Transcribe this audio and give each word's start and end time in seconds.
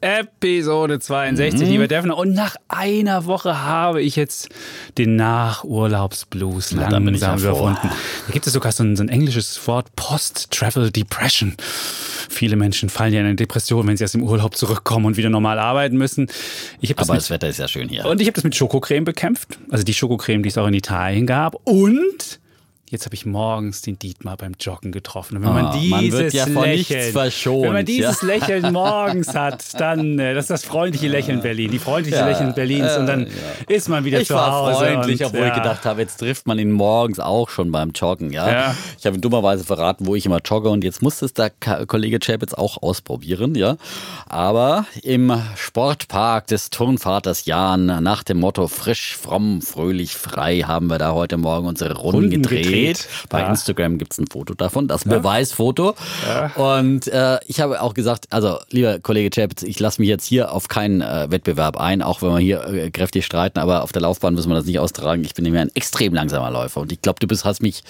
Episode 0.00 0.98
62, 0.98 1.60
mhm. 1.60 1.66
lieber 1.66 1.88
Defner. 1.88 2.16
Und 2.16 2.34
nach 2.34 2.56
einer 2.68 3.26
Woche 3.26 3.62
habe 3.62 4.02
ich 4.02 4.16
jetzt 4.16 4.48
den 4.98 5.16
Nachurlaubsblues 5.16 6.72
Na, 6.72 6.88
langsam 6.88 7.38
überwunden. 7.38 7.90
Da 8.26 8.32
gibt 8.32 8.46
es 8.46 8.52
sogar 8.52 8.72
so 8.72 8.84
ein, 8.84 8.96
so 8.96 9.02
ein 9.02 9.08
englisches 9.08 9.66
Wort, 9.66 9.94
Post-Travel 9.96 10.90
Depression. 10.90 11.56
Viele 12.28 12.56
Menschen 12.56 12.88
fallen 12.88 13.12
ja 13.12 13.20
in 13.20 13.26
eine 13.26 13.36
Depression, 13.36 13.86
wenn 13.86 13.96
sie 13.96 14.04
aus 14.04 14.12
dem 14.12 14.22
Urlaub 14.22 14.56
zurückkommen 14.56 15.06
und 15.06 15.16
wieder 15.16 15.30
normal 15.30 15.58
arbeiten 15.58 15.96
müssen. 15.96 16.28
Aber 16.96 17.12
mit, 17.14 17.22
das 17.22 17.30
Wetter 17.30 17.48
ist 17.48 17.58
ja 17.58 17.68
schön 17.68 17.88
hier. 17.88 18.04
Und 18.04 18.20
ich 18.20 18.26
habe 18.26 18.34
das 18.34 18.44
mit 18.44 18.54
Schokocreme 18.54 19.04
bekämpft. 19.04 19.58
Also 19.70 19.84
die 19.84 19.94
Schokocreme, 19.94 20.42
die 20.42 20.48
es 20.48 20.58
auch 20.58 20.66
in 20.66 20.74
Italien 20.74 21.26
gab. 21.26 21.54
Und 21.64 22.40
Jetzt 22.88 23.04
habe 23.04 23.16
ich 23.16 23.26
morgens 23.26 23.82
den 23.82 23.98
Dietmar 23.98 24.36
beim 24.36 24.52
Joggen 24.60 24.92
getroffen. 24.92 25.38
Und 25.38 25.42
wenn 25.42 25.54
man 25.54 25.74
oh, 25.74 25.78
dieses 25.78 26.32
man 26.32 26.54
ja 26.54 26.62
Lächeln, 26.62 27.14
wenn 27.14 27.72
man 27.72 27.84
dieses 27.84 28.22
ja. 28.22 28.28
Lächeln 28.28 28.72
morgens 28.72 29.34
hat, 29.34 29.80
dann 29.80 30.20
äh, 30.20 30.34
das 30.34 30.44
ist 30.44 30.50
das 30.50 30.64
freundliche 30.64 31.08
Lächeln 31.08 31.40
Berlin, 31.40 31.72
die 31.72 31.80
freundliche 31.80 32.18
ja, 32.18 32.26
Lächeln 32.26 32.54
Berlins 32.54 32.96
und 32.96 33.06
dann 33.06 33.26
ist 33.68 33.88
man 33.88 34.04
wieder 34.04 34.20
ich 34.20 34.28
zu 34.28 34.40
Hause. 34.40 34.70
Ich 34.70 34.78
war 34.78 34.92
freundlich, 34.92 35.20
und, 35.20 35.26
obwohl 35.26 35.48
ich 35.48 35.54
gedacht 35.54 35.84
habe, 35.84 36.00
jetzt 36.00 36.18
trifft 36.18 36.46
man 36.46 36.60
ihn 36.60 36.70
morgens 36.70 37.18
auch 37.18 37.48
schon 37.48 37.72
beim 37.72 37.90
Joggen. 37.90 38.30
Ja, 38.30 38.76
ich 38.96 39.04
habe 39.04 39.16
ihm 39.16 39.20
dummerweise 39.20 39.64
verraten, 39.64 40.06
wo 40.06 40.14
ich 40.14 40.24
immer 40.24 40.38
jogge 40.44 40.68
und 40.68 40.84
jetzt 40.84 41.02
muss 41.02 41.22
es 41.22 41.32
der 41.32 41.50
Kollege 41.50 42.20
Chapitz 42.20 42.54
auch 42.54 42.80
ausprobieren. 42.82 43.56
Ja, 43.56 43.78
aber 44.26 44.86
im 45.02 45.32
Sportpark 45.56 46.46
des 46.46 46.70
Turnvaters 46.70 47.46
Jan 47.46 47.86
nach 47.86 48.22
dem 48.22 48.38
Motto 48.38 48.68
frisch, 48.68 49.16
fromm, 49.16 49.60
fröhlich, 49.60 50.14
frei 50.14 50.60
haben 50.60 50.86
wir 50.86 50.98
da 50.98 51.14
heute 51.14 51.36
Morgen 51.36 51.66
unsere 51.66 51.96
Runden, 51.96 52.20
Runden 52.20 52.42
gedreht. 52.42 52.64
gedreht. 52.64 52.85
Bei 53.28 53.40
ja. 53.40 53.48
Instagram 53.48 53.98
gibt 53.98 54.12
es 54.12 54.18
ein 54.18 54.26
Foto 54.26 54.54
davon, 54.54 54.88
das 54.88 55.04
ja. 55.04 55.10
Beweisfoto. 55.10 55.94
Ja. 56.26 56.52
Und 56.54 57.08
äh, 57.08 57.38
ich 57.46 57.60
habe 57.60 57.80
auch 57.80 57.94
gesagt, 57.94 58.26
also 58.30 58.58
lieber 58.70 58.98
Kollege 59.00 59.30
Chapitz, 59.30 59.62
ich 59.62 59.78
lasse 59.80 60.00
mich 60.00 60.08
jetzt 60.08 60.24
hier 60.24 60.52
auf 60.52 60.68
keinen 60.68 61.00
äh, 61.00 61.30
Wettbewerb 61.30 61.76
ein, 61.76 62.02
auch 62.02 62.22
wenn 62.22 62.30
wir 62.30 62.38
hier 62.38 62.64
äh, 62.66 62.90
kräftig 62.90 63.24
streiten, 63.24 63.58
aber 63.58 63.82
auf 63.82 63.92
der 63.92 64.02
Laufbahn 64.02 64.34
müssen 64.34 64.50
wir 64.50 64.56
das 64.56 64.66
nicht 64.66 64.78
austragen. 64.78 65.24
Ich 65.24 65.34
bin 65.34 65.44
nämlich 65.44 65.62
ein 65.62 65.70
extrem 65.74 66.14
langsamer 66.14 66.50
Läufer 66.50 66.80
und 66.80 66.92
ich 66.92 67.02
glaube, 67.02 67.20
du 67.20 67.26
bist, 67.26 67.44
hast 67.44 67.62
mich 67.62 67.82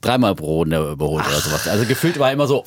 dreimal 0.00 0.34
pro 0.34 0.58
Runde 0.58 0.90
überholt 0.92 1.24
Ach. 1.26 1.30
oder 1.30 1.40
sowas. 1.40 1.68
Also 1.68 1.84
gefühlt 1.86 2.18
war 2.18 2.32
immer 2.32 2.46
so 2.46 2.64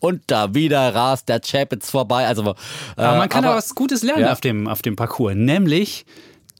und 0.00 0.22
da 0.26 0.54
wieder 0.54 0.94
rast 0.94 1.28
der 1.28 1.40
Chapitz 1.40 1.90
vorbei. 1.90 2.26
Also, 2.26 2.42
äh, 2.42 2.54
aber 2.96 3.18
man 3.18 3.28
kann 3.28 3.44
aber, 3.44 3.56
was 3.56 3.74
Gutes 3.74 4.02
lernen 4.02 4.26
auf, 4.26 4.40
dem, 4.40 4.68
auf 4.68 4.82
dem 4.82 4.96
Parcours, 4.96 5.34
nämlich 5.34 6.04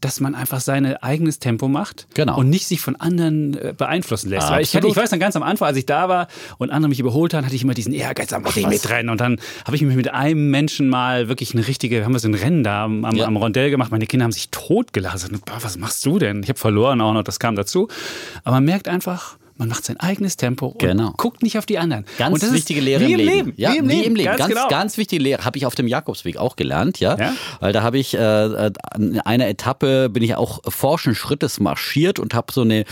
dass 0.01 0.21
man 0.21 0.35
einfach 0.35 0.61
sein 0.61 0.97
eigenes 0.97 1.39
Tempo 1.39 1.69
macht 1.69 2.07
genau. 2.15 2.39
und 2.39 2.51
nicht 2.51 2.67
sich 2.67 2.81
von 2.81 2.97
anderen 2.97 3.55
äh, 3.55 3.75
beeinflussen 3.77 4.29
lässt. 4.29 4.51
Weil 4.51 4.63
ich, 4.63 4.77
hatte, 4.77 4.87
ich 4.87 4.97
weiß 4.97 5.11
dann 5.11 5.21
ganz 5.21 5.37
am 5.37 5.43
Anfang, 5.43 5.69
als 5.69 5.77
ich 5.79 5.87
da 5.87 6.09
war 6.09 6.29
und 6.59 6.71
andere 6.71 6.89
mich 6.91 7.01
überholt 7.01 7.35
haben, 7.35 7.45
hatte 7.45 7.55
ich 7.55 7.63
immer 7.63 7.75
diesen 7.75 7.93
Ehrgeiz, 7.93 8.29
da 8.29 8.39
muss 8.39 8.57
ich 8.57 8.67
mitrennen. 8.67 9.11
Und 9.11 9.21
dann 9.21 9.41
habe 9.65 9.77
ich 9.77 9.83
mich 9.83 9.97
mit 9.97 10.13
einem 10.13 10.51
Menschen 10.51 10.89
mal 10.89 11.29
wirklich 11.29 11.55
eine 11.55 11.67
richtige, 11.67 12.05
haben 12.05 12.13
wir 12.13 12.19
so 12.19 12.29
ein 12.29 12.35
Rennen 12.35 12.63
da 12.63 12.85
am, 12.85 13.05
ja. 13.17 13.27
am 13.27 13.37
Rondell 13.37 13.71
gemacht. 13.71 13.91
Meine 13.91 14.07
Kinder 14.07 14.25
haben 14.25 14.33
sich 14.33 14.51
totgelassen. 14.51 15.41
Was 15.61 15.79
machst 15.79 16.05
du 16.05 16.19
denn? 16.19 16.43
Ich 16.43 16.49
habe 16.49 16.59
verloren 16.59 17.01
auch 17.01 17.15
noch, 17.15 17.23
das 17.23 17.39
kam 17.39 17.57
dazu. 17.57 17.89
Aber 18.45 18.57
man 18.57 18.65
merkt 18.65 18.89
einfach, 18.89 19.39
man 19.59 19.69
macht 19.69 19.85
sein 19.85 19.99
eigenes 19.99 20.37
Tempo 20.37 20.67
und 20.67 20.79
genau. 20.79 21.13
guckt 21.17 21.43
nicht 21.43 21.59
auf 21.59 21.67
die 21.67 21.79
anderen. 21.79 22.05
Ganz 22.19 22.53
wichtige 22.53 22.81
Lehre 22.81 23.05
im, 23.05 23.17
Leben. 23.17 23.29
Leben. 23.29 23.53
Ja, 23.57 23.73
wie 23.73 23.79
im, 23.79 23.89
wie 23.89 23.95
Leben. 23.95 24.07
im 24.07 24.17
Leben. 24.17 24.27
Ganz, 24.27 24.39
ganz, 24.39 24.55
genau. 24.55 24.69
ganz 24.69 24.99
wichtige 24.99 25.23
Lehre. 25.23 25.45
Habe 25.45 25.59
ich 25.59 25.67
auf 25.67 25.75
dem 25.75 25.89
Jakobsweg 25.89 26.37
auch 26.37 26.57
gelernt, 26.57 27.01
ja. 27.01 27.17
ja? 27.19 27.33
Weil 27.61 27.73
da 27.73 27.83
habe 27.83 27.99
ich 27.99 28.15
äh, 28.15 28.71
in 28.97 29.21
einer 29.21 29.49
Etappe 29.49 30.11
bin 30.11 30.23
ich 30.23 30.35
auch 30.35 30.61
forschen 30.69 31.15
Schrittes 31.15 31.61
marschiert 31.61 32.19
und 32.19 32.35
habe 32.35 32.53
so 32.53 32.63
eine 32.63 32.85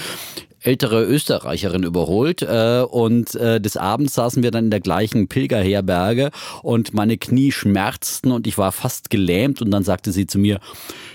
ältere 0.64 1.04
Österreicherin 1.04 1.82
überholt 1.82 2.42
äh, 2.42 2.84
und 2.88 3.34
äh, 3.34 3.60
des 3.60 3.76
Abends 3.76 4.14
saßen 4.14 4.42
wir 4.42 4.50
dann 4.50 4.64
in 4.64 4.70
der 4.70 4.80
gleichen 4.80 5.28
Pilgerherberge 5.28 6.30
und 6.62 6.94
meine 6.94 7.18
Knie 7.18 7.52
schmerzten 7.52 8.32
und 8.32 8.46
ich 8.46 8.56
war 8.56 8.72
fast 8.72 9.10
gelähmt 9.10 9.60
und 9.60 9.70
dann 9.70 9.84
sagte 9.84 10.10
sie 10.10 10.26
zu 10.26 10.38
mir, 10.38 10.60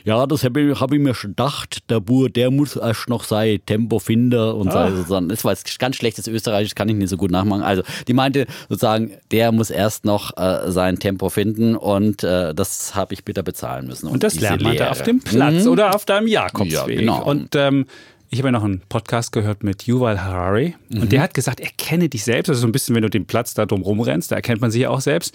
ja, 0.03 0.25
das 0.27 0.43
habe 0.43 0.61
ich, 0.61 0.79
hab 0.79 0.93
ich 0.93 0.99
mir 0.99 1.15
schon 1.15 1.31
gedacht, 1.31 1.89
der 1.89 1.99
Bur, 1.99 2.29
der 2.29 2.51
muss 2.51 2.75
erst 2.75 3.09
noch 3.09 3.23
sein 3.23 3.59
Tempo 3.65 3.99
finden 3.99 4.39
und 4.39 4.69
ah. 4.69 4.91
so. 4.91 5.19
Das 5.19 5.43
war 5.43 5.51
jetzt 5.51 5.79
ganz 5.79 5.95
schlechtes 5.95 6.27
Österreichisch, 6.27 6.75
kann 6.75 6.87
ich 6.87 6.95
nicht 6.95 7.09
so 7.09 7.17
gut 7.17 7.31
nachmachen. 7.31 7.63
Also 7.63 7.81
die 8.07 8.13
meinte 8.13 8.45
sozusagen, 8.69 9.11
der 9.31 9.51
muss 9.51 9.71
erst 9.71 10.05
noch 10.05 10.37
äh, 10.37 10.71
sein 10.71 10.99
Tempo 10.99 11.29
finden 11.29 11.75
und 11.75 12.23
äh, 12.23 12.53
das 12.53 12.93
habe 12.95 13.13
ich 13.13 13.25
bitter 13.25 13.43
bezahlen 13.43 13.87
müssen. 13.87 14.07
Und, 14.07 14.13
und 14.13 14.23
das 14.23 14.39
lernt 14.39 14.61
man 14.61 14.77
da 14.77 14.91
auf 14.91 15.01
dem 15.01 15.19
Platz 15.21 15.65
mhm. 15.65 15.71
oder 15.71 15.95
auf 15.95 16.05
deinem 16.05 16.27
Jakobsweg. 16.27 16.71
Ja, 16.71 16.85
genau. 16.85 17.23
Und 17.23 17.55
ähm, 17.55 17.85
ich 18.31 18.39
habe 18.39 18.49
ja 18.49 18.51
noch 18.51 18.63
einen 18.63 18.81
Podcast 18.89 19.31
gehört 19.31 19.63
mit 19.63 19.87
Yuval 19.87 20.21
Harari 20.21 20.75
mhm. 20.89 21.01
und 21.01 21.11
der 21.11 21.21
hat 21.21 21.33
gesagt, 21.33 21.59
erkenne 21.59 22.09
dich 22.09 22.23
selbst. 22.23 22.49
Also 22.49 22.61
so 22.61 22.67
ein 22.67 22.71
bisschen, 22.71 22.95
wenn 22.95 23.01
du 23.01 23.09
den 23.09 23.25
Platz 23.25 23.55
da 23.55 23.65
drum 23.65 23.81
rumrennst, 23.81 24.31
da 24.31 24.35
erkennt 24.35 24.61
man 24.61 24.69
sich 24.69 24.83
ja 24.83 24.89
auch 24.89 25.01
selbst. 25.01 25.33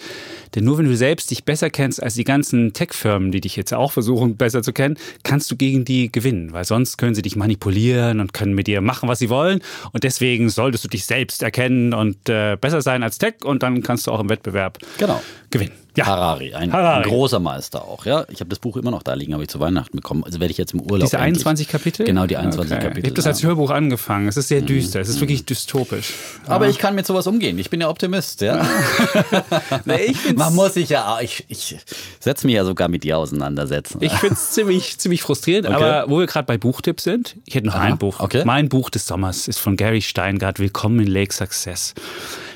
Denn 0.55 0.63
nur 0.63 0.77
wenn 0.77 0.85
du 0.85 0.95
selbst 0.95 1.29
dich 1.29 1.43
besser 1.43 1.69
kennst 1.69 2.01
als 2.01 2.13
die 2.13 2.23
ganzen 2.23 2.71
Tech-Firmen, 2.71 3.33
die 3.33 3.41
dich 3.41 3.57
jetzt 3.57 3.73
auch 3.73 3.91
versuchen 3.91 4.37
besser 4.37 4.63
zu 4.63 4.71
kennen, 4.71 4.97
kannst 5.23 5.51
du 5.51 5.57
gegen 5.57 5.83
die 5.83 6.09
gewinnen. 6.09 6.53
Weil 6.53 6.63
sonst 6.63 6.97
können 6.97 7.15
sie 7.15 7.21
dich 7.21 7.35
manipulieren 7.35 8.21
und 8.21 8.33
können 8.33 8.53
mit 8.53 8.67
dir 8.67 8.79
machen, 8.79 9.09
was 9.09 9.19
sie 9.19 9.29
wollen. 9.29 9.59
Und 9.91 10.05
deswegen 10.05 10.47
solltest 10.47 10.85
du 10.85 10.87
dich 10.87 11.05
selbst 11.05 11.43
erkennen 11.43 11.93
und 11.93 12.29
äh, 12.29 12.55
besser 12.55 12.81
sein 12.81 13.03
als 13.03 13.17
Tech 13.17 13.43
und 13.43 13.61
dann 13.61 13.83
kannst 13.83 14.07
du 14.07 14.11
auch 14.11 14.21
im 14.21 14.29
Wettbewerb 14.29 14.79
genau. 14.97 15.21
Gewinnen. 15.55 15.85
Ja. 15.95 16.07
Harari, 16.07 16.53
ein, 16.53 16.73
Harari. 16.73 17.03
ein 17.03 17.09
großer 17.09 17.39
Meister 17.39 17.85
auch. 17.85 18.05
Ja, 18.05 18.25
ich 18.29 18.41
habe 18.41 18.49
das 18.49 18.59
Buch 18.59 18.75
immer 18.75 18.91
noch 18.91 19.01
da 19.01 19.13
liegen, 19.13 19.31
habe 19.33 19.43
ich 19.43 19.49
zu 19.49 19.61
Weihnachten 19.61 19.95
bekommen. 19.95 20.25
Also 20.25 20.41
werde 20.41 20.51
ich 20.51 20.57
jetzt 20.57 20.73
im 20.73 20.81
Urlaub. 20.81 21.05
Diese 21.05 21.19
21 21.19 21.69
Kapitel? 21.69 22.05
Genau, 22.05 22.27
die 22.27 22.35
21 22.35 22.73
okay. 22.73 22.81
Kapitel. 22.81 22.99
Ich 22.99 23.05
habe 23.05 23.15
das 23.15 23.27
als 23.27 23.43
Hörbuch 23.43 23.69
angefangen. 23.69 24.27
Es 24.27 24.35
ist 24.35 24.49
sehr 24.49 24.61
mhm. 24.61 24.65
düster. 24.65 24.99
Es 24.99 25.07
ist 25.07 25.21
wirklich 25.21 25.45
dystopisch. 25.45 26.13
Aber 26.47 26.65
ja. 26.65 26.71
ich 26.71 26.79
kann 26.79 26.95
mit 26.95 27.05
sowas 27.05 27.27
umgehen. 27.27 27.57
Ich 27.59 27.69
bin 27.69 27.79
ja 27.79 27.87
Optimist. 27.87 28.41
Ja. 28.41 28.67
nee, 29.85 30.13
Man 30.35 30.53
muss 30.53 30.73
sich 30.73 30.89
ja, 30.89 31.19
ich, 31.21 31.45
ich 31.47 31.77
setze 32.19 32.45
mich 32.45 32.57
ja 32.57 32.65
sogar 32.65 32.89
mit 32.89 33.05
dir 33.05 33.17
auseinandersetzen. 33.17 33.99
Ich 34.01 34.11
finde 34.11 34.35
es 34.35 34.51
ziemlich, 34.51 34.97
ziemlich 34.97 35.21
frustrierend. 35.21 35.67
Okay. 35.67 35.75
Aber 35.75 36.09
wo 36.09 36.19
wir 36.19 36.25
gerade 36.25 36.45
bei 36.45 36.57
Buchtipps 36.57 37.05
sind, 37.05 37.37
ich 37.45 37.55
hätte 37.55 37.67
noch 37.67 37.75
Aha. 37.75 37.83
ein 37.83 37.97
Buch. 37.97 38.19
Okay. 38.19 38.43
Mein 38.43 38.67
Buch 38.67 38.89
des 38.89 39.07
Sommers 39.07 39.47
ist 39.47 39.59
von 39.59 39.77
Gary 39.77 40.01
Steingart. 40.01 40.59
Willkommen 40.59 40.99
in 40.99 41.07
Lake 41.07 41.33
Success. 41.33 41.93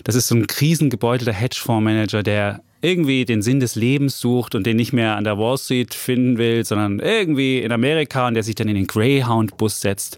Das 0.03 0.15
ist 0.15 0.27
so 0.27 0.35
ein 0.35 0.47
krisengebeutelter 0.47 1.33
Hedgefondsmanager, 1.33 2.21
der 2.23 2.61
irgendwie 2.81 3.25
den 3.25 3.41
Sinn 3.41 3.59
des 3.59 3.75
Lebens 3.75 4.19
sucht 4.19 4.55
und 4.55 4.65
den 4.65 4.77
nicht 4.77 4.93
mehr 4.93 5.15
an 5.15 5.23
der 5.23 5.37
Wall 5.37 5.57
Street 5.57 5.93
finden 5.93 6.37
will, 6.37 6.63
sondern 6.63 6.99
irgendwie 6.99 7.59
in 7.59 7.71
Amerika 7.71 8.27
und 8.27 8.35
der 8.35 8.43
sich 8.43 8.55
dann 8.55 8.67
in 8.67 8.75
den 8.75 8.87
Greyhound-Bus 8.87 9.81
setzt 9.81 10.17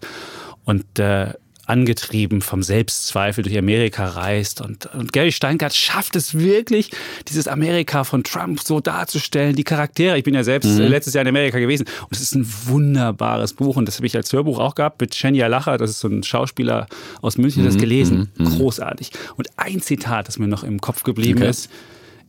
und 0.66 1.00
äh, 1.00 1.34
angetrieben 1.72 2.42
vom 2.42 2.64
Selbstzweifel 2.64 3.44
durch 3.44 3.58
Amerika 3.58 4.06
reist. 4.06 4.60
Und, 4.62 4.88
und 4.94 5.14
Gary 5.14 5.32
Steingart 5.32 5.74
schafft 5.74 6.16
es 6.18 6.38
wirklich, 6.38 6.92
dieses 7.30 7.48
Amerika 7.48 8.04
von 8.04 8.24
Trump 8.24 8.60
so 8.60 8.82
darzustellen, 8.82 9.56
die 9.56 9.64
Charaktere. 9.64 10.18
Ich 10.18 10.24
bin 10.24 10.34
ja 10.34 10.44
selbst 10.44 10.68
mhm. 10.68 10.80
letztes 10.88 11.14
Jahr 11.14 11.22
in 11.22 11.30
Amerika 11.30 11.60
gewesen 11.60 11.86
und 12.02 12.12
es 12.12 12.22
ist 12.22 12.36
ein 12.36 12.46
wunderbares 12.66 13.54
Buch 13.54 13.78
und 13.78 13.88
das 13.88 13.98
habe 13.98 14.08
ich 14.08 14.16
als 14.16 14.34
Hörbuch 14.34 14.60
auch 14.60 14.76
gehabt 14.76 15.00
mit 15.00 15.16
Shenya 15.16 15.48
Lacher, 15.48 15.78
das 15.78 15.92
ist 15.92 16.02
so 16.02 16.10
ein 16.10 16.24
Schauspieler 16.24 16.88
aus 17.22 17.38
München, 17.38 17.64
das 17.64 17.76
mhm. 17.76 17.80
gelesen. 17.80 18.32
Mhm. 18.36 18.46
mhm. 18.46 18.58
Großartig. 18.58 19.12
Und 19.38 19.48
ein 19.56 19.82
Zitat, 19.82 20.28
das 20.28 20.40
mir 20.40 20.48
noch 20.48 20.64
im 20.64 20.82
Kopf 20.82 21.04
geblieben 21.04 21.40
okay. 21.40 21.50
ist, 21.50 21.70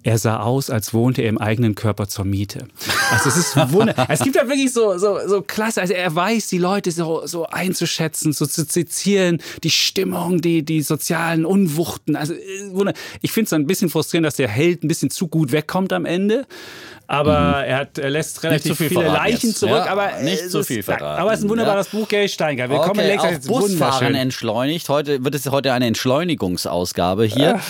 er 0.02 0.18
sah 0.18 0.40
aus, 0.40 0.68
als 0.68 0.92
wohnte 0.92 1.22
er 1.22 1.28
im 1.28 1.38
eigenen 1.38 1.74
Körper 1.74 2.08
zur 2.08 2.24
Miete. 2.24 2.66
Also 3.10 3.28
es 3.28 3.36
ist 3.36 3.72
wunder. 3.72 3.94
es 4.08 4.20
gibt 4.20 4.36
ja 4.36 4.48
wirklich 4.48 4.72
so, 4.72 4.98
so, 4.98 5.18
so 5.26 5.42
klasse. 5.42 5.80
Also 5.80 5.94
er 5.94 6.14
weiß, 6.14 6.48
die 6.48 6.58
Leute 6.58 6.90
so, 6.90 7.26
so 7.26 7.46
einzuschätzen, 7.46 8.32
so 8.32 8.46
zu 8.46 8.64
sezieren, 8.64 9.40
die 9.62 9.70
Stimmung, 9.70 10.40
die, 10.40 10.64
die 10.64 10.82
sozialen 10.82 11.44
Unwuchten. 11.44 12.16
Also 12.16 12.34
äh. 12.34 12.92
Ich 13.20 13.32
finde 13.32 13.46
es 13.46 13.52
ein 13.52 13.66
bisschen 13.66 13.90
frustrierend, 13.90 14.26
dass 14.26 14.36
der 14.36 14.48
Held 14.48 14.82
ein 14.82 14.88
bisschen 14.88 15.10
zu 15.10 15.28
gut 15.28 15.52
wegkommt 15.52 15.92
am 15.92 16.04
Ende 16.04 16.46
aber 17.12 17.58
mhm. 17.58 17.64
er, 17.64 17.76
hat, 17.76 17.98
er 17.98 18.08
lässt 18.08 18.42
relativ 18.42 18.78
viel 18.78 18.88
viele 18.88 19.04
Leichen 19.04 19.50
jetzt. 19.50 19.58
zurück. 19.58 19.84
Ja, 19.84 19.92
aber 19.92 20.20
nicht 20.22 20.50
zu 20.50 20.64
viel 20.64 20.82
verraten. 20.82 21.20
Aber 21.20 21.32
es 21.32 21.40
ist 21.40 21.44
ein 21.44 21.50
wunderbares 21.50 21.92
ja. 21.92 21.98
Buch, 21.98 22.08
Gary 22.08 22.28
Steiger. 22.28 22.70
Willkommen 22.70 23.00
okay, 23.00 23.18
auch 23.18 23.46
Busfahren 23.46 24.14
entschleunigt. 24.14 24.88
Heute 24.88 25.22
wird 25.22 25.34
es 25.34 25.46
heute 25.50 25.74
eine 25.74 25.86
Entschleunigungsausgabe 25.88 27.26
hier. 27.26 27.60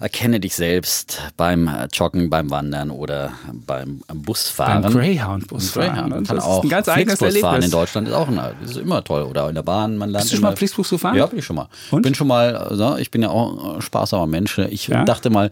Äh. 0.00 0.02
Erkenne 0.02 0.40
dich 0.40 0.56
selbst 0.56 1.22
beim 1.36 1.68
Joggen, 1.86 2.30
beim 2.30 2.50
Wandern 2.50 2.90
oder 2.90 3.32
beim 3.52 4.02
Busfahren. 4.12 4.82
Beim 4.82 4.92
Greyhound-Busfahren. 4.92 6.10
Greyhound. 6.10 6.30
Das 6.30 6.44
ist 6.44 6.62
ein 6.64 6.68
ganz 6.68 6.88
eigenes 6.88 7.20
Erlebnis. 7.20 7.42
fahren 7.42 7.62
in 7.62 7.70
Deutschland 7.70 8.08
ist 8.08 8.14
auch 8.14 8.28
ein, 8.28 8.40
ist 8.64 8.76
immer 8.76 9.04
toll. 9.04 9.22
Oder 9.22 9.48
in 9.48 9.54
der 9.54 9.62
Bahn. 9.62 9.96
Man 9.96 10.10
lernt 10.10 10.24
Bist 10.24 10.32
du 10.32 10.36
schon 10.36 10.42
mal 10.42 10.56
Flixbus 10.56 10.90
gefahren? 10.90 11.16
Ja, 11.16 11.26
bin 11.26 11.38
ich 11.38 11.44
schon 11.44 11.56
mal. 11.56 11.68
Und? 11.90 12.02
Bin 12.02 12.14
schon 12.14 12.28
mal, 12.28 12.56
also 12.56 12.96
ich 12.96 13.10
bin 13.10 13.22
ja 13.22 13.30
auch 13.30 13.76
ein 13.76 13.82
sparsamer 13.82 14.26
Mensch. 14.26 14.58
Ich 14.58 14.88
ja? 14.88 15.04
dachte 15.04 15.30
mal, 15.30 15.50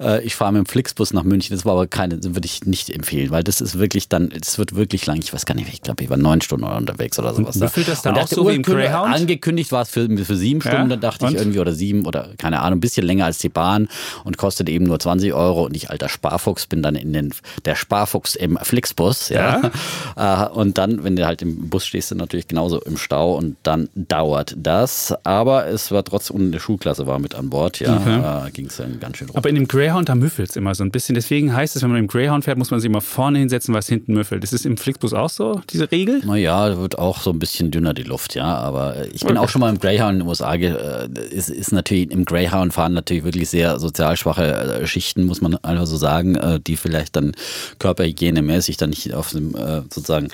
äh, 0.00 0.22
ich 0.24 0.34
fahre 0.34 0.52
mit 0.52 0.60
dem 0.60 0.66
Flixbus 0.66 1.12
nach 1.12 1.24
München. 1.24 1.56
Das 1.56 1.64
war 1.64 1.72
aber 1.72 1.86
keine, 1.86 2.22
würde 2.22 2.46
ich 2.46 2.64
nicht 2.64 2.90
empfehlen, 2.90 3.30
weil 3.30 3.44
das 3.44 3.60
ist 3.60 3.78
wirklich 3.78 4.08
dann, 4.08 4.30
es 4.30 4.58
wird 4.58 4.74
wirklich 4.74 5.06
lang. 5.06 5.18
Ich 5.18 5.32
weiß 5.32 5.46
gar 5.46 5.54
nicht, 5.54 5.68
ich 5.72 5.82
glaube, 5.82 6.02
ich 6.02 6.10
war 6.10 6.16
neun 6.16 6.40
Stunden 6.40 6.64
unterwegs 6.64 7.18
oder 7.18 7.34
sowas. 7.34 7.60
Wie 7.60 7.68
viel 7.68 7.84
das 7.84 8.02
dann 8.02 8.16
auch 8.16 8.26
so 8.26 8.48
wie 8.48 8.54
im 8.54 8.62
Greyhound? 8.62 9.14
Angekündigt 9.14 9.72
war 9.72 9.82
es 9.82 9.90
für, 9.90 10.08
für 10.08 10.36
sieben 10.36 10.60
Stunden, 10.60 10.82
ja? 10.82 10.88
dann 10.88 11.00
dachte 11.00 11.26
und? 11.26 11.32
ich 11.32 11.38
irgendwie, 11.38 11.60
oder 11.60 11.72
sieben 11.72 12.06
oder 12.06 12.30
keine 12.38 12.60
Ahnung, 12.60 12.78
ein 12.78 12.80
bisschen 12.80 13.06
länger 13.06 13.24
als 13.24 13.38
die 13.38 13.48
Bahn 13.48 13.88
und 14.24 14.36
kostet 14.38 14.68
eben 14.68 14.86
nur 14.86 14.98
20 14.98 15.32
Euro. 15.32 15.65
Und 15.66 15.76
ich 15.76 15.90
alter 15.90 16.08
Sparfuchs 16.08 16.66
bin 16.66 16.82
dann 16.82 16.94
in 16.94 17.12
den, 17.12 17.34
der 17.64 17.74
Sparfuchs 17.74 18.34
im 18.34 18.58
Flixbus, 18.60 19.28
ja. 19.28 19.62
ja. 19.62 19.70
Äh, 20.16 20.48
und 20.48 20.78
dann, 20.78 21.04
wenn 21.04 21.16
du 21.16 21.26
halt 21.26 21.42
im 21.42 21.68
Bus 21.68 21.84
stehst, 21.86 22.10
du 22.10 22.14
natürlich 22.14 22.48
genauso 22.48 22.80
im 22.80 22.96
Stau 22.96 23.34
und 23.34 23.56
dann 23.64 23.88
dauert 23.94 24.54
das. 24.56 25.14
Aber 25.24 25.66
es 25.66 25.90
war 25.90 26.04
trotzdem, 26.04 26.36
und 26.36 26.46
eine 26.46 26.60
Schulklasse 26.60 27.06
war 27.06 27.18
mit 27.18 27.34
an 27.34 27.50
Bord, 27.50 27.80
ja, 27.80 27.96
okay. 27.96 28.48
äh, 28.48 28.50
ging 28.50 28.66
es 28.66 28.76
dann 28.76 28.98
ganz 28.98 29.18
schön 29.18 29.28
rum. 29.28 29.36
Aber 29.36 29.48
in 29.48 29.56
dem 29.56 29.68
Greyhound, 29.68 30.08
da 30.08 30.14
müffelt 30.14 30.50
es 30.50 30.56
immer 30.56 30.74
so 30.74 30.84
ein 30.84 30.90
bisschen. 30.90 31.14
Deswegen 31.14 31.54
heißt 31.54 31.76
es, 31.76 31.82
wenn 31.82 31.90
man 31.90 31.98
im 31.98 32.06
Greyhound 32.06 32.44
fährt, 32.44 32.56
muss 32.56 32.70
man 32.70 32.80
sich 32.80 32.88
immer 32.88 33.00
vorne 33.00 33.38
hinsetzen, 33.38 33.74
was 33.74 33.88
hinten 33.88 34.14
müffelt. 34.14 34.42
Ist 34.44 34.52
es 34.52 34.64
im 34.64 34.76
Flixbus 34.76 35.12
auch 35.12 35.30
so, 35.30 35.60
diese 35.70 35.90
Regel? 35.90 36.22
Naja, 36.24 36.78
wird 36.78 36.98
auch 36.98 37.20
so 37.20 37.30
ein 37.30 37.38
bisschen 37.38 37.70
dünner 37.70 37.92
die 37.94 38.04
Luft, 38.04 38.34
ja. 38.34 38.44
Aber 38.44 39.06
ich 39.12 39.20
bin 39.20 39.36
okay. 39.36 39.38
auch 39.38 39.48
schon 39.48 39.60
mal 39.60 39.70
im 39.70 39.78
Greyhound 39.78 40.14
in 40.14 40.18
den 40.20 40.28
USA. 40.28 40.54
Äh, 40.54 41.08
ist, 41.30 41.50
ist 41.50 41.72
natürlich 41.72 42.10
im 42.10 42.24
Greyhound 42.24 42.72
fahren 42.72 42.94
natürlich 42.94 43.24
wirklich 43.24 43.48
sehr 43.48 43.78
sozial 43.78 44.16
schwache 44.16 44.44
äh, 44.44 44.86
Schichten, 44.86 45.24
muss 45.24 45.40
man 45.40 45.55
einfach 45.62 45.86
so 45.86 45.96
sagen, 45.96 46.36
äh, 46.36 46.60
die 46.60 46.76
vielleicht 46.76 47.16
dann 47.16 47.32
körperhygienemäßig 47.78 48.76
dann 48.76 48.90
nicht 48.90 49.14
auf 49.14 49.30
dem 49.30 49.54
sozusagen 49.90 50.28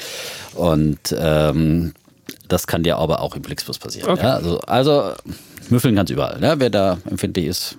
und 0.55 1.15
ähm, 1.17 1.93
das 2.49 2.67
kann 2.67 2.83
dir 2.83 2.99
aber 2.99 3.21
auch 3.21 3.35
im 3.35 3.43
Flixbus 3.43 3.79
passieren. 3.79 4.11
Okay. 4.11 4.23
Ja? 4.23 4.35
Also, 4.35 4.61
also 4.61 5.13
müffeln 5.71 5.95
ganz 5.95 6.11
überall. 6.11 6.39
Ne? 6.39 6.55
Wer 6.59 6.71
da 6.71 6.99
empfindlich 7.09 7.47
ist, 7.47 7.77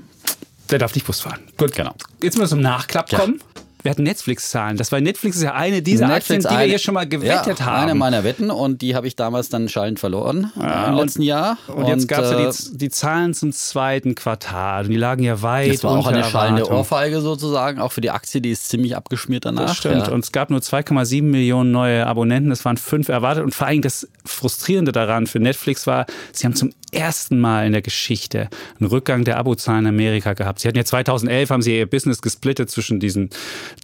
der 0.69 0.79
darf 0.79 0.95
nicht 0.95 1.05
Bus 1.05 1.19
fahren. 1.19 1.41
Gut, 1.57 1.75
genau. 1.75 1.93
Jetzt 2.21 2.37
müssen 2.37 2.41
wir 2.41 2.47
zum 2.47 2.61
Nachklapp 2.61 3.09
kommen. 3.09 3.39
Wir 3.83 3.91
hatten 3.91 4.03
Netflix-Zahlen. 4.03 4.77
Das 4.77 4.93
war 4.93 5.01
Netflix 5.01 5.35
ist 5.35 5.43
ja 5.43 5.53
eine 5.53 5.81
dieser 5.81 6.07
Netflix 6.07 6.45
Aktien, 6.45 6.57
die 6.57 6.63
wir 6.63 6.69
hier 6.69 6.79
schon 6.79 6.93
mal 6.93 7.07
gewettet 7.07 7.59
ja, 7.59 7.65
haben. 7.65 7.83
Eine 7.83 7.95
meiner 7.95 8.23
Wetten 8.23 8.49
und 8.49 8.81
die 8.81 8.95
habe 8.95 9.07
ich 9.07 9.17
damals 9.17 9.49
dann 9.49 9.67
schallend 9.67 9.99
verloren 9.99 10.51
ja, 10.59 10.87
im 10.87 10.95
letzten 10.95 11.21
Jahr. 11.21 11.57
Und, 11.67 11.75
und 11.75 11.87
jetzt 11.87 12.07
gab 12.07 12.23
es 12.23 12.31
ja 12.31 12.37
die, 12.37 12.75
äh, 12.75 12.77
die, 12.77 12.89
Zahlen 12.89 13.33
zum 13.33 13.51
zweiten 13.51 14.15
Quartal. 14.15 14.85
Und 14.85 14.91
die 14.91 14.95
lagen 14.95 15.23
ja 15.23 15.41
weit. 15.41 15.73
Das 15.73 15.83
war 15.83 15.97
auch 15.97 16.07
eine 16.07 16.23
schallende 16.23 16.69
Ohrfeige 16.71 17.19
sozusagen, 17.19 17.81
auch 17.81 17.91
für 17.91 18.01
die 18.01 18.11
Aktie, 18.11 18.39
die 18.39 18.51
ist 18.51 18.69
ziemlich 18.69 18.95
abgeschmiert 18.95 19.43
danach. 19.43 19.67
Das 19.67 19.77
stimmt. 19.77 20.07
Ja. 20.07 20.13
Und 20.13 20.23
es 20.23 20.31
gab 20.31 20.49
nur 20.49 20.61
2,7 20.61 21.21
Millionen 21.21 21.71
neue 21.71 22.07
Abonnenten. 22.07 22.51
Es 22.51 22.63
waren 22.63 22.77
fünf 22.77 23.09
erwartet. 23.09 23.43
Und 23.43 23.53
vor 23.53 23.67
allem 23.67 23.81
das 23.81 24.07
Frustrierende 24.23 24.93
daran 24.93 25.27
für 25.27 25.39
Netflix 25.39 25.87
war, 25.87 26.05
sie 26.31 26.45
haben 26.45 26.55
zum 26.55 26.71
ersten 26.93 27.39
Mal 27.39 27.65
in 27.65 27.73
der 27.73 27.81
Geschichte 27.81 28.49
einen 28.79 28.89
Rückgang 28.89 29.23
der 29.23 29.37
Abozahlen 29.37 29.85
in 29.85 29.87
Amerika 29.87 30.33
gehabt. 30.33 30.59
Sie 30.59 30.67
hatten 30.67 30.77
ja 30.77 30.85
2011 30.85 31.49
haben 31.49 31.61
sie 31.61 31.77
ihr 31.77 31.85
Business 31.85 32.21
gesplittet 32.21 32.69
zwischen 32.69 32.99
diesen 32.99 33.29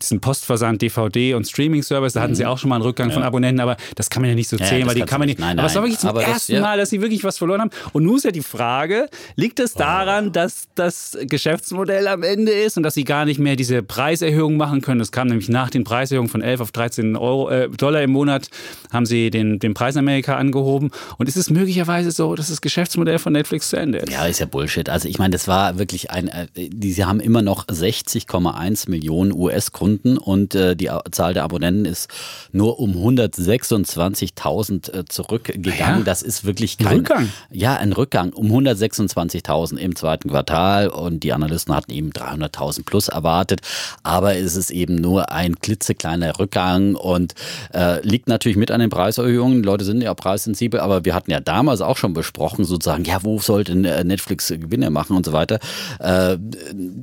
diesen 0.01 0.21
Postversand, 0.21 0.81
DVD 0.81 1.33
und 1.33 1.47
Streaming-Service, 1.47 2.13
da 2.13 2.21
hatten 2.21 2.35
sie 2.35 2.43
mhm. 2.43 2.49
auch 2.49 2.57
schon 2.57 2.69
mal 2.69 2.75
einen 2.75 2.83
Rückgang 2.83 3.09
ja. 3.09 3.13
von 3.13 3.23
Abonnenten, 3.23 3.59
aber 3.59 3.77
das 3.95 4.09
kann 4.09 4.21
man 4.21 4.29
ja 4.29 4.35
nicht 4.35 4.49
so 4.49 4.57
zählen, 4.57 4.81
ja, 4.81 4.87
weil 4.87 4.95
die 4.95 5.01
kann 5.01 5.19
man 5.19 5.27
nicht. 5.27 5.39
Nein, 5.39 5.55
nein, 5.55 5.59
aber 5.59 5.67
es 5.67 5.75
war 5.75 5.83
wirklich 5.83 5.99
zum 5.99 6.15
ersten 6.15 6.53
das, 6.53 6.61
Mal, 6.61 6.77
dass 6.77 6.89
sie 6.89 7.01
wirklich 7.01 7.23
was 7.23 7.37
verloren 7.37 7.61
haben. 7.61 7.71
Und 7.93 8.03
nun 8.03 8.17
ist 8.17 8.25
ja 8.25 8.31
die 8.31 8.41
Frage, 8.41 9.07
liegt 9.35 9.59
es 9.59 9.73
daran, 9.73 10.27
oh. 10.27 10.31
dass 10.31 10.67
das 10.75 11.17
Geschäftsmodell 11.21 12.07
am 12.07 12.23
Ende 12.23 12.51
ist 12.51 12.77
und 12.77 12.83
dass 12.83 12.93
sie 12.93 13.03
gar 13.03 13.25
nicht 13.25 13.39
mehr 13.39 13.55
diese 13.55 13.83
Preiserhöhung 13.83 14.57
machen 14.57 14.81
können? 14.81 15.01
Es 15.01 15.11
kam 15.11 15.27
nämlich 15.27 15.49
nach 15.49 15.69
den 15.69 15.83
Preiserhöhungen 15.83 16.29
von 16.29 16.41
11 16.41 16.61
auf 16.61 16.71
13 16.71 17.15
Euro, 17.15 17.49
äh, 17.49 17.69
Dollar 17.69 18.01
im 18.01 18.11
Monat, 18.11 18.49
haben 18.91 19.05
sie 19.05 19.29
den, 19.29 19.59
den 19.59 19.73
Preis 19.73 19.95
in 19.95 19.99
Amerika 19.99 20.35
angehoben. 20.35 20.91
Und 21.17 21.27
ist 21.27 21.37
es 21.37 21.49
möglicherweise 21.49 22.11
so, 22.11 22.35
dass 22.35 22.49
das 22.49 22.61
Geschäftsmodell 22.61 22.98
von 23.19 23.33
Netflix 23.33 23.69
zu 23.69 23.77
Ende 23.77 23.99
ist? 23.99 24.11
Ja, 24.11 24.25
ist 24.25 24.39
ja 24.39 24.45
Bullshit. 24.45 24.89
Also 24.89 25.07
ich 25.07 25.19
meine, 25.19 25.31
das 25.31 25.47
war 25.47 25.79
wirklich 25.79 26.11
ein, 26.11 26.27
äh, 26.27 26.47
die, 26.55 26.91
sie 26.91 27.05
haben 27.05 27.19
immer 27.19 27.41
noch 27.41 27.67
60,1 27.67 28.89
Millionen 28.89 29.33
US-Kunden 29.33 30.17
und 30.17 30.55
äh, 30.55 30.75
die 30.75 30.89
Zahl 31.11 31.33
der 31.33 31.43
Abonnenten 31.43 31.85
ist 31.85 32.09
nur 32.51 32.79
um 32.79 32.93
126.000 32.93 34.93
äh, 34.93 35.05
zurückgegangen. 35.05 35.99
Ja, 35.99 36.03
das 36.03 36.21
ist 36.21 36.45
wirklich 36.45 36.77
kein 36.77 36.97
Rückgang. 36.97 37.29
Ja, 37.51 37.75
ein 37.75 37.93
Rückgang 37.93 38.33
um 38.33 38.51
126.000 38.51 39.77
im 39.77 39.95
zweiten 39.95 40.29
Quartal 40.29 40.89
und 40.89 41.23
die 41.23 41.33
Analysten 41.33 41.75
hatten 41.75 41.91
eben 41.91 42.11
300.000 42.11 42.85
plus 42.85 43.07
erwartet, 43.07 43.61
aber 44.03 44.35
es 44.35 44.55
ist 44.55 44.71
eben 44.71 44.95
nur 44.95 45.31
ein 45.31 45.59
klitzekleiner 45.59 46.39
Rückgang 46.39 46.95
und 46.95 47.33
äh, 47.73 48.05
liegt 48.05 48.27
natürlich 48.27 48.57
mit 48.57 48.71
an 48.71 48.79
den 48.79 48.89
Preiserhöhungen. 48.89 49.61
Die 49.61 49.65
Leute 49.65 49.85
sind 49.85 50.01
ja 50.01 50.13
preissensibel, 50.13 50.79
aber 50.79 51.05
wir 51.05 51.13
hatten 51.13 51.31
ja 51.31 51.39
damals 51.39 51.81
auch 51.81 51.97
schon 51.97 52.13
besprochen, 52.13 52.65
sozusagen, 52.65 52.88
ja, 52.97 53.23
wo 53.23 53.39
sollte 53.39 53.73
äh, 53.73 54.03
Netflix 54.03 54.47
Gewinne 54.49 54.89
machen 54.89 55.15
und 55.15 55.25
so 55.25 55.33
weiter. 55.33 55.59
Äh, 55.99 56.37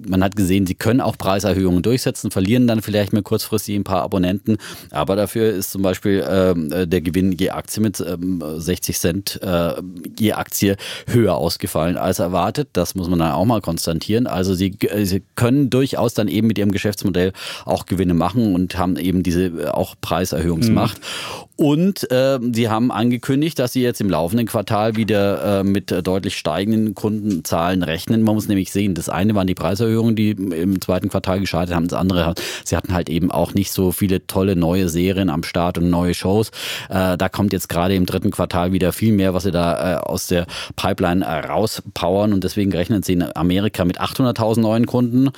man 0.08 0.22
hat 0.22 0.36
gesehen, 0.36 0.66
sie 0.66 0.74
können 0.74 1.00
auch 1.00 1.16
Preiserhöhungen 1.16 1.82
durchsetzen, 1.82 2.30
verlieren 2.30 2.66
dann 2.66 2.82
vielleicht 2.82 3.12
mehr 3.12 3.22
kurzfristig 3.22 3.76
ein 3.76 3.84
paar 3.84 4.02
Abonnenten, 4.02 4.58
aber 4.90 5.16
dafür 5.16 5.50
ist 5.50 5.70
zum 5.70 5.82
Beispiel 5.82 6.24
ähm, 6.28 6.72
äh, 6.72 6.86
der 6.86 7.00
Gewinn 7.00 7.32
je 7.32 7.50
Aktie 7.50 7.82
mit 7.82 8.00
ähm, 8.00 8.42
60 8.56 8.98
Cent 8.98 9.40
äh, 9.42 9.74
je 10.18 10.32
Aktie 10.32 10.76
höher 11.06 11.36
ausgefallen 11.36 11.96
als 11.96 12.18
erwartet. 12.18 12.68
Das 12.72 12.94
muss 12.94 13.08
man 13.08 13.18
dann 13.18 13.32
auch 13.32 13.44
mal 13.44 13.60
konstatieren. 13.60 14.26
Also 14.26 14.54
sie, 14.54 14.76
äh, 14.80 15.04
sie 15.04 15.22
können 15.34 15.70
durchaus 15.70 16.14
dann 16.14 16.28
eben 16.28 16.46
mit 16.46 16.58
ihrem 16.58 16.72
Geschäftsmodell 16.72 17.32
auch 17.64 17.86
Gewinne 17.86 18.14
machen 18.14 18.54
und 18.54 18.76
haben 18.78 18.96
eben 18.96 19.22
diese 19.22 19.46
äh, 19.46 19.66
auch 19.68 19.94
Preiserhöhungsmacht. 20.00 20.98
Mhm. 20.98 21.45
Und 21.56 22.10
äh, 22.10 22.38
sie 22.52 22.68
haben 22.68 22.92
angekündigt, 22.92 23.58
dass 23.58 23.72
sie 23.72 23.82
jetzt 23.82 24.02
im 24.02 24.10
laufenden 24.10 24.46
Quartal 24.46 24.96
wieder 24.96 25.60
äh, 25.60 25.64
mit 25.64 25.90
deutlich 26.06 26.36
steigenden 26.36 26.94
Kundenzahlen 26.94 27.82
rechnen. 27.82 28.22
Man 28.22 28.34
muss 28.34 28.46
nämlich 28.46 28.70
sehen, 28.70 28.94
das 28.94 29.08
eine 29.08 29.34
waren 29.34 29.46
die 29.46 29.54
Preiserhöhungen, 29.54 30.16
die 30.16 30.30
im 30.32 30.80
zweiten 30.82 31.08
Quartal 31.08 31.40
gescheitert 31.40 31.74
haben. 31.74 31.88
Das 31.88 31.98
andere, 31.98 32.34
sie 32.64 32.76
hatten 32.76 32.92
halt 32.92 33.08
eben 33.08 33.30
auch 33.30 33.54
nicht 33.54 33.72
so 33.72 33.90
viele 33.90 34.26
tolle 34.26 34.54
neue 34.54 34.90
Serien 34.90 35.30
am 35.30 35.42
Start 35.42 35.78
und 35.78 35.88
neue 35.88 36.12
Shows. 36.12 36.50
Äh, 36.90 37.16
da 37.16 37.28
kommt 37.30 37.54
jetzt 37.54 37.70
gerade 37.70 37.94
im 37.94 38.04
dritten 38.04 38.30
Quartal 38.30 38.72
wieder 38.72 38.92
viel 38.92 39.12
mehr, 39.12 39.32
was 39.32 39.44
sie 39.44 39.50
da 39.50 39.94
äh, 39.94 39.96
aus 39.96 40.26
der 40.26 40.46
Pipeline 40.76 41.24
äh, 41.24 41.46
rauspowern. 41.46 42.34
Und 42.34 42.44
deswegen 42.44 42.70
rechnen 42.72 43.02
sie 43.02 43.14
in 43.14 43.34
Amerika 43.34 43.86
mit 43.86 43.98
800.000 43.98 44.60
neuen 44.60 44.84
Kunden 44.84 45.30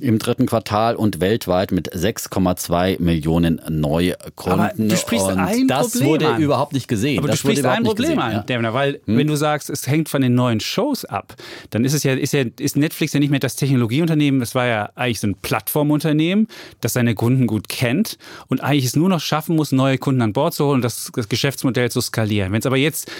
im 0.00 0.18
dritten 0.18 0.46
Quartal 0.46 0.96
und 0.96 1.20
weltweit 1.20 1.70
mit 1.70 1.92
6,2 1.94 3.02
Millionen 3.02 3.60
Neukunden. 3.68 4.60
Aber 4.60 4.72
du 4.74 4.96
sprichst 4.96 5.26
und 5.26 5.38
ein 5.38 5.65
das 5.66 5.90
Problem 5.90 6.08
wurde 6.08 6.28
an. 6.28 6.42
überhaupt 6.42 6.72
nicht 6.72 6.88
gesehen. 6.88 7.18
Aber 7.18 7.28
das 7.28 7.36
du 7.36 7.48
sprichst 7.48 7.64
ein 7.64 7.82
Problem 7.84 8.18
an, 8.18 8.44
ja. 8.48 8.74
weil 8.74 9.00
hm? 9.04 9.16
wenn 9.16 9.26
du 9.26 9.36
sagst, 9.36 9.70
es 9.70 9.86
hängt 9.86 10.08
von 10.08 10.22
den 10.22 10.34
neuen 10.34 10.60
Shows 10.60 11.04
ab, 11.04 11.34
dann 11.70 11.84
ist 11.84 11.92
es 11.92 12.02
ja, 12.02 12.14
ist 12.14 12.32
ja, 12.32 12.44
ist 12.58 12.76
Netflix 12.76 13.12
ja 13.12 13.20
nicht 13.20 13.30
mehr 13.30 13.40
das 13.40 13.56
Technologieunternehmen, 13.56 14.40
das 14.40 14.54
war 14.54 14.66
ja 14.66 14.90
eigentlich 14.94 15.20
so 15.20 15.28
ein 15.28 15.36
Plattformunternehmen, 15.36 16.48
das 16.80 16.94
seine 16.94 17.14
Kunden 17.14 17.46
gut 17.46 17.68
kennt 17.68 18.18
und 18.48 18.62
eigentlich 18.62 18.86
es 18.86 18.96
nur 18.96 19.08
noch 19.08 19.20
schaffen 19.20 19.56
muss, 19.56 19.72
neue 19.72 19.98
Kunden 19.98 20.22
an 20.22 20.32
Bord 20.32 20.54
zu 20.54 20.64
holen 20.64 20.76
und 20.76 20.82
das, 20.82 21.10
das 21.14 21.28
Geschäftsmodell 21.28 21.90
zu 21.90 22.00
skalieren. 22.00 22.52
Wenn 22.52 22.60
es 22.60 22.66
aber 22.66 22.76
jetzt 22.76 23.10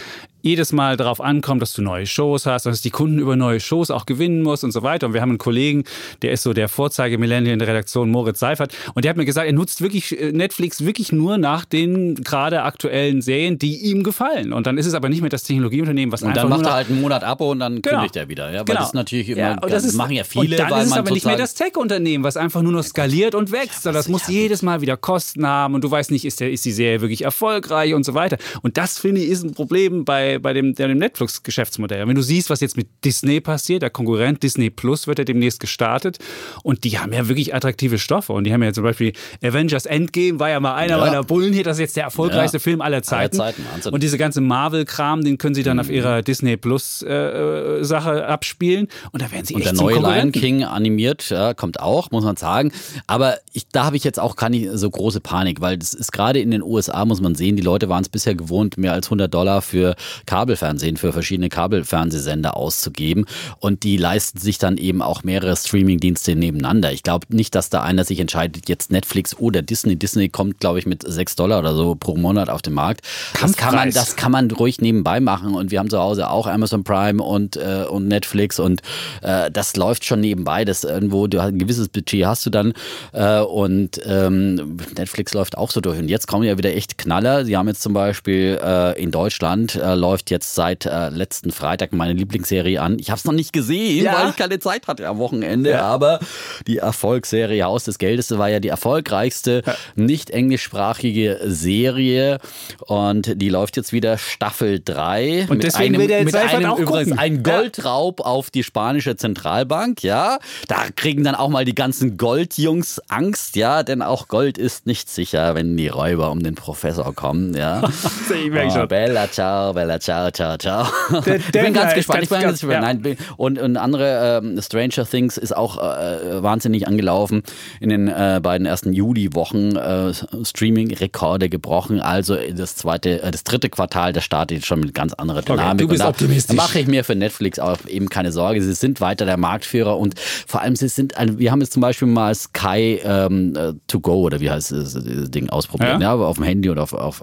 jedes 0.42 0.72
Mal 0.72 0.96
darauf 0.96 1.20
ankommt, 1.20 1.62
dass 1.62 1.72
du 1.72 1.82
neue 1.82 2.06
Shows 2.06 2.46
hast, 2.46 2.66
dass 2.66 2.80
die 2.80 2.90
Kunden 2.90 3.18
über 3.18 3.36
neue 3.36 3.60
Shows 3.60 3.90
auch 3.90 4.06
gewinnen 4.06 4.42
musst 4.42 4.64
und 4.64 4.72
so 4.72 4.82
weiter. 4.82 5.06
Und 5.06 5.14
wir 5.14 5.20
haben 5.20 5.30
einen 5.30 5.38
Kollegen, 5.38 5.84
der 6.22 6.32
ist 6.32 6.42
so 6.42 6.52
der 6.52 6.68
Vorzeige-Millennial 6.68 7.52
in 7.52 7.58
der 7.58 7.68
Redaktion, 7.68 8.10
Moritz 8.10 8.40
Seifert, 8.40 8.74
und 8.94 9.04
der 9.04 9.10
hat 9.10 9.16
mir 9.16 9.24
gesagt, 9.24 9.46
er 9.46 9.52
nutzt 9.52 9.80
wirklich 9.80 10.18
äh, 10.20 10.32
Netflix 10.32 10.84
wirklich 10.84 11.12
nur 11.12 11.38
nach 11.38 11.64
den 11.64 12.14
gerade 12.16 12.62
aktuellen 12.62 13.22
Serien, 13.22 13.58
die 13.58 13.90
ihm 13.90 14.02
gefallen. 14.02 14.52
Und 14.52 14.66
dann 14.66 14.78
ist 14.78 14.86
es 14.86 14.94
aber 14.94 15.08
nicht 15.08 15.20
mehr 15.20 15.31
das 15.31 15.43
Technologieunternehmen, 15.43 16.12
was 16.12 16.22
und 16.22 16.28
einfach 16.28 16.43
dann 16.43 16.50
macht 16.50 16.66
er 16.66 16.74
halt 16.74 16.88
einen 16.88 17.00
Monat 17.00 17.24
Abo 17.24 17.50
und 17.50 17.60
dann 17.60 17.82
genau. 17.82 17.96
kündigt 17.96 18.16
er 18.16 18.28
wieder. 18.28 18.50
Ja, 18.50 18.58
weil 18.60 18.64
genau. 18.66 18.81
das 18.81 18.94
natürlich 18.94 19.28
immer, 19.31 19.40
ja, 19.40 19.56
das, 19.56 19.84
ist, 19.84 19.94
machen 19.94 20.12
ja 20.12 20.24
viele. 20.24 20.56
Und 20.56 20.70
dann 20.70 20.81
ist 20.81 20.86
es 20.86 20.93
aber 20.93 21.10
nicht 21.10 21.26
mehr 21.26 21.36
das 21.36 21.55
Tech-Unternehmen, 21.55 22.24
was 22.24 22.36
einfach 22.36 22.62
nur 22.62 22.72
noch 22.72 22.84
skaliert 22.84 23.34
und 23.34 23.52
wächst. 23.52 23.84
Ja, 23.84 23.93
das 23.93 24.08
muss 24.08 24.28
jedes 24.28 24.62
Mal 24.62 24.81
wieder 24.81 24.96
Kosten 24.96 25.46
haben 25.46 25.74
und 25.74 25.84
du 25.84 25.90
weißt 25.90 26.10
nicht, 26.10 26.24
ist, 26.24 26.40
der, 26.40 26.50
ist 26.50 26.64
die 26.64 26.72
Serie 26.72 27.00
wirklich 27.00 27.22
erfolgreich 27.22 27.94
und 27.94 28.05
so 28.05 28.14
weiter. 28.14 28.38
Und 28.62 28.76
das 28.76 28.98
finde 28.98 29.20
ich 29.20 29.31
ist 29.31 29.44
ein 29.44 29.55
Problem 29.55 30.05
bei, 30.05 30.35
bei 30.38 30.52
dem, 30.52 30.74
dem 30.74 30.98
Netflix 30.98 31.26
Netflix-Geschäftsmodell. 31.26 32.06
Wenn 32.06 32.14
du 32.14 32.22
siehst, 32.22 32.50
was 32.50 32.60
jetzt 32.60 32.76
mit 32.76 32.88
Disney 33.05 33.40
passiert, 33.40 33.82
der 33.82 33.90
Konkurrent 33.90 34.43
Disney 34.43 34.70
Plus 34.70 35.06
wird 35.06 35.19
ja 35.19 35.24
demnächst 35.24 35.60
gestartet 35.60 36.19
und 36.62 36.84
die 36.84 36.98
haben 36.98 37.12
ja 37.12 37.28
wirklich 37.28 37.55
attraktive 37.55 37.98
Stoffe 37.98 38.32
und 38.32 38.44
die 38.44 38.52
haben 38.52 38.62
ja 38.62 38.72
zum 38.72 38.84
Beispiel 38.84 39.12
Avengers 39.43 39.86
Endgame 39.86 40.38
war 40.38 40.50
ja 40.50 40.60
mal 40.60 40.74
einer 40.74 40.96
ja. 40.96 40.98
meiner 40.98 41.22
Bullen 41.24 41.52
hier, 41.52 41.64
das 41.64 41.76
ist 41.76 41.81
jetzt 41.81 41.96
der 41.96 42.05
erfolgreichste 42.05 42.58
ja. 42.58 42.62
Film 42.62 42.81
aller 42.81 43.02
Zeiten. 43.02 43.40
Aller 43.40 43.55
Zeiten 43.55 43.94
und 43.94 44.02
diese 44.02 44.19
ganze 44.19 44.40
Marvel-Kram, 44.40 45.22
den 45.22 45.38
können 45.38 45.55
sie 45.55 45.62
dann 45.62 45.76
mhm. 45.76 45.81
auf 45.81 45.90
ihrer 45.90 46.22
Disney 46.22 46.56
Plus-Sache 46.56 48.19
äh, 48.19 48.22
abspielen 48.22 48.88
und 49.12 49.22
da 49.22 49.31
werden 49.31 49.46
sie 49.46 49.55
und 49.55 49.62
echt 49.62 49.72
der 49.72 49.81
neue 49.81 49.98
Lion 50.00 50.32
King 50.32 50.64
animiert, 50.64 51.31
ja, 51.31 51.55
kommt 51.55 51.81
auch, 51.81 52.10
muss 52.10 52.24
man 52.24 52.36
sagen. 52.36 52.72
Aber 53.06 53.36
ich, 53.52 53.69
da 53.69 53.84
habe 53.84 53.96
ich 53.96 54.05
jetzt 54.05 54.20
auch 54.20 54.36
keine 54.36 54.76
so 54.76 54.90
große 54.90 55.20
Panik, 55.20 55.60
weil 55.60 55.78
das 55.78 55.94
ist 55.94 56.12
gerade 56.12 56.40
in 56.40 56.50
den 56.50 56.62
USA, 56.62 57.05
muss 57.05 57.20
man 57.20 57.34
sehen, 57.34 57.56
die 57.56 57.62
Leute 57.62 57.88
waren 57.88 58.02
es 58.02 58.08
bisher 58.08 58.34
gewohnt, 58.34 58.76
mehr 58.76 58.93
als 58.93 59.06
100 59.06 59.32
Dollar 59.32 59.62
für 59.62 59.96
Kabelfernsehen, 60.25 60.96
für 60.96 61.13
verschiedene 61.13 61.49
Kabelfernsehsender 61.49 62.56
auszugeben. 62.56 63.27
Und 63.58 63.82
die 63.82 63.96
leisten 63.96 64.39
sich 64.39 64.58
dann 64.58 64.79
eben 64.79 65.03
auch 65.03 65.23
mehrere 65.23 65.56
Streamingdienste 65.56 66.35
nebeneinander. 66.35 66.93
Ich 66.93 67.03
glaube 67.03 67.27
nicht, 67.31 67.55
dass 67.55 67.70
da 67.70 67.82
einer 67.82 68.05
sich 68.05 68.20
entscheidet, 68.20 68.69
jetzt 68.69 68.91
Netflix 68.91 69.37
oder 69.37 69.63
Disney. 69.63 69.96
Disney 69.96 70.29
kommt, 70.29 70.61
glaube 70.61 70.79
ich, 70.79 70.87
mit 70.87 71.05
6 71.06 71.37
Dollar 71.37 71.58
oder 71.58 71.75
so 71.75 71.94
pro 71.94 72.17
Monat 72.17 72.49
auf 72.49 72.63
den 72.63 72.75
Markt. 72.75 73.03
Das 73.41 73.56
kann, 73.56 73.75
man, 73.75 73.91
das 73.91 74.17
kann 74.17 74.32
man 74.32 74.51
ruhig 74.51 74.81
nebenbei 74.81 75.20
machen. 75.20 75.55
Und 75.55 75.70
wir 75.70 75.79
haben 75.79 75.91
zu 75.91 75.99
Hause 75.99 76.31
auch 76.31 76.46
Amazon 76.46 76.85
Prime 76.85 77.23
und, 77.23 77.56
äh, 77.56 77.85
und 77.89 78.08
Netflix 78.08 78.58
und 78.58 78.82
äh, 79.23 79.51
das 79.51 79.77
läuft 79.77 80.05
schon 80.05 80.20
nebenbei. 80.20 80.65
Das 80.65 80.85
irgendwo, 80.85 81.27
du 81.27 81.41
hast 81.41 81.49
ein 81.49 81.58
gewisses 81.58 81.89
Budget 81.89 82.27
hast 82.27 82.46
du 82.46 82.51
dann 82.51 82.73
äh, 83.13 83.41
und 83.41 84.01
ähm, 84.06 84.77
Netflix 84.96 85.35
läuft 85.35 85.58
auch 85.58 85.70
so 85.70 85.81
durch. 85.81 85.99
Und 85.99 86.08
jetzt 86.08 86.27
kommen 86.27 86.44
ja 86.44 86.56
wieder 86.58 86.75
echt 86.75 86.99
Knaller. 86.99 87.44
Sie 87.44 87.56
haben 87.56 87.69
jetzt 87.69 87.82
zum 87.82 87.93
Beispiel 87.93 88.58
äh, 88.63 89.01
in 89.01 89.11
Deutschland 89.11 89.75
äh, 89.77 89.94
läuft 90.06 90.31
jetzt 90.31 90.55
seit 90.55 90.86
äh, 90.86 91.08
letzten 91.08 91.51
Freitag 91.51 91.93
meine 91.93 92.13
Lieblingsserie 92.13 92.81
an. 92.81 92.96
Ich 93.01 93.10
habe 93.10 93.19
es 93.19 93.25
noch 93.25 93.32
nicht 93.32 93.53
gesehen, 93.53 94.05
ja. 94.05 94.15
weil 94.15 94.31
ich 94.31 94.36
keine 94.36 94.60
Zeit 94.60 94.86
hatte 94.86 95.08
am 95.08 95.19
Wochenende, 95.19 95.70
ja. 95.70 95.82
aber 95.82 96.20
die 96.69 96.79
Erfolgsserie 96.79 97.65
Haus 97.65 97.84
des 97.84 97.98
Geldes 97.98 98.31
war 98.39 98.48
ja 98.48 98.60
die 98.60 98.69
erfolgreichste 98.69 99.63
ja. 99.67 99.75
nicht 99.96 100.31
englischsprachige 100.31 101.41
Serie 101.44 102.39
und 102.86 103.43
die 103.43 103.48
läuft 103.48 103.77
jetzt 103.77 103.93
wieder 103.93 104.17
Staffel 104.17 104.81
3 104.84 105.46
und 105.48 105.65
deswegen 105.65 105.96
einem, 105.96 106.01
will 106.03 106.08
der 106.08 106.20
jetzt 106.20 106.32
mit 106.32 106.36
einem 106.36 106.67
auch 106.67 106.79
übrigens 106.79 107.08
gucken. 107.08 107.19
ein 107.19 107.43
Goldraub 107.43 108.20
auf 108.20 108.51
die 108.51 108.63
spanische 108.63 109.17
Zentralbank, 109.17 110.05
ja. 110.05 110.39
Da 110.69 110.84
kriegen 110.94 111.25
dann 111.25 111.34
auch 111.34 111.48
mal 111.48 111.65
die 111.65 111.75
ganzen 111.75 112.17
Goldjungs 112.17 113.01
Angst, 113.08 113.56
ja, 113.56 113.82
denn 113.82 114.03
auch 114.03 114.29
Gold 114.29 114.56
ist 114.56 114.86
nicht 114.86 115.10
sicher, 115.10 115.56
wenn 115.56 115.77
die 115.77 115.89
Räuber 115.89 116.31
um 116.31 116.44
den 116.44 116.55
Professor 116.55 117.13
kommen, 117.13 117.56
ja. 117.56 117.82
ich 118.44 118.51
merke 118.53 118.69
oh, 118.69 118.75
schon. 118.79 118.89
Bella 118.89 119.29
ciao, 119.29 119.72
bella 119.72 119.95
ciao, 119.98 120.31
ciao, 120.31 120.56
ciao. 120.56 120.86
Der, 121.24 121.36
ich 121.36 121.53
bin 121.53 121.72
ganz 121.74 121.94
gespannt. 121.94 122.22
Ich 122.24 122.29
bin 122.29 122.41
ganz, 122.41 122.62
ja. 122.62 122.81
Nein, 122.81 123.17
und, 123.36 123.58
und 123.58 123.76
andere 123.76 124.41
ähm, 124.43 124.60
Stranger 124.60 125.06
Things 125.08 125.36
ist 125.36 125.56
auch 125.56 125.79
äh, 125.79 126.43
wahnsinnig 126.43 126.86
angelaufen 126.86 127.43
in 127.81 127.88
den 127.88 128.08
äh, 128.08 128.41
beiden 128.43 128.67
ersten 128.67 128.93
Juli-Wochen. 128.93 129.76
Äh, 129.76 130.12
Streaming-Rekorde 130.44 131.48
gebrochen. 131.48 132.00
Also 132.00 132.36
das 132.36 132.76
zweite, 132.76 133.22
äh, 133.22 133.31
das 133.31 133.44
dritte 133.44 133.69
Quartal, 133.69 134.12
das 134.12 134.24
startet 134.24 134.58
jetzt 134.58 134.67
schon 134.67 134.81
mit 134.81 134.94
ganz 134.94 135.12
anderer 135.15 135.43
Dynamik. 135.43 135.74
Okay, 135.74 135.82
du 135.82 135.88
bist 135.88 136.05
optimistisch. 136.05 136.56
Da 136.56 136.62
mache 136.62 136.81
ich 136.81 136.86
mir 136.86 137.05
für 137.05 137.15
Netflix 137.15 137.58
auch 137.58 137.79
eben 137.86 138.08
keine 138.08 138.32
Sorge. 138.32 138.62
Sie 138.62 138.72
sind 138.74 139.00
weiter 139.00 139.26
der 139.26 139.36
Marktführer 139.36 139.98
und 139.98 140.19
vor 140.19 140.62
allem 140.62 140.76
sie 140.76 140.88
sind, 140.88 141.15
wir 141.19 141.50
haben 141.50 141.60
jetzt 141.60 141.72
zum 141.72 141.82
Beispiel 141.82 142.08
mal 142.08 142.34
Sky 142.34 143.00
ähm, 143.05 143.55
äh, 143.56 143.72
to 143.86 144.00
go 144.00 144.20
oder 144.20 144.41
wie 144.41 144.50
heißt 144.50 144.72
das, 144.72 144.94
das 144.94 145.31
Ding 145.31 145.50
ausprobiert, 145.50 146.00
ja? 146.00 146.00
ja 146.00 146.15
auf 146.15 146.36
dem 146.36 146.44
Handy 146.44 146.70
oder 146.70 146.82
auf, 146.82 146.93
auf 146.93 147.22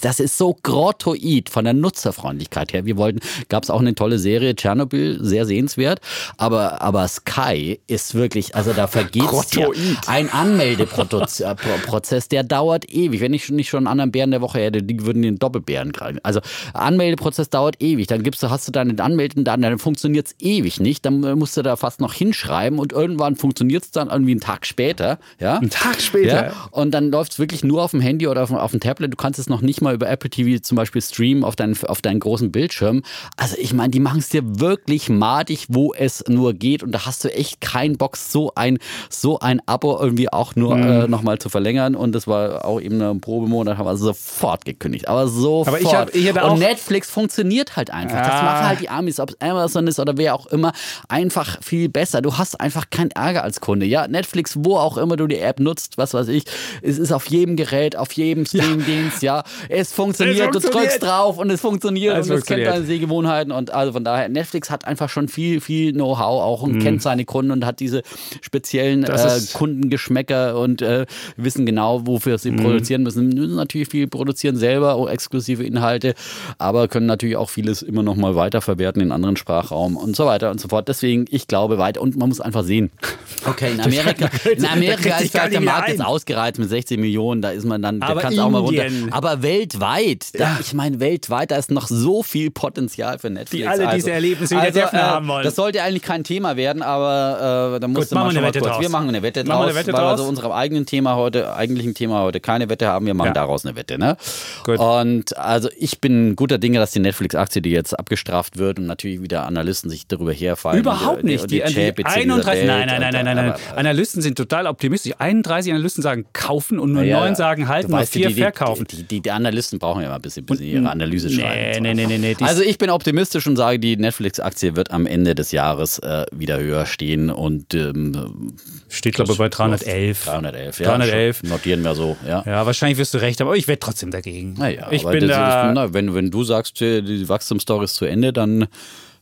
das 0.00 0.20
ist 0.20 0.38
so 0.38 0.56
grottoid 0.62 1.48
von 1.48 1.64
der 1.64 1.74
Nutzerfreundlichkeit 1.84 2.72
her. 2.72 2.84
Wir 2.84 2.96
wollten, 2.96 3.20
gab 3.48 3.62
es 3.62 3.70
auch 3.70 3.80
eine 3.80 3.94
tolle 3.94 4.18
Serie, 4.18 4.56
Tschernobyl, 4.56 5.18
sehr 5.22 5.46
sehenswert, 5.46 6.00
aber, 6.36 6.82
aber 6.82 7.06
Sky 7.08 7.80
ist 7.86 8.14
wirklich, 8.14 8.56
also 8.56 8.72
da 8.72 8.86
vergeht 8.86 9.24
ja. 9.52 9.68
ein 10.06 10.30
Anmeldeprozess, 10.32 12.28
der 12.28 12.42
dauert 12.42 12.90
ewig. 12.90 13.20
Wenn 13.20 13.34
ich 13.34 13.50
nicht 13.50 13.68
schon 13.68 13.78
einen 13.78 13.88
anderen 13.88 14.12
Bären 14.12 14.30
der 14.30 14.40
Woche 14.40 14.60
hätte, 14.60 14.82
die 14.82 15.04
würden 15.04 15.22
den 15.22 15.38
Doppelbären 15.38 15.92
kriegen. 15.92 16.18
Also 16.22 16.40
Anmeldeprozess 16.72 17.50
dauert 17.50 17.82
ewig. 17.82 18.06
Dann 18.06 18.22
gibst 18.22 18.42
du, 18.42 18.50
hast 18.50 18.66
du 18.66 18.72
deine 18.72 19.02
Anmelden, 19.02 19.44
dann 19.44 19.78
funktioniert 19.78 20.28
es 20.28 20.34
ewig 20.38 20.80
nicht. 20.80 21.04
Dann 21.04 21.20
musst 21.38 21.56
du 21.56 21.62
da 21.62 21.76
fast 21.76 22.00
noch 22.00 22.14
hinschreiben 22.14 22.78
und 22.78 22.92
irgendwann 22.92 23.36
funktioniert 23.36 23.84
es 23.84 23.90
dann 23.90 24.08
irgendwie 24.08 24.32
einen 24.32 24.40
Tag 24.40 24.66
später. 24.66 25.18
Ja? 25.38 25.58
Einen 25.58 25.70
Tag 25.70 26.00
später. 26.00 26.46
Ja? 26.46 26.52
Und 26.70 26.92
dann 26.92 27.10
läuft 27.10 27.32
es 27.32 27.38
wirklich 27.38 27.64
nur 27.64 27.82
auf 27.82 27.90
dem 27.90 28.00
Handy 28.00 28.26
oder 28.26 28.42
auf, 28.42 28.50
auf 28.50 28.70
dem 28.70 28.80
Tablet. 28.80 29.12
Du 29.12 29.16
kannst 29.16 29.38
es 29.38 29.48
noch 29.48 29.60
nicht 29.60 29.82
mal 29.82 29.94
über 29.94 30.08
Apple 30.08 30.30
TV 30.30 30.62
zum 30.62 30.76
Beispiel 30.76 31.02
streamen 31.02 31.44
auf 31.44 31.56
deinen, 31.74 31.90
auf 31.90 32.02
deinen 32.02 32.20
großen 32.20 32.52
Bildschirm. 32.52 33.02
Also 33.36 33.56
ich 33.58 33.72
meine, 33.72 33.90
die 33.90 34.00
machen 34.00 34.18
es 34.18 34.28
dir 34.28 34.60
wirklich 34.60 35.08
madig, 35.08 35.66
wo 35.68 35.94
es 35.94 36.24
nur 36.28 36.54
geht. 36.54 36.82
Und 36.82 36.92
da 36.92 37.06
hast 37.06 37.24
du 37.24 37.32
echt 37.32 37.60
keinen 37.60 37.96
Bock, 37.96 38.16
so 38.16 38.52
ein, 38.54 38.78
so 39.10 39.38
ein 39.38 39.60
Abo 39.66 39.98
irgendwie 40.00 40.32
auch 40.32 40.56
nur 40.56 40.76
mhm. 40.76 40.82
äh, 40.82 41.08
nochmal 41.08 41.38
zu 41.38 41.48
verlängern. 41.48 41.94
Und 41.94 42.12
das 42.12 42.26
war 42.26 42.64
auch 42.64 42.80
eben 42.80 43.00
ein 43.00 43.20
Probemonat, 43.20 43.78
haben 43.78 43.86
wir 43.86 43.96
sofort 43.96 44.64
gekündigt. 44.64 45.08
Aber 45.08 45.28
sofort. 45.28 45.68
Aber 45.68 45.80
ich 45.80 45.94
hab, 45.94 46.14
ich 46.14 46.34
und 46.34 46.58
Netflix 46.58 47.10
funktioniert 47.10 47.76
halt 47.76 47.90
einfach. 47.90 48.18
Ah. 48.18 48.28
Das 48.28 48.42
machen 48.42 48.68
halt 48.68 48.80
die 48.80 48.88
Amis, 48.88 49.20
ob 49.20 49.30
es 49.30 49.40
Amazon 49.40 49.86
ist 49.86 49.98
oder 49.98 50.16
wer 50.16 50.34
auch 50.34 50.46
immer, 50.46 50.72
einfach 51.08 51.62
viel 51.62 51.88
besser. 51.88 52.22
Du 52.22 52.36
hast 52.36 52.60
einfach 52.60 52.90
keinen 52.90 53.10
Ärger 53.10 53.42
als 53.42 53.60
Kunde. 53.60 53.86
Ja, 53.86 54.08
Netflix, 54.08 54.54
wo 54.58 54.76
auch 54.76 54.96
immer 54.96 55.16
du 55.16 55.26
die 55.26 55.38
App 55.38 55.60
nutzt, 55.60 55.98
was 55.98 56.14
weiß 56.14 56.28
ich, 56.28 56.44
es 56.82 56.98
ist 56.98 57.12
auf 57.12 57.26
jedem 57.26 57.56
Gerät, 57.56 57.96
auf 57.96 58.12
jedem 58.12 58.46
Streamingdienst, 58.46 59.22
ja. 59.22 59.38
ja. 59.38 59.44
Es 59.68 59.92
funktioniert, 59.92 60.36
es 60.36 60.42
funktioniert. 60.42 60.74
du 60.74 60.78
drückst 60.78 61.02
drauf 61.02 61.38
und 61.38 61.50
es 61.50 61.60
funktioniert 61.64 62.18
es 62.18 62.28
und 62.28 62.36
es 62.36 62.44
kennt 62.44 62.66
deine 62.66 62.84
Sehgewohnheiten 62.84 63.50
und 63.50 63.72
also 63.72 63.92
von 63.92 64.04
daher, 64.04 64.28
Netflix 64.28 64.70
hat 64.70 64.84
einfach 64.84 65.08
schon 65.08 65.28
viel, 65.28 65.60
viel 65.62 65.92
Know-how 65.92 66.42
auch 66.42 66.62
und 66.62 66.74
mhm. 66.74 66.80
kennt 66.80 67.02
seine 67.02 67.24
Kunden 67.24 67.50
und 67.50 67.64
hat 67.64 67.80
diese 67.80 68.02
speziellen 68.42 69.04
äh, 69.04 69.40
Kundengeschmäcker 69.54 70.58
und 70.58 70.82
äh, 70.82 71.06
wissen 71.38 71.64
genau, 71.64 72.06
wofür 72.06 72.36
sie 72.36 72.50
mhm. 72.50 72.56
produzieren 72.56 73.02
müssen. 73.02 73.28
müssen 73.28 73.56
natürlich 73.56 73.88
viel 73.88 74.08
produzieren 74.08 74.56
selber, 74.56 74.94
auch 74.94 75.08
exklusive 75.08 75.64
Inhalte, 75.64 76.14
aber 76.58 76.86
können 76.88 77.06
natürlich 77.06 77.36
auch 77.36 77.48
vieles 77.48 77.80
immer 77.80 78.02
noch 78.02 78.16
mal 78.16 78.36
weiterverwerten 78.36 79.00
in 79.00 79.10
anderen 79.10 79.36
Sprachraum 79.36 79.96
und 79.96 80.14
so 80.14 80.26
weiter 80.26 80.50
und 80.50 80.60
so 80.60 80.68
fort. 80.68 80.88
Deswegen, 80.88 81.24
ich 81.30 81.48
glaube 81.48 81.78
weiter 81.78 82.02
und 82.02 82.16
man 82.16 82.28
muss 82.28 82.40
einfach 82.40 82.64
sehen. 82.64 82.90
Okay, 83.46 83.72
in 83.72 83.80
Amerika, 83.80 84.30
in 84.50 84.64
Amerika 84.64 85.18
ist 85.18 85.34
der 85.34 85.60
Markt 85.60 85.90
jetzt 85.90 86.02
ausgereizt 86.02 86.58
mit 86.58 86.70
16 86.70 86.98
Millionen, 86.98 87.42
da 87.42 87.50
ist 87.50 87.66
man 87.66 87.82
dann, 87.82 88.00
da 88.00 88.14
kannst 88.14 88.38
auch 88.38 88.48
mal 88.48 88.60
runter. 88.60 88.86
Aber 89.10 89.42
weltweit, 89.42 90.28
ja. 90.32 90.38
da, 90.38 90.58
ich 90.60 90.72
meine 90.72 90.98
weltweit, 90.98 91.50
da 91.54 91.60
ist 91.60 91.70
noch 91.70 91.86
so 91.86 92.24
viel 92.24 92.50
Potenzial 92.50 93.18
für 93.20 93.30
Netflix. 93.30 93.62
Die 93.62 93.66
alle 93.66 93.86
also, 93.86 93.96
diese 93.96 94.10
Erlebnisse 94.10 94.58
also, 94.58 94.74
wieder 94.74 94.92
äh, 94.92 94.96
haben 94.96 95.28
wollen. 95.28 95.44
Das 95.44 95.54
sollte 95.54 95.82
eigentlich 95.82 96.02
kein 96.02 96.24
Thema 96.24 96.56
werden, 96.56 96.82
aber 96.82 97.76
äh, 97.76 97.80
da 97.80 97.86
musst 97.86 98.10
Gut, 98.10 98.10
du 98.10 98.14
mal 98.16 98.32
schon 98.32 98.42
mal 98.42 98.50
kurz. 98.50 98.64
Draus. 98.64 98.80
Wir 98.80 98.88
machen 98.88 99.08
eine 99.08 99.22
Wette 99.22 99.44
draus, 99.44 99.64
eine 99.64 99.74
Wette 99.74 99.92
weil 99.92 100.00
draus. 100.00 100.02
wir 100.02 100.10
also 100.10 100.24
unserem 100.24 100.50
eigenen 100.50 100.84
Thema 100.84 101.14
heute, 101.14 101.54
eigentlichen 101.54 101.94
Thema 101.94 102.22
heute 102.22 102.40
keine 102.40 102.68
Wette 102.68 102.88
haben. 102.88 103.06
Wir 103.06 103.14
machen 103.14 103.28
ja. 103.28 103.34
daraus 103.34 103.64
eine 103.64 103.76
Wette. 103.76 103.98
Ne? 103.98 104.16
Gut. 104.64 104.78
Und 104.80 105.36
also 105.36 105.68
ich 105.78 106.00
bin 106.00 106.34
guter 106.34 106.58
Dinge, 106.58 106.80
dass 106.80 106.90
die 106.90 106.98
Netflix-Aktie, 106.98 107.62
die 107.62 107.70
jetzt 107.70 107.96
abgestraft 107.96 108.58
wird 108.58 108.80
und 108.80 108.86
natürlich 108.86 109.22
wieder 109.22 109.46
Analysten 109.46 109.90
sich 109.90 110.08
darüber 110.08 110.32
herfallen. 110.32 110.80
Überhaupt 110.80 111.18
und, 111.18 111.26
nicht. 111.26 111.48
Die, 111.50 111.62
die, 111.62 111.72
die, 111.72 111.94
die 111.94 112.04
31, 112.04 112.66
nein, 112.66 112.86
nein, 112.88 113.00
nein, 113.00 113.12
nein, 113.12 113.24
nein, 113.24 113.36
nein. 113.36 113.54
Analysten 113.76 114.22
sind 114.22 114.36
total 114.36 114.66
optimistisch. 114.66 115.12
31 115.18 115.72
Analysten 115.72 116.02
sagen 116.02 116.26
kaufen 116.32 116.80
und 116.80 116.92
nur 116.92 117.04
ja, 117.04 117.20
9 117.20 117.36
sagen 117.36 117.68
halten, 117.68 117.92
nur 117.92 118.04
4 118.04 118.30
verkaufen. 118.32 118.86
Die, 118.90 119.04
die, 119.04 119.20
die, 119.20 119.30
Analysten 119.30 119.78
brauchen 119.78 120.02
ja 120.02 120.08
mal 120.08 120.16
ein 120.16 120.22
bisschen, 120.22 120.44
bis 120.46 120.58
sie 120.58 120.72
ihre 120.72 120.90
Analyse 120.90 121.28
nee. 121.44 121.94
Nee, 121.94 122.06
nee, 122.06 122.18
nee, 122.18 122.36
also 122.40 122.62
ich 122.62 122.78
bin 122.78 122.90
optimistisch 122.90 123.46
und 123.46 123.56
sage, 123.56 123.78
die 123.78 123.96
Netflix-Aktie 123.96 124.76
wird 124.76 124.90
am 124.90 125.06
Ende 125.06 125.34
des 125.34 125.52
Jahres 125.52 125.98
äh, 125.98 126.26
wieder 126.32 126.58
höher 126.58 126.86
stehen 126.86 127.30
und 127.30 127.74
ähm, 127.74 128.54
steht 128.88 129.14
glaube 129.14 129.32
ich 129.32 129.38
bei 129.38 129.48
311. 129.48 130.24
311, 130.24 130.80
ja. 130.80 130.86
311. 130.86 131.42
Notieren 131.44 131.82
wir 131.82 131.94
so, 131.94 132.16
ja. 132.26 132.42
Ja, 132.46 132.66
wahrscheinlich 132.66 132.98
wirst 132.98 133.14
du 133.14 133.18
recht 133.18 133.40
aber 133.40 133.56
ich 133.56 133.68
wette 133.68 133.80
trotzdem 133.80 134.10
dagegen. 134.10 134.54
Naja, 134.54 134.88
ich 134.90 135.04
bin 135.04 135.28
da, 135.28 135.68
ist, 135.68 135.74
na, 135.74 135.92
wenn, 135.92 136.14
wenn 136.14 136.30
du 136.30 136.44
sagst, 136.44 136.80
die 136.80 137.28
Wachstumsstory 137.28 137.84
ist 137.84 137.94
zu 137.94 138.04
Ende, 138.04 138.32
dann 138.32 138.66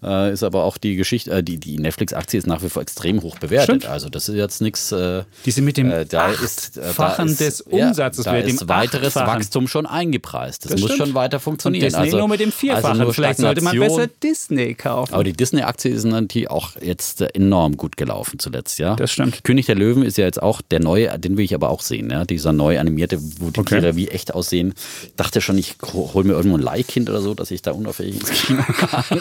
äh, 0.03 0.33
ist 0.33 0.43
aber 0.43 0.65
auch 0.65 0.79
die 0.79 0.97
Geschichte, 0.97 1.31
äh, 1.31 1.43
die, 1.43 1.59
die 1.59 1.79
Netflix-Aktie 1.79 2.39
ist 2.39 2.47
nach 2.47 2.63
wie 2.63 2.69
vor 2.69 2.83
extrem 2.83 3.23
hoch 3.23 3.39
bewertet. 3.39 3.83
Stimmt. 3.83 3.87
Also 3.87 4.09
das 4.09 4.29
ist 4.29 4.35
jetzt 4.35 4.61
nichts. 4.61 4.93
Äh, 4.93 5.25
die 5.45 5.51
sind 5.51 5.65
mit 5.65 5.77
dem 5.77 5.91
äh, 5.91 6.05
da 6.05 6.31
ist, 6.31 6.77
äh, 6.77 6.93
da 6.97 7.23
ist, 7.23 7.41
des 7.41 7.61
Umsatzes, 7.61 8.25
ja, 8.25 8.33
da 8.33 8.39
ist 8.39 8.69
weiteres 8.69 9.15
Wachstum 9.15 9.69
schon 9.69 9.87
eingepreist. 9.87 10.65
Das, 10.65 10.73
das 10.73 10.81
muss 10.81 10.97
schon 10.97 11.15
weiter 11.15 11.41
funktionieren. 11.41 11.85
Und 11.85 11.93
Disney 11.93 12.05
also, 12.07 12.19
nur 12.19 12.29
mit 12.29 12.41
dem 12.41 12.53
Vierfachen. 12.53 13.01
Also 13.01 13.13
Vielleicht 13.13 13.39
sollte 13.39 13.63
man 13.63 13.79
besser 13.79 14.07
Disney 14.07 14.75
kaufen. 14.75 15.15
Aber 15.15 15.25
die 15.25 15.33
Disney-Aktie 15.33 15.93
ist 15.93 16.05
natürlich 16.05 16.51
auch 16.51 16.73
jetzt 16.81 17.23
enorm 17.35 17.77
gut 17.77 17.97
gelaufen 17.97 18.39
zuletzt, 18.39 18.79
ja. 18.79 18.97
Das 18.97 19.13
stimmt. 19.13 19.45
König 19.45 19.67
der 19.67 19.77
Löwen 19.77 20.03
ist 20.03 20.19
ja 20.19 20.25
jetzt 20.25 20.43
auch 20.43 20.61
der 20.63 20.81
neue, 20.81 21.19
den 21.19 21.37
will 21.37 21.45
ich 21.45 21.55
aber 21.55 21.71
auch 21.71 21.81
sehen, 21.81 22.11
ja. 22.11 22.25
Dieser 22.25 22.53
neu 22.53 22.79
animierte, 22.79 23.19
wo 23.39 23.51
die 23.51 23.61
okay. 23.61 23.81
Tiere 23.81 23.97
wie 23.97 24.09
echt 24.09 24.35
aussehen. 24.35 24.75
Ich 25.05 25.15
dachte 25.17 25.41
schon, 25.41 25.59
ich 25.59 25.77
hole 25.93 26.27
mir 26.27 26.35
irgendwo 26.35 26.57
ein 26.57 26.63
Leihkind 26.63 27.09
oder 27.09 27.21
so, 27.21 27.35
dass 27.35 27.51
ich 27.51 27.63
da 27.63 27.73
unauffällig 27.73 28.17
ins 28.17 28.31
Kino 28.31 28.63
kann. 28.63 29.21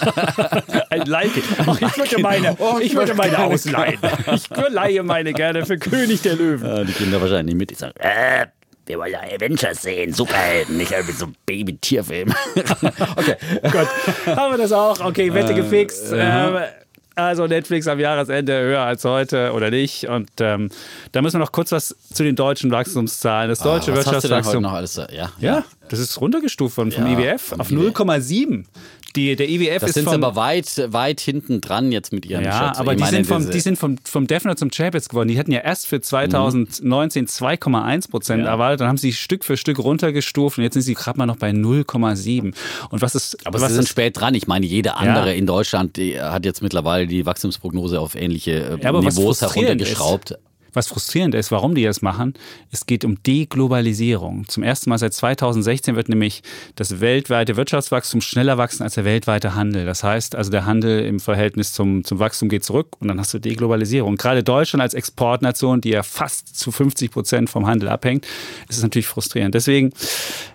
ein 0.90 1.06
Leihkind. 1.06 1.46
Ach, 1.66 1.82
ich 1.82 1.98
würde 1.98 2.22
meine, 2.22 2.56
oh, 2.60 2.78
ich 2.82 2.96
würde 2.96 3.14
meine 3.16 3.40
ausleihen. 3.40 4.00
Ich 4.34 4.50
leihe 4.70 5.04
meine 5.04 5.34
gerne 5.34 5.66
für 5.66 5.78
König 5.78 6.22
der 6.22 6.36
Löwen. 6.36 6.68
Ja, 6.68 6.84
die 6.84 6.94
Kinder 6.94 7.22
wahrscheinlich 7.22 7.56
mit. 7.56 7.72
Die 7.72 7.76
sagen, 7.76 7.94
äh, 8.00 8.46
wir 8.86 8.98
wollen 8.98 9.12
ja 9.12 9.20
Avengers 9.22 9.82
sehen, 9.82 10.14
Superhelden, 10.14 10.78
nicht 10.78 10.92
irgendwie 10.92 11.14
so 11.14 11.28
Baby-Tierfilm. 11.46 12.34
okay. 12.56 13.36
Gut, 13.62 14.36
haben 14.36 14.54
wir 14.54 14.58
das 14.58 14.72
auch. 14.72 15.00
Okay, 15.00 15.34
Wette 15.34 15.54
äh, 15.54 15.56
gefixt. 15.56 16.12
Äh, 16.12 16.68
also 17.16 17.46
Netflix 17.46 17.88
am 17.88 18.00
Jahresende 18.00 18.60
höher 18.62 18.82
als 18.82 19.04
heute 19.04 19.52
oder 19.52 19.70
nicht. 19.70 20.06
Und 20.06 20.30
ähm, 20.40 20.70
da 21.12 21.22
müssen 21.22 21.36
wir 21.36 21.40
noch 21.40 21.52
kurz 21.52 21.72
was 21.72 21.96
zu 22.14 22.24
den 22.24 22.36
deutschen 22.36 22.72
Wachstumszahlen. 22.72 23.50
Das 23.50 23.60
deutsche 23.60 23.92
ah, 23.92 23.96
Wirtschaftswachstum. 23.96 24.64
noch 24.64 24.74
alles? 24.74 24.96
Ja, 24.96 25.08
ja. 25.12 25.30
ja, 25.40 25.64
das 25.90 26.00
ist 26.00 26.20
runtergestuft 26.22 26.78
worden 26.78 26.92
vom 26.92 27.06
ja, 27.06 27.34
IWF 27.34 27.54
auf 27.54 27.70
0,7. 27.70 28.66
Die, 29.16 29.36
der 29.36 29.50
IWF 29.50 29.80
das 29.80 29.90
ist 29.90 29.94
sind 29.96 30.06
vom, 30.06 30.24
aber 30.24 30.36
weit, 30.36 30.82
weit 30.88 31.20
hinten 31.20 31.62
dran 31.62 31.92
jetzt 31.92 32.14
mit 32.14 32.26
ihren 32.26 32.44
Ja, 32.44 32.74
aber 32.78 32.96
die, 32.96 33.04
sind 33.04 33.28
vom, 33.28 33.50
die 33.50 33.60
sind 33.60 33.78
vom, 33.78 33.98
vom 34.04 34.28
Defner 34.28 34.56
zum 34.56 34.72
Champions 34.72 35.10
geworden. 35.10 35.28
Die 35.28 35.38
hatten 35.38 35.52
ja 35.52 35.60
erst 35.60 35.88
für 35.88 36.02
2019 36.02 37.28
2,1 37.28 38.10
Prozent 38.10 38.44
ja. 38.44 38.50
erwartet. 38.50 38.82
Dann 38.82 38.88
haben 38.88 38.98
sie 38.98 39.14
Stück 39.14 39.44
für 39.44 39.58
Stück 39.58 39.80
runtergestuft 39.80 40.58
und 40.58 40.64
jetzt 40.64 40.74
sind 40.74 40.84
sie 40.84 40.94
gerade 40.94 41.18
mal 41.18 41.26
noch 41.26 41.38
bei 41.38 41.50
0,7. 41.52 42.54
Und 42.90 43.02
was 43.02 43.16
ist. 43.16 43.46
Aber 43.46 43.60
was 43.60 43.70
sie 43.70 43.76
sind 43.76 43.88
spät 43.88 44.20
dran. 44.20 44.34
Ich 44.34 44.48
meine, 44.48 44.66
jede 44.66 44.96
andere 44.96 45.28
ja. 45.28 45.34
in 45.34 45.46
Deutschland 45.46 45.98
hat 45.98 46.46
jetzt 46.46 46.62
mittlerweile 46.62 47.08
die 47.08 47.26
Wachstumsprognose 47.26 48.00
auf 48.00 48.16
ähnliche 48.16 48.52
äh, 48.52 48.78
ja, 48.82 48.92
Niveaus 48.92 49.42
heruntergeschraubt. 49.42 50.32
Ist, 50.32 50.40
was 50.74 50.88
frustrierend 50.88 51.36
ist, 51.36 51.52
warum 51.52 51.76
die 51.76 51.84
das 51.84 52.02
machen, 52.02 52.34
es 52.72 52.86
geht 52.86 53.06
um 53.06 53.22
Deglobalisierung. 53.24 54.48
Zum 54.48 54.64
ersten 54.64 54.90
Mal 54.90 54.98
seit 54.98 55.14
2016 55.14 55.96
wird 55.96 56.10
nämlich 56.10 56.44
das 56.76 57.02
weltweite 57.02 57.58
Wirtschaftswachstum 57.58 58.22
schneller 58.22 58.58
wachsen 58.58 58.84
als 58.84 58.96
der 58.96 59.06
weltweite 59.06 59.56
Handel. 59.56 59.86
Das 59.86 60.04
heißt 60.04 60.36
also, 60.36 60.52
der 60.52 60.66
Handel 60.66 61.06
im 61.06 61.20
Verhältnis 61.20 61.74
zum, 61.74 62.04
zum 62.04 62.20
Wachstum 62.20 62.50
geht 62.50 62.64
zurück 62.64 62.96
und 63.00 63.08
dann 63.08 63.20
hast 63.20 63.34
du 63.34 63.40
Deglobalisierung. 63.40 64.16
Gerade 64.16 64.44
Deutschland 64.44 64.82
als 64.82 64.94
Exportnation, 64.94 65.82
die 65.82 65.90
ja 65.90 66.04
fast 66.04 66.58
zu 66.58 66.72
50 66.72 67.12
Prozent 67.12 67.50
vom 67.50 67.68
Handel 67.68 67.90
abhängt, 67.90 68.26
ist 68.70 68.78
es 68.78 68.84
natürlich 68.84 69.08
frustrierend. 69.08 69.56
Deswegen, 69.56 69.92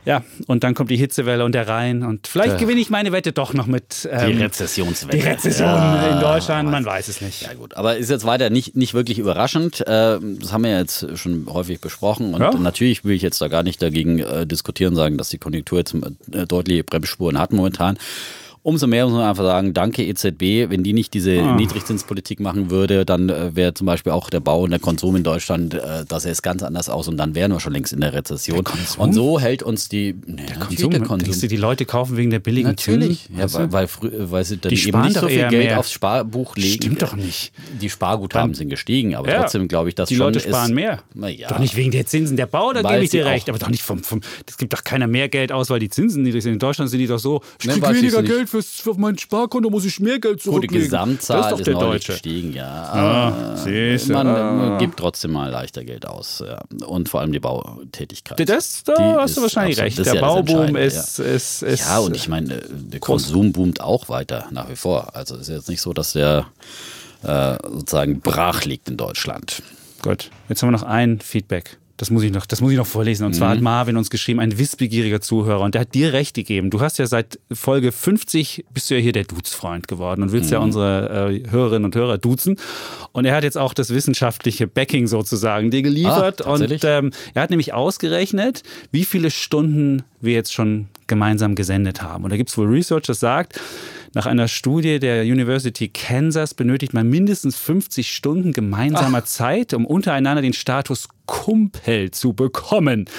ja, 0.04 0.22
und 0.46 0.64
dann 0.64 0.74
kommt 0.74 0.90
die 0.90 0.96
Hitzewelle 0.96 1.44
und 1.44 1.52
der 1.52 1.68
Rhein 1.68 2.02
und 2.02 2.26
vielleicht 2.26 2.54
ja. 2.54 2.58
gewinne 2.58 2.80
ich 2.80 2.90
meine 2.90 3.12
Wette 3.12 3.32
doch 3.32 3.54
noch 3.54 3.66
mit 3.66 4.08
ähm, 4.10 4.32
die 4.36 4.42
Rezessionswelle. 4.42 5.18
Die 5.18 5.26
Rezession 5.26 5.68
ja, 5.68 6.14
in 6.14 6.20
Deutschland, 6.20 6.70
man 6.70 6.84
weiß 6.84 7.08
es 7.08 7.20
nicht. 7.20 7.42
Ja 7.42 7.54
gut, 7.54 7.76
aber 7.76 7.96
ist 7.96 8.10
jetzt 8.10 8.24
weiter 8.24 8.50
nicht, 8.50 8.76
nicht 8.76 8.94
wirklich 8.94 9.18
überraschend. 9.18 9.86
Äh, 9.86 10.05
das 10.20 10.52
haben 10.52 10.64
wir 10.64 10.78
jetzt 10.78 11.06
schon 11.18 11.46
häufig 11.48 11.80
besprochen 11.80 12.34
und 12.34 12.40
ja. 12.40 12.52
natürlich 12.52 13.04
will 13.04 13.14
ich 13.14 13.22
jetzt 13.22 13.40
da 13.40 13.48
gar 13.48 13.62
nicht 13.62 13.80
dagegen 13.82 14.18
äh, 14.18 14.46
diskutieren, 14.46 14.94
sagen, 14.94 15.18
dass 15.18 15.28
die 15.28 15.38
Konjunktur 15.38 15.78
jetzt 15.78 15.94
äh, 15.94 16.46
deutliche 16.46 16.84
Bremsspuren 16.84 17.38
hat 17.38 17.52
momentan. 17.52 17.98
Umso 18.66 18.88
mehr 18.88 19.04
muss 19.04 19.14
man 19.14 19.22
einfach 19.22 19.44
sagen, 19.44 19.74
danke 19.74 20.04
EZB. 20.04 20.68
Wenn 20.70 20.82
die 20.82 20.92
nicht 20.92 21.14
diese 21.14 21.40
ah. 21.40 21.54
Niedrigzinspolitik 21.54 22.40
machen 22.40 22.68
würde, 22.68 23.04
dann 23.04 23.28
äh, 23.28 23.54
wäre 23.54 23.74
zum 23.74 23.86
Beispiel 23.86 24.10
auch 24.10 24.28
der 24.28 24.40
Bau 24.40 24.64
und 24.64 24.70
der 24.70 24.80
Konsum 24.80 25.14
in 25.14 25.22
Deutschland, 25.22 25.74
äh, 25.74 26.04
da 26.04 26.18
sähe 26.18 26.32
es 26.32 26.42
ganz 26.42 26.64
anders 26.64 26.88
aus 26.88 27.06
und 27.06 27.16
dann 27.16 27.36
wären 27.36 27.52
wir 27.52 27.60
schon 27.60 27.72
längst 27.72 27.92
in 27.92 28.00
der 28.00 28.12
Rezession. 28.12 28.64
Der 28.64 28.98
und 28.98 29.12
so 29.12 29.38
hält 29.38 29.62
uns 29.62 29.88
die 29.88 30.16
ne, 30.26 30.46
der 30.48 30.56
Konsum, 30.56 30.90
der 30.90 31.00
Konsum. 31.02 31.40
Du, 31.40 31.46
die 31.46 31.56
Leute 31.56 31.84
kaufen 31.84 32.16
wegen 32.16 32.30
der 32.30 32.40
billigen 32.40 32.70
Natürlich, 32.70 33.28
ja, 33.38 33.52
weil, 33.52 33.70
weil, 33.70 33.88
weil, 34.32 34.44
sie 34.44 34.56
dann 34.56 34.70
die 34.70 34.88
eben 34.88 35.00
nicht 35.00 35.20
so 35.20 35.28
viel 35.28 35.46
Geld 35.46 35.66
mehr. 35.68 35.78
aufs 35.78 35.92
Sparbuch 35.92 36.56
legen. 36.56 36.82
Stimmt 36.82 37.02
doch 37.02 37.14
nicht. 37.14 37.52
Die 37.80 37.88
Sparguthaben 37.88 38.54
sind 38.54 38.68
gestiegen, 38.68 39.14
aber 39.14 39.28
ja. 39.28 39.42
trotzdem 39.42 39.68
glaube 39.68 39.90
ich, 39.90 39.94
dass 39.94 40.08
die 40.08 40.16
Leute 40.16 40.40
sparen 40.40 40.70
ist, 40.70 40.74
mehr. 40.74 41.04
Ja. 41.14 41.50
Doch 41.50 41.60
nicht 41.60 41.76
wegen 41.76 41.92
der 41.92 42.06
Zinsen. 42.06 42.36
Der 42.36 42.46
Bau, 42.46 42.72
da 42.72 42.82
gebe 42.82 43.04
ich 43.04 43.10
dir 43.10 43.26
recht, 43.26 43.48
aber 43.48 43.60
doch 43.60 43.70
nicht 43.70 43.84
vom, 43.84 44.02
vom 44.02 44.22
es 44.44 44.58
gibt 44.58 44.72
doch 44.72 44.82
keiner 44.82 45.06
mehr 45.06 45.28
Geld 45.28 45.52
aus, 45.52 45.70
weil 45.70 45.78
die 45.78 45.88
Zinsen 45.88 46.24
niedrig 46.24 46.42
sind. 46.42 46.54
In 46.54 46.58
Deutschland 46.58 46.90
sind 46.90 46.98
die 46.98 47.06
doch 47.06 47.20
so, 47.20 47.42
kriege 47.60 47.80
weniger 47.94 48.24
Geld 48.24 48.48
fürs, 48.56 48.80
für 48.80 48.94
mein. 48.94 49.18
Sparkonto 49.18 49.70
muss 49.70 49.84
ich 49.84 50.00
mehr 50.00 50.18
Geld 50.18 50.42
zurücklegen. 50.42 50.74
Gut, 50.74 50.80
die 50.80 50.84
Gesamtzahl 50.84 51.42
das 51.42 51.46
ist, 51.46 51.58
doch 51.58 51.64
der 51.64 51.74
ist 51.74 51.80
Deutsche. 51.80 52.12
gestiegen, 52.12 52.52
ja. 52.52 52.66
Ah, 52.66 53.56
siehst, 53.56 54.08
man 54.08 54.26
ah. 54.26 54.78
gibt 54.78 54.98
trotzdem 54.98 55.32
mal 55.32 55.50
leichter 55.50 55.84
Geld 55.84 56.06
aus. 56.06 56.42
Ja. 56.46 56.62
Und 56.86 57.08
vor 57.08 57.20
allem 57.20 57.32
die 57.32 57.40
Bautätigkeit. 57.40 58.48
Das, 58.48 58.84
da 58.84 58.94
die 58.94 59.02
hast 59.02 59.36
du 59.36 59.42
wahrscheinlich 59.42 59.78
recht. 59.78 59.98
Der 59.98 60.14
ja 60.14 60.20
Bauboom 60.20 60.76
ist, 60.76 61.18
ist, 61.18 61.62
ist, 61.62 61.80
Ja, 61.80 61.98
und 61.98 62.16
ich 62.16 62.28
meine, 62.28 62.62
der 62.68 63.00
Konsum 63.00 63.52
boomt 63.52 63.80
auch 63.80 64.08
weiter 64.08 64.46
nach 64.50 64.68
wie 64.68 64.76
vor. 64.76 65.14
Also 65.14 65.34
es 65.36 65.42
ist 65.42 65.48
jetzt 65.48 65.68
nicht 65.68 65.80
so, 65.80 65.92
dass 65.92 66.12
der 66.12 66.46
äh, 67.22 67.56
sozusagen 67.62 68.20
brach 68.20 68.64
liegt 68.64 68.88
in 68.88 68.96
Deutschland. 68.96 69.62
Gut, 70.02 70.30
jetzt 70.48 70.62
haben 70.62 70.68
wir 70.68 70.78
noch 70.78 70.82
ein 70.82 71.20
Feedback. 71.20 71.78
Das 71.96 72.10
muss 72.10 72.22
ich 72.22 72.32
noch, 72.32 72.46
das 72.46 72.60
muss 72.60 72.72
ich 72.72 72.76
noch 72.76 72.86
vorlesen. 72.86 73.24
Und 73.24 73.32
mhm. 73.32 73.36
zwar 73.36 73.50
hat 73.50 73.58
mhm. 73.58 73.64
Marvin 73.64 73.96
uns 73.96 74.10
geschrieben, 74.10 74.40
ein 74.40 74.58
wissbegieriger 74.58 75.20
Zuhörer. 75.20 75.60
Und 75.60 75.74
der 75.74 75.82
hat 75.82 75.94
dir 75.94 76.12
recht 76.12 76.34
gegeben. 76.34 76.70
Du 76.70 76.80
hast 76.80 76.98
ja 76.98 77.06
seit 77.06 77.38
Folge 77.52 77.92
50 77.92 78.66
bist 78.72 78.90
du 78.90 78.94
ja 78.94 79.00
hier 79.00 79.12
der 79.12 79.24
Dutzfreund 79.24 79.88
geworden 79.88 80.22
und 80.22 80.32
willst 80.32 80.50
mhm. 80.50 80.54
ja 80.54 80.58
unsere 80.60 81.30
äh, 81.32 81.50
Hörerinnen 81.50 81.84
und 81.84 81.94
Hörer 81.94 82.18
duzen. 82.18 82.56
Und 83.12 83.24
er 83.24 83.34
hat 83.34 83.44
jetzt 83.44 83.56
auch 83.56 83.72
das 83.72 83.90
wissenschaftliche 83.90 84.66
Backing 84.66 85.06
sozusagen 85.06 85.70
dir 85.70 85.82
geliefert. 85.82 86.46
Ah, 86.46 86.52
und 86.52 86.84
ähm, 86.84 87.12
er 87.34 87.42
hat 87.42 87.50
nämlich 87.50 87.72
ausgerechnet, 87.72 88.62
wie 88.90 89.04
viele 89.04 89.30
Stunden 89.30 90.02
wir 90.20 90.34
jetzt 90.34 90.52
schon 90.52 90.88
gemeinsam 91.06 91.54
gesendet 91.54 92.02
haben. 92.02 92.24
Und 92.24 92.30
da 92.30 92.36
gibt 92.36 92.50
es 92.50 92.58
wohl 92.58 92.66
Research, 92.66 93.04
das 93.06 93.20
sagt, 93.20 93.60
nach 94.16 94.24
einer 94.24 94.48
Studie 94.48 94.98
der 94.98 95.24
University 95.24 95.88
Kansas 95.88 96.54
benötigt 96.54 96.94
man 96.94 97.06
mindestens 97.06 97.58
50 97.58 98.10
Stunden 98.10 98.54
gemeinsamer 98.54 99.18
Ach. 99.18 99.26
Zeit, 99.26 99.74
um 99.74 99.84
untereinander 99.84 100.40
den 100.40 100.54
Status 100.54 101.08
Kumpel 101.26 102.12
zu 102.12 102.32
bekommen. 102.32 103.10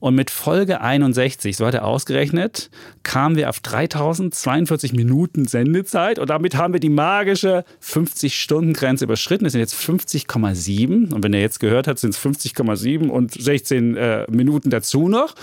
Und 0.00 0.16
mit 0.16 0.30
Folge 0.30 0.80
61, 0.80 1.56
so 1.56 1.64
hat 1.64 1.74
er 1.74 1.84
ausgerechnet, 1.84 2.70
kamen 3.04 3.36
wir 3.36 3.48
auf 3.48 3.60
3042 3.60 4.94
Minuten 4.94 5.44
Sendezeit 5.46 6.18
und 6.18 6.28
damit 6.28 6.56
haben 6.56 6.72
wir 6.72 6.80
die 6.80 6.90
magische 6.90 7.64
50-Stunden-Grenze 7.80 9.04
überschritten. 9.04 9.44
Das 9.44 9.52
sind 9.52 9.60
jetzt 9.60 9.76
50,7 9.76 11.14
und 11.14 11.22
wenn 11.22 11.34
er 11.34 11.40
jetzt 11.40 11.60
gehört 11.60 11.86
hat, 11.86 12.00
sind 12.00 12.10
es 12.10 12.18
50,7 12.18 13.10
und 13.10 13.32
16 13.32 13.96
äh, 13.96 14.26
Minuten 14.28 14.70
dazu 14.70 15.08
noch. 15.08 15.36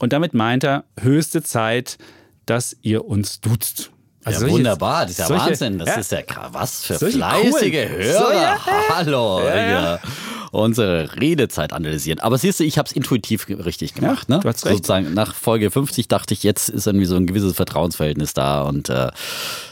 Und 0.00 0.12
damit 0.12 0.34
meint 0.34 0.64
er 0.64 0.82
höchste 1.00 1.44
Zeit, 1.44 1.98
dass 2.46 2.76
ihr 2.82 3.04
uns 3.04 3.40
duzt. 3.40 3.92
Also 4.24 4.46
ja, 4.46 4.52
wunderbar, 4.52 5.02
das 5.02 5.10
ist 5.12 5.18
ja 5.18 5.26
solche, 5.26 5.46
Wahnsinn. 5.46 5.78
Das 5.78 5.88
ja, 5.88 5.94
ist 5.96 6.12
ja 6.12 6.18
was 6.50 6.86
für 6.86 6.98
fleißige 6.98 7.74
cool. 7.74 7.88
Hörer. 7.88 8.26
So, 8.26 8.32
ja, 8.32 8.58
Hallo. 8.88 9.42
Ja, 9.44 9.98
unsere 10.54 11.20
Redezeit 11.20 11.72
analysieren. 11.72 12.20
Aber 12.20 12.38
siehst 12.38 12.60
du, 12.60 12.64
ich 12.64 12.78
habe 12.78 12.86
es 12.86 12.92
intuitiv 12.92 13.46
richtig 13.48 13.94
gemacht. 13.94 14.28
ne? 14.28 14.40
Du 14.42 14.48
hast 14.48 14.64
recht. 14.64 14.76
Sozusagen 14.76 15.14
nach 15.14 15.34
Folge 15.34 15.70
50 15.70 16.08
dachte 16.08 16.34
ich, 16.34 16.42
jetzt 16.42 16.68
ist 16.68 16.86
irgendwie 16.86 17.06
so 17.06 17.16
ein 17.16 17.26
gewisses 17.26 17.54
Vertrauensverhältnis 17.54 18.34
da 18.34 18.62
und 18.62 18.88
äh, 18.88 19.10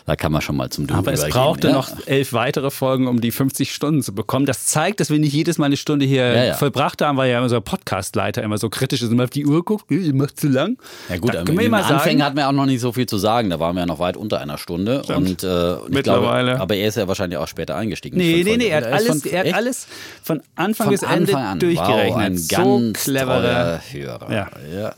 da 0.07 0.17
kann 0.17 0.33
man 0.33 0.43
schon 0.43 0.57
mal 0.57 0.71
zum 0.71 0.87
Du 0.87 0.95
Aber 0.95 1.13
es 1.13 1.29
brauchte 1.29 1.69
ja. 1.69 1.75
noch 1.75 1.91
elf 2.07 2.33
weitere 2.33 2.71
Folgen, 2.71 3.07
um 3.07 3.21
die 3.21 3.31
50 3.31 3.73
Stunden 3.73 4.03
zu 4.03 4.15
bekommen. 4.15 4.47
Das 4.47 4.67
zeigt, 4.67 5.01
dass 5.01 5.11
wir 5.11 5.19
nicht 5.19 5.33
jedes 5.33 5.59
Mal 5.59 5.67
eine 5.67 5.77
Stunde 5.77 6.05
hier 6.05 6.27
ja, 6.35 6.45
ja. 6.45 6.55
vollbracht 6.55 7.01
haben, 7.03 7.17
weil 7.17 7.31
ja 7.31 7.41
unser 7.41 7.61
Podcastleiter 7.61 8.43
immer 8.43 8.59
so 8.59 8.69
kritisch 8.69 9.03
ist 9.03 9.09
und 9.09 9.15
immer 9.15 9.25
auf 9.25 9.31
die 9.31 9.47
Uhr 9.47 9.65
guckt, 9.65 9.91
ihr 9.91 10.15
macht 10.15 10.41
zu 10.41 10.49
lang. 10.49 10.77
Ja 11.09 11.19
gut, 11.19 11.35
den 11.35 11.75
Anfängen 11.75 12.25
hatten 12.25 12.37
wir 12.37 12.49
auch 12.49 12.53
noch 12.53 12.67
nicht 12.67 12.81
so 12.81 12.93
viel 12.93 13.07
zu 13.07 13.19
sagen. 13.19 13.51
Da 13.51 13.61
waren 13.61 13.77
wir 13.77 13.81
ja 13.81 13.87
noch 13.87 14.01
weit 14.01 14.17
unter 14.17 14.41
einer 14.41 14.59
Stunde. 14.59 15.03
Und, 15.03 15.45
äh, 15.45 15.77
Mittlerweile. 15.89 16.51
Glaube, 16.51 16.61
aber 16.61 16.75
er 16.75 16.89
ist 16.89 16.97
ja 16.97 17.07
wahrscheinlich 17.07 17.39
auch 17.39 17.49
später 17.49 17.77
eingestiegen. 17.77 18.17
Nee, 18.17 18.43
nee, 18.45 18.57
nee, 18.57 18.69
er 18.69 18.79
hat, 18.79 18.85
alles, 18.87 19.23
von, 19.23 19.31
er 19.31 19.41
hat 19.41 19.55
alles 19.55 19.87
von 20.23 20.43
Anfang 20.57 20.72
von 20.75 20.91
bis 20.91 21.03
Ende 21.03 21.37
an. 21.37 21.59
durchgerechnet. 21.59 22.15
Wow, 22.15 22.17
ein 22.17 22.49
ganz 22.49 23.05
so 23.05 23.11
cleverer 23.11 23.81
Hörer. 23.91 24.33
Ja. 24.33 24.49
ja. 24.73 24.95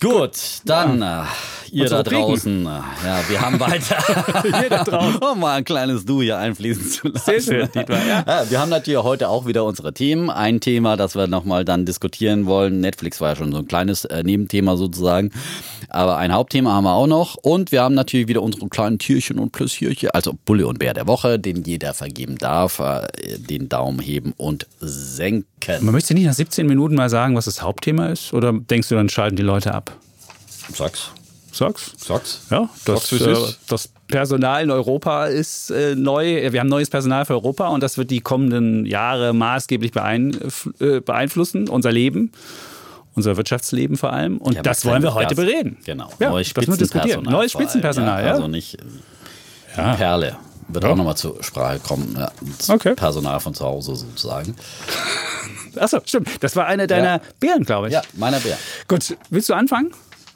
Gut, 0.00 0.62
dann 0.64 1.00
ja. 1.00 1.24
Äh, 1.24 1.26
ihr 1.72 1.88
da 1.90 2.02
draußen. 2.02 2.64
Äh, 2.64 2.68
ja, 2.68 3.20
wir 3.28 3.40
haben 3.40 3.60
weiter. 3.60 3.98
ihr 4.62 4.70
da 4.70 4.82
draußen. 4.82 5.20
um 5.20 5.40
mal 5.40 5.58
ein 5.58 5.64
kleines 5.64 6.06
Du 6.06 6.22
hier 6.22 6.38
einfließen 6.38 6.88
zu 6.88 7.08
lassen. 7.08 7.24
Sehr 7.26 7.40
schön, 7.42 7.68
Dietmar. 7.74 8.06
Ja. 8.06 8.24
ja. 8.26 8.50
wir 8.50 8.60
haben 8.60 8.70
natürlich 8.70 9.02
heute 9.02 9.28
auch 9.28 9.46
wieder 9.46 9.62
unsere 9.64 9.92
Themen. 9.92 10.30
Ein 10.30 10.60
Thema, 10.60 10.96
das 10.96 11.16
wir 11.16 11.26
nochmal 11.26 11.66
dann 11.66 11.84
diskutieren 11.84 12.46
wollen. 12.46 12.80
Netflix 12.80 13.20
war 13.20 13.30
ja 13.30 13.36
schon 13.36 13.52
so 13.52 13.58
ein 13.58 13.68
kleines 13.68 14.06
äh, 14.06 14.22
Nebenthema 14.22 14.78
sozusagen. 14.78 15.32
Aber 15.90 16.16
ein 16.16 16.32
Hauptthema 16.32 16.72
haben 16.72 16.84
wir 16.84 16.94
auch 16.94 17.06
noch. 17.06 17.34
Und 17.34 17.70
wir 17.70 17.82
haben 17.82 17.94
natürlich 17.94 18.26
wieder 18.26 18.40
unsere 18.40 18.68
kleinen 18.68 18.98
Tierchen 18.98 19.38
und 19.38 19.52
Plüsierchen. 19.52 20.10
Also 20.12 20.32
Bulle 20.46 20.66
und 20.66 20.78
Bär 20.78 20.94
der 20.94 21.06
Woche, 21.06 21.38
den 21.38 21.62
jeder 21.62 21.92
vergeben 21.92 22.38
darf. 22.38 22.78
Äh, 22.78 23.06
den 23.36 23.68
Daumen 23.68 23.98
heben 23.98 24.32
und 24.38 24.66
senken. 24.80 25.50
Man 25.68 25.92
möchte 25.92 26.14
nicht 26.14 26.26
nach 26.26 26.34
17 26.34 26.66
Minuten 26.66 26.94
mal 26.94 27.10
sagen, 27.10 27.36
was 27.36 27.44
das 27.44 27.62
Hauptthema 27.62 28.06
ist? 28.08 28.32
Oder 28.32 28.52
denkst 28.52 28.88
du, 28.88 28.94
dann 28.94 29.08
schalten 29.08 29.36
die 29.36 29.42
Leute 29.42 29.74
ab? 29.74 29.92
Sag's. 30.72 31.10
Sag's. 31.52 31.92
Sag's. 31.98 32.42
Ja, 32.50 32.68
das, 32.84 33.10
Sag's, 33.10 33.22
äh, 33.22 33.54
das 33.68 33.88
Personal 34.06 34.62
in 34.62 34.70
Europa 34.70 35.26
ist 35.26 35.70
äh, 35.70 35.94
neu. 35.96 36.52
Wir 36.52 36.60
haben 36.60 36.68
neues 36.68 36.90
Personal 36.90 37.24
für 37.24 37.34
Europa 37.34 37.68
und 37.68 37.82
das 37.82 37.98
wird 37.98 38.10
die 38.10 38.20
kommenden 38.20 38.86
Jahre 38.86 39.32
maßgeblich 39.32 39.92
äh, 39.96 41.00
beeinflussen, 41.00 41.68
unser 41.68 41.92
Leben 41.92 42.32
unser 43.16 43.36
Wirtschaftsleben 43.36 43.96
vor 43.96 44.12
allem. 44.12 44.38
Und 44.38 44.54
ja, 44.54 44.62
das 44.62 44.84
wollen 44.84 45.02
wir 45.02 45.14
heute 45.14 45.34
bereden. 45.34 45.78
Genau. 45.84 46.10
Ja, 46.20 46.30
Neues 46.30 46.48
Spitzenpersonal. 46.48 47.32
Neues 47.32 47.52
Spitzenpersonal, 47.52 48.24
ja. 48.24 48.32
Also 48.32 48.46
nicht 48.46 48.78
ja. 49.76 49.94
Perle. 49.94 50.36
Wird 50.72 50.84
ja. 50.84 50.90
auch 50.90 50.96
nochmal 50.96 51.16
zur 51.16 51.42
Sprache 51.42 51.80
kommen. 51.80 52.16
Ja, 52.18 52.30
okay. 52.68 52.94
Personal 52.94 53.40
von 53.40 53.54
zu 53.54 53.64
Hause 53.64 53.96
sozusagen. 53.96 54.54
Achso, 55.76 56.00
stimmt. 56.04 56.28
Das 56.40 56.56
war 56.56 56.66
einer 56.66 56.86
deiner 56.86 57.16
ja. 57.16 57.20
Bären, 57.38 57.64
glaube 57.64 57.88
ich. 57.88 57.92
Ja, 57.92 58.02
meiner 58.14 58.40
Bär. 58.40 58.58
Gut, 58.88 59.16
willst 59.30 59.48
du 59.48 59.54
anfangen? 59.54 59.92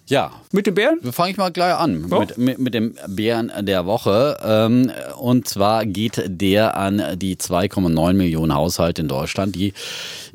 Ja. 0.07 0.33
Mit 0.53 0.67
dem 0.67 0.75
Bären? 0.75 1.01
Fange 1.13 1.31
ich 1.31 1.37
mal 1.39 1.51
gleich 1.51 1.75
an. 1.75 2.07
Oh. 2.11 2.21
Mit, 2.21 2.37
mit, 2.37 2.59
mit, 2.59 2.75
dem 2.75 2.95
Bären 3.09 3.51
der 3.61 3.87
Woche. 3.87 4.39
Ähm, 4.45 4.93
und 5.19 5.49
zwar 5.49 5.87
geht 5.87 6.23
der 6.27 6.77
an 6.77 7.03
die 7.17 7.37
2,9 7.37 8.13
Millionen 8.13 8.55
Haushalte 8.55 9.03
in 9.03 9.09
Deutschland, 9.09 9.55
die 9.57 9.73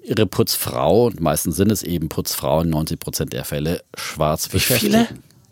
ihre 0.03 0.25
Putzfrau, 0.25 1.05
und 1.07 1.19
meistens 1.21 1.55
sind 1.55 1.71
es 1.71 1.83
eben 1.83 2.09
Putzfrauen, 2.09 2.69
90 2.69 2.99
Prozent 2.99 3.33
der 3.33 3.45
Fälle, 3.45 3.83
schwarz 3.95 4.51
Wie 4.51 4.59
viele? 4.59 5.07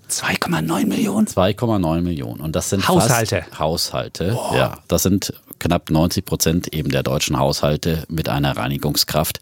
2,9 0.10 0.86
Millionen? 0.86 1.28
2,9 1.28 2.02
Millionen. 2.02 2.42
Und 2.42 2.56
das 2.56 2.70
sind 2.70 2.88
Haushalte. 2.88 3.46
Haushalte. 3.58 4.36
Oh. 4.36 4.56
Ja, 4.56 4.78
das 4.88 5.04
sind 5.04 5.34
knapp 5.60 5.90
90 5.90 6.26
Prozent 6.26 6.74
eben 6.74 6.90
der 6.90 7.04
deutschen 7.04 7.40
Haushalte 7.40 8.04
mit 8.10 8.30
einer 8.30 8.56
Reinigungskraft 8.58 9.40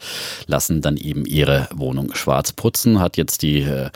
lassen 0.47 0.82
dann 0.82 0.97
eben 0.97 1.25
ihre 1.25 1.67
Wohnung 1.73 2.13
schwarz 2.15 2.54
putzen. 2.54 2.99
Hat 2.99 3.17
jetzt 3.17 3.41
die 3.41 3.62
äh, 3.62 3.89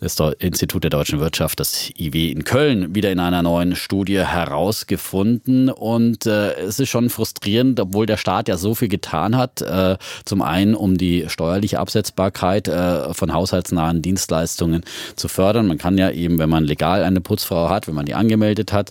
das 0.00 0.18
Institut 0.38 0.84
der 0.84 0.90
deutschen 0.90 1.20
Wirtschaft, 1.20 1.60
das 1.60 1.90
IW 1.98 2.30
in 2.30 2.44
Köln, 2.44 2.94
wieder 2.94 3.10
in 3.10 3.20
einer 3.20 3.42
neuen 3.42 3.76
Studie 3.76 4.18
herausgefunden. 4.18 5.70
Und 5.70 6.26
äh, 6.26 6.54
es 6.54 6.78
ist 6.78 6.88
schon 6.88 7.10
frustrierend, 7.10 7.80
obwohl 7.80 8.06
der 8.06 8.16
Staat 8.16 8.48
ja 8.48 8.56
so 8.56 8.74
viel 8.74 8.88
getan 8.88 9.36
hat. 9.36 9.62
Äh, 9.62 9.96
zum 10.24 10.42
einen, 10.42 10.74
um 10.74 10.96
die 10.96 11.26
steuerliche 11.28 11.78
Absetzbarkeit 11.78 12.68
äh, 12.68 13.12
von 13.14 13.32
haushaltsnahen 13.32 14.02
Dienstleistungen 14.02 14.82
zu 15.16 15.28
fördern. 15.28 15.66
Man 15.66 15.78
kann 15.78 15.98
ja 15.98 16.10
eben, 16.10 16.38
wenn 16.38 16.50
man 16.50 16.64
legal 16.64 17.02
eine 17.02 17.20
Putzfrau 17.20 17.68
hat, 17.68 17.88
wenn 17.88 17.94
man 17.94 18.06
die 18.06 18.14
angemeldet 18.14 18.72
hat, 18.72 18.90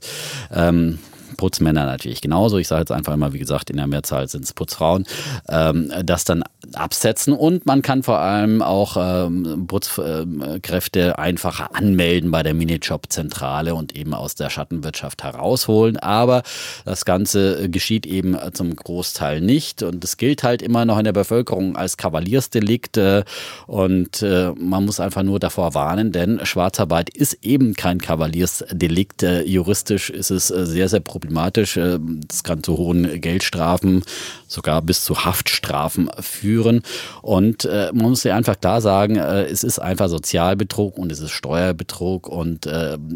ähm, 0.53 0.99
Putzmänner 1.35 1.85
natürlich 1.85 2.21
genauso. 2.21 2.57
Ich 2.57 2.67
sage 2.67 2.81
jetzt 2.81 2.91
einfach 2.91 3.13
immer, 3.13 3.33
wie 3.33 3.39
gesagt, 3.39 3.69
in 3.69 3.77
der 3.77 3.87
Mehrzahl 3.87 4.27
sind 4.27 4.45
es 4.45 4.53
Putzfrauen, 4.53 5.05
ähm, 5.49 5.91
das 6.03 6.25
dann 6.25 6.43
absetzen 6.73 7.33
und 7.33 7.65
man 7.65 7.81
kann 7.81 8.03
vor 8.03 8.19
allem 8.19 8.61
auch 8.61 8.97
ähm, 8.99 9.67
Putzkräfte 9.67 11.19
einfacher 11.19 11.75
anmelden 11.75 12.31
bei 12.31 12.43
der 12.43 12.53
Minijob-Zentrale 12.53 13.75
und 13.75 13.95
eben 13.95 14.13
aus 14.13 14.35
der 14.35 14.49
Schattenwirtschaft 14.49 15.23
herausholen. 15.23 15.97
Aber 15.97 16.43
das 16.85 17.05
Ganze 17.05 17.69
geschieht 17.69 18.05
eben 18.05 18.37
zum 18.53 18.75
Großteil 18.75 19.41
nicht 19.41 19.83
und 19.83 20.03
es 20.03 20.17
gilt 20.17 20.43
halt 20.43 20.61
immer 20.61 20.85
noch 20.85 20.97
in 20.97 21.05
der 21.05 21.13
Bevölkerung 21.13 21.75
als 21.75 21.97
Kavaliersdelikt 21.97 22.97
äh, 22.97 23.23
und 23.67 24.21
äh, 24.21 24.51
man 24.57 24.85
muss 24.85 24.99
einfach 24.99 25.23
nur 25.23 25.39
davor 25.39 25.73
warnen, 25.73 26.11
denn 26.11 26.45
Schwarzarbeit 26.45 27.09
ist 27.09 27.45
eben 27.45 27.73
kein 27.73 27.99
Kavaliersdelikt. 27.99 29.23
Äh, 29.23 29.43
juristisch 29.43 30.09
ist 30.09 30.31
es 30.31 30.47
sehr, 30.47 30.89
sehr 30.89 30.99
problematisch. 30.99 31.24
Es 31.33 32.43
kann 32.43 32.63
zu 32.63 32.77
hohen 32.77 33.21
Geldstrafen, 33.21 34.03
sogar 34.47 34.81
bis 34.81 35.03
zu 35.03 35.25
Haftstrafen 35.25 36.09
führen. 36.19 36.81
Und 37.21 37.65
man 37.65 38.09
muss 38.09 38.23
ja 38.23 38.35
einfach 38.35 38.55
da 38.55 38.81
sagen, 38.81 39.17
es 39.17 39.63
ist 39.63 39.79
einfach 39.79 40.09
Sozialbetrug 40.09 40.97
und 40.97 41.11
es 41.11 41.19
ist 41.19 41.31
Steuerbetrug. 41.31 42.27
Und 42.27 42.69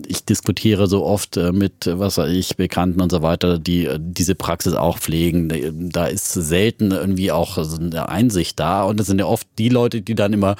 ich 0.07 0.25
diskutiere 0.25 0.87
so 0.87 1.05
oft 1.05 1.37
mit, 1.37 1.89
was 1.91 2.17
weiß 2.17 2.31
ich, 2.31 2.57
Bekannten 2.57 3.01
und 3.01 3.11
so 3.11 3.21
weiter, 3.21 3.59
die 3.59 3.89
diese 3.99 4.35
Praxis 4.35 4.73
auch 4.73 4.97
pflegen. 4.97 5.89
Da 5.91 6.07
ist 6.07 6.33
selten 6.33 6.91
irgendwie 6.91 7.31
auch 7.31 7.57
eine 7.57 8.09
Einsicht 8.09 8.59
da. 8.59 8.83
Und 8.83 8.99
es 8.99 9.07
sind 9.07 9.19
ja 9.19 9.25
oft 9.25 9.47
die 9.57 9.69
Leute, 9.69 10.01
die 10.01 10.15
dann 10.15 10.33
immer 10.33 10.55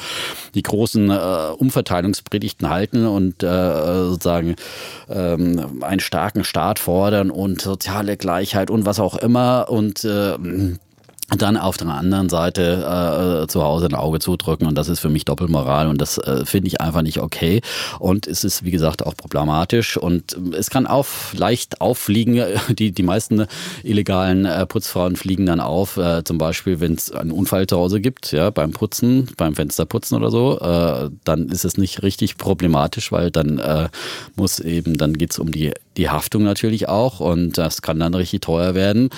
die 0.55 0.63
großen 0.63 1.09
äh, 1.09 1.51
Umverteilungspredigten 1.57 2.69
halten 2.69 3.05
und 3.05 3.43
äh, 3.43 3.73
sozusagen 4.09 4.55
ähm, 5.09 5.83
einen 5.83 5.99
starken 5.99 6.43
Staat 6.43 6.79
fordern 6.79 7.31
und 7.39 7.62
soziale 7.62 8.17
Gleichheit 8.17 8.69
und 8.69 8.86
was 8.86 8.99
auch 8.99 9.15
immer. 9.15 9.67
Und 9.69 10.04
äh, 10.04 10.38
dann 11.37 11.57
auf 11.57 11.77
der 11.77 11.89
anderen 11.89 12.29
Seite 12.29 13.43
äh, 13.43 13.47
zu 13.47 13.63
Hause 13.63 13.87
ein 13.87 13.95
Auge 13.95 14.19
zudrücken 14.19 14.67
und 14.67 14.75
das 14.75 14.89
ist 14.89 14.99
für 14.99 15.09
mich 15.09 15.25
Doppelmoral 15.25 15.87
und 15.87 16.01
das 16.01 16.17
äh, 16.17 16.45
finde 16.45 16.67
ich 16.67 16.81
einfach 16.81 17.01
nicht 17.01 17.19
okay 17.19 17.61
und 17.99 18.27
es 18.27 18.43
ist 18.43 18.63
wie 18.63 18.71
gesagt 18.71 19.05
auch 19.05 19.15
problematisch 19.15 19.97
und 19.97 20.37
es 20.57 20.69
kann 20.69 20.87
auch 20.87 21.07
leicht 21.33 21.81
auffliegen, 21.81 22.43
die, 22.69 22.91
die 22.91 23.03
meisten 23.03 23.45
illegalen 23.83 24.45
äh, 24.45 24.65
Putzfrauen 24.65 25.15
fliegen 25.15 25.45
dann 25.45 25.59
auf, 25.59 25.97
äh, 25.97 26.23
zum 26.23 26.37
Beispiel 26.37 26.79
wenn 26.79 26.93
es 26.93 27.11
einen 27.11 27.31
Unfall 27.31 27.67
zu 27.67 27.77
Hause 27.77 28.01
gibt, 28.01 28.31
ja, 28.31 28.49
beim 28.49 28.71
Putzen, 28.71 29.29
beim 29.37 29.55
Fensterputzen 29.55 30.17
oder 30.17 30.31
so, 30.31 30.59
äh, 30.59 31.09
dann 31.23 31.49
ist 31.49 31.65
es 31.65 31.77
nicht 31.77 32.03
richtig 32.03 32.37
problematisch, 32.37 33.11
weil 33.11 33.31
dann 33.31 33.59
äh, 33.59 33.89
muss 34.35 34.59
eben, 34.59 34.97
dann 34.97 35.17
geht 35.17 35.31
es 35.31 35.39
um 35.39 35.51
die, 35.51 35.73
die 35.97 36.09
Haftung 36.09 36.43
natürlich 36.43 36.87
auch 36.87 37.19
und 37.19 37.57
das 37.57 37.81
kann 37.81 37.99
dann 37.99 38.13
richtig 38.13 38.41
teuer 38.41 38.73
werden. 38.73 39.09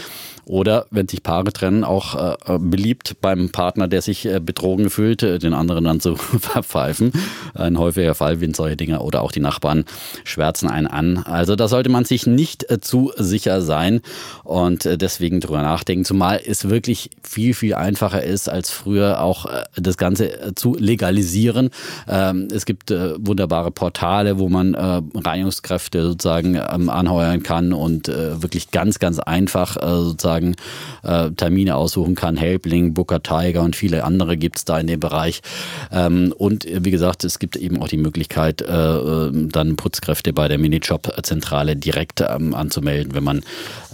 Oder 0.52 0.86
wenn 0.92 1.08
sich 1.08 1.24
Paare 1.24 1.54
trennen, 1.54 1.86
auch 1.86 2.36
äh, 2.46 2.60
beliebt 2.60 3.22
beim 3.22 3.52
Partner, 3.52 3.88
der 3.88 4.02
sich 4.02 4.26
äh, 4.26 4.42
betrogen 4.42 4.90
fühlt, 4.90 5.24
äh, 5.24 5.40
den 5.40 5.54
anderen 5.54 5.86
dann 5.86 6.02
zu 6.02 6.16
verpfeifen. 6.18 7.14
Ein 7.54 7.80
häufiger 7.80 8.16
Fall, 8.16 8.42
wenn 8.42 8.54
solche 8.54 8.76
Dinge 8.76 9.00
oder 9.00 9.22
auch 9.22 9.32
die 9.32 9.40
Nachbarn 9.40 9.86
schwärzen 10.26 10.70
einen 10.70 10.88
an. 10.88 11.20
Also 11.20 11.56
da 11.56 11.70
sollte 11.70 11.90
man 11.90 12.04
sich 12.04 12.28
nicht 12.28 12.70
äh, 12.70 12.82
zu 12.82 13.14
sicher 13.16 13.62
sein 13.62 14.02
und 14.44 14.86
äh, 14.86 14.98
deswegen 14.98 15.40
drüber 15.40 15.62
nachdenken. 15.62 16.04
Zumal 16.04 16.42
es 16.46 16.68
wirklich 16.68 17.12
viel, 17.24 17.54
viel 17.54 17.74
einfacher 17.74 18.22
ist, 18.22 18.50
als 18.50 18.72
früher 18.72 19.22
auch 19.22 19.46
das 19.78 19.96
Ganze 19.96 20.52
zu 20.56 20.76
legalisieren. 20.78 21.70
Ähm, 22.10 22.50
es 22.54 22.66
gibt 22.66 22.92
wunderbare 22.92 23.72
Portale, 23.72 24.38
wo 24.38 24.50
man 24.50 24.76
Reinigungskräfte 24.76 26.04
sozusagen 26.04 26.56
ähm, 26.56 26.90
anheuern 26.90 27.42
kann 27.42 27.72
und 27.72 28.08
wirklich 28.10 28.72
ganz, 28.72 29.00
ganz 29.00 29.20
einfach 29.20 29.78
sozusagen 29.82 30.41
sozusagen 30.42 30.56
äh, 31.04 31.32
Termine 31.32 31.76
aussuchen 31.76 32.16
kann. 32.16 32.38
Helbling, 32.38 32.94
Booker 32.94 33.22
Tiger 33.24 33.62
und 33.62 33.76
viele 33.76 34.04
andere 34.04 34.38
gibt 34.38 34.58
es 34.58 34.66
da 34.66 34.80
in 34.80 34.88
dem 34.88 35.00
Bereich. 35.00 35.42
Ähm, 35.92 36.34
und 36.38 36.66
äh, 36.66 36.84
wie 36.84 36.92
gesagt, 36.92 37.24
es 37.24 37.40
gibt 37.40 37.56
eben 37.56 37.82
auch 37.82 37.88
die 37.88 37.98
Möglichkeit, 37.98 38.62
äh, 38.62 38.66
äh 38.66 39.32
dann 39.52 39.76
Putzkräfte 39.76 40.34
bei 40.34 40.48
der 40.48 40.58
Minijob-Zentrale 40.58 41.76
direkt 41.76 42.22
ähm, 42.22 42.54
anzumelden, 42.54 43.14
wenn 43.14 43.24
man 43.24 43.44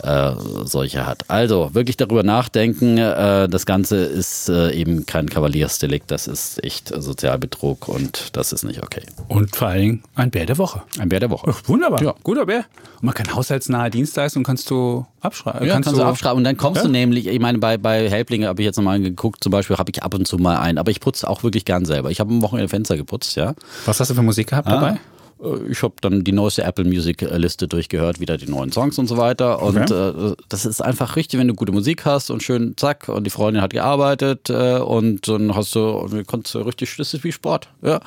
äh, 0.03 0.31
solche 0.65 1.05
hat. 1.05 1.29
Also 1.29 1.69
wirklich 1.73 1.97
darüber 1.97 2.23
nachdenken. 2.23 2.97
Äh, 2.97 3.47
das 3.49 3.65
Ganze 3.65 3.97
ist 3.97 4.49
eben 4.49 5.05
kein 5.05 5.29
Kavaliersdelikt, 5.29 6.09
das 6.11 6.27
ist 6.27 6.63
echt 6.63 6.93
Sozialbetrug 6.95 7.87
und 7.87 8.35
das 8.35 8.53
ist 8.53 8.63
nicht 8.63 8.83
okay. 8.83 9.01
Und 9.27 9.55
vor 9.55 9.67
allen 9.69 9.81
Dingen 9.81 10.03
ein 10.15 10.31
Bär 10.31 10.45
der 10.45 10.57
Woche. 10.57 10.83
Ein 10.99 11.09
Bär 11.09 11.19
der 11.19 11.29
Woche. 11.29 11.47
Ach, 11.49 11.61
wunderbar. 11.67 12.01
Ja. 12.01 12.15
Guter 12.23 12.45
Bär. 12.45 12.65
Und 12.95 13.03
man 13.03 13.13
kann 13.13 13.33
haushaltsnahe 13.33 13.89
Dienstleistungen 13.89 14.45
kannst 14.45 14.69
du 14.69 15.05
abschreiben. 15.21 15.67
Ja, 15.67 15.73
kannst, 15.73 15.87
kannst 15.87 16.01
du 16.01 16.05
abschreiben. 16.05 16.37
Und 16.37 16.43
dann 16.43 16.57
kommst 16.57 16.77
ja? 16.77 16.83
du 16.83 16.91
nämlich, 16.91 17.27
ich 17.27 17.39
meine, 17.39 17.57
bei, 17.57 17.77
bei 17.77 18.09
Helblinge 18.09 18.47
habe 18.47 18.61
ich 18.61 18.65
jetzt 18.65 18.77
nochmal 18.77 18.99
geguckt, 18.99 19.43
zum 19.43 19.51
Beispiel 19.51 19.77
habe 19.77 19.91
ich 19.93 20.03
ab 20.03 20.13
und 20.13 20.27
zu 20.27 20.37
mal 20.37 20.57
einen, 20.57 20.77
aber 20.77 20.91
ich 20.91 20.99
putze 20.99 21.29
auch 21.29 21.43
wirklich 21.43 21.65
gern 21.65 21.85
selber. 21.85 22.11
Ich 22.11 22.19
habe 22.19 22.31
am 22.33 22.41
Wochenende 22.41 22.69
Fenster 22.69 22.97
geputzt, 22.97 23.35
ja. 23.35 23.53
Was 23.85 23.99
hast 23.99 24.09
du 24.09 24.15
für 24.15 24.21
Musik 24.21 24.47
gehabt 24.47 24.67
ah. 24.67 24.71
dabei? 24.71 24.99
Äh, 25.41 25.71
ich 25.71 25.81
habe 25.83 25.95
dann 26.01 26.23
die 26.23 26.31
neueste 26.31 26.63
Apple 26.63 26.85
Music 26.85 27.21
Liste 27.21 27.67
durchgehört, 27.67 28.19
wieder 28.19 28.37
die 28.37 28.49
neuen 28.49 28.71
Songs 28.71 28.97
und 28.97 29.07
so 29.07 29.17
weiter. 29.17 29.61
Und 29.61 29.91
okay. 29.91 30.31
äh, 30.31 30.35
das 30.49 30.65
ist 30.65 30.81
einfach 30.81 31.15
richtig, 31.15 31.39
wenn 31.39 31.47
du 31.47 31.53
gute 31.53 31.71
Musik 31.71 32.05
hast 32.05 32.29
und 32.29 32.43
schön 32.43 32.75
zack 32.77 33.09
und 33.09 33.23
die 33.23 33.29
Freundin 33.29 33.61
hat 33.61 33.71
gearbeitet 33.71 34.49
äh, 34.49 34.77
und 34.77 35.27
dann 35.27 35.55
hast 35.55 35.75
du, 35.75 36.23
konntest 36.25 36.55
du 36.55 36.59
richtig, 36.59 36.95
das 36.97 37.13
ist 37.13 37.23
wie 37.23 37.31
Sport. 37.31 37.69
Ja. 37.81 37.99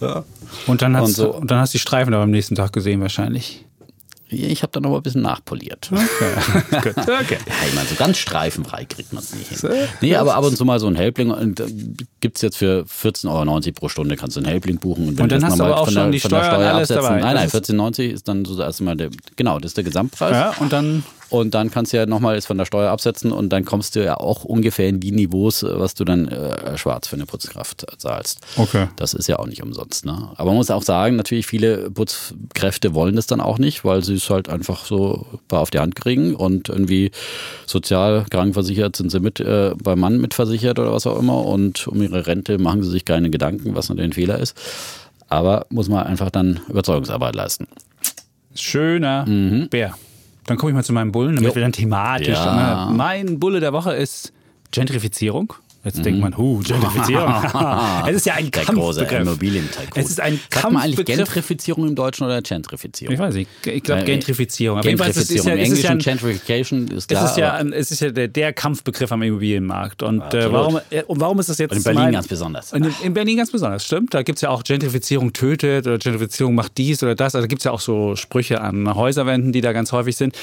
ja. 0.00 0.24
Und 0.66 0.82
dann 0.82 0.96
hast 0.96 1.08
und, 1.08 1.14
so. 1.14 1.34
und 1.34 1.50
dann 1.50 1.60
hast 1.60 1.74
du 1.74 1.78
die 1.78 1.82
Streifen 1.82 2.12
aber 2.14 2.24
am 2.24 2.30
nächsten 2.30 2.54
Tag 2.54 2.72
gesehen 2.72 3.00
wahrscheinlich. 3.00 3.64
Ich 4.32 4.62
habe 4.62 4.72
da 4.72 4.80
noch 4.80 4.90
mal 4.90 4.96
ein 4.96 5.02
bisschen 5.02 5.22
nachpoliert. 5.22 5.90
Okay. 5.92 6.90
okay. 6.96 7.38
Ja, 7.46 7.54
ich 7.68 7.74
meine, 7.74 7.88
so 7.88 7.94
ganz 7.96 8.18
streifenfrei 8.18 8.84
kriegt 8.86 9.12
man 9.12 9.22
es 9.22 9.34
nicht 9.34 9.48
hin. 9.48 9.70
Nee, 10.00 10.16
aber 10.16 10.34
ab 10.34 10.44
und 10.44 10.56
zu 10.56 10.64
mal 10.64 10.80
so 10.80 10.86
ein 10.86 10.96
Helbling. 10.96 11.30
Äh, 11.30 11.54
Gibt 12.20 12.36
es 12.36 12.42
jetzt 12.42 12.56
für 12.56 12.84
14,90 12.84 13.28
Euro 13.28 13.60
pro 13.74 13.88
Stunde, 13.88 14.16
kannst 14.16 14.36
du 14.36 14.40
einen 14.40 14.48
Helbling 14.48 14.78
buchen. 14.78 15.08
Und, 15.08 15.18
wenn 15.18 15.24
und 15.24 15.32
dann 15.32 15.44
hast 15.44 15.58
du 15.58 15.64
aber 15.64 15.80
auch 15.80 15.86
schon 15.86 15.94
der, 15.94 16.10
die 16.10 16.20
Steuer, 16.20 16.44
Steuer 16.44 16.74
alles 16.74 16.90
absetzen. 16.90 17.18
dabei. 17.18 17.20
Nein, 17.20 17.34
nein, 17.34 17.48
14,90 17.48 18.08
ist 18.08 18.28
dann 18.28 18.44
so 18.44 18.60
erstmal 18.60 18.96
der, 18.96 19.10
genau, 19.36 19.58
das 19.58 19.70
ist 19.70 19.76
der 19.76 19.84
Gesamtpreis. 19.84 20.32
Ja, 20.32 20.54
und 20.60 20.72
dann 20.72 21.04
und 21.32 21.54
dann 21.54 21.70
kannst 21.70 21.94
du 21.94 21.96
ja 21.96 22.04
nochmal 22.04 22.38
von 22.42 22.58
der 22.58 22.66
Steuer 22.66 22.90
absetzen 22.90 23.32
und 23.32 23.48
dann 23.48 23.64
kommst 23.64 23.96
du 23.96 24.04
ja 24.04 24.18
auch 24.18 24.44
ungefähr 24.44 24.90
in 24.90 25.00
die 25.00 25.12
Niveaus, 25.12 25.62
äh, 25.62 25.78
was 25.78 25.94
du 25.94 26.04
dann 26.04 26.28
äh, 26.28 26.76
schwarz 26.76 27.08
für 27.08 27.16
eine 27.16 27.24
Putzkraft 27.24 27.86
zahlst. 27.96 28.40
Okay. 28.56 28.88
Das 28.96 29.14
ist 29.14 29.28
ja 29.28 29.38
auch 29.38 29.46
nicht 29.46 29.62
umsonst. 29.62 30.04
Ne? 30.04 30.30
Aber 30.36 30.50
man 30.50 30.56
muss 30.56 30.70
auch 30.70 30.82
sagen, 30.82 31.16
natürlich 31.16 31.46
viele 31.46 31.90
Putzkräfte 31.90 32.92
wollen 32.92 33.16
das 33.16 33.26
dann 33.26 33.40
auch 33.40 33.58
nicht, 33.58 33.82
weil 33.82 34.04
sie 34.04 34.16
es 34.16 34.28
halt 34.28 34.50
einfach 34.50 34.84
so 34.84 35.26
auf 35.50 35.70
die 35.70 35.78
Hand 35.78 35.96
kriegen 35.96 36.34
und 36.34 36.68
irgendwie 36.68 37.12
sozial 37.64 38.26
krankenversichert 38.28 38.94
sind 38.94 39.10
sie 39.10 39.20
mit 39.20 39.40
äh, 39.40 39.72
beim 39.82 40.00
Mann 40.00 40.20
mitversichert 40.20 40.78
oder 40.78 40.92
was 40.92 41.06
auch 41.06 41.18
immer 41.18 41.46
und 41.46 41.88
um 41.88 42.02
ihre 42.02 42.26
Rente 42.26 42.58
machen 42.58 42.82
sie 42.82 42.90
sich 42.90 43.06
keine 43.06 43.30
Gedanken, 43.30 43.74
was 43.74 43.88
natürlich 43.88 44.10
ein 44.10 44.12
Fehler 44.12 44.38
ist. 44.38 44.54
Aber 45.30 45.64
muss 45.70 45.88
man 45.88 46.04
einfach 46.06 46.28
dann 46.28 46.60
Überzeugungsarbeit 46.68 47.34
leisten. 47.34 47.66
Schöner 48.54 49.24
mhm. 49.26 49.70
Bär. 49.70 49.94
Dann 50.46 50.56
komme 50.56 50.70
ich 50.70 50.74
mal 50.74 50.84
zu 50.84 50.92
meinem 50.92 51.12
Bullen, 51.12 51.36
damit 51.36 51.50
jo. 51.50 51.54
wir 51.54 51.62
dann 51.62 51.72
thematisch. 51.72 52.28
Ja. 52.28 52.90
Mein 52.92 53.38
Bulle 53.38 53.60
der 53.60 53.72
Woche 53.72 53.92
ist 53.92 54.32
Gentrifizierung. 54.72 55.54
Jetzt 55.84 55.98
mhm. 55.98 56.02
denkt 56.04 56.20
man, 56.20 56.36
hu, 56.36 56.60
Gentrifizierung. 56.60 57.34
es 58.06 58.16
ist 58.16 58.26
ja 58.26 58.34
ein 58.34 58.50
Der 58.52 58.64
Kampfbegriff. 58.64 59.68
Es 59.96 60.10
ist 60.10 60.20
ein 60.20 60.38
Sagt 60.48 60.72
man 60.72 60.82
eigentlich 60.82 61.04
Gentrifizierung 61.04 61.88
im 61.88 61.96
Deutschen 61.96 62.24
oder 62.24 62.40
Gentrifizierung? 62.40 63.12
Ich 63.12 63.18
weiß 63.18 63.34
nicht. 63.34 63.50
Ich 63.66 63.82
glaube 63.82 64.04
Gentrifizierung. 64.04 64.78
Aber 64.78 64.88
Gentrifizierung. 64.88 65.52
Im 65.52 65.58
Englischen 65.58 65.82
ja 65.82 65.94
Gentrification 65.96 66.86
ist 66.86 67.08
klar. 67.08 67.24
Es 67.24 67.30
ist 67.32 67.36
ja, 67.36 67.60
es 67.60 67.90
ist 67.90 68.00
ja 68.00 68.10
der, 68.10 68.28
der 68.28 68.52
Kampfbegriff 68.52 69.10
am 69.10 69.22
Immobilienmarkt. 69.22 70.04
Und, 70.04 70.22
äh, 70.34 70.52
warum, 70.52 70.78
äh, 70.90 71.02
und 71.02 71.18
warum 71.18 71.40
ist 71.40 71.48
das 71.48 71.58
jetzt? 71.58 71.72
Und 71.72 71.78
in 71.78 71.82
Berlin 71.82 72.02
mein, 72.02 72.12
ganz 72.12 72.28
besonders. 72.28 72.72
In, 72.72 72.94
in, 73.02 73.12
Berlin 73.12 73.38
ganz 73.38 73.50
besonders, 73.50 73.84
stimmt. 73.84 74.14
Da 74.14 74.22
gibt 74.22 74.36
es 74.36 74.42
ja 74.42 74.50
auch 74.50 74.62
Gentrifizierung 74.62 75.32
tötet 75.32 75.88
oder 75.88 75.98
Gentrifizierung 75.98 76.54
macht 76.54 76.78
dies 76.78 77.02
oder 77.02 77.16
das. 77.16 77.34
Also 77.34 77.44
da 77.44 77.48
gibt 77.48 77.60
es 77.60 77.64
ja 77.64 77.72
auch 77.72 77.80
so 77.80 78.14
Sprüche 78.14 78.60
an 78.60 78.94
Häuserwänden, 78.94 79.50
die 79.50 79.62
da 79.62 79.72
ganz 79.72 79.90
häufig 79.90 80.16
sind. 80.16 80.36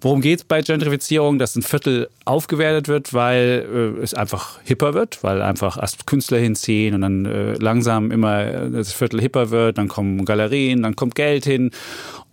Worum 0.00 0.22
geht 0.22 0.38
es 0.38 0.44
bei 0.44 0.62
Gentrifizierung? 0.62 1.38
Dass 1.38 1.54
ein 1.54 1.62
Viertel 1.62 2.08
aufgewertet 2.24 2.88
wird, 2.88 3.12
weil 3.12 3.94
äh, 3.98 4.02
es 4.02 4.14
einfach 4.14 4.58
hipper 4.64 4.85
hipper 4.86 4.98
wird, 4.98 5.22
weil 5.22 5.42
einfach 5.42 5.76
erst 5.80 6.06
Künstler 6.06 6.38
hinziehen 6.38 6.94
und 6.94 7.00
dann 7.02 7.24
äh, 7.26 7.54
langsam 7.54 8.10
immer 8.10 8.46
äh, 8.46 8.70
das 8.70 8.92
Viertel 8.92 9.20
hipper 9.20 9.50
wird, 9.50 9.78
dann 9.78 9.88
kommen 9.88 10.24
Galerien, 10.24 10.82
dann 10.82 10.96
kommt 10.96 11.14
Geld 11.14 11.44
hin 11.44 11.70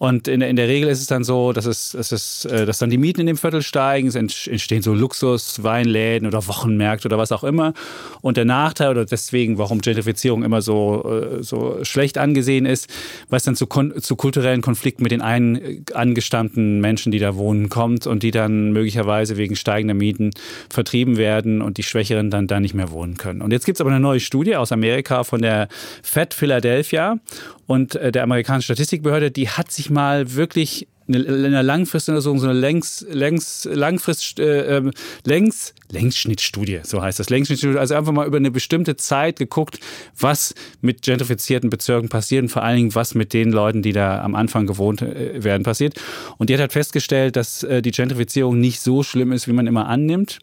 und 0.03 0.27
in, 0.27 0.41
in 0.41 0.57
der 0.57 0.67
Regel 0.67 0.89
ist 0.89 0.99
es 0.99 1.07
dann 1.07 1.23
so, 1.23 1.53
dass, 1.53 1.65
es, 1.65 1.91
dass, 1.91 2.11
es, 2.11 2.43
äh, 2.43 2.65
dass 2.65 2.77
dann 2.77 2.89
die 2.89 2.97
Mieten 2.97 3.21
in 3.21 3.27
dem 3.27 3.37
Viertel 3.37 3.61
steigen, 3.61 4.09
es 4.09 4.15
entstehen 4.15 4.81
so 4.81 4.93
Luxus-Weinläden 4.93 6.27
oder 6.27 6.45
Wochenmärkte 6.45 7.07
oder 7.07 7.17
was 7.17 7.31
auch 7.31 7.45
immer. 7.45 7.73
Und 8.19 8.35
der 8.35 8.43
Nachteil 8.43 8.89
oder 8.89 9.05
deswegen, 9.05 9.57
warum 9.57 9.79
Gentrifizierung 9.79 10.43
immer 10.43 10.61
so, 10.61 11.09
äh, 11.39 11.41
so 11.41 11.85
schlecht 11.85 12.17
angesehen 12.17 12.65
ist, 12.65 12.89
weil 13.29 13.37
es 13.37 13.43
dann 13.43 13.55
zu, 13.55 13.65
zu 13.65 14.17
kulturellen 14.17 14.61
Konflikten 14.61 15.03
mit 15.03 15.13
den 15.13 15.21
einen 15.21 15.85
angestammten 15.93 16.81
Menschen, 16.81 17.13
die 17.13 17.19
da 17.19 17.37
wohnen, 17.37 17.69
kommt 17.69 18.05
und 18.05 18.23
die 18.23 18.31
dann 18.31 18.73
möglicherweise 18.73 19.37
wegen 19.37 19.55
steigender 19.55 19.93
Mieten 19.93 20.31
vertrieben 20.69 21.15
werden 21.15 21.61
und 21.61 21.77
die 21.77 21.83
Schwächeren 21.83 22.29
dann 22.29 22.47
da 22.47 22.59
nicht 22.59 22.73
mehr 22.73 22.91
wohnen 22.91 23.15
können. 23.15 23.41
Und 23.41 23.53
jetzt 23.53 23.65
gibt 23.65 23.77
es 23.77 23.81
aber 23.81 23.91
eine 23.91 24.01
neue 24.01 24.19
Studie 24.19 24.57
aus 24.57 24.73
Amerika 24.73 25.23
von 25.23 25.41
der 25.41 25.69
Fed 26.01 26.33
Philadelphia 26.33 27.19
und 27.67 27.95
äh, 27.95 28.11
der 28.11 28.23
amerikanischen 28.23 28.65
Statistikbehörde, 28.65 29.31
die 29.31 29.49
hat 29.49 29.71
sich 29.71 29.89
mal 29.89 30.35
wirklich 30.35 30.87
in 31.07 31.51
der 31.51 31.63
Langfristuntersuchung, 31.63 32.39
so 32.39 32.47
eine 32.47 32.57
Längs, 32.57 33.05
Längs, 33.09 33.67
Langfrist, 33.69 34.39
äh, 34.39 34.77
ähm, 34.77 34.91
Längs, 35.25 35.73
Längsschnittstudie, 35.91 36.79
so 36.83 37.01
heißt 37.01 37.19
das, 37.19 37.29
Längsschnittstudie, 37.29 37.77
also 37.77 37.95
einfach 37.95 38.13
mal 38.13 38.25
über 38.25 38.37
eine 38.37 38.51
bestimmte 38.51 38.95
Zeit 38.95 39.37
geguckt, 39.37 39.79
was 40.17 40.55
mit 40.81 41.01
gentrifizierten 41.01 41.69
Bezirken 41.69 42.07
passiert 42.07 42.43
und 42.43 42.49
vor 42.49 42.63
allen 42.63 42.77
Dingen, 42.77 42.95
was 42.95 43.15
mit 43.15 43.33
den 43.33 43.51
Leuten, 43.51 43.81
die 43.81 43.91
da 43.91 44.21
am 44.21 44.33
Anfang 44.33 44.65
gewohnt 44.65 45.01
äh, 45.01 45.43
werden, 45.43 45.63
passiert. 45.63 45.99
Und 46.37 46.49
die 46.49 46.53
hat 46.53 46.61
halt 46.61 46.73
festgestellt, 46.73 47.35
dass 47.35 47.63
äh, 47.63 47.81
die 47.81 47.91
Gentrifizierung 47.91 48.59
nicht 48.59 48.79
so 48.79 49.03
schlimm 49.03 49.33
ist, 49.33 49.47
wie 49.47 49.53
man 49.53 49.67
immer 49.67 49.87
annimmt. 49.87 50.39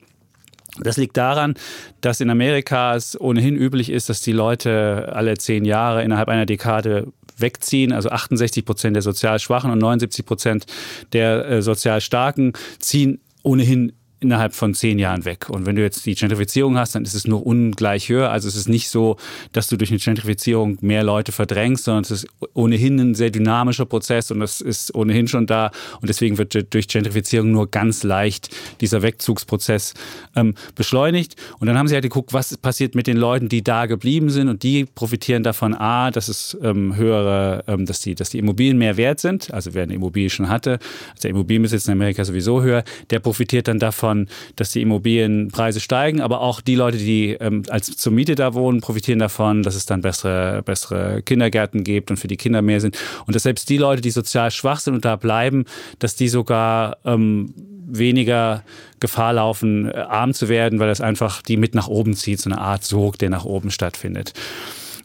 Das 0.83 0.97
liegt 0.97 1.17
daran, 1.17 1.55
dass 2.01 2.21
in 2.21 2.31
Amerika 2.31 2.95
es 2.95 3.21
ohnehin 3.21 3.57
üblich 3.57 3.91
ist, 3.91 4.09
dass 4.09 4.21
die 4.23 4.33
Leute 4.33 5.11
alle 5.13 5.37
zehn 5.37 5.65
Jahre 5.65 6.03
innerhalb 6.03 6.29
einer 6.29 6.47
Dekade 6.47 7.09
wegziehen. 7.37 7.93
Also 7.93 8.11
68 8.11 8.65
Prozent 8.65 8.97
der 8.97 9.03
sozial 9.03 9.39
Schwachen 9.39 9.71
und 9.71 9.79
79 9.79 10.25
Prozent 10.25 10.67
der 11.13 11.47
äh, 11.47 11.63
sozial 11.63 12.01
Starken 12.01 12.53
ziehen 12.79 13.21
ohnehin 13.43 13.93
innerhalb 14.21 14.55
von 14.55 14.75
zehn 14.75 14.99
Jahren 14.99 15.25
weg. 15.25 15.49
Und 15.49 15.67
wenn 15.67 15.77
du 15.77 15.83
jetzt 15.83 16.05
die 16.05 16.15
Gentrifizierung 16.15 16.77
hast, 16.77 16.95
dann 16.95 17.05
ist 17.05 17.15
es 17.15 17.27
nur 17.27 17.45
ungleich 17.47 18.09
höher. 18.09 18.31
Also 18.31 18.49
es 18.49 18.57
ist 18.57 18.69
nicht 18.69 18.91
so, 18.91 19.17
dass 19.53 19.69
du 19.69 19.77
durch 19.77 19.91
eine 19.91 19.99
Gentrifizierung 19.99 20.79
mehr 20.83 21.03
Leute 21.03 21.33
verdrängst, 21.33 21.85
sondern 21.85 22.03
es 22.03 22.11
ist 22.11 22.27
ohnehin 22.53 22.99
ein 22.99 23.15
sehr 23.15 23.31
dynamischer 23.31 23.87
Prozess 23.87 24.31
und 24.31 24.41
das 24.41 24.61
ist 24.61 24.95
ohnehin 24.95 25.27
schon 25.27 25.47
da. 25.47 25.71
Und 26.01 26.09
deswegen 26.09 26.37
wird 26.37 26.73
durch 26.75 26.89
Gentrifizierung 26.89 27.51
nur 27.51 27.71
ganz 27.71 28.03
leicht 28.03 28.55
dieser 28.83 29.01
Wegzugsprozess 29.03 29.95
ähm, 30.37 30.55
beschleunigt. 30.75 31.37
Und 31.59 31.67
dann 31.67 31.79
haben 31.79 31.89
sie 31.89 31.95
halt 31.95 32.05
geguckt, 32.05 32.35
was 32.35 32.57
passiert 32.59 32.95
mit 32.95 33.07
den 33.07 33.17
Leuten, 33.17 33.49
die 33.49 33.63
da 33.63 33.87
geblieben 33.87 34.29
sind. 34.29 34.49
Und 34.49 34.63
die 34.63 34.85
profitieren 34.85 35.43
davon, 35.43 35.75
A, 35.75 36.11
dass 36.11 36.29
es 36.29 36.59
ähm, 36.63 36.95
höhere, 36.95 37.65
ähm, 37.67 37.87
dass, 37.87 38.01
die, 38.01 38.15
dass 38.15 38.29
die 38.29 38.39
Immobilien 38.39 38.77
mehr 38.77 38.99
wert 38.99 39.21
sind. 39.21 39.53
Also 39.55 39.73
wer 39.73 39.85
eine 39.85 39.95
Immobilie 39.95 40.29
schon 40.29 40.51
hatte, 40.51 40.73
also 40.73 41.23
der 41.23 41.31
Immobilienbesitz 41.31 41.87
in 41.87 41.93
Amerika 41.93 42.23
sowieso 42.25 42.63
höher, 42.63 42.85
der 43.09 43.21
profitiert 43.21 43.67
dann 43.67 43.79
davon, 43.79 44.10
davon, 44.11 44.29
dass 44.57 44.73
die 44.73 44.83
Immobilienpreise 44.83 45.81
steigen, 45.81 46.21
aber 46.21 46.41
auch 46.41 46.61
die 46.61 46.75
Leute, 46.75 46.99
die 46.99 47.33
ähm, 47.41 47.63
als 47.69 47.97
zur 47.97 48.13
Miete 48.13 48.35
da 48.35 48.55
wohnen, 48.55 48.81
profitieren 48.81 49.19
davon, 49.19 49.63
dass 49.63 49.75
es 49.75 49.87
dann 49.87 50.01
bessere, 50.03 50.63
bessere 50.63 51.23
Kindergärten 51.23 51.85
gibt 51.85 52.11
und 52.11 52.17
für 52.17 52.29
die 52.29 52.37
Kinder 52.37 52.63
mehr 52.63 52.81
sind. 52.81 52.99
Und 53.27 53.35
dass 53.35 53.45
selbst 53.45 53.69
die 53.69 53.79
Leute, 53.79 54.03
die 54.03 54.11
sozial 54.11 54.51
schwach 54.51 54.81
sind 54.81 54.95
und 54.95 55.05
da 55.05 55.17
bleiben, 55.17 55.65
dass 55.99 56.17
die 56.17 56.29
sogar 56.29 56.99
ähm, 57.05 57.55
weniger 57.87 58.63
Gefahr 59.01 59.35
laufen, 59.35 59.91
äh, 59.91 59.97
arm 59.97 60.35
zu 60.35 60.49
werden, 60.49 60.79
weil 60.79 60.89
das 60.89 61.01
einfach 61.01 61.43
die 61.43 61.57
mit 61.57 61.75
nach 61.75 61.89
oben 61.89 62.15
zieht, 62.15 62.41
so 62.41 62.51
eine 62.51 62.61
Art 62.61 62.85
Sog, 62.85 63.19
der 63.19 63.31
nach 63.31 63.45
oben 63.45 63.71
stattfindet. 63.71 64.33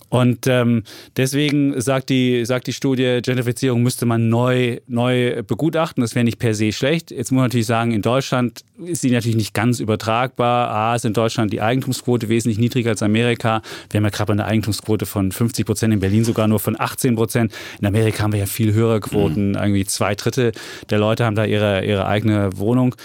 Und 0.10 0.48
ähm, 0.48 0.84
deswegen 1.18 1.80
sagt 1.82 2.10
die, 2.10 2.46
sagt 2.46 2.68
die 2.68 2.74
Studie, 2.74 3.20
Gentrifizierung 3.24 3.84
müsste 3.84 4.06
man 4.06 4.30
neu, 4.30 4.80
neu 4.88 5.44
begutachten. 5.44 6.02
Das 6.02 6.16
wäre 6.16 6.24
nicht 6.24 6.40
per 6.40 6.54
se 6.54 6.72
schlecht. 6.72 7.12
Jetzt 7.12 7.32
muss 7.32 7.38
man 7.38 7.46
natürlich 7.46 7.66
sagen, 7.66 7.92
in 7.92 8.02
Deutschland 8.02 8.64
ist 8.84 9.02
sie 9.02 9.12
natürlich 9.12 9.36
nicht 9.36 9.54
ganz 9.54 9.80
übertragbar. 9.80 10.70
A, 10.70 10.96
ist 10.96 11.06
in 11.06 11.14
Deutschland 11.14 11.52
die 11.52 11.62
Eigentumsquote 11.62 12.30
wesentlich 12.30 12.58
niedriger 12.58 12.92
als 12.92 13.04
Amerika. 13.04 13.62
Wir 13.90 14.00
haben 14.00 14.06
ja 14.06 14.10
gerade 14.10 14.34
eine 14.34 14.46
Eigentumsquote 14.46 15.06
von 15.06 15.32
50 15.32 15.66
Prozent, 15.66 15.94
in 15.94 16.00
Berlin 16.00 16.24
sogar 16.24 16.48
nur 16.48 16.60
von 16.60 16.80
18 16.80 17.16
Prozent. 17.16 17.54
In 17.80 17.88
Amerika 17.88 18.24
haben 18.24 18.34
wir 18.34 18.40
ja 18.40 18.46
viel 18.46 18.74
höhere 18.74 19.00
Quoten. 19.00 19.50
Mhm. 19.50 19.56
Irgendwie 19.56 19.86
zwei 19.86 20.16
Drittel 20.16 20.52
der 20.90 21.00
Leute 21.00 21.26
haben 21.26 21.36
da 21.36 21.46
ihre, 21.46 21.86
ihre 21.86 22.06
eigene 22.06 22.58
Wohnung. 22.58 22.96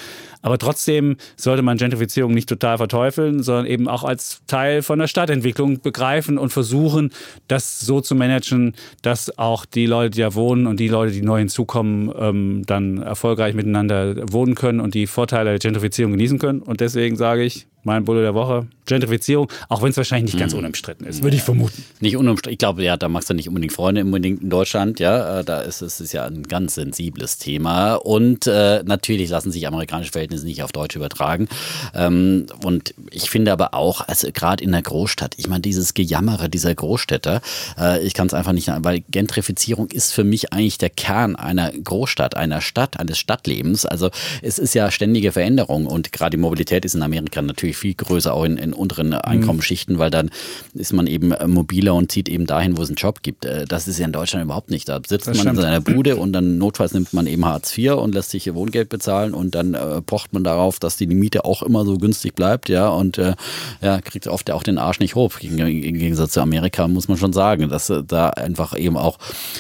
Aber 0.43 0.59
trotzdem 0.59 1.17
sollte 1.37 1.63
man 1.63 1.77
Gentrifizierung 1.77 2.33
nicht 2.33 2.49
total 2.49 2.79
verteufeln, 2.79 3.43
sondern 3.43 3.67
eben 3.67 3.89
auch 3.89 4.05
als 4.05 4.43
Teil 4.47 4.83
von 4.83 4.99
der 4.99 5.07
Stadtentwicklung 5.07 5.81
begreifen 5.81 6.39
und 6.39 6.51
versuchen, 6.51 7.11
das 7.49 7.81
so 7.81 8.01
zu 8.01 8.15
managen, 8.15 8.75
dass 9.03 9.37
auch 9.39 9.65
die 9.65 9.87
Leute, 9.87 10.11
die 10.11 10.21
da 10.21 10.35
wohnen 10.35 10.67
und 10.67 10.81
die 10.81 10.89
Leute, 10.89 11.13
die 11.13 11.23
neu 11.23 11.39
hinzukommen, 11.39 12.13
ähm, 12.19 12.63
dann 12.67 12.99
erfolgreich 13.03 13.55
miteinander 13.55 14.33
wohnen 14.33 14.55
können 14.55 14.81
und 14.81 14.95
die 14.95 15.07
Vorteile 15.07 15.51
der 15.51 15.59
Gentrifizierung 15.59 16.13
genießen 16.13 16.39
können. 16.39 16.63
Und 16.63 16.81
deswegen 16.81 17.17
sage 17.17 17.43
ich, 17.43 17.67
mein 17.85 18.05
Bulle 18.05 18.23
der 18.23 18.35
Woche. 18.35 18.67
Gentrifizierung, 18.87 19.49
auch 19.69 19.83
wenn 19.83 19.91
es 19.91 19.97
wahrscheinlich 19.97 20.33
nicht 20.33 20.41
ganz 20.41 20.53
hm. 20.53 20.61
unumstritten 20.61 21.07
ist, 21.07 21.23
würde 21.23 21.37
ich 21.37 21.43
vermuten. 21.43 21.85
Nicht 22.01 22.17
unumstritten. 22.17 22.53
Ich 22.53 22.59
glaube, 22.59 22.83
ja, 22.83 22.97
da 22.97 23.09
machst 23.09 23.31
du 23.31 23.35
nicht 23.35 23.49
unbedingt 23.49 23.73
Freunde 23.73 24.03
unbedingt 24.03 24.43
in 24.43 24.51
Deutschland. 24.51 24.99
Ja, 24.99 25.41
äh, 25.41 25.45
da 25.45 25.61
ist 25.61 25.81
es 25.81 26.01
ist 26.01 26.13
ja 26.13 26.25
ein 26.27 26.43
ganz 26.43 26.75
sensibles 26.75 27.39
Thema. 27.39 27.95
Und 27.95 28.49
äh, 28.49 28.83
natürlich 28.85 29.31
lassen 29.31 29.53
sich 29.53 29.67
amerikanische 29.69 30.11
Verhältnisse 30.11 30.45
nicht 30.45 30.63
auf 30.65 30.73
Deutsch 30.73 30.97
übertragen. 30.97 31.49
Ähm, 31.95 32.47
und 32.65 32.95
ich 33.13 33.31
finde 33.31 33.53
aber 33.53 33.75
auch, 33.75 34.01
also 34.09 34.29
gerade 34.33 34.63
in 34.65 34.73
der 34.73 34.83
Großstadt, 34.83 35.35
ich 35.37 35.49
meine, 35.49 35.61
dieses 35.61 35.95
Gejammere 35.95 36.49
dieser 36.49 36.75
Großstädter, 36.75 37.43
äh, 37.79 38.05
ich 38.05 38.15
kann 38.15 38.27
es 38.27 38.35
einfach 38.35 38.53
nicht, 38.53 38.71
weil 38.79 39.05
Gentrifizierung 39.09 39.89
ist 39.91 40.13
für 40.13 40.25
mich 40.25 40.53
eigentlich 40.53 40.79
der 40.79 40.91
Kern 40.91 41.37
einer 41.37 41.71
Großstadt, 41.71 42.37
einer 42.37 42.61
Stadt, 42.61 42.99
eines 42.99 43.19
Stadtlebens. 43.19 43.87
Also 43.87 44.11
es 44.43 44.59
ist 44.59 44.75
ja 44.75 44.91
ständige 44.91 45.31
Veränderung 45.31 45.87
und 45.87 46.13
gerade 46.13 46.37
die 46.37 46.41
Mobilität 46.41 46.85
ist 46.85 46.95
in 46.95 47.03
Amerika 47.03 47.41
natürlich 47.41 47.70
natürlich 47.71 47.77
viel 47.77 47.95
größer, 47.95 48.35
auch 48.35 48.45
in, 48.45 48.57
in 48.57 48.73
unteren 48.73 49.13
Einkommensschichten, 49.15 49.99
weil 49.99 50.11
dann 50.11 50.31
ist 50.75 50.93
man 50.93 51.07
eben 51.07 51.33
mobiler 51.47 51.95
und 51.95 52.11
zieht 52.11 52.29
eben 52.29 52.47
dahin, 52.47 52.77
wo 52.77 52.83
es 52.83 52.89
einen 52.89 52.97
Job 52.97 53.23
gibt. 53.23 53.45
Äh, 53.45 53.65
das 53.67 53.89
ist 53.89 53.99
ja 53.99 54.07
in 54.07 54.13
Deutschland 54.13 54.45
überhaupt 54.45 54.71
nicht. 54.71 54.89
Da 54.89 54.97
sitzt 54.97 55.27
das 55.27 55.37
man 55.37 55.37
stimmt. 55.37 55.57
in 55.57 55.63
seiner 55.63 55.81
Bude 55.81 56.17
und 56.17 56.33
dann 56.33 56.59
notfalls 56.59 56.93
nimmt 56.93 57.13
man 57.13 57.27
eben 57.27 57.45
Hartz 57.45 57.77
IV 57.77 57.93
und 57.95 58.15
lässt 58.15 58.31
sich 58.31 58.47
ihr 58.47 58.55
Wohngeld 58.55 58.89
bezahlen 58.89 59.35
und 59.35 59.55
dann 59.55 59.75
äh, 59.75 60.03
pocht 60.03 60.33
man 60.33 60.45
darauf, 60.45 60.79
dass 60.79 60.97
die 60.97 61.07
Miete 61.07 61.45
auch 61.45 61.63
immer 61.63 61.85
so 61.85 61.99
günstig 61.99 62.35
bleibt, 62.35 62.69
ja, 62.69 62.89
und 62.89 63.19
äh, 63.19 63.35
ja, 63.81 64.01
kriegt 64.01 64.27
oft 64.29 64.51
auch 64.51 64.63
den 64.63 64.79
Arsch 64.79 65.01
nicht 65.01 65.15
hoch. 65.15 65.33
Im 65.41 65.57
Gegensatz 65.57 66.33
zu 66.33 66.41
Amerika 66.41 66.89
muss 66.89 67.09
man 67.09 67.17
schon 67.17 67.33
sagen, 67.33 67.69
dass 67.69 67.91
äh, 67.91 68.03
da 68.07 68.31
einfach 68.31 68.77
eben 68.77 68.97
auch 68.97 69.19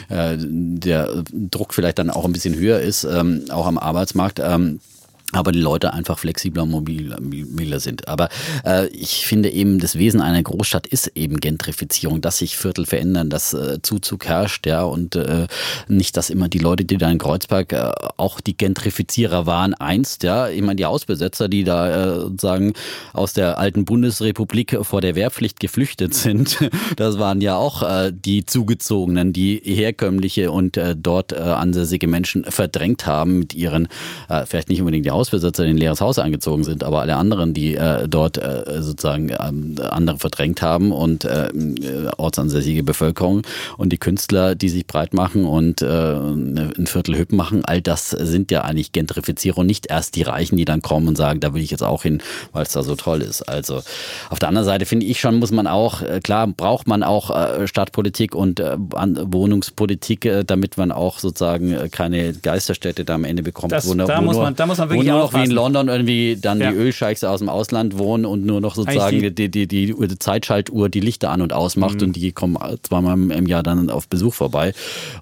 äh, 0.08 0.36
der 0.38 1.22
Druck 1.32 1.74
vielleicht 1.74 1.98
dann 1.98 2.10
auch 2.10 2.24
ein 2.24 2.32
bisschen 2.32 2.54
höher 2.54 2.80
ist, 2.80 3.04
ähm, 3.04 3.44
auch 3.50 3.66
am 3.66 3.78
Arbeitsmarkt. 3.78 4.40
Ähm, 4.42 4.80
aber 5.32 5.52
die 5.52 5.60
Leute 5.60 5.92
einfach 5.92 6.18
flexibler 6.18 6.64
und 6.64 6.70
mobiler 6.70 7.80
sind. 7.80 8.08
Aber 8.08 8.28
äh, 8.64 8.88
ich 8.88 9.26
finde 9.26 9.50
eben, 9.50 9.78
das 9.78 9.96
Wesen 9.96 10.20
einer 10.20 10.42
Großstadt 10.42 10.86
ist 10.86 11.08
eben 11.14 11.38
Gentrifizierung, 11.38 12.20
dass 12.20 12.38
sich 12.38 12.56
Viertel 12.56 12.86
verändern, 12.86 13.30
dass 13.30 13.54
äh, 13.54 13.80
Zuzug 13.82 14.26
herrscht, 14.26 14.66
ja, 14.66 14.82
und 14.82 15.16
äh, 15.16 15.46
nicht, 15.88 16.16
dass 16.16 16.30
immer 16.30 16.48
die 16.48 16.58
Leute, 16.58 16.84
die 16.84 16.98
da 16.98 17.10
in 17.10 17.18
Kreuzberg 17.18 17.72
äh, 17.72 17.92
auch 18.16 18.40
die 18.40 18.56
Gentrifizierer 18.56 19.46
waren 19.46 19.74
einst, 19.74 20.24
ja, 20.24 20.48
ich 20.48 20.62
meine, 20.62 20.76
die 20.76 20.86
Ausbesetzer, 20.86 21.48
die 21.48 21.64
da 21.64 21.90
äh, 21.90 22.20
sozusagen 22.20 22.72
aus 23.12 23.32
der 23.32 23.58
alten 23.58 23.84
Bundesrepublik 23.84 24.78
vor 24.82 25.00
der 25.00 25.14
Wehrpflicht 25.14 25.60
geflüchtet 25.60 26.14
sind, 26.14 26.58
das 26.96 27.18
waren 27.18 27.40
ja 27.40 27.56
auch 27.56 27.82
äh, 27.82 28.12
die 28.12 28.46
Zugezogenen, 28.46 29.32
die 29.32 29.60
herkömmliche 29.64 30.50
und 30.50 30.76
äh, 30.76 30.96
dort 30.96 31.32
äh, 31.32 31.36
ansässige 31.36 32.08
Menschen 32.08 32.44
verdrängt 32.44 33.06
haben 33.06 33.38
mit 33.38 33.54
ihren, 33.54 33.88
äh, 34.28 34.44
vielleicht 34.46 34.68
nicht 34.68 34.80
unbedingt 34.80 35.06
die 35.06 35.10
Hausbesitzer 35.20 35.64
in 35.64 35.70
ein 35.70 35.76
leeres 35.76 36.00
Haus 36.00 36.18
eingezogen 36.18 36.64
sind, 36.64 36.82
aber 36.82 37.02
alle 37.02 37.16
anderen, 37.16 37.52
die 37.52 37.74
äh, 37.74 38.08
dort 38.08 38.38
äh, 38.38 38.80
sozusagen 38.80 39.30
ähm, 39.38 39.74
andere 39.90 40.18
verdrängt 40.18 40.62
haben 40.62 40.92
und 40.92 41.26
äh, 41.26 41.50
ortsansässige 42.16 42.82
Bevölkerung 42.82 43.42
und 43.76 43.92
die 43.92 43.98
Künstler, 43.98 44.54
die 44.54 44.70
sich 44.70 44.86
breit 44.86 45.12
machen 45.12 45.44
und 45.44 45.82
äh, 45.82 45.86
ein 45.86 46.86
Viertel 46.86 47.18
hüb 47.18 47.32
machen, 47.32 47.64
all 47.66 47.82
das 47.82 48.10
sind 48.10 48.50
ja 48.50 48.62
eigentlich 48.62 48.92
Gentrifizierung, 48.92 49.66
nicht 49.66 49.88
erst 49.90 50.16
die 50.16 50.22
Reichen, 50.22 50.56
die 50.56 50.64
dann 50.64 50.80
kommen 50.80 51.06
und 51.08 51.16
sagen, 51.16 51.40
da 51.40 51.52
will 51.52 51.62
ich 51.62 51.70
jetzt 51.70 51.82
auch 51.82 52.02
hin, 52.02 52.22
weil 52.52 52.62
es 52.62 52.72
da 52.72 52.82
so 52.82 52.96
toll 52.96 53.20
ist. 53.20 53.42
Also 53.42 53.82
auf 54.30 54.38
der 54.38 54.48
anderen 54.48 54.64
Seite 54.64 54.86
finde 54.86 55.04
ich 55.04 55.20
schon, 55.20 55.38
muss 55.38 55.50
man 55.50 55.66
auch, 55.66 56.00
äh, 56.00 56.20
klar, 56.20 56.46
braucht 56.46 56.86
man 56.86 57.02
auch 57.02 57.30
äh, 57.30 57.68
Stadtpolitik 57.68 58.34
und 58.34 58.58
äh, 58.58 58.76
Wohnungspolitik, 58.78 60.24
äh, 60.24 60.44
damit 60.44 60.78
man 60.78 60.92
auch 60.92 61.18
sozusagen 61.18 61.72
äh, 61.72 61.88
keine 61.90 62.32
Geisterstädte 62.32 63.04
da 63.04 63.16
am 63.16 63.24
Ende 63.24 63.42
bekommt. 63.42 63.72
Das, 63.72 63.86
wo, 63.86 63.92
da, 63.92 64.18
wo 64.18 64.22
muss 64.22 64.36
man, 64.36 64.56
da 64.56 64.64
muss 64.64 64.78
man 64.78 64.88
wirklich 64.88 65.09
nur 65.10 65.20
noch 65.20 65.34
wie 65.34 65.44
in 65.44 65.50
London 65.50 65.88
irgendwie 65.88 66.38
dann 66.40 66.60
ja. 66.60 66.70
die 66.70 66.76
Ölscheichs 66.76 67.24
aus 67.24 67.40
dem 67.40 67.48
Ausland 67.48 67.98
wohnen 67.98 68.24
und 68.24 68.44
nur 68.44 68.60
noch 68.60 68.74
sozusagen 68.74 69.20
die, 69.20 69.50
die, 69.50 69.50
die, 69.50 69.66
die 69.66 70.18
Zeitschaltuhr 70.18 70.88
die 70.88 71.00
Lichter 71.00 71.30
an 71.30 71.42
und 71.42 71.52
ausmacht 71.52 71.96
mhm. 71.96 72.08
und 72.08 72.16
die 72.16 72.32
kommen 72.32 72.58
zweimal 72.82 73.18
im 73.30 73.46
Jahr 73.46 73.62
dann 73.62 73.90
auf 73.90 74.08
Besuch 74.08 74.34
vorbei 74.34 74.72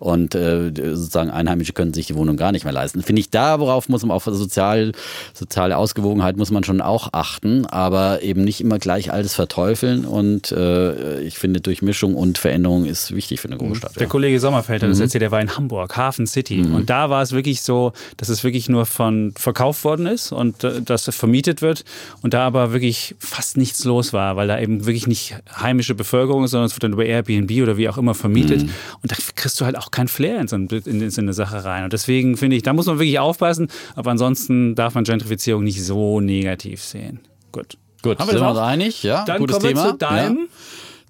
und 0.01 0.35
äh, 0.35 0.72
sozusagen 0.74 1.31
Einheimische 1.31 1.72
können 1.72 1.94
sich 1.94 2.07
die 2.07 2.14
Wohnung 2.14 2.37
gar 2.37 2.53
nicht 2.53 2.64
mehr 2.64 2.72
leisten. 2.72 3.03
Finde 3.03 3.20
ich 3.20 3.31
da, 3.31 3.61
worauf 3.61 3.88
muss 3.88 4.03
man 4.03 4.11
auf 4.11 4.24
sozial, 4.24 4.92
soziale 5.35 5.77
Ausgewogenheit 5.77 6.37
muss 6.37 6.51
man 6.51 6.64
schon 6.64 6.81
auch 6.81 7.09
achten, 7.12 7.66
aber 7.66 8.22
eben 8.22 8.44
nicht 8.44 8.61
immer 8.61 8.79
gleich 8.79 9.12
alles 9.12 9.35
verteufeln 9.35 10.05
und 10.05 10.53
äh, 10.53 11.20
ich 11.20 11.38
finde 11.38 11.61
Durchmischung 11.61 12.14
und 12.14 12.38
Veränderung 12.38 12.85
ist 12.85 13.14
wichtig 13.14 13.40
für 13.40 13.48
eine 13.48 13.57
Großstadt. 13.57 13.96
Der 13.96 14.03
ja. 14.03 14.09
Kollege 14.09 14.40
Sommerfeld 14.40 14.83
hat 14.83 14.90
das 14.90 14.98
mhm. 14.98 15.05
erzählt, 15.05 15.22
der 15.22 15.31
war 15.31 15.40
in 15.40 15.57
Hamburg, 15.57 15.96
Hafen 15.96 16.27
City 16.27 16.59
mhm. 16.59 16.74
und 16.74 16.90
da 16.90 17.11
war 17.11 17.22
es 17.22 17.33
wirklich 17.33 17.62
so, 17.62 17.92
dass 18.16 18.29
es 18.29 18.44
wirklich 18.44 18.68
nur 18.68 18.87
von 18.87 19.33
Verkauf 19.37 19.78
verkauft 19.79 19.85
worden 19.85 20.07
ist 20.07 20.33
und 20.33 20.64
äh, 20.64 20.83
das 20.83 21.05
vermietet 21.14 21.62
wird 21.62 21.85
und 22.23 22.35
da 22.35 22.47
aber 22.47 22.73
wirklich 22.73 23.14
fast 23.19 23.57
nichts 23.57 23.85
los 23.85 24.12
war, 24.12 24.37
weil 24.37 24.49
da 24.49 24.59
eben 24.59 24.87
wirklich 24.87 25.07
nicht 25.07 25.37
heimische 25.55 25.95
Bevölkerung 25.95 26.45
ist, 26.45 26.53
sondern 26.53 26.67
es 26.67 26.75
wird 26.75 26.85
dann 26.85 26.93
über 26.93 27.05
Airbnb 27.05 27.51
oder 27.62 27.77
wie 27.77 27.88
auch 27.88 27.99
immer 27.99 28.14
vermietet. 28.14 28.62
Mhm. 28.62 28.71
Und 29.03 29.12
da 29.12 29.17
kriegst 29.35 29.61
du 29.61 29.64
halt 29.64 29.77
auch 29.77 29.91
kein 29.91 30.09
Flair 30.09 30.41
in 30.41 30.49
so, 30.49 30.57
eine, 30.57 30.69
in 30.69 31.11
so 31.11 31.21
eine 31.21 31.33
Sache 31.33 31.64
rein. 31.64 31.85
Und 31.85 31.93
deswegen 31.93 32.37
finde 32.37 32.57
ich, 32.57 32.62
da 32.62 32.73
muss 32.73 32.87
man 32.87 32.99
wirklich 32.99 33.19
aufpassen, 33.19 33.69
aber 33.95 34.11
ansonsten 34.11 34.75
darf 34.75 34.95
man 34.95 35.05
Gentrifizierung 35.05 35.64
nicht 35.64 35.83
so 35.85 36.21
negativ 36.21 36.83
sehen. 36.83 37.21
Gut. 37.53 37.79
Gut, 38.01 38.21
haben 38.21 38.29
wir 38.29 38.35
sind 38.35 38.43
wir 38.43 38.51
uns 38.51 38.59
einig? 38.59 39.03
Ja, 39.03 39.25
Dann 39.25 39.38
gutes 39.38 39.57
kommen 39.57 39.69
wir 39.69 39.75
Thema. 39.75 39.91
zu 39.91 39.97
deinem. 39.97 40.38
Ja 40.38 40.45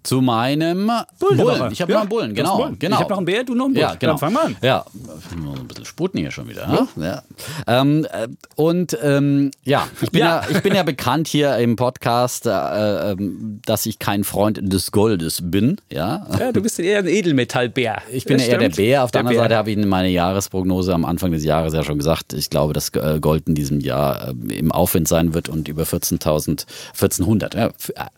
zu 0.02 0.20
meinem 0.20 0.90
Bullen. 1.18 1.38
Bullen. 1.38 1.72
Ich 1.72 1.82
habe 1.82 1.92
ja, 1.92 1.98
noch 1.98 2.02
einen 2.02 2.08
Bullen, 2.08 2.34
genau. 2.34 2.56
Bullen. 2.56 2.78
genau. 2.78 2.96
Ich 2.96 3.00
habe 3.00 3.10
noch 3.10 3.18
einen 3.18 3.26
Bär, 3.26 3.44
du 3.44 3.54
noch 3.54 3.66
einen 3.66 3.74
Bullen. 3.74 3.86
Ja, 3.86 3.94
genau. 3.94 4.12
Dann 4.12 4.18
fang 4.18 4.32
mal 4.32 4.46
an. 4.46 4.56
Ja, 4.62 4.84
ein 5.32 5.66
bisschen 5.66 5.84
Sputen 5.84 6.18
hier 6.20 6.30
schon 6.30 6.48
wieder. 6.48 6.66
Ne? 6.66 6.88
Ja. 6.96 7.04
ja. 7.66 7.80
Ähm, 7.80 8.06
äh, 8.10 8.28
und 8.54 8.96
ähm, 9.02 9.50
ja, 9.64 9.86
ich 10.00 10.10
bin 10.10 10.20
ja. 10.20 10.42
ja. 10.42 10.50
ich 10.50 10.62
bin 10.62 10.74
ja 10.74 10.82
bekannt 10.82 11.28
hier 11.28 11.56
im 11.56 11.76
Podcast, 11.76 12.46
äh, 12.46 13.12
äh, 13.12 13.16
dass 13.64 13.86
ich 13.86 13.98
kein 13.98 14.24
Freund 14.24 14.60
des 14.62 14.92
Goldes 14.92 15.40
bin. 15.42 15.76
Ja, 15.90 16.26
ja 16.38 16.52
du 16.52 16.62
bist 16.62 16.78
eher 16.78 17.00
ein 17.00 17.06
Edelmetallbär. 17.06 18.02
Ich 18.12 18.24
bin 18.24 18.38
ja 18.38 18.46
eher 18.46 18.58
der 18.58 18.68
Bär. 18.70 19.04
Auf 19.04 19.10
der, 19.10 19.22
der 19.22 19.28
anderen. 19.28 19.44
Seite 19.44 19.56
habe 19.56 19.70
ich 19.70 19.76
in 19.76 19.88
meiner 19.88 20.08
Jahresprognose 20.08 20.94
am 20.94 21.04
Anfang 21.04 21.32
des 21.32 21.44
Jahres 21.44 21.74
ja 21.74 21.84
schon 21.84 21.98
gesagt, 21.98 22.32
ich 22.32 22.50
glaube, 22.50 22.72
dass 22.72 22.90
äh, 22.90 23.18
Gold 23.20 23.48
in 23.48 23.54
diesem 23.54 23.80
Jahr 23.80 24.28
äh, 24.28 24.54
im 24.54 24.72
Aufwind 24.72 25.08
sein 25.08 25.34
wird 25.34 25.48
und 25.48 25.68
über 25.68 25.84
14.000, 25.84 26.66
1400, 26.94 27.54
ja, 27.54 27.70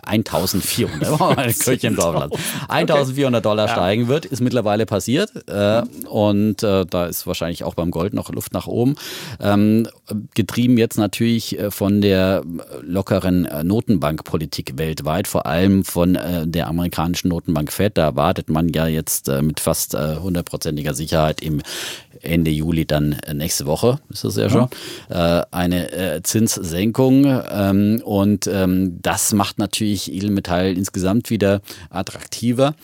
1.400, 0.05 1.47
Im 1.83 1.96
Dorfland. 1.96 2.35
1.400 2.68 3.40
Dollar 3.40 3.66
ja. 3.66 3.72
steigen 3.72 4.09
wird, 4.09 4.26
ist 4.26 4.40
mittlerweile 4.40 4.87
passiert. 4.87 5.30
Äh, 5.48 5.83
und 6.09 6.62
äh, 6.62 6.85
da 6.87 7.06
ist 7.06 7.26
wahrscheinlich 7.26 7.64
auch 7.64 7.74
beim 7.74 7.90
Gold 7.90 8.14
noch 8.14 8.30
Luft 8.33 8.52
nach 8.52 8.66
oben. 8.66 8.96
Ähm, 9.40 9.88
getrieben 10.35 10.78
jetzt 10.78 10.98
natürlich 10.98 11.59
äh, 11.59 11.70
von 11.70 12.00
der 12.00 12.42
lockeren 12.83 13.44
äh, 13.46 13.64
Notenbankpolitik 13.64 14.76
weltweit, 14.76 15.28
vor 15.28 15.46
allem 15.46 15.85
von 15.85 16.14
äh, 16.16 16.46
der 16.46 16.68
amerikanischen 16.68 17.28
Notenbank 17.28 17.72
Fed. 17.72 17.96
Da 17.96 18.04
erwartet 18.04 18.48
man 18.48 18.68
ja 18.68 18.87
jetzt 18.87 19.28
äh, 19.28 19.42
mit 19.42 19.61
fast 19.61 19.94
hundertprozentiger 19.94 20.94
Sicherheit 20.94 21.40
im 21.40 21.62
Ende 22.22 22.50
Juli 22.50 22.87
dann 22.87 23.16
nächste 23.33 23.66
Woche, 23.66 23.98
ist 24.11 24.24
das 24.24 24.37
ja 24.37 24.48
schon, 24.48 24.68
ja. 25.11 25.46
eine 25.50 26.20
Zinssenkung. 26.22 27.24
Ähm, 27.50 28.02
und 28.04 28.46
ähm, 28.46 28.98
das 29.02 29.33
macht 29.33 29.59
natürlich 29.59 30.12
Edelmetall 30.12 30.76
insgesamt 30.76 31.30
wieder 31.30 31.60
attraktiver. 31.90 32.75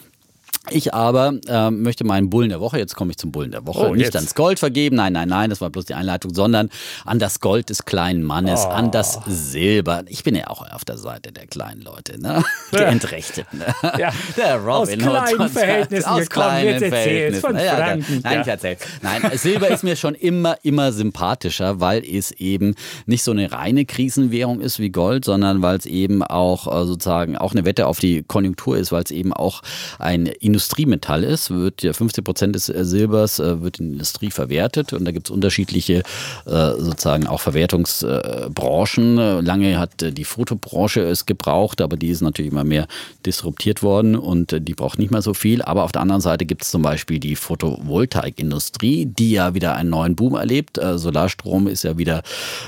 Ich 0.71 0.95
aber 0.95 1.35
äh, 1.47 1.71
möchte 1.71 2.05
meinen 2.05 2.31
Bullen 2.31 2.49
der 2.49 2.61
Woche, 2.61 2.79
jetzt 2.79 2.97
komme 2.97 3.13
ich 3.13 3.19
zum 3.19 3.31
Bullen 3.31 3.53
der 3.53 3.67
Woche, 3.67 3.91
oh, 3.91 3.95
nicht 3.95 4.15
ans 4.17 4.35
Gold 4.35 4.59
vergeben, 4.59 4.97
nein, 4.97 5.13
nein, 5.13 5.29
nein, 5.29 5.51
das 5.51 5.61
war 5.61 5.71
bloß 5.71 5.85
die 5.85 5.95
Einleitung, 5.95 6.35
sondern 6.35 6.71
an 7.05 7.19
das 7.19 7.41
Gold 7.41 7.71
des 7.71 7.85
kleinen 7.85 8.23
Mannes, 8.23 8.65
oh. 8.65 8.71
an 8.71 8.91
das 8.91 9.21
Silber. 9.27 10.05
Ich 10.09 10.25
bin 10.25 10.35
ja 10.35 10.49
auch 10.49 10.69
auf 10.73 10.85
der 10.85 10.99
Seite 10.99 11.33
der 11.33 11.47
kleinen 11.47 11.83
Leute, 11.83 12.21
ne? 12.21 12.45
Der 12.73 12.89
Entrechteten. 12.89 13.59
Ne? 13.59 13.67
Ja. 13.99 14.13
Der 14.37 14.57
Robin 14.57 14.73
aus 14.73 14.89
kleinen 14.91 15.41
Hood. 15.41 15.51
Verhältnissen, 15.51 16.09
aus 16.09 16.29
kleinen 16.29 16.79
Verhältnissen. 16.79 17.41
Von 17.41 17.57
ja, 17.57 17.77
Franken, 17.77 18.21
nein, 18.23 18.35
ja. 18.35 18.41
ich 18.41 18.49
erzähl. 18.49 18.77
Nein, 19.03 19.23
Silber 19.35 19.69
ist 19.69 19.85
mir 19.85 19.97
schon 19.97 20.15
immer, 20.15 20.57
immer 20.63 20.93
sympathischer, 20.93 21.81
weil 21.81 22.05
es 22.05 22.33
eben 22.33 22.75
nicht 23.07 23.23
so 23.23 23.31
eine 23.31 23.53
reine 23.53 23.85
Krisenwährung 23.85 24.61
ist 24.61 24.79
wie 24.79 24.91
Gold, 24.91 25.25
sondern 25.25 25.63
weil 25.63 25.79
es 25.79 25.87
eben 25.87 26.23
auch 26.23 26.67
äh, 26.67 26.87
sozusagen 26.87 27.37
auch 27.37 27.53
eine 27.53 27.65
Wette 27.65 27.87
auf 27.87 28.01
die 28.01 28.23
Konjunktur 28.23 28.77
ist, 28.77 28.93
weil 28.93 29.03
es 29.03 29.11
eben 29.11 29.33
auch 29.33 29.63
ein 29.99 30.27
Industriemetall 30.57 31.23
ist, 31.23 31.51
wird 31.51 31.83
ja 31.83 31.93
50 31.93 32.25
Prozent 32.25 32.55
des 32.55 32.71
äh, 32.71 32.83
Silbers 32.83 33.41
äh, 33.41 33.61
wird 33.61 33.79
in 33.79 33.89
der 33.89 33.93
Industrie 33.97 34.31
verwertet 34.31 34.95
und 34.95 35.05
da 35.05 35.11
gibt 35.11 35.29
es 35.29 35.31
unterschiedliche 35.31 36.03
äh, 36.47 36.71
sozusagen 36.79 37.27
auch 37.27 37.41
Verwertungsbranchen. 37.43 39.17
Lange 39.45 39.79
hat 39.79 39.91
die 40.01 40.25
Fotobranche 40.25 41.03
es 41.03 41.27
gebraucht, 41.27 41.83
aber 41.83 41.99
die 41.99 42.09
ist 42.09 42.23
natürlich 42.23 42.51
immer 42.51 42.65
mehr 42.65 42.87
disruptiert 43.27 43.83
worden 43.83 44.17
und 44.17 44.57
die 44.67 44.73
braucht 44.73 44.99
nicht 44.99 45.11
mehr 45.11 45.21
so 45.21 45.35
viel. 45.35 45.61
Aber 45.61 45.85
auf 45.85 45.93
der 45.93 46.01
anderen 46.01 46.23
Seite 46.23 46.47
gibt 46.47 46.63
es 46.63 46.71
zum 46.71 46.81
Beispiel 46.81 47.21
die 47.21 47.37
Photovoltaikindustrie, 47.37 49.05
die 49.05 49.33
ja 49.33 49.53
wieder 49.53 49.77
einen 49.77 49.91
neuen 49.91 50.17
Boom 50.17 50.37
erlebt. 50.37 50.81
Solarstrom 50.95 51.67
ist 51.67 51.83
ja 51.83 51.99
wieder, 51.99 52.23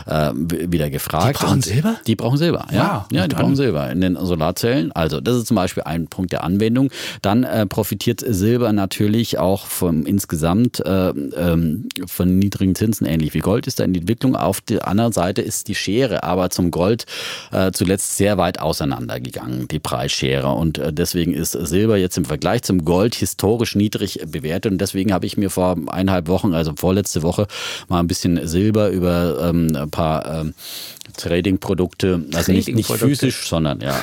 wieder 0.06 0.90
gefragt. 0.90 1.40
Die 1.40 1.44
brauchen 1.44 1.62
Silber? 1.62 1.96
Die 2.06 2.16
brauchen 2.16 2.36
Silber, 2.36 2.66
ja. 2.70 3.06
Wow, 3.10 3.16
ja, 3.16 3.26
die 3.26 3.34
brauchen 3.34 3.56
Silber 3.56 3.90
in 3.90 4.00
den 4.00 4.16
Solarzellen. 4.16 4.92
Also 4.92 5.20
das 5.20 5.36
ist 5.36 5.46
zum 5.46 5.54
Beispiel 5.54 5.84
ein 5.84 6.08
Punkt 6.08 6.32
der 6.32 6.44
Anwendung. 6.44 6.90
Dann 7.22 7.44
äh, 7.44 7.66
profitiert 7.78 8.24
Silber 8.26 8.72
natürlich 8.72 9.38
auch 9.38 9.66
vom 9.66 10.04
insgesamt 10.04 10.84
äh, 10.84 11.10
ähm, 11.10 11.88
von 12.08 12.36
niedrigen 12.36 12.74
Zinsen, 12.74 13.06
ähnlich 13.06 13.34
wie 13.34 13.38
Gold 13.38 13.68
ist 13.68 13.78
da 13.78 13.84
in 13.84 13.92
die 13.92 14.00
Entwicklung. 14.00 14.34
Auf 14.34 14.60
der 14.60 14.88
anderen 14.88 15.12
Seite 15.12 15.42
ist 15.42 15.68
die 15.68 15.76
Schere 15.76 16.24
aber 16.24 16.50
zum 16.50 16.72
Gold 16.72 17.06
äh, 17.52 17.70
zuletzt 17.70 18.16
sehr 18.16 18.36
weit 18.36 18.58
auseinandergegangen, 18.58 19.68
die 19.68 19.78
Preisschere. 19.78 20.48
Und 20.48 20.78
äh, 20.78 20.92
deswegen 20.92 21.34
ist 21.34 21.52
Silber 21.52 21.96
jetzt 21.98 22.18
im 22.18 22.24
Vergleich 22.24 22.62
zum 22.62 22.84
Gold 22.84 23.14
historisch 23.14 23.76
niedrig 23.76 24.22
bewertet. 24.26 24.72
Und 24.72 24.78
deswegen 24.78 25.12
habe 25.12 25.26
ich 25.26 25.36
mir 25.36 25.48
vor 25.48 25.76
eineinhalb 25.86 26.26
Wochen, 26.26 26.54
also 26.54 26.72
vorletzte 26.74 27.22
Woche, 27.22 27.46
mal 27.86 28.00
ein 28.00 28.08
bisschen 28.08 28.44
Silber 28.48 28.88
über 28.88 29.38
ähm, 29.40 29.76
ein 29.76 29.90
paar 29.90 30.40
ähm, 30.40 30.54
Trading-Produkte, 31.16 32.24
also 32.34 32.50
nicht, 32.50 32.74
nicht 32.74 32.90
physisch, 32.90 33.48
sondern 33.48 33.80
ja, 33.80 34.02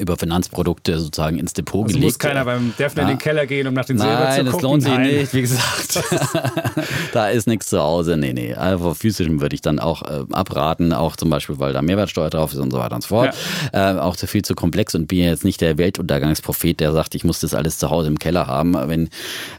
über 0.00 0.16
Finanzprodukte 0.16 0.98
sozusagen 0.98 1.38
ins 1.38 1.52
Depot 1.52 1.84
also 1.84 1.94
gelegt. 1.94 2.12
muss 2.12 2.18
keiner 2.18 2.44
beim 2.44 2.74
Defner 2.78 3.02
ja. 3.02 3.08
in 3.08 3.14
den 3.16 3.18
Keller 3.18 3.46
gehen, 3.46 3.66
um 3.66 3.74
nach 3.74 3.84
den 3.84 3.98
Silber 3.98 4.12
Nein, 4.12 4.46
zu 4.46 4.50
gucken. 4.50 4.70
Nein, 4.70 4.80
das 4.80 4.88
lohnt 4.88 5.04
sich 5.04 5.18
nicht, 5.18 5.34
wie 5.34 5.40
gesagt. 5.42 6.02
da 7.12 7.28
ist 7.28 7.46
nichts 7.46 7.68
zu 7.68 7.80
Hause. 7.80 8.16
Nee, 8.16 8.32
nee. 8.32 8.54
Also 8.54 8.94
physischem 8.94 9.40
würde 9.40 9.54
ich 9.54 9.62
dann 9.62 9.78
auch 9.78 10.02
äh, 10.02 10.24
abraten, 10.32 10.92
auch 10.92 11.16
zum 11.16 11.30
Beispiel, 11.30 11.58
weil 11.58 11.72
da 11.72 11.82
Mehrwertsteuer 11.82 12.30
drauf 12.30 12.52
ist 12.52 12.58
und 12.58 12.70
so 12.70 12.78
weiter 12.78 12.94
und 12.96 13.02
so 13.02 13.08
fort. 13.08 13.34
Ja. 13.72 13.96
Äh, 13.96 13.98
auch 14.00 14.16
zu 14.16 14.26
viel 14.26 14.42
zu 14.42 14.54
komplex 14.54 14.94
und 14.94 15.06
bin 15.06 15.18
jetzt 15.18 15.44
nicht 15.44 15.60
der 15.60 15.78
Weltuntergangsprophet, 15.78 16.80
der 16.80 16.92
sagt, 16.92 17.14
ich 17.14 17.24
muss 17.24 17.40
das 17.40 17.54
alles 17.54 17.78
zu 17.78 17.90
Hause 17.90 18.08
im 18.08 18.18
Keller 18.18 18.46
haben, 18.46 18.74
wenn, 18.74 19.08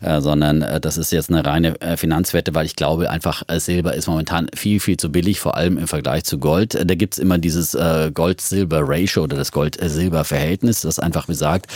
äh, 0.02 0.22
sondern 0.22 0.62
äh, 0.62 0.80
das 0.80 0.98
ist 0.98 1.12
jetzt 1.12 1.30
eine 1.30 1.46
reine 1.46 1.80
äh, 1.82 1.98
Finanzwette, 1.98 2.54
weil 2.54 2.66
ich 2.66 2.76
glaube 2.76 3.10
einfach, 3.10 3.44
Silber 3.58 3.94
ist 3.94 4.08
momentan 4.08 4.48
viel, 4.56 4.80
viel 4.80 4.98
zu 4.98 5.12
billig, 5.12 5.40
vor 5.40 5.56
allem 5.58 5.78
im 5.78 5.88
Vergleich 5.88 6.24
zu 6.24 6.38
Gold. 6.38 6.74
da 6.74 6.96
gibt 6.96 7.14
es 7.14 7.20
immer 7.20 7.38
dieses 7.38 7.72
Gold-Silber-Ratio 7.72 9.24
oder 9.24 9.38
das 9.38 9.52
Gold-Silber 9.52 10.01
Silber-Verhältnis, 10.02 10.82
das 10.82 11.00
einfach 11.00 11.28
besagt, 11.28 11.68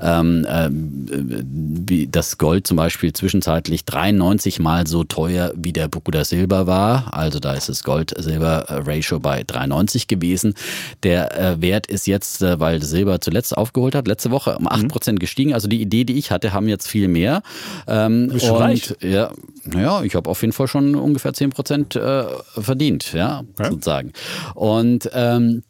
ähm, 0.00 0.44
äh, 0.46 0.68
wie 0.70 2.06
das 2.06 2.36
Gold 2.36 2.66
zum 2.66 2.76
Beispiel 2.76 3.12
zwischenzeitlich 3.12 3.84
93 3.84 4.58
mal 4.58 4.86
so 4.86 5.04
teuer 5.04 5.52
wie 5.56 5.72
der 5.72 5.88
Bruder 5.88 6.24
Silber 6.24 6.66
war. 6.66 7.14
Also 7.14 7.40
da 7.40 7.54
ist 7.54 7.68
das 7.68 7.82
Gold-Silber-Ratio 7.84 9.18
bei 9.20 9.44
93 9.44 10.08
gewesen. 10.08 10.54
Der 11.02 11.38
äh, 11.38 11.60
Wert 11.62 11.86
ist 11.86 12.06
jetzt, 12.06 12.42
äh, 12.42 12.60
weil 12.60 12.82
Silber 12.82 13.20
zuletzt 13.20 13.56
aufgeholt 13.56 13.94
hat, 13.94 14.06
letzte 14.06 14.30
Woche 14.30 14.56
um 14.58 14.68
8% 14.68 15.12
mhm. 15.12 15.18
gestiegen. 15.18 15.54
Also 15.54 15.68
die 15.68 15.80
Idee, 15.80 16.04
die 16.04 16.18
ich 16.18 16.30
hatte, 16.30 16.52
haben 16.52 16.68
jetzt 16.68 16.86
viel 16.86 17.08
mehr. 17.08 17.42
Ähm, 17.86 18.30
und 18.30 18.42
reich. 18.42 18.94
ja, 19.00 19.30
naja, 19.64 20.02
ich 20.02 20.14
habe 20.14 20.28
auf 20.28 20.42
jeden 20.42 20.52
Fall 20.52 20.68
schon 20.68 20.94
ungefähr 20.94 21.32
10% 21.32 21.98
äh, 21.98 22.26
verdient, 22.60 23.12
ja, 23.12 23.42
ja, 23.58 23.70
sozusagen. 23.70 24.12
Und 24.54 25.10
ähm, 25.14 25.62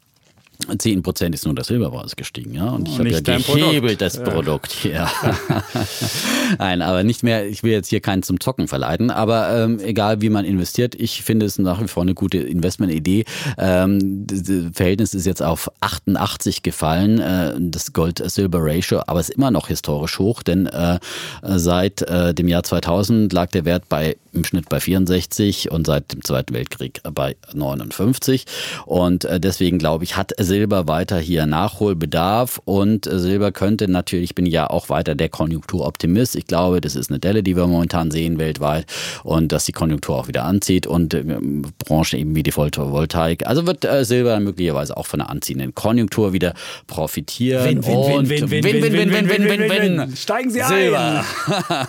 10 0.78 1.02
Prozent 1.02 1.34
ist 1.34 1.44
nur 1.44 1.54
das 1.54 1.68
Silberpreis 1.68 2.16
gestiegen, 2.16 2.54
ja. 2.54 2.70
Und 2.70 2.88
ich 2.88 2.98
habe 2.98 3.10
ja 3.10 3.20
gehebelt 3.20 4.00
das 4.00 4.22
Produkt 4.22 4.72
hier. 4.82 5.08
Nein, 6.58 6.82
aber 6.82 7.02
nicht 7.02 7.22
mehr, 7.22 7.46
ich 7.46 7.62
will 7.62 7.72
jetzt 7.72 7.88
hier 7.88 8.00
keinen 8.00 8.22
zum 8.22 8.40
Zocken 8.40 8.68
verleiten, 8.68 9.10
aber 9.10 9.50
ähm, 9.54 9.80
egal 9.80 10.20
wie 10.20 10.30
man 10.30 10.44
investiert, 10.44 10.94
ich 10.94 11.22
finde 11.22 11.46
es 11.46 11.58
nach 11.58 11.82
wie 11.82 11.88
vor 11.88 12.02
eine 12.02 12.14
gute 12.14 12.38
Investmentidee. 12.38 13.24
Ähm, 13.58 14.26
das 14.26 14.42
Verhältnis 14.72 15.14
ist 15.14 15.26
jetzt 15.26 15.42
auf 15.42 15.70
88 15.80 16.62
gefallen, 16.62 17.18
äh, 17.20 17.54
das 17.58 17.92
Gold-Silber-Ratio, 17.92 19.02
aber 19.06 19.20
ist 19.20 19.30
immer 19.30 19.50
noch 19.50 19.68
historisch 19.68 20.18
hoch, 20.18 20.42
denn 20.42 20.66
äh, 20.66 20.98
seit 21.42 22.02
äh, 22.02 22.34
dem 22.34 22.48
Jahr 22.48 22.62
2000 22.62 23.32
lag 23.32 23.50
der 23.50 23.64
Wert 23.64 23.88
bei 23.88 24.16
im 24.32 24.44
Schnitt 24.44 24.68
bei 24.68 24.80
64 24.80 25.70
und 25.70 25.86
seit 25.86 26.12
dem 26.12 26.24
Zweiten 26.24 26.54
Weltkrieg 26.54 27.00
bei 27.02 27.36
59. 27.52 28.44
Und 28.86 29.24
äh, 29.24 29.40
deswegen 29.40 29.78
glaube 29.78 30.04
ich, 30.04 30.16
hat 30.16 30.32
Silber 30.50 30.88
weiter 30.88 31.20
hier 31.20 31.46
Nachholbedarf 31.46 32.60
und 32.64 33.06
äh, 33.06 33.20
Silber 33.20 33.52
könnte 33.52 33.86
natürlich, 33.86 34.30
ich 34.30 34.34
bin 34.34 34.46
ja 34.46 34.68
auch 34.68 34.88
weiter 34.88 35.14
der 35.14 35.28
Konjunkturoptimist. 35.28 36.34
Ich 36.34 36.48
glaube, 36.48 36.80
das 36.80 36.96
ist 36.96 37.08
eine 37.08 37.20
Delle, 37.20 37.44
die 37.44 37.54
wir 37.54 37.68
momentan 37.68 38.10
sehen 38.10 38.36
weltweit 38.40 38.86
und 39.22 39.52
dass 39.52 39.66
die 39.66 39.70
Konjunktur 39.70 40.16
auch 40.16 40.26
wieder 40.26 40.44
anzieht 40.44 40.88
und 40.88 41.14
äh, 41.14 41.22
Branchen 41.78 42.18
eben 42.18 42.34
wie 42.34 42.42
die 42.42 42.50
Photovoltaik. 42.50 43.46
Also 43.46 43.64
wird 43.64 43.86
Silber 44.00 44.40
möglicherweise 44.40 44.96
auch 44.96 45.06
von 45.06 45.20
einer 45.20 45.30
anziehenden 45.30 45.72
Konjunktur 45.72 46.32
wieder 46.32 46.54
profitieren. 46.88 47.84
Win, 47.84 47.86
win, 47.86 48.28
win, 48.28 48.50
win, 48.50 48.64
win, 48.64 48.82
win, 48.82 49.12
win, 49.12 49.28
win, 49.28 49.70
win, 49.70 49.98
win, 49.98 50.16
Steigen 50.16 50.50
Sie 50.50 50.62
Silber. 50.62 51.24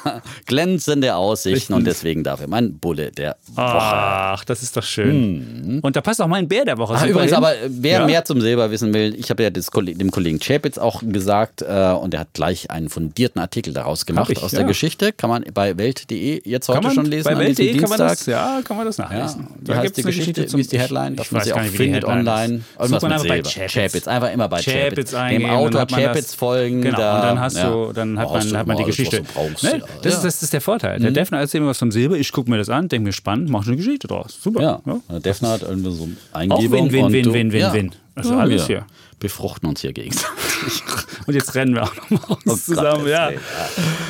ein. 0.04 0.22
Glänzende 0.46 1.16
Aussichten 1.16 1.74
und 1.74 1.88
deswegen 1.88 2.24
dafür 2.24 2.46
mein 2.46 2.78
Bulle 2.78 3.12
der 3.12 3.38
Woche. 3.48 3.66
Ach, 3.66 4.46
das 4.46 4.62
ist 4.62 4.78
doch 4.78 4.84
schön. 4.84 5.78
Mhm. 5.78 5.80
Und 5.80 5.96
da 5.96 6.02
passt 6.02 6.22
auch 6.22 6.28
mein 6.28 6.48
Bär 6.48 6.64
der 6.64 6.78
Woche. 6.78 6.94
Ach, 6.96 7.08
übrigens, 7.08 7.34
aber 7.34 7.54
wer 7.68 8.06
mehr 8.06 8.24
zum 8.24 8.40
Silber 8.40 8.51
wissen 8.58 8.94
will, 8.94 9.16
ich 9.18 9.30
habe 9.30 9.44
ja 9.44 9.50
das, 9.50 9.70
dem 9.72 10.12
Kollegen 10.12 10.40
Chapitz 10.40 10.78
auch 10.78 11.02
gesagt 11.06 11.62
äh, 11.62 11.92
und 11.92 12.14
er 12.14 12.22
hat 12.22 12.34
gleich 12.34 12.70
einen 12.70 12.90
fundierten 12.90 13.42
Artikel 13.42 13.74
daraus 13.74 14.06
gemacht 14.06 14.30
ich, 14.32 14.42
aus 14.42 14.52
ja. 14.52 14.60
der 14.60 14.68
Geschichte. 14.68 15.12
Kann 15.12 15.30
man 15.30 15.44
bei 15.54 15.78
Welt.de 15.78 16.42
jetzt 16.46 16.68
heute 16.70 16.82
man, 16.82 16.94
schon 16.94 17.06
lesen. 17.06 17.24
Bei 17.26 17.38
Welt.de 17.38 17.78
kann 17.78 17.90
man 17.90 17.98
das, 17.98 18.26
ja, 18.26 18.62
kann 18.64 18.78
man 18.78 18.86
das 18.86 18.98
nachlesen. 18.98 19.48
Ja. 19.50 19.76
Da 19.76 19.78
heißt 19.78 19.98
die 19.98 20.04
Geschichte, 20.04 20.46
zum, 20.46 20.58
wie 20.58 20.62
ist 20.62 20.72
die 20.72 20.80
Headline? 20.80 21.16
Dass 21.16 21.32
man 21.32 21.44
sie 21.44 21.54
auch 21.54 21.62
findet 21.62 22.06
online. 22.06 22.62
Irgendwas 22.80 23.02
man 23.02 23.12
mit 23.12 23.46
Silber. 23.46 23.68
Chapitz. 23.68 24.08
Einfach 24.08 24.32
immer 24.32 24.50
bei 24.50 24.62
Chapitz. 24.62 25.12
Dem 25.12 25.46
Autor 25.46 25.88
Chapitz 25.88 26.34
folgen. 26.34 26.82
Genau, 26.82 26.98
und 26.98 27.22
dann 27.22 27.40
hast 27.40 27.58
du, 27.58 27.92
dann 27.94 28.20
hat 28.20 28.68
man 28.68 28.78
die 28.78 28.84
Geschichte. 28.84 29.24
Ne? 29.62 29.82
Das 30.02 30.24
ist 30.24 30.54
der 30.54 30.62
Vorteil. 30.62 31.00
Der 31.00 31.10
mhm. 31.10 31.16
Defner 31.16 31.40
erzählt 31.40 31.64
mir 31.64 31.70
was 31.70 31.78
vom 31.78 31.92
Silber, 31.92 32.18
ich 32.18 32.32
gucke 32.32 32.50
mir 32.50 32.58
das 32.58 32.70
an, 32.70 32.88
denke 32.88 33.06
mir 33.06 33.14
spannend, 33.14 33.50
mach 33.50 33.66
eine 33.66 33.76
Geschichte 33.76 34.08
draus. 34.08 34.38
Super. 34.42 34.62
Ja, 34.62 34.82
ja. 34.86 35.20
Defner 35.20 35.50
hat 35.50 35.64
irgendwie 35.64 35.92
so 35.92 36.10
Eingebung. 36.34 36.88
Auch 36.88 37.12
Win, 37.12 37.92
Also 38.26 38.40
alles 38.40 38.68
hier 38.68 38.86
befruchten 39.22 39.70
uns 39.70 39.80
hier 39.80 39.94
gegenseitig. 39.94 40.32
Und 41.28 41.36
jetzt 41.36 41.56
rennen 41.56 41.76
wir 41.76 41.84
auch 41.84 41.96
nochmal 42.10 42.38
oh 42.48 42.56
zusammen. 42.56 43.08
ja. 43.08 43.30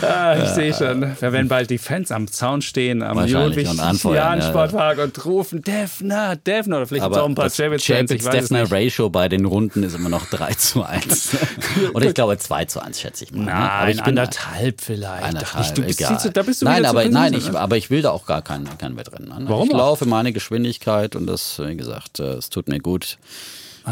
Ah, 0.02 0.36
ich 0.36 0.44
ja. 0.44 0.54
sehe 0.56 0.74
schon. 0.74 1.02
Wir 1.02 1.34
werden 1.34 1.50
bald 1.50 1.70
die 1.70 1.78
Fans 1.78 2.12
am 2.12 2.28
Zaun 2.28 2.62
stehen, 2.62 3.04
am 3.04 3.20
Ludwig-Jahn-Sportpark 3.20 4.98
ja, 4.98 4.98
ja. 4.98 5.04
und 5.04 5.26
rufen 5.26 5.62
Defner, 5.62 6.38
Defner. 6.38 6.78
Oder 6.78 6.88
vielleicht 6.88 7.06
auch 7.06 7.26
ein 7.26 7.36
paar 7.36 7.50
Champions-Fans. 7.50 8.24
Defner-Ratio 8.24 9.10
bei 9.10 9.28
den 9.28 9.46
Runden 9.46 9.84
ist 9.84 9.96
immer 9.96 10.10
noch 10.10 10.26
3 10.28 10.54
zu 10.54 10.84
1. 10.84 11.38
Oder 11.94 12.08
ich 12.08 12.14
glaube 12.14 12.38
2 12.38 12.66
zu 12.66 12.82
1, 12.82 13.00
schätze 13.00 13.26
ich 13.26 13.32
mal. 13.34 13.40
Ne? 13.40 13.52
Nein, 13.52 13.90
ich 13.90 14.04
anderthalb 14.04 14.82
vielleicht. 14.82 15.24
Anderthalb, 15.24 15.76
du 15.76 15.82
bist, 15.84 16.00
egal. 16.00 16.20
Du, 16.24 16.32
da 16.32 16.42
bist 16.42 16.62
du 16.62 16.66
nein, 16.66 16.86
aber, 16.86 17.06
nein 17.10 17.34
ich, 17.34 17.50
aber 17.54 17.76
ich 17.76 17.90
will 17.90 18.02
da 18.02 18.12
auch 18.12 18.26
gar 18.26 18.42
kein, 18.42 18.66
kein 18.78 18.96
Wettrennen. 18.96 19.28
Ne? 19.28 19.46
Warum? 19.48 19.68
Ich 19.68 19.74
laufe 19.74 20.06
meine 20.06 20.32
Geschwindigkeit 20.32 21.18
und 21.18 21.28
das, 21.28 21.60
wie 21.60 21.76
gesagt, 21.76 22.22
äh, 22.22 22.36
es 22.36 22.50
tut 22.50 22.70
mir 22.70 22.80
gut. 22.80 23.18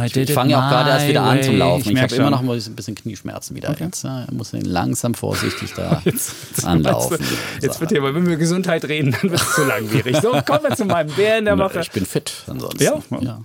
Ich, 0.05 0.15
ich 0.15 0.31
fange 0.31 0.51
ja 0.51 0.65
auch 0.65 0.69
gerade 0.69 0.89
erst 0.91 1.07
wieder 1.07 1.23
an 1.23 1.41
zum 1.41 1.57
Laufen. 1.57 1.91
Ich, 1.91 1.95
ich 1.95 2.01
habe 2.01 2.15
immer 2.15 2.29
noch 2.29 2.41
ein 2.41 2.75
bisschen 2.75 2.95
Knieschmerzen 2.95 3.55
wieder. 3.55 3.69
Okay. 3.71 3.85
Jetzt 3.85 4.03
ja, 4.03 4.27
muss 4.31 4.53
ich 4.53 4.65
langsam 4.65 5.13
vorsichtig 5.13 5.73
da 5.75 6.01
jetzt, 6.05 6.33
jetzt 6.51 6.65
anlaufen. 6.65 7.17
Jetzt, 7.19 7.63
jetzt 7.63 7.81
wird 7.81 7.91
hier, 7.91 8.03
wenn 8.03 8.27
wir 8.27 8.37
Gesundheit 8.37 8.85
reden, 8.85 9.15
dann 9.19 9.31
wird 9.31 9.41
es 9.41 9.55
zu 9.55 9.63
langwierig. 9.63 10.17
So, 10.17 10.31
kommen 10.31 10.63
wir 10.63 10.75
zu 10.75 10.85
meinem 10.85 11.11
Bären 11.11 11.45
der 11.45 11.57
Woche. 11.57 11.79
Ich 11.79 11.91
bin 11.91 12.05
fit 12.05 12.31
ansonsten. 12.47 12.83
Ja, 12.83 13.01
ja. 13.19 13.41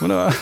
Wunderbar. 0.00 0.34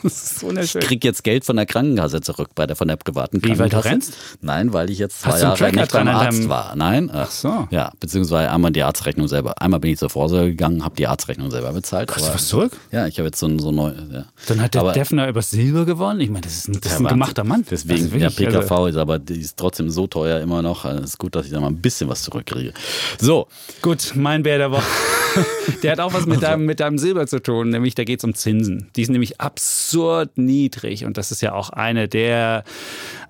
Das 0.10 0.32
ist 0.32 0.42
wunderschön. 0.42 0.82
Ich 0.82 0.88
kriege 0.88 1.06
jetzt 1.06 1.24
Geld 1.24 1.44
von 1.44 1.56
der 1.56 1.66
Krankenkasse 1.66 2.20
zurück, 2.20 2.50
bei 2.54 2.66
der, 2.66 2.76
von 2.76 2.88
der 2.88 2.96
privaten 2.96 3.42
Wie, 3.44 3.58
weil 3.58 3.68
du 3.68 3.84
rennst? 3.84 4.14
Nein, 4.40 4.72
weil 4.72 4.90
ich 4.90 4.98
jetzt 4.98 5.20
zwei 5.20 5.38
Jahre 5.38 5.72
nicht 5.72 5.92
beim 5.92 6.08
Arzt 6.08 6.48
war. 6.48 6.74
Nein. 6.76 7.10
Ach 7.12 7.30
so. 7.30 7.68
Ja, 7.70 7.92
beziehungsweise 8.00 8.50
einmal 8.50 8.72
die 8.72 8.82
Arztrechnung 8.82 9.28
selber. 9.28 9.60
Einmal 9.60 9.80
bin 9.80 9.92
ich 9.92 9.98
zur 9.98 10.10
Vorsorge 10.10 10.50
gegangen, 10.50 10.84
habe 10.84 10.96
die 10.96 11.06
Arztrechnung 11.06 11.50
selber 11.50 11.72
bezahlt. 11.72 12.10
Hast 12.14 12.28
du 12.28 12.34
was 12.34 12.48
zurück? 12.48 12.72
Ja, 12.90 13.06
ich 13.06 13.18
habe 13.18 13.26
jetzt 13.26 13.38
so 13.38 13.46
ein 13.46 13.58
so 13.58 13.70
neu. 13.70 13.92
Ja. 14.12 14.24
Dann 14.48 14.60
hat 14.60 14.74
der 14.74 14.82
aber, 14.82 14.92
Defner 14.92 15.28
über 15.28 15.42
Silber 15.42 15.84
gewonnen. 15.84 16.20
Ich 16.20 16.30
meine, 16.30 16.42
das 16.42 16.56
ist 16.56 16.68
ein, 16.68 16.80
das 16.80 16.92
ist 16.92 16.98
ein 17.00 17.06
gemachter 17.06 17.44
Mann. 17.44 17.64
Deswegen, 17.70 18.04
also 18.04 18.18
der 18.18 18.30
PKV 18.30 18.70
also 18.70 18.86
ist 18.86 18.96
aber 18.96 19.18
die 19.18 19.40
ist 19.40 19.56
trotzdem 19.56 19.90
so 19.90 20.06
teuer 20.06 20.40
immer 20.40 20.62
noch. 20.62 20.84
Also 20.84 21.02
es 21.02 21.10
ist 21.10 21.18
gut, 21.18 21.34
dass 21.34 21.46
ich 21.46 21.52
da 21.52 21.60
mal 21.60 21.68
ein 21.68 21.80
bisschen 21.80 22.08
was 22.08 22.22
zurückkriege. 22.22 22.72
So. 23.18 23.48
Gut, 23.82 24.12
mein 24.14 24.42
Bär 24.42 24.58
der 24.58 24.70
Woche. 24.70 24.84
der 25.82 25.92
hat 25.92 26.00
auch 26.00 26.12
was 26.12 26.26
mit 26.26 26.42
deinem, 26.42 26.64
mit 26.64 26.80
deinem 26.80 26.98
Silber 26.98 27.26
zu 27.26 27.40
tun, 27.40 27.70
nämlich 27.70 27.94
da 27.94 28.04
geht 28.04 28.20
es 28.20 28.24
um 28.24 28.34
Zinsen. 28.34 28.88
Die 28.96 29.04
sind 29.04 29.12
nämlich 29.12 29.40
absurd 29.90 30.38
niedrig 30.38 31.04
und 31.04 31.16
das 31.16 31.32
ist 31.32 31.42
ja 31.42 31.52
auch 31.52 31.70
eine 31.70 32.06
der 32.06 32.62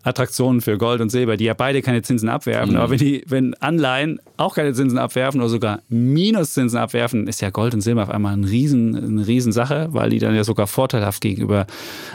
Attraktionen 0.02 0.60
für 0.60 0.76
Gold 0.76 1.00
und 1.00 1.08
Silber, 1.08 1.36
die 1.36 1.44
ja 1.44 1.54
beide 1.54 1.80
keine 1.80 2.02
Zinsen 2.02 2.28
abwerfen. 2.28 2.74
Mhm. 2.74 2.80
Aber 2.80 2.90
wenn, 2.90 2.98
die, 2.98 3.24
wenn 3.26 3.54
Anleihen 3.54 4.20
auch 4.36 4.54
keine 4.56 4.74
Zinsen 4.74 4.98
abwerfen 4.98 5.40
oder 5.40 5.48
sogar 5.48 5.80
Minuszinsen 5.88 6.78
abwerfen, 6.78 7.26
ist 7.28 7.40
ja 7.40 7.48
Gold 7.50 7.72
und 7.72 7.80
Silber 7.80 8.02
auf 8.02 8.10
einmal 8.10 8.34
ein 8.34 8.44
Riesen, 8.44 8.94
eine 8.94 9.26
Riesensache, 9.26 9.88
weil 9.92 10.10
die 10.10 10.18
dann 10.18 10.34
ja 10.34 10.44
sogar 10.44 10.66
vorteilhaft 10.66 11.22
gegenüber 11.22 11.66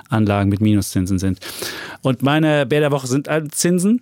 Anlagen 0.10 0.50
mit 0.50 0.62
Minuszinsen 0.62 1.18
sind. 1.18 1.40
Und 2.02 2.22
meine 2.22 2.68
Bär 2.68 2.82
der 2.82 2.92
Woche 2.92 3.08
sind 3.08 3.28
Zinsen 3.52 4.02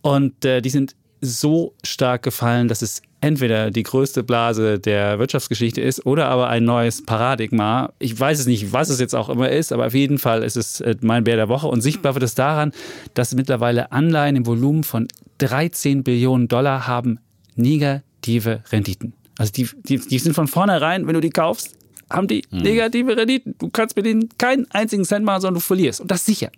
und 0.00 0.44
äh, 0.46 0.62
die 0.62 0.70
sind 0.70 0.96
so 1.20 1.74
stark 1.82 2.22
gefallen, 2.22 2.68
dass 2.68 2.82
es 2.82 3.02
entweder 3.24 3.70
die 3.70 3.84
größte 3.84 4.22
Blase 4.22 4.78
der 4.78 5.18
Wirtschaftsgeschichte 5.18 5.80
ist 5.80 6.04
oder 6.04 6.26
aber 6.26 6.48
ein 6.48 6.64
neues 6.64 7.02
Paradigma. 7.02 7.90
Ich 7.98 8.20
weiß 8.20 8.38
es 8.38 8.46
nicht, 8.46 8.74
was 8.74 8.90
es 8.90 9.00
jetzt 9.00 9.14
auch 9.14 9.30
immer 9.30 9.48
ist, 9.48 9.72
aber 9.72 9.86
auf 9.86 9.94
jeden 9.94 10.18
Fall 10.18 10.42
ist 10.42 10.58
es 10.58 10.82
äh, 10.82 10.94
mein 11.00 11.24
Bär 11.24 11.36
der 11.36 11.48
Woche. 11.48 11.66
Und 11.66 11.80
sichtbar 11.80 12.14
wird 12.14 12.22
es 12.22 12.34
daran, 12.34 12.72
dass 13.14 13.34
mittlerweile 13.34 13.92
Anleihen 13.92 14.36
im 14.36 14.44
Volumen 14.44 14.84
von 14.84 15.08
13 15.38 16.04
Billionen 16.04 16.48
Dollar 16.48 16.86
haben 16.86 17.18
negative 17.56 18.62
Renditen. 18.70 19.14
Also 19.38 19.52
die, 19.52 19.70
die, 19.74 19.98
die 19.98 20.18
sind 20.18 20.34
von 20.34 20.46
vornherein, 20.46 21.06
wenn 21.06 21.14
du 21.14 21.20
die 21.20 21.30
kaufst, 21.30 21.74
haben 22.10 22.28
die 22.28 22.42
hm. 22.50 22.60
negative 22.60 23.16
Renditen. 23.16 23.54
Du 23.58 23.70
kannst 23.70 23.96
mit 23.96 24.04
denen 24.04 24.28
keinen 24.36 24.70
einzigen 24.70 25.06
Cent 25.06 25.24
machen, 25.24 25.40
sondern 25.40 25.54
du 25.54 25.60
verlierst. 25.60 26.02
Und 26.02 26.10
das 26.10 26.26
sicher. 26.26 26.50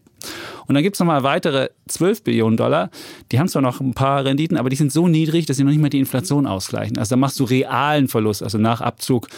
Und 0.67 0.75
dann 0.75 0.83
gibt 0.83 0.97
es 0.97 1.01
nochmal 1.01 1.23
weitere 1.23 1.69
12 1.89 2.25
Billionen 2.25 2.57
Dollar. 2.57 2.91
Die 3.33 3.39
haben 3.39 3.49
zwar 3.49 3.63
noch 3.63 3.81
ein 3.81 3.95
paar 3.95 4.25
Renditen, 4.25 4.57
aber 4.57 4.71
die 4.71 4.77
sind 4.77 4.93
so 4.93 5.09
niedrig, 5.09 5.47
dass 5.47 5.57
sie 5.57 5.65
noch 5.65 5.71
nicht 5.71 5.81
mal 5.81 5.91
die 5.91 5.99
Inflation 5.99 6.47
ausgleichen. 6.47 6.99
Also 6.99 7.11
da 7.11 7.17
machst 7.17 7.39
du 7.41 7.45
realen 7.45 8.09
Verlust, 8.09 8.43
also 8.43 8.59
nach 8.59 8.81
Abzug 8.81 9.29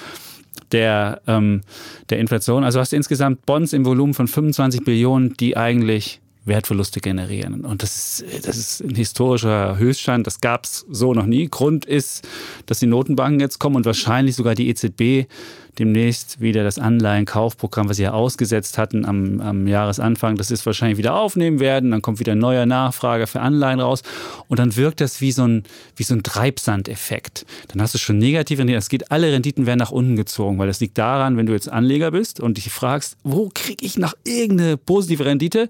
der, 0.72 1.20
ähm, 1.26 1.62
der 2.10 2.18
Inflation. 2.18 2.64
Also 2.64 2.80
hast 2.80 2.92
du 2.92 2.96
insgesamt 2.96 3.46
Bonds 3.46 3.72
im 3.72 3.84
Volumen 3.84 4.14
von 4.14 4.28
25 4.28 4.84
Billionen, 4.84 5.34
die 5.38 5.56
eigentlich 5.56 6.20
Wertverluste 6.48 7.00
generieren. 7.00 7.64
Und 7.64 7.82
das 7.82 8.22
ist, 8.22 8.46
das 8.46 8.56
ist 8.56 8.80
ein 8.82 8.94
historischer 8.94 9.78
Höchststand. 9.78 10.26
Das 10.26 10.40
gab 10.40 10.64
es 10.64 10.86
so 10.90 11.14
noch 11.14 11.26
nie. 11.26 11.48
Grund 11.48 11.84
ist, 11.84 12.26
dass 12.66 12.78
die 12.80 12.86
Notenbanken 12.86 13.40
jetzt 13.40 13.58
kommen 13.58 13.76
und 13.76 13.86
wahrscheinlich 13.86 14.36
sogar 14.36 14.54
die 14.54 14.68
EZB 14.68 15.28
demnächst 15.78 16.40
wieder 16.40 16.64
das 16.64 16.78
Anleihenkaufprogramm, 16.78 17.88
was 17.88 17.96
sie 17.98 18.02
ja 18.04 18.12
ausgesetzt 18.12 18.78
hatten 18.78 19.04
am, 19.04 19.40
am 19.40 19.66
Jahresanfang, 19.66 20.36
das 20.36 20.50
ist 20.50 20.66
wahrscheinlich 20.66 20.98
wieder 20.98 21.14
aufnehmen 21.14 21.60
werden. 21.60 21.90
Dann 21.90 22.02
kommt 22.02 22.18
wieder 22.18 22.32
ein 22.32 22.38
neuer 22.38 22.66
Nachfrage 22.66 23.26
für 23.26 23.40
Anleihen 23.40 23.80
raus. 23.80 24.02
Und 24.48 24.58
dann 24.58 24.76
wirkt 24.76 25.00
das 25.00 25.20
wie 25.20 25.32
so 25.32 25.46
ein, 25.46 25.64
wie 25.96 26.02
so 26.02 26.14
ein 26.14 26.22
Treibsandeffekt. 26.22 27.46
Dann 27.68 27.80
hast 27.80 27.94
du 27.94 27.98
schon 27.98 28.18
negative 28.18 28.60
Renditen. 28.60 28.78
Es 28.78 28.88
geht, 28.88 29.10
alle 29.10 29.32
Renditen 29.32 29.66
werden 29.66 29.78
nach 29.78 29.92
unten 29.92 30.16
gezogen, 30.16 30.58
weil 30.58 30.66
das 30.66 30.80
liegt 30.80 30.98
daran, 30.98 31.36
wenn 31.36 31.46
du 31.46 31.52
jetzt 31.52 31.68
Anleger 31.68 32.10
bist 32.10 32.40
und 32.40 32.56
dich 32.56 32.70
fragst, 32.70 33.16
wo 33.22 33.50
kriege 33.54 33.84
ich 33.84 33.98
noch 33.98 34.14
irgendeine 34.24 34.76
positive 34.76 35.24
Rendite? 35.24 35.68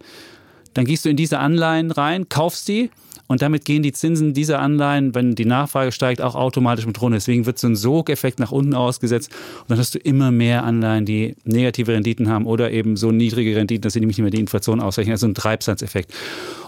Dann 0.79 0.85
gehst 0.85 1.05
du 1.05 1.09
in 1.09 1.17
diese 1.17 1.41
Anleihen 1.41 1.91
rein, 1.91 2.29
kaufst 2.29 2.69
die 2.69 2.89
und 3.27 3.43
damit 3.43 3.65
gehen 3.65 3.83
die 3.83 3.91
Zinsen 3.91 4.33
dieser 4.33 4.61
Anleihen, 4.61 5.13
wenn 5.13 5.35
die 5.35 5.45
Nachfrage 5.45 5.91
steigt, 5.91 6.21
auch 6.21 6.37
automatisch 6.37 6.87
mit 6.87 7.03
runter. 7.03 7.17
Deswegen 7.17 7.47
wird 7.47 7.59
so 7.59 7.67
ein 7.67 7.75
Sogeffekt 7.75 8.39
nach 8.39 8.53
unten 8.53 8.75
ausgesetzt. 8.75 9.33
Und 9.63 9.71
dann 9.71 9.79
hast 9.79 9.97
du 9.97 9.99
immer 9.99 10.31
mehr 10.31 10.63
Anleihen, 10.63 11.05
die 11.05 11.35
negative 11.43 11.95
Renditen 11.95 12.29
haben 12.29 12.47
oder 12.47 12.71
eben 12.71 12.97
so 12.97 13.11
niedrige 13.11 13.57
Renditen, 13.57 13.83
dass 13.83 13.95
sie 13.95 13.99
nämlich 13.99 14.19
nicht 14.19 14.23
mehr 14.23 14.31
die 14.31 14.39
Inflation 14.39 14.79
ausrechnen. 14.79 15.15
Also 15.15 15.27
ein 15.27 15.35
Treibsatzeffekt. 15.35 16.15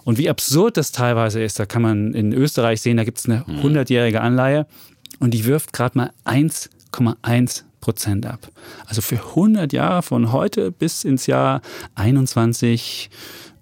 Und 0.03 0.19
wie 0.19 0.29
absurd 0.29 0.77
das 0.77 0.91
teilweise 0.91 1.41
ist, 1.41 1.61
da 1.61 1.65
kann 1.67 1.83
man 1.83 2.13
in 2.13 2.33
Österreich 2.33 2.81
sehen, 2.81 2.97
da 2.97 3.05
gibt 3.05 3.19
es 3.19 3.27
eine 3.27 3.45
100-jährige 3.45 4.19
mhm. 4.19 4.25
Anleihe 4.25 4.67
und 5.21 5.35
die 5.35 5.45
wirft 5.45 5.73
gerade 5.73 5.97
mal 5.97 6.11
1,1 6.25 7.63
Prozent 7.81 8.27
ab. 8.27 8.49
Also 8.87 9.03
für 9.03 9.21
100 9.21 9.73
Jahre 9.73 10.03
von 10.03 10.33
heute 10.33 10.73
bis 10.73 11.05
ins 11.05 11.27
Jahr 11.27 11.63
21 11.95 13.09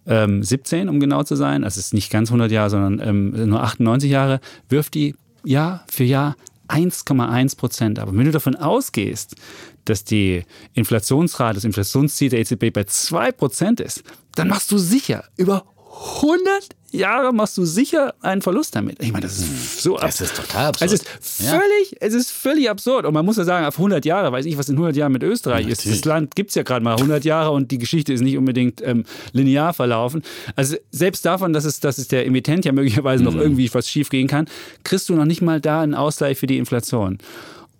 ähm, 0.09 0.43
17, 0.43 0.89
um 0.89 0.99
genau 0.99 1.23
zu 1.23 1.37
sein, 1.37 1.63
also 1.63 1.79
es 1.79 1.87
ist 1.87 1.95
nicht 1.95 2.11
ganz 2.11 2.31
100 2.31 2.51
Jahre, 2.51 2.71
sondern 2.71 3.07
ähm, 3.07 3.49
nur 3.49 3.63
98 3.63 4.11
Jahre, 4.11 4.41
wirft 4.69 4.95
die 4.95 5.15
Jahr 5.45 5.85
für 5.91 6.05
Jahr 6.05 6.37
1,1 6.69 7.57
Prozent. 7.57 7.99
Aber 7.99 8.17
wenn 8.17 8.25
du 8.25 8.33
davon 8.33 8.57
ausgehst, 8.57 9.37
dass 9.85 10.05
die 10.05 10.43
Inflationsrate, 10.75 11.55
das 11.55 11.65
Inflationsziel 11.65 12.31
der 12.31 12.41
EZB 12.41 12.73
bei 12.73 12.85
2 12.85 13.33
Prozent 13.33 13.81
ist, 13.81 14.03
dann 14.35 14.49
machst 14.49 14.71
du 14.73 14.79
sicher 14.79 15.25
über 15.37 15.65
100 15.99 16.77
Jahre 16.91 17.33
machst 17.35 17.59
du 17.59 17.65
sicher 17.65 18.15
einen 18.21 18.41
Verlust 18.41 18.75
damit. 18.75 19.03
Ich 19.03 19.13
meine, 19.13 19.27
das 19.27 19.39
ist 19.39 19.83
so 19.83 19.99
absurd. 19.99 20.03
Das 20.03 20.21
ist 20.21 20.37
total 20.37 20.67
absurd. 20.67 20.91
Es 20.91 21.01
ist 21.01 21.09
völlig, 21.21 21.91
ja. 21.91 21.97
es 22.01 22.15
ist 22.15 22.31
völlig 22.31 22.71
absurd. 22.71 23.05
Und 23.05 23.13
man 23.13 23.27
muss 23.27 23.37
ja 23.37 23.45
sagen, 23.45 23.67
auf 23.67 23.77
100 23.77 24.05
Jahre, 24.05 24.33
weiß 24.33 24.47
ich, 24.47 24.57
was 24.57 24.69
in 24.69 24.77
100 24.77 24.97
Jahren 24.97 25.13
mit 25.13 25.23
Österreich 25.23 25.67
ja, 25.67 25.73
ist. 25.73 25.87
Das 25.87 26.05
Land 26.05 26.35
gibt 26.35 26.51
es 26.51 26.55
ja 26.55 26.63
gerade 26.63 26.83
mal 26.83 26.95
100 26.95 27.25
Jahre 27.25 27.51
und 27.51 27.71
die 27.71 27.79
Geschichte 27.79 28.13
ist 28.13 28.23
nicht 28.23 28.39
unbedingt 28.39 28.81
ähm, 28.83 29.05
linear 29.33 29.75
verlaufen. 29.75 30.23
Also 30.57 30.77
selbst 30.91 31.27
davon, 31.27 31.53
dass 31.53 31.65
es, 31.65 31.81
dass 31.81 31.99
es 31.99 32.09
der 32.09 32.27
Emittent 32.27 32.65
ja 32.65 32.73
möglicherweise 32.73 33.23
mhm. 33.23 33.31
noch 33.31 33.37
irgendwie 33.37 33.73
was 33.75 33.89
schief 33.89 34.09
gehen 34.09 34.29
kann, 34.29 34.47
kriegst 34.85 35.09
du 35.09 35.15
noch 35.15 35.27
nicht 35.27 35.43
mal 35.43 35.61
da 35.61 35.83
einen 35.83 35.95
Ausgleich 35.95 36.39
für 36.39 36.47
die 36.47 36.59
Inflation. 36.59 37.19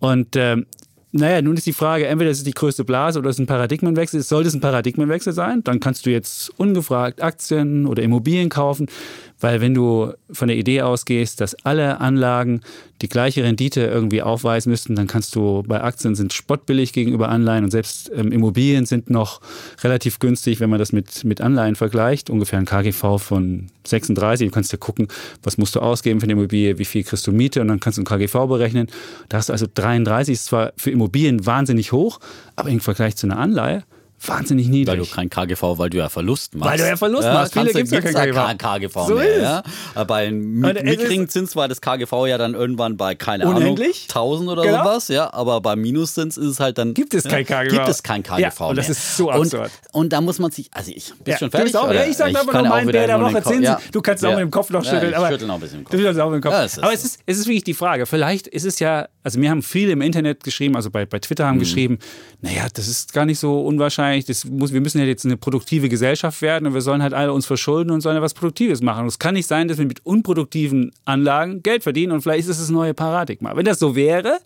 Und 0.01 0.37
ähm, 0.37 0.67
naja, 1.11 1.41
nun 1.41 1.57
ist 1.57 1.67
die 1.67 1.73
Frage, 1.73 2.07
entweder 2.07 2.31
ist 2.31 2.39
es 2.39 2.45
die 2.45 2.53
größte 2.53 2.85
Blase 2.85 3.19
oder 3.19 3.31
ist 3.31 3.37
es 3.37 3.41
ein 3.41 3.47
Paradigmenwechsel. 3.47 4.21
Sollte 4.21 4.49
es 4.49 4.55
ein 4.55 4.61
Paradigmenwechsel 4.61 5.33
sein, 5.33 5.65
dann 5.65 5.81
kannst 5.81 6.05
du 6.05 6.11
jetzt 6.11 6.51
ungefragt 6.59 7.23
Aktien 7.23 7.87
oder 7.87 8.03
Immobilien 8.03 8.51
kaufen. 8.51 8.87
Weil 9.41 9.61
wenn 9.61 9.75
du 9.75 10.13
von 10.31 10.49
der 10.49 10.57
Idee 10.57 10.83
ausgehst, 10.83 11.41
dass 11.41 11.55
alle 11.65 12.01
Anlagen 12.01 12.61
die 13.03 13.09
gleiche 13.09 13.45
Rendite 13.45 13.83
irgendwie 13.83 14.23
aufweisen 14.23 14.71
müssten, 14.71 14.97
dann 14.97 15.07
kannst 15.07 15.35
du 15.37 15.63
bei 15.67 15.81
Aktien 15.81 16.17
sind 16.17 16.33
spottbillig 16.33 16.93
gegenüber 16.93 17.29
Anleihen 17.29 17.65
und 17.65 17.71
selbst 17.71 18.11
ähm, 18.15 18.33
Immobilien 18.33 18.87
sind 18.87 19.11
noch 19.11 19.41
relativ 19.83 20.19
günstig, 20.19 20.59
wenn 20.59 20.71
man 20.71 20.81
das 20.81 20.93
mit, 20.93 21.25
mit 21.25 21.41
Anleihen 21.41 21.77
vergleicht. 21.77 22.31
Ungefähr 22.31 22.59
ein 22.59 22.65
KGV 22.65 23.19
von 23.19 23.69
36. 23.87 24.49
Du 24.49 24.55
kannst 24.55 24.73
ja 24.73 24.79
gucken, 24.79 25.09
was 25.45 25.59
musst 25.59 25.77
du 25.77 25.81
ausgeben 25.81 26.21
für 26.21 26.25
eine 26.25 26.33
Immobilie, 26.33 26.79
wie 26.79 26.85
viel 26.85 27.05
kriegst 27.05 27.27
du 27.27 27.33
Miete 27.33 27.61
und 27.61 27.69
dann 27.69 27.79
kannst 27.79 27.99
du 27.99 28.03
ein 28.03 28.07
KGV 28.07 28.49
berechnen. 28.49 28.89
Da 29.29 29.39
hast 29.39 29.49
du 29.49 29.53
also 29.53 29.67
33, 29.73 30.35
ist 30.35 30.47
zwar 30.47 30.73
für 30.77 30.91
Immobilien 30.91 31.47
wahnsinnig 31.47 31.93
hoch, 31.93 32.19
aber 32.57 32.71
im 32.71 32.81
Vergleich 32.81 33.15
zu 33.17 33.27
einer 33.27 33.39
Anleihe 33.39 33.85
wahnsinnig 34.27 34.69
niedrig. 34.69 34.99
Weil 34.99 35.05
du 35.05 35.07
kein 35.07 35.31
KGV, 35.31 35.79
weil 35.79 35.91
du 35.91 35.99
ja 35.99 36.09
Verlust 36.09 36.55
machst. 36.55 36.73
Weil 36.73 36.79
du 36.79 36.89
ja 36.89 36.97
Verlust 36.97 37.25
ja, 37.25 37.35
machst. 37.35 37.53
Viele 37.53 37.73
gibt 37.73 37.87
es 37.87 37.91
ja 37.91 38.01
kein 38.01 38.59
KGV. 38.59 38.59
KGV 38.59 39.07
so 39.07 39.15
mehr, 39.15 39.39
ja. 39.39 39.63
Aber 39.95 40.05
bei 40.07 40.27
einem 40.27 40.61
niedrigen 40.61 41.29
Zins 41.29 41.57
war 41.57 41.69
das 41.69 41.81
KGV 41.81 42.27
ja 42.27 42.39
dann 42.39 42.55
irgendwann 42.55 42.97
bei, 42.97 43.15
keine 43.15 43.47
Unendlich? 43.47 44.09
Ahnung, 44.15 44.33
1000 44.33 44.51
oder 44.51 44.63
genau. 44.63 44.85
sowas. 44.85 45.09
Ja, 45.09 45.33
aber 45.33 45.61
beim 45.61 45.81
Minuszins 45.81 46.37
ist 46.37 46.47
es 46.47 46.61
halt 46.61 46.79
dann... 46.79 46.95
Gibt 46.95 47.15
es 47.15 47.25
kein 47.25 47.47
KGV. 47.47 47.71
Gibt 47.71 47.89
es 47.89 48.03
kein 48.03 48.23
KGV 48.23 48.41
ja, 48.41 48.67
und 48.67 48.77
das 48.77 48.89
ist 48.89 49.17
so 49.17 49.31
absurd. 49.31 49.71
Und, 49.93 50.03
und, 50.03 50.13
da 50.13 50.21
muss 50.21 50.39
man 50.39 50.51
sich... 50.51 50.69
Also 50.73 50.93
ich 50.95 51.13
bin 51.25 51.33
ja, 51.33 51.39
schon 51.39 51.51
fertig. 51.51 51.77
Auch, 51.77 51.93
ja, 51.93 52.05
ich 52.05 52.17
sage 52.17 52.39
aber 52.39 52.53
nur 52.53 52.69
meinen 52.69 52.91
Bär 52.91 53.07
der 53.07 53.21
Woche 53.21 53.43
Zinsen. 53.43 53.77
Du 53.93 54.03
kannst 54.03 54.25
auch 54.25 54.31
mit 54.31 54.41
dem 54.41 54.51
Kopf 54.51 54.71
noch 54.71 54.85
schütteln. 54.85 55.15
Ich 55.17 55.29
schüttel 55.29 55.47
noch 55.47 55.55
ein 55.55 55.61
bisschen 55.61 55.79
im 55.79 55.85
Kopf. 55.85 55.97
Du 55.97 56.25
auch 56.25 56.31
mit 56.31 56.43
dem 56.45 56.51
Kopf. 56.51 56.79
aber 56.79 56.93
es 56.93 57.05
ist, 57.05 57.21
es 57.27 57.39
ist 57.39 57.47
wirklich 57.47 57.65
die 57.65 57.75
Frage. 57.75 58.07
Vielleicht 58.07 58.47
ist 58.47 58.65
es 58.65 58.79
ja... 58.79 59.09
Also 59.23 59.39
mir 59.39 59.51
haben 59.51 59.63
viele 59.63 59.93
im 59.93 60.01
Internet 60.01 60.43
geschrieben, 60.43 60.75
also 60.75 60.91
bei, 60.91 61.05
bei 61.05 61.19
Twitter 61.19 61.47
haben 61.47 61.57
mhm. 61.57 61.61
geschrieben, 61.61 61.99
naja, 62.41 62.67
das 62.73 62.89
ist 62.89 63.13
gar 63.13 63.27
nicht 63.27 63.39
so 63.39 63.61
unwahrscheinlich 63.61 64.08
eigentlich, 64.09 64.27
das 64.27 64.45
muss, 64.45 64.73
wir 64.73 64.81
müssen 64.81 64.99
ja 64.99 65.05
jetzt 65.05 65.25
eine 65.25 65.37
produktive 65.37 65.89
Gesellschaft 65.89 66.43
werden 66.43 66.67
und 66.67 66.75
wir 66.75 66.81
sollen 66.81 67.03
halt 67.03 67.15
alle 67.15 67.33
uns 67.33 67.47
verschulden 67.47 67.91
und 67.91 68.01
sollen 68.01 68.17
ja 68.17 68.23
was 68.23 68.35
Produktives 68.35 68.83
machen. 68.83 69.03
Und 69.03 69.09
es 69.09 69.19
kann 69.19 69.35
nicht 69.35 69.47
sein, 69.47 69.69
dass 69.69 69.79
wir 69.79 69.87
mit 69.87 70.05
unproduktiven 70.05 70.93
Anlagen 71.05 71.63
Geld 71.63 71.83
verdienen 71.83 72.13
und 72.13 72.23
vielleicht 72.23 72.41
ist 72.41 72.49
es 72.49 72.59
das 72.59 72.71
neue 72.71 72.95
Paradigma. 72.95 73.57
Wenn 73.57 73.65
das 73.65 73.79
so 73.79 73.95
wäre, 73.97 74.39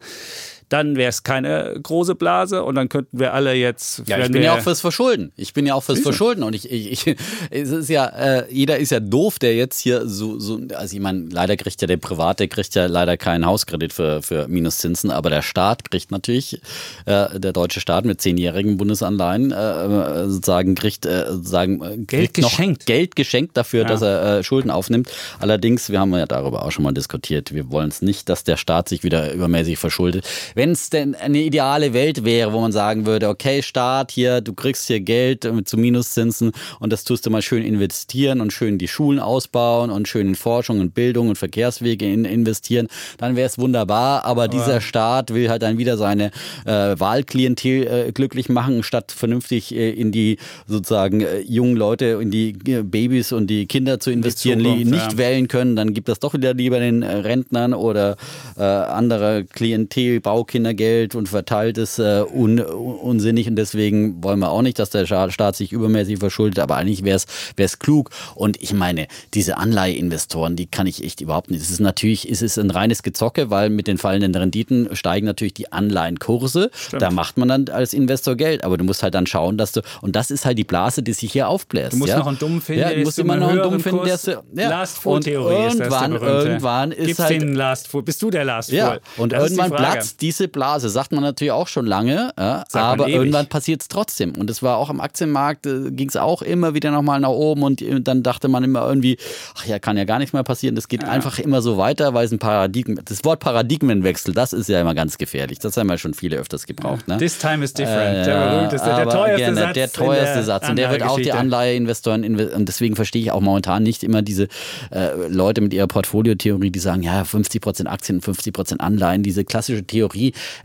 dann 0.73 0.97
wäre 0.97 1.11
es 1.11 1.23
keine 1.23 1.79
große 1.83 2.14
Blase 2.14 2.62
und 2.64 2.75
dann 2.75 2.89
könnten 2.89 3.18
wir 3.18 3.35
alle 3.35 3.55
jetzt. 3.55 4.03
Ja, 4.07 4.18
ich 4.18 4.31
bin 4.31 4.43
ja 4.43 4.55
auch 4.55 4.61
fürs 4.61 4.81
Verschulden. 4.81 5.33
Ich 5.37 5.53
bin 5.53 5.66
ja 5.66 5.75
auch 5.75 5.83
fürs? 5.83 6.03
Verschulden 6.03 6.43
und 6.43 6.55
ich, 6.55 6.70
ich, 6.70 7.07
ich, 7.07 7.16
es 7.51 7.70
ist 7.70 7.89
ja, 7.89 8.07
äh, 8.07 8.45
jeder 8.53 8.79
ist 8.79 8.91
ja 8.91 9.01
doof, 9.01 9.39
der 9.39 9.55
jetzt 9.55 9.79
hier 9.81 10.09
so, 10.09 10.39
so 10.39 10.61
also 10.75 10.97
ich 10.97 11.01
meine, 11.01 11.29
leider 11.31 11.57
kriegt 11.57 11.81
ja 11.81 11.87
der 11.87 11.97
Private, 11.97 12.49
kriegt 12.49 12.75
ja 12.75 12.87
leider 12.87 13.16
keinen 13.16 13.47
Hauskredit 13.47 13.93
für, 13.93 14.23
für 14.23 14.49
Minuszinsen, 14.49 15.11
aber 15.11 15.31
der 15.31 15.43
Staat 15.43 15.91
kriegt 15.91 16.11
natürlich, 16.11 16.61
äh, 17.07 17.39
der 17.39 17.53
deutsche 17.53 17.81
Staat 17.81 18.05
mit 18.05 18.20
zehnjährigen 18.20 18.77
Bundesanleihen 18.77 19.53
äh, 19.53 20.29
sozusagen 20.29 20.75
kriegt, 20.75 21.07
äh, 21.07 21.27
sozusagen, 21.29 21.83
äh, 21.83 21.97
Geld 21.99 22.35
geschenkt. 22.35 22.87
Geld 22.87 23.16
geschenkt 23.16 23.57
dafür, 23.57 23.83
ja. 23.83 23.89
dass 23.89 24.03
er 24.03 24.39
äh, 24.39 24.45
Schulden 24.45 24.70
aufnimmt. 24.70 25.11
Allerdings, 25.39 25.91
wir 25.91 26.01
haben 26.01 26.12
ja 26.14 26.27
darüber 26.27 26.64
auch 26.64 26.73
schon 26.73 26.85
mal 26.85 26.93
diskutiert, 26.93 27.55
wir 27.55 27.70
wollen 27.70 27.89
es 27.89 28.03
nicht, 28.03 28.29
dass 28.29 28.45
der 28.45 28.57
Staat 28.57 28.89
sich 28.89 29.05
wieder 29.05 29.33
übermäßig 29.33 29.79
verschuldet. 29.79 30.27
Wenn 30.55 30.62
wenn 30.63 30.71
es 30.71 30.91
denn 30.91 31.17
eine 31.17 31.41
ideale 31.41 31.93
Welt 31.93 32.25
wäre, 32.25 32.53
wo 32.53 32.61
man 32.61 32.71
sagen 32.71 33.05
würde, 33.05 33.29
okay, 33.29 33.63
Staat 33.63 34.13
hier, 34.13 34.41
du 34.41 34.55
kriegst 34.55 34.87
hier 34.87 35.01
Geld 35.01 35.45
zu 35.65 35.77
Minuszinsen 35.77 36.53
und 36.79 36.93
das 36.93 37.03
tust 37.03 37.27
du 37.27 37.31
mal 37.31 37.43
schön 37.43 37.65
investieren 37.65 38.41
und 38.41 38.53
schön 38.53 38.79
die 38.79 38.87
Schulen 38.87 39.19
ausbauen 39.19 39.91
und 39.91 40.07
schön 40.07 40.29
in 40.29 40.35
Forschung 40.37 40.79
und 40.79 40.95
Bildung 40.95 41.31
und 41.31 41.37
Verkehrswege 41.37 42.09
in, 42.09 42.25
investieren, 42.25 42.87
dann 43.19 43.35
wäre 43.35 43.49
es 43.49 43.59
wunderbar. 43.59 44.25
Aber, 44.25 44.43
aber, 44.43 44.49
dieser 44.49 44.81
Staat 44.81 45.35
will 45.35 45.51
halt 45.51 45.63
dann 45.63 45.79
wieder 45.79 45.97
seine 45.97 46.31
äh, 46.65 46.95
Wahlklientel 46.97 47.87
äh, 48.09 48.13
glücklich 48.13 48.49
machen, 48.49 48.85
statt 48.85 49.11
vernünftig 49.11 49.75
äh, 49.75 49.91
in 49.91 50.13
die 50.13 50.39
sozusagen 50.69 51.23
äh, 51.23 51.41
jungen 51.41 51.75
Leute, 51.75 52.21
in 52.23 52.31
die 52.31 52.51
äh, 52.69 52.85
Babys 52.85 53.33
und 53.33 53.49
die 53.49 53.67
Kinder 53.67 53.99
zu 53.99 54.13
investieren, 54.13 54.61
die, 54.61 54.65
Zukunft, 54.65 54.91
nicht 54.93 55.13
ja. 55.15 55.19
wählen 55.19 55.49
können. 55.49 55.75
Dann 55.75 55.93
gibt 55.93 56.09
das 56.09 56.21
doch 56.21 56.35
wieder 56.35 56.55
lieber 56.55 56.79
den 56.79 57.03
äh, 57.03 57.13
Rentnern 57.13 57.75
oder 57.75 58.17
andere 58.55 59.45
Klientel, 59.45 60.21
Baukinder 60.21 60.41
Kindergeld 60.45 61.14
und 61.14 61.28
verteilt 61.28 61.78
es 61.78 61.99
äh, 61.99 62.24
un, 62.32 62.61
unsinnig 62.61 63.49
und 63.49 63.57
deswegen 63.57 64.22
wollen 64.22 64.38
wir 64.38 64.51
auch 64.51 64.62
nicht, 64.62 64.78
dass 64.78 64.90
der 64.90 65.07
Staat 65.07 65.57
sich 65.57 65.72
übermäßig 65.72 66.18
verschuldet, 66.18 66.59
aber 66.59 66.76
eigentlich 66.76 67.05
wäre 67.05 67.20
es 67.57 67.78
klug. 67.78 68.11
Und 68.34 68.62
ich 68.62 68.72
meine, 68.72 69.07
diese 69.34 69.57
Anleiheinvestoren, 69.57 70.57
die 70.57 70.66
kann 70.66 70.86
ich 70.86 71.03
echt 71.05 71.20
überhaupt 71.20 71.51
nicht. 71.51 71.62
Es 71.62 71.70
ist 71.70 71.80
natürlich, 71.80 72.30
es 72.30 72.43
ist 72.43 72.59
ein 72.59 72.70
reines 72.70 73.03
Gezocke, 73.03 73.51
weil 73.51 73.70
mit 73.70 73.86
den 73.86 73.99
fallenden 73.99 74.34
Renditen 74.34 74.95
steigen 74.95 75.26
natürlich 75.26 75.55
die 75.55 75.72
Anleihenkurse. 75.72 76.70
Stimmt. 76.74 77.03
Da 77.03 77.11
macht 77.11 77.36
man 77.36 77.49
dann 77.49 77.68
als 77.68 77.93
Investor 77.93 78.36
Geld, 78.36 78.64
aber 78.64 78.76
du 78.76 78.84
musst 78.84 79.03
halt 79.03 79.14
dann 79.14 79.26
schauen, 79.26 79.59
dass 79.59 79.72
du, 79.72 79.82
und 80.01 80.16
das 80.16 80.30
ist 80.30 80.45
halt 80.45 80.59
die 80.59 80.64
Blase, 80.64 81.03
die 81.03 81.12
sich 81.12 81.32
hier 81.32 81.49
aufbläst. 81.49 81.95
Du 81.95 81.97
musst 81.99 82.11
ja? 82.11 82.18
noch 82.18 82.26
einen 82.26 82.38
Dummen 82.38 82.61
finden, 82.61 82.80
ja, 82.82 82.93
du 82.93 83.01
musst 83.01 83.18
immer 83.18 83.36
noch 83.36 83.49
einen 83.49 83.62
Dummen 83.62 83.80
finden, 83.80 84.05
der 84.05 84.18
ja. 84.55 84.68
Last 84.68 84.99
Fool 84.99 85.20
Theorie 85.20 85.55
und 85.55 85.80
irgendwann, 85.80 86.12
ist 86.12 86.22
irgendwann 86.22 86.93
ist 86.93 87.07
Gibt's 87.07 87.22
halt, 87.22 87.43
den 87.43 87.55
Last 87.55 87.88
Fool? 87.88 88.03
Bist 88.03 88.22
du 88.22 88.30
der 88.30 88.45
Last 88.45 88.70
Fool? 88.70 88.78
Ja. 88.78 88.99
Und 89.16 89.32
das 89.32 89.51
irgendwann 89.51 89.70
platzt 89.70 90.20
diese 90.20 90.32
diese 90.33 90.49
Blase, 90.49 90.89
sagt 90.89 91.12
man 91.12 91.22
natürlich 91.22 91.53
auch 91.53 91.68
schon 91.68 91.85
lange, 91.85 92.33
ja, 92.39 92.64
aber 92.72 93.09
irgendwann 93.09 93.47
passiert 93.47 93.83
es 93.83 93.89
trotzdem. 93.89 94.33
Und 94.35 94.49
es 94.49 94.62
war 94.62 94.78
auch 94.78 94.89
am 94.89 95.01
Aktienmarkt, 95.01 95.66
äh, 95.66 95.91
ging 95.91 96.09
es 96.09 96.16
auch 96.16 96.41
immer 96.41 96.74
wieder 96.74 96.91
nochmal 96.91 97.20
nach 97.20 97.28
oben 97.28 97.62
und 97.62 97.83
äh, 97.83 98.01
dann 98.01 98.22
dachte 98.22 98.49
man 98.49 98.64
immer 98.64 98.87
irgendwie, 98.89 99.18
ach 99.55 99.66
ja, 99.66 99.78
kann 99.78 99.99
ja 99.99 100.05
gar 100.05 100.18
nichts 100.18 100.33
mehr 100.33 100.43
passieren. 100.43 100.74
Das 100.74 100.89
geht 100.89 101.03
ja. 101.03 101.09
einfach 101.09 101.39
immer 101.39 101.61
so 101.61 101.76
weiter, 101.76 102.14
weil 102.14 102.24
es 102.24 102.33
ein 102.33 102.39
Paradigmen, 102.39 103.01
das 103.05 103.24
Wort 103.24 103.41
Paradigmenwechsel, 103.41 104.33
das 104.33 104.55
ist 104.55 104.68
ja 104.68 104.80
immer 104.80 104.95
ganz 104.95 105.18
gefährlich. 105.18 105.59
Das 105.59 105.76
haben 105.76 105.91
ja 105.91 105.99
schon 105.99 106.14
viele 106.14 106.39
öfters 106.39 106.66
gebraucht. 106.66 107.09
Ne? 107.09 107.18
This 107.18 107.39
time 107.39 107.62
is 107.62 107.74
different. 107.74 108.22
Äh, 108.22 108.24
der, 108.24 108.68
der, 108.68 108.78
der 108.78 109.09
teuerste 109.09 109.37
gerne, 109.37 109.61
Satz. 109.61 109.74
Der 109.74 109.93
teuerste 109.93 110.43
Satz. 110.45 110.68
Und 110.68 110.76
der 110.76 110.91
wird 110.91 111.03
auch 111.03 111.20
die 111.20 111.33
Anleiheinvestoren, 111.33 112.24
und 112.24 112.68
deswegen 112.68 112.97
verstehe 112.97 113.22
ich 113.22 113.33
auch 113.33 113.41
momentan 113.41 113.83
nicht 113.83 114.03
immer 114.03 114.22
diese 114.22 114.49
äh, 114.91 115.28
Leute 115.28 115.61
mit 115.61 115.74
ihrer 115.74 115.87
Portfoliotheorie, 115.87 116.70
die 116.70 116.78
sagen, 116.78 117.03
ja, 117.03 117.22
50% 117.22 117.87
Aktien, 117.87 118.20
50% 118.20 118.78
Anleihen, 118.78 119.22
diese 119.22 119.45
klassische 119.45 119.85
Theorie 119.85 120.22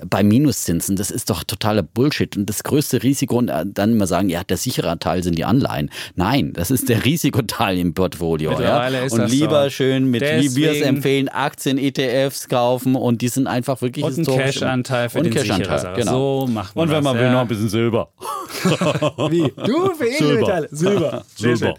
bei 0.08 0.24
Minuszinsen, 0.24 0.96
das 0.96 1.12
ist 1.12 1.30
doch 1.30 1.44
totaler 1.44 1.84
Bullshit. 1.84 2.38
Und 2.38 2.48
das 2.50 2.64
größte 2.64 3.04
Risiko, 3.04 3.38
und 3.38 3.50
äh, 3.50 3.66
dann 3.66 3.94
immer 3.94 4.08
sagen, 4.08 4.30
ja, 4.30 4.44
der 4.44 4.58
sichere 4.58 5.00
Teil 5.00 5.24
sind 5.24 5.38
die 5.38 5.46
Anleihen. 5.46 5.90
Nein, 6.16 6.54
das 6.54 6.72
ist 6.72 6.90
der 6.90 7.04
Risikoteil 7.06 7.78
im 7.78 7.94
Portfolio. 7.94 8.60
Ja? 8.60 8.88
Und 9.10 9.30
lieber 9.30 9.66
so. 9.66 9.70
schön 9.72 10.10
mit, 10.10 10.22
Deswegen. 10.22 10.56
wie 10.56 10.62
wir 10.62 10.72
es 10.72 10.82
empfehlen, 10.82 11.30
Aktien, 11.30 11.78
ETFs 11.78 12.48
kaufen 12.48 12.96
und 12.96 13.22
die 13.22 13.30
sind 13.30 13.48
einfach 13.48 13.82
wirklich 13.82 14.06
und 14.06 14.18
ein 14.18 14.26
Cash-Anteil 14.26 15.10
für 15.10 15.20
und 15.20 15.26
den 15.26 15.34
Cash-Anteil, 15.34 15.96
genau. 15.96 16.42
So 16.42 16.48
macht 16.48 16.76
man 16.76 16.84
Und 16.84 16.92
wenn 16.94 17.04
man 17.04 17.16
das, 17.16 17.24
will, 17.24 17.32
noch 17.32 17.42
ein 17.42 17.48
bisschen 17.48 17.70
Silber. 17.70 18.10
wie? 19.30 19.52
Du 19.66 19.94
für 19.96 20.08
Edelmetalle. 20.08 20.68
Silber. 20.72 21.24
Silber. 21.36 21.76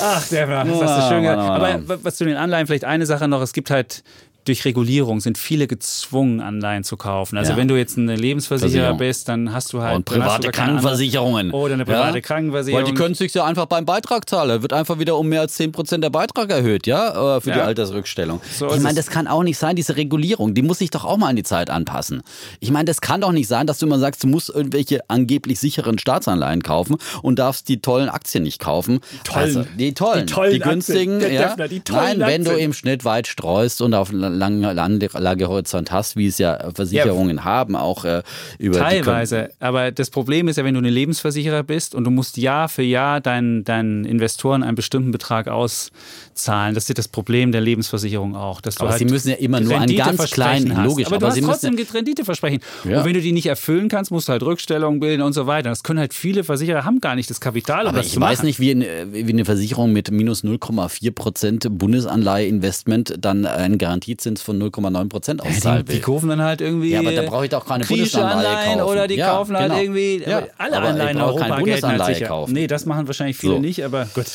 Ach, 0.00 0.28
der 0.28 0.48
war, 0.48 0.64
das 0.64 0.82
hast 0.82 1.10
du 1.10 1.14
schön 1.14 1.22
gemacht. 1.22 1.50
Aber 1.50 1.80
was 2.02 2.16
zu 2.16 2.24
den 2.24 2.36
Anleihen, 2.36 2.66
vielleicht 2.66 2.84
eine 2.84 3.06
Sache 3.06 3.28
noch, 3.28 3.40
es 3.40 3.52
gibt 3.52 3.70
halt 3.70 4.02
durch 4.46 4.64
Regulierung 4.64 5.20
sind 5.20 5.38
viele 5.38 5.66
gezwungen, 5.66 6.40
Anleihen 6.40 6.84
zu 6.84 6.96
kaufen. 6.96 7.36
Also 7.36 7.52
ja. 7.52 7.56
wenn 7.56 7.68
du 7.68 7.76
jetzt 7.76 7.96
ein 7.96 8.08
Lebensversicherer 8.08 8.94
bist, 8.94 9.28
dann 9.28 9.52
hast 9.52 9.72
du 9.72 9.82
halt 9.82 9.96
und 9.96 10.04
private 10.04 10.50
Krankenversicherungen. 10.50 11.50
Oder 11.50 11.74
eine 11.74 11.84
private 11.84 12.18
ja? 12.18 12.20
Krankenversicherung. 12.20 12.84
Weil 12.84 12.92
die 12.92 12.96
können 12.96 13.14
sich 13.14 13.34
ja 13.34 13.44
einfach 13.44 13.66
beim 13.66 13.84
Beitrag 13.84 14.28
zahlen. 14.28 14.62
Wird 14.62 14.72
einfach 14.72 14.98
wieder 14.98 15.16
um 15.16 15.28
mehr 15.28 15.40
als 15.40 15.58
10% 15.58 15.98
der 15.98 16.10
Beitrag 16.10 16.50
erhöht, 16.50 16.86
ja, 16.86 17.36
äh, 17.36 17.40
für 17.40 17.52
die 17.52 17.60
Altersrückstellung. 17.60 18.40
So 18.52 18.72
ich 18.72 18.80
meine, 18.80 18.94
das 18.94 19.08
kann 19.08 19.26
auch 19.26 19.42
nicht 19.42 19.58
sein, 19.58 19.76
diese 19.76 19.96
Regulierung, 19.96 20.54
die 20.54 20.62
muss 20.62 20.78
sich 20.78 20.90
doch 20.90 21.04
auch 21.04 21.16
mal 21.16 21.28
an 21.28 21.36
die 21.36 21.42
Zeit 21.42 21.70
anpassen. 21.70 22.22
Ich 22.60 22.70
meine, 22.70 22.84
das 22.84 23.00
kann 23.00 23.20
doch 23.20 23.32
nicht 23.32 23.48
sein, 23.48 23.66
dass 23.66 23.78
du 23.78 23.86
immer 23.86 23.98
sagst, 23.98 24.22
du 24.22 24.28
musst 24.28 24.50
irgendwelche 24.50 25.00
angeblich 25.08 25.58
sicheren 25.58 25.98
Staatsanleihen 25.98 26.62
kaufen 26.62 26.96
und 27.22 27.38
darfst 27.38 27.68
die 27.68 27.80
tollen 27.80 28.08
Aktien 28.08 28.44
nicht 28.44 28.60
kaufen. 28.60 29.00
Die 29.12 29.18
tollen. 29.24 29.44
Also, 29.44 29.64
die 29.76 29.94
tollen. 29.94 30.26
Die, 30.26 30.32
tollen 30.32 30.52
die 30.52 30.58
günstigen. 30.60 31.16
Aktien. 31.16 31.34
Ja. 31.34 31.68
Die 31.68 31.80
tollen 31.80 32.18
Nein, 32.18 32.28
wenn 32.28 32.44
du 32.44 32.52
im 32.52 32.72
Schnitt 32.72 33.04
weit 33.04 33.26
streust 33.26 33.82
und 33.82 33.94
auf 33.94 34.12
langen 34.36 34.62
Lagehorizont 34.62 35.90
hast, 35.90 36.16
wie 36.16 36.26
es 36.26 36.38
ja 36.38 36.70
Versicherungen 36.74 37.38
ja, 37.38 37.44
haben, 37.44 37.76
auch 37.76 38.04
äh, 38.04 38.22
über 38.58 38.78
Teilweise. 38.78 39.50
Aber 39.60 39.90
das 39.90 40.10
Problem 40.10 40.48
ist 40.48 40.56
ja, 40.56 40.64
wenn 40.64 40.74
du 40.74 40.78
eine 40.78 40.90
Lebensversicherer 40.90 41.62
bist 41.62 41.94
und 41.94 42.04
du 42.04 42.10
musst 42.10 42.36
Jahr 42.36 42.68
für 42.68 42.82
Jahr 42.82 43.20
deinen, 43.20 43.64
deinen 43.64 44.04
Investoren 44.04 44.62
einen 44.62 44.76
bestimmten 44.76 45.10
Betrag 45.10 45.48
auszahlen. 45.48 46.74
Das 46.74 46.88
ist 46.88 46.98
das 46.98 47.08
Problem 47.08 47.52
der 47.52 47.60
Lebensversicherung 47.60 48.36
auch. 48.36 48.60
Dass 48.60 48.78
aber 48.78 48.90
halt 48.90 48.98
sie 48.98 49.04
müssen 49.06 49.30
ja 49.30 49.36
immer 49.36 49.60
nur 49.60 49.78
einen 49.78 49.96
ganz 49.96 50.30
kleinen, 50.30 50.76
hast. 50.76 50.86
logisch. 50.86 51.06
Aber, 51.06 51.16
aber 51.16 51.28
du 51.28 51.46
hast 51.46 51.62
trotzdem 51.62 51.76
Renditeversprechen. 51.76 52.60
Ja. 52.84 52.98
Und 52.98 53.04
wenn 53.04 53.14
du 53.14 53.20
die 53.20 53.32
nicht 53.32 53.46
erfüllen 53.46 53.88
kannst, 53.88 54.10
musst 54.10 54.28
du 54.28 54.32
halt 54.32 54.42
Rückstellungen 54.42 55.00
bilden 55.00 55.22
und 55.22 55.32
so 55.32 55.46
weiter. 55.46 55.70
Das 55.70 55.82
können 55.82 55.98
halt 55.98 56.14
viele 56.14 56.44
Versicherer, 56.44 56.84
haben 56.84 57.00
gar 57.00 57.14
nicht 57.14 57.30
das 57.30 57.40
Kapital, 57.40 57.82
um 57.82 57.88
aber 57.88 57.98
das 57.98 58.08
ich 58.08 58.20
weiß 58.20 58.42
nicht, 58.42 58.60
wie 58.60 58.70
eine, 58.70 58.86
wie 59.10 59.32
eine 59.32 59.44
Versicherung 59.44 59.92
mit 59.92 60.10
minus 60.10 60.44
0,4 60.44 61.12
Prozent 61.12 61.66
Bundesanleihe-Investment 61.70 63.16
dann 63.18 63.46
einen 63.46 63.78
Garantiezins 64.26 64.42
von 64.42 64.60
0,9 64.60 65.08
Prozent 65.08 65.42
auszahlen 65.42 65.84
die, 65.84 65.94
die, 65.94 66.00
kaufen 66.00 66.28
dann 66.28 66.42
halt 66.42 66.60
irgendwie. 66.60 66.90
Ja, 66.90 67.00
aber 67.00 67.12
da 67.12 67.22
brauche 67.22 67.44
ich 67.44 67.50
doch 67.50 67.66
keine 67.66 67.84
Bundesanleihe 67.84 68.76
kaufen. 68.76 68.82
Oder 68.82 69.08
die 69.08 69.14
ja, 69.14 69.30
kaufen 69.30 69.56
halt 69.56 69.70
genau. 69.70 69.80
irgendwie 69.80 70.22
ja, 70.26 70.42
alle 70.58 70.78
Anleihen 70.78 71.16
in 71.16 71.22
Europa 71.22 71.40
keine 71.40 71.56
Bundesanleihe 71.56 72.14
halt 72.14 72.28
kaufen. 72.28 72.52
Nee, 72.52 72.66
das 72.66 72.86
machen 72.86 73.06
wahrscheinlich 73.06 73.36
viele 73.36 73.54
so. 73.54 73.60
nicht, 73.60 73.84
aber 73.84 74.06
gut. 74.14 74.26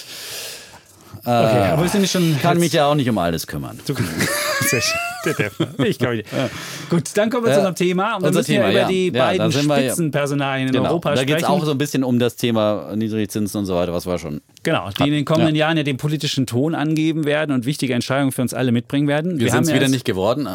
Okay, 1.24 1.30
äh, 1.30 1.72
aber 1.72 1.84
wir 1.84 1.90
sind 1.90 2.08
schon. 2.08 2.38
Kann 2.42 2.58
mich 2.58 2.74
ja 2.74 2.88
auch 2.88 2.96
nicht 2.96 3.10
um 3.10 3.18
alles 3.18 3.46
kümmern. 3.46 3.80
Sehr 4.62 4.82
schön. 4.82 5.00
Ich 5.86 6.00
glaube 6.00 6.18
nicht. 6.18 6.32
Ja. 6.32 6.50
Gut, 6.90 7.04
dann 7.16 7.30
kommen 7.30 7.46
wir 7.46 7.52
zu 7.52 7.60
unserem 7.60 7.76
Thema. 7.76 8.16
Und 8.16 8.24
dann 8.24 8.34
müssen 8.34 8.48
Thema, 8.48 8.66
wir 8.66 8.72
über 8.72 8.80
ja. 8.82 8.88
die 8.88 9.08
ja, 9.08 9.26
beiden 9.26 9.52
Spitzenpersonalien 9.52 10.68
in 10.68 10.74
genau. 10.74 10.90
Europa 10.90 11.12
da 11.12 11.18
sprechen. 11.18 11.30
Da 11.30 11.36
geht 11.36 11.44
es 11.44 11.50
auch 11.50 11.66
so 11.66 11.72
ein 11.72 11.78
bisschen 11.78 12.04
um 12.04 12.20
das 12.20 12.36
Thema 12.36 12.96
Niedrigzinsen 12.96 13.60
und 13.60 13.66
so 13.66 13.76
weiter, 13.76 13.94
was 13.94 14.06
war 14.06 14.18
schon. 14.18 14.42
Genau, 14.64 14.90
die 14.90 15.04
in 15.04 15.14
den 15.14 15.26
kommenden 15.26 15.56
Jahren 15.56 15.78
ja 15.78 15.84
den 15.84 15.98
politischen 15.98 16.46
Ton 16.46 16.76
angeben 16.76 17.26
werden 17.26 17.54
und 17.54 17.66
wichtige 17.66 17.94
Entscheidungen 17.94 18.32
für 18.32 18.42
uns 18.42 18.54
alle 18.54 18.72
mitbringen 18.72 19.08
werden. 19.08 19.40
Wir, 19.40 19.46
wir 19.46 19.52
sind 19.52 19.64
es 19.64 19.74
wieder 19.74 19.88
nicht 19.88 20.06
geworden. 20.06 20.48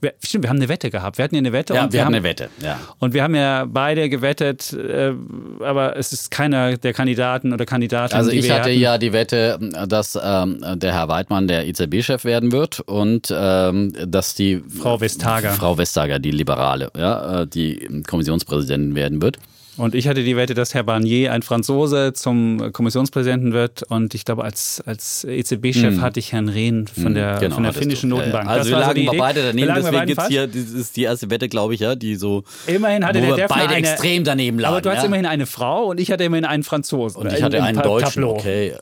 Wir, 0.00 0.12
stimmt, 0.22 0.44
wir 0.44 0.50
haben 0.50 0.58
eine 0.58 0.68
Wette 0.68 0.90
gehabt. 0.90 1.16
Wir 1.18 1.24
hatten 1.24 1.34
ja 1.34 1.38
eine 1.38 1.52
Wette. 1.52 1.74
Ja, 1.74 1.84
und 1.84 1.92
wir, 1.92 1.98
wir 1.98 2.04
haben 2.04 2.14
eine 2.14 2.22
Wette, 2.22 2.50
ja. 2.62 2.78
Und 2.98 3.14
wir 3.14 3.22
haben 3.22 3.34
ja 3.34 3.64
beide 3.66 4.08
gewettet, 4.08 4.72
äh, 4.72 5.12
aber 5.60 5.96
es 5.96 6.12
ist 6.12 6.30
keiner 6.30 6.76
der 6.76 6.92
Kandidaten 6.92 7.52
oder 7.52 7.64
Kandidatinnen. 7.64 8.18
Also 8.18 8.30
ich 8.30 8.50
hatte 8.50 8.70
hatten. 8.70 8.78
ja 8.78 8.98
die 8.98 9.12
Wette, 9.12 9.58
dass 9.88 10.18
ähm, 10.22 10.62
der 10.76 10.92
Herr 10.92 11.08
Weidmann 11.08 11.48
der 11.48 11.66
EZB-Chef 11.66 12.24
werden 12.24 12.52
wird 12.52 12.80
und 12.80 13.32
ähm, 13.34 13.92
dass 14.06 14.34
die 14.34 14.62
Frau 14.68 15.00
Vestager, 15.00 15.52
Frau 15.52 15.78
Vestager, 15.78 16.18
die 16.18 16.30
Liberale, 16.30 16.90
ja, 16.96 17.42
äh, 17.42 17.46
die 17.46 18.02
Kommissionspräsidentin 18.06 18.94
werden 18.94 19.22
wird. 19.22 19.38
Und 19.76 19.94
ich 19.94 20.08
hatte 20.08 20.24
die 20.24 20.36
Wette, 20.36 20.54
dass 20.54 20.74
Herr 20.74 20.84
Barnier, 20.84 21.32
ein 21.32 21.42
Franzose, 21.42 22.12
zum 22.14 22.72
Kommissionspräsidenten 22.72 23.52
wird. 23.52 23.82
Und 23.84 24.14
ich 24.14 24.24
glaube, 24.24 24.44
als, 24.44 24.82
als 24.86 25.24
EZB-Chef 25.24 25.96
mm. 25.96 26.00
hatte 26.00 26.18
ich 26.18 26.32
Herrn 26.32 26.48
Rehn 26.48 26.86
von 26.86 27.14
der, 27.14 27.38
genau, 27.38 27.56
von 27.56 27.64
der 27.64 27.72
finnischen 27.72 28.10
du. 28.10 28.16
Notenbank. 28.16 28.48
Also 28.48 28.70
wir 28.70 28.78
lagen 28.78 29.06
so 29.06 29.12
beide 29.12 29.42
daneben, 29.42 29.74
deswegen 29.74 30.06
gibt 30.06 30.20
es 30.20 30.28
hier, 30.28 30.46
das 30.46 30.56
ist 30.56 30.96
die 30.96 31.02
erste 31.02 31.30
Wette, 31.30 31.48
glaube 31.48 31.74
ich, 31.74 31.80
ja, 31.80 31.94
die 31.94 32.16
so. 32.16 32.44
Immerhin 32.66 33.04
hatte 33.04 33.20
der 33.20 33.36
Defner 33.36 33.48
beide 33.48 33.74
eine, 33.74 33.88
extrem 33.88 34.24
daneben 34.24 34.58
lagen. 34.58 34.72
Aber 34.72 34.80
du 34.80 34.88
ja? 34.88 34.92
hattest 34.94 35.06
immerhin 35.06 35.26
eine 35.26 35.46
Frau 35.46 35.86
und 35.86 36.00
ich 36.00 36.10
hatte 36.10 36.24
immerhin 36.24 36.46
einen 36.46 36.62
Franzosen. 36.62 37.20
Und 37.20 37.32
ich 37.32 37.42
hatte 37.42 37.62
einen 37.62 37.82
Deutschen, 37.82 38.22
Tableau. 38.22 38.34
okay. 38.34 38.74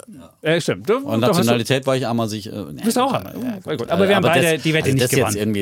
Ja, 0.43 0.61
stimmt. 0.61 0.89
Du, 0.89 0.99
und 0.99 1.21
Nationalität 1.21 1.87
war 1.87 1.97
ich 1.97 2.07
einmal 2.07 2.29
sich. 2.29 2.47
Äh, 2.47 2.51
nee, 2.73 2.83
bist 2.85 2.99
auch 2.99 3.13
einmal. 3.13 3.35
Ja, 3.67 3.77
gut. 3.77 3.91
Aber 3.91 4.09
wir 4.09 4.15
haben 4.15 4.23
beide 4.23 4.55
das, 4.55 4.63
die 4.63 4.75
Wette 4.75 4.91
also 4.91 4.99
nicht 4.99 5.11
gewonnen. 5.11 5.55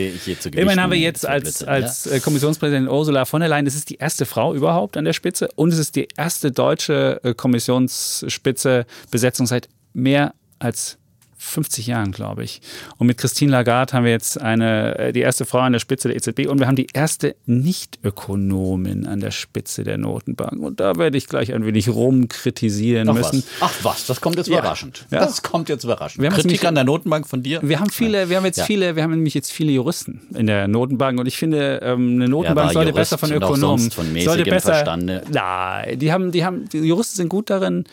Immerhin 0.57 0.81
haben 0.81 0.91
wir 0.91 0.99
jetzt 0.99 1.27
als, 1.27 1.63
als 1.65 2.11
Kommissionspräsidentin 2.23 2.93
Ursula 2.93 3.25
von 3.25 3.41
der 3.41 3.49
Leyen, 3.49 3.65
das 3.65 3.75
ist 3.75 3.89
die 3.91 3.97
erste 3.97 4.27
Frau 4.27 4.55
überhaupt 4.55 4.97
an 4.97 5.05
der 5.05 5.13
Spitze 5.23 5.33
Spitze 5.33 5.49
und 5.55 5.73
es 5.73 5.79
ist 5.79 5.95
die 5.95 6.09
erste 6.17 6.51
deutsche 6.51 7.21
äh, 7.23 7.33
Kommissionsspitze 7.33 8.87
Besetzung 9.13 9.47
seit 9.47 9.69
mehr 9.93 10.35
als 10.59 10.99
50 11.43 11.89
Jahren, 11.89 12.13
glaube 12.13 12.45
ich. 12.45 12.61
Und 12.99 13.07
mit 13.07 13.19
Christine 13.19 13.53
Lagarde 13.53 13.93
haben 13.93 14.05
wir 14.05 14.13
jetzt 14.13 14.41
eine, 14.41 14.99
äh, 14.99 15.13
die 15.13 15.21
erste 15.21 15.45
Frau 15.45 15.59
an 15.59 15.73
der 15.73 15.81
Spitze 15.81 16.09
der 16.09 16.17
EZB 16.17 16.47
und 16.49 16.61
wir 16.61 16.67
haben 16.67 16.77
die 16.77 16.87
erste 16.93 17.35
Nicht-Ökonomin 17.47 19.07
an 19.07 19.21
der 19.21 19.33
Spitze 19.33 19.85
der 19.85 19.99
Notenbank. 19.99 20.63
Und 20.63 20.81
da 20.81 20.97
werde 20.97 21.19
ich 21.19 21.27
gleich 21.27 21.53
ein 21.53 21.67
wenig 21.67 21.89
rumkritisieren 21.89 23.09
Ach 23.09 23.15
müssen. 23.15 23.43
Was. 23.59 23.71
Ach 23.71 23.85
was, 23.85 24.07
das 24.07 24.21
kommt 24.21 24.37
jetzt 24.37 24.49
ja. 24.49 24.59
überraschend. 24.59 25.07
Ja. 25.11 25.21
Das 25.21 25.43
kommt 25.43 25.69
jetzt 25.69 25.85
überraschend. 25.85 26.23
Wir 26.23 26.31
haben 26.31 26.37
Kritik 26.37 26.65
an 26.65 26.75
der 26.75 26.85
Notenbank 26.85 27.29
von 27.29 27.43
dir? 27.43 27.61
Wir 27.63 27.81
haben 27.81 27.91
viele, 27.91 28.29
wir 28.29 28.37
haben 28.37 28.45
jetzt 28.45 28.59
ja. 28.59 28.65
viele, 28.65 28.97
wir 28.97 29.03
haben 29.03 29.11
nämlich 29.11 29.35
jetzt 29.35 29.53
viele 29.53 29.73
Juristen 29.73 30.23
in 30.35 30.47
der 30.47 30.69
Notenbank 30.69 31.19
und 31.19 31.27
ich 31.27 31.37
finde, 31.37 31.81
ähm, 31.83 32.15
eine 32.15 32.29
Notenbank 32.29 32.73
sollte 32.73 32.93
besser 32.93 33.19
von 33.19 33.33
Ökonomen. 33.33 33.91
Von 33.91 34.21
sollte 34.21 34.45
besser. 34.45 34.73
Verstande. 34.75 35.23
Nein, 35.31 35.99
die 35.99 36.13
haben, 36.13 36.33
die 36.33 36.45
haben, 36.45 36.69
die 36.69 36.79
Juristen 36.79 37.17
sind 37.17 37.29
gut 37.29 37.51
darin, 37.51 37.85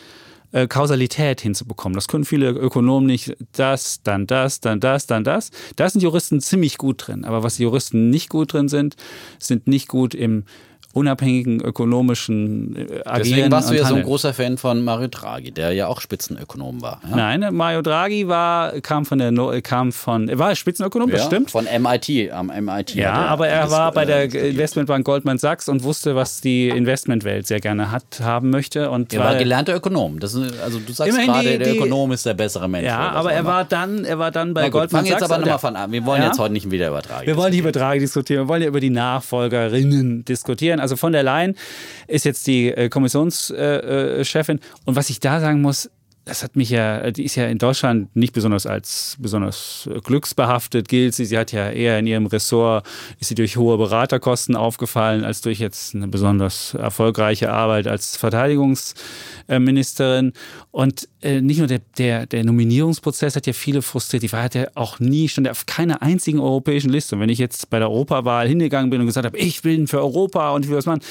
äh, 0.52 0.66
Kausalität 0.66 1.40
hinzubekommen. 1.40 1.94
Das 1.94 2.08
können 2.08 2.24
viele 2.24 2.50
Ökonomen 2.50 3.06
nicht. 3.06 3.36
Das, 3.52 4.02
dann 4.02 4.26
das, 4.26 4.60
dann 4.60 4.80
das, 4.80 5.06
dann 5.06 5.24
das. 5.24 5.50
Da 5.76 5.88
sind 5.88 6.02
Juristen 6.02 6.40
ziemlich 6.40 6.78
gut 6.78 7.06
drin. 7.06 7.24
Aber 7.24 7.42
was 7.42 7.58
Juristen 7.58 8.10
nicht 8.10 8.28
gut 8.28 8.52
drin 8.52 8.68
sind, 8.68 8.96
sind 9.38 9.66
nicht 9.66 9.88
gut 9.88 10.14
im 10.14 10.44
unabhängigen 10.92 11.60
ökonomischen 11.60 12.74
äh, 12.74 12.80
Agieren. 12.80 13.18
Deswegen 13.18 13.52
warst 13.52 13.70
du 13.70 13.74
ja 13.74 13.84
so 13.84 13.94
ein 13.94 14.02
großer 14.02 14.34
Fan 14.34 14.58
von 14.58 14.82
Mario 14.82 15.08
Draghi, 15.08 15.52
der 15.52 15.72
ja 15.72 15.86
auch 15.86 16.00
Spitzenökonom 16.00 16.82
war. 16.82 17.00
Ja? 17.08 17.16
Nein, 17.16 17.54
Mario 17.54 17.82
Draghi 17.82 18.26
war, 18.26 18.80
kam 18.80 19.04
von 19.04 19.18
der 19.18 19.30
kam 19.62 19.92
von, 19.92 20.36
war 20.38 20.54
Spitzenökonom, 20.56 21.08
ja, 21.10 21.16
bestimmt. 21.16 21.50
Von 21.52 21.66
MIT, 21.66 22.32
am 22.32 22.48
MIT. 22.48 22.94
Ja, 22.96 23.12
aber 23.12 23.48
er 23.48 23.70
war 23.70 23.92
bei 23.92 24.04
der 24.04 24.34
Investmentbank 24.34 25.04
Goldman 25.04 25.38
Sachs 25.38 25.68
und 25.68 25.84
wusste, 25.84 26.16
was 26.16 26.40
die 26.40 26.68
Investmentwelt 26.68 27.46
sehr 27.46 27.60
gerne 27.60 27.92
hat, 27.92 28.20
haben 28.20 28.50
möchte. 28.50 28.90
Und 28.90 29.12
er 29.12 29.20
war 29.20 29.36
gelernter 29.36 29.76
Ökonom. 29.76 30.18
Das 30.18 30.34
ist, 30.34 30.60
also 30.60 30.80
du 30.80 30.92
sagst 30.92 31.16
gerade, 31.16 31.58
der 31.58 31.76
Ökonom 31.76 32.10
ist 32.10 32.26
der 32.26 32.34
bessere 32.34 32.68
Mensch. 32.68 32.86
Ja, 32.86 33.10
aber 33.12 33.32
er 33.32 33.44
war 33.44 33.64
dann, 33.64 34.04
er 34.04 34.18
war 34.18 34.32
dann 34.32 34.54
bei 34.54 34.64
gut, 34.64 34.72
Goldman 34.72 35.04
Sachs. 35.04 35.20
jetzt 35.20 35.30
aber 35.30 35.38
nochmal 35.38 35.58
von 35.58 35.76
an. 35.76 35.92
Wir 35.92 36.04
wollen 36.04 36.22
ja? 36.22 36.28
jetzt 36.28 36.38
heute 36.40 36.52
nicht 36.52 36.70
wieder 36.70 36.88
über 36.88 37.02
Draghi 37.02 37.26
Wir 37.26 37.36
wollen 37.36 37.50
nicht 37.50 37.60
über 37.60 37.72
Draghi 37.72 38.00
diskutieren, 38.00 38.44
wir 38.44 38.48
wollen 38.48 38.62
ja 38.62 38.68
über 38.68 38.80
die 38.80 38.90
Nachfolgerinnen 38.90 40.24
diskutieren. 40.24 40.79
Also 40.80 40.96
von 40.96 41.12
der 41.12 41.22
Leyen 41.22 41.56
ist 42.06 42.24
jetzt 42.24 42.46
die 42.46 42.68
äh, 42.68 42.88
Kommissionschefin. 42.88 44.58
Äh, 44.58 44.60
und 44.84 44.96
was 44.96 45.10
ich 45.10 45.20
da 45.20 45.40
sagen 45.40 45.60
muss, 45.60 45.90
das 46.24 46.42
hat 46.44 46.54
mich 46.54 46.70
ja, 46.70 47.10
die 47.10 47.24
ist 47.24 47.34
ja 47.34 47.46
in 47.46 47.58
Deutschland 47.58 48.14
nicht 48.14 48.32
besonders 48.32 48.66
als 48.66 49.16
besonders 49.18 49.88
glücksbehaftet 50.04 50.88
gilt 50.88 51.14
sie. 51.14 51.24
Sie 51.24 51.36
hat 51.36 51.50
ja 51.50 51.70
eher 51.70 51.98
in 51.98 52.06
ihrem 52.06 52.26
Ressort, 52.26 52.86
ist 53.18 53.28
sie 53.28 53.34
durch 53.34 53.56
hohe 53.56 53.78
Beraterkosten 53.78 54.54
aufgefallen, 54.54 55.24
als 55.24 55.40
durch 55.40 55.58
jetzt 55.58 55.94
eine 55.94 56.08
besonders 56.08 56.74
erfolgreiche 56.74 57.50
Arbeit 57.50 57.86
als 57.86 58.16
Verteidigungsministerin. 59.50 60.32
Und 60.70 61.08
äh, 61.22 61.40
nicht 61.40 61.58
nur 61.58 61.66
der, 61.66 61.80
der, 61.98 62.26
der 62.26 62.44
Nominierungsprozess 62.44 63.36
hat 63.36 63.46
ja 63.46 63.52
viele 63.52 63.82
frustriert. 63.82 64.22
Die 64.22 64.32
war 64.32 64.48
ja 64.54 64.68
auch 64.74 65.00
nie, 65.00 65.28
stand 65.28 65.48
auf 65.48 65.66
keiner 65.66 66.02
einzigen 66.02 66.38
europäischen 66.38 66.90
Liste. 66.90 67.16
Und 67.16 67.20
wenn 67.20 67.28
ich 67.28 67.38
jetzt 67.38 67.70
bei 67.70 67.78
der 67.78 67.90
Europawahl 67.90 68.46
hingegangen 68.46 68.90
bin 68.90 69.00
und 69.00 69.06
gesagt 69.06 69.26
habe, 69.26 69.36
ich 69.38 69.62
bin 69.62 69.86
für 69.86 69.98
Europa 69.98 70.50
und 70.52 70.64
ich 70.64 70.70
will 70.70 70.78
was 70.78 70.86
machen, 70.86 71.02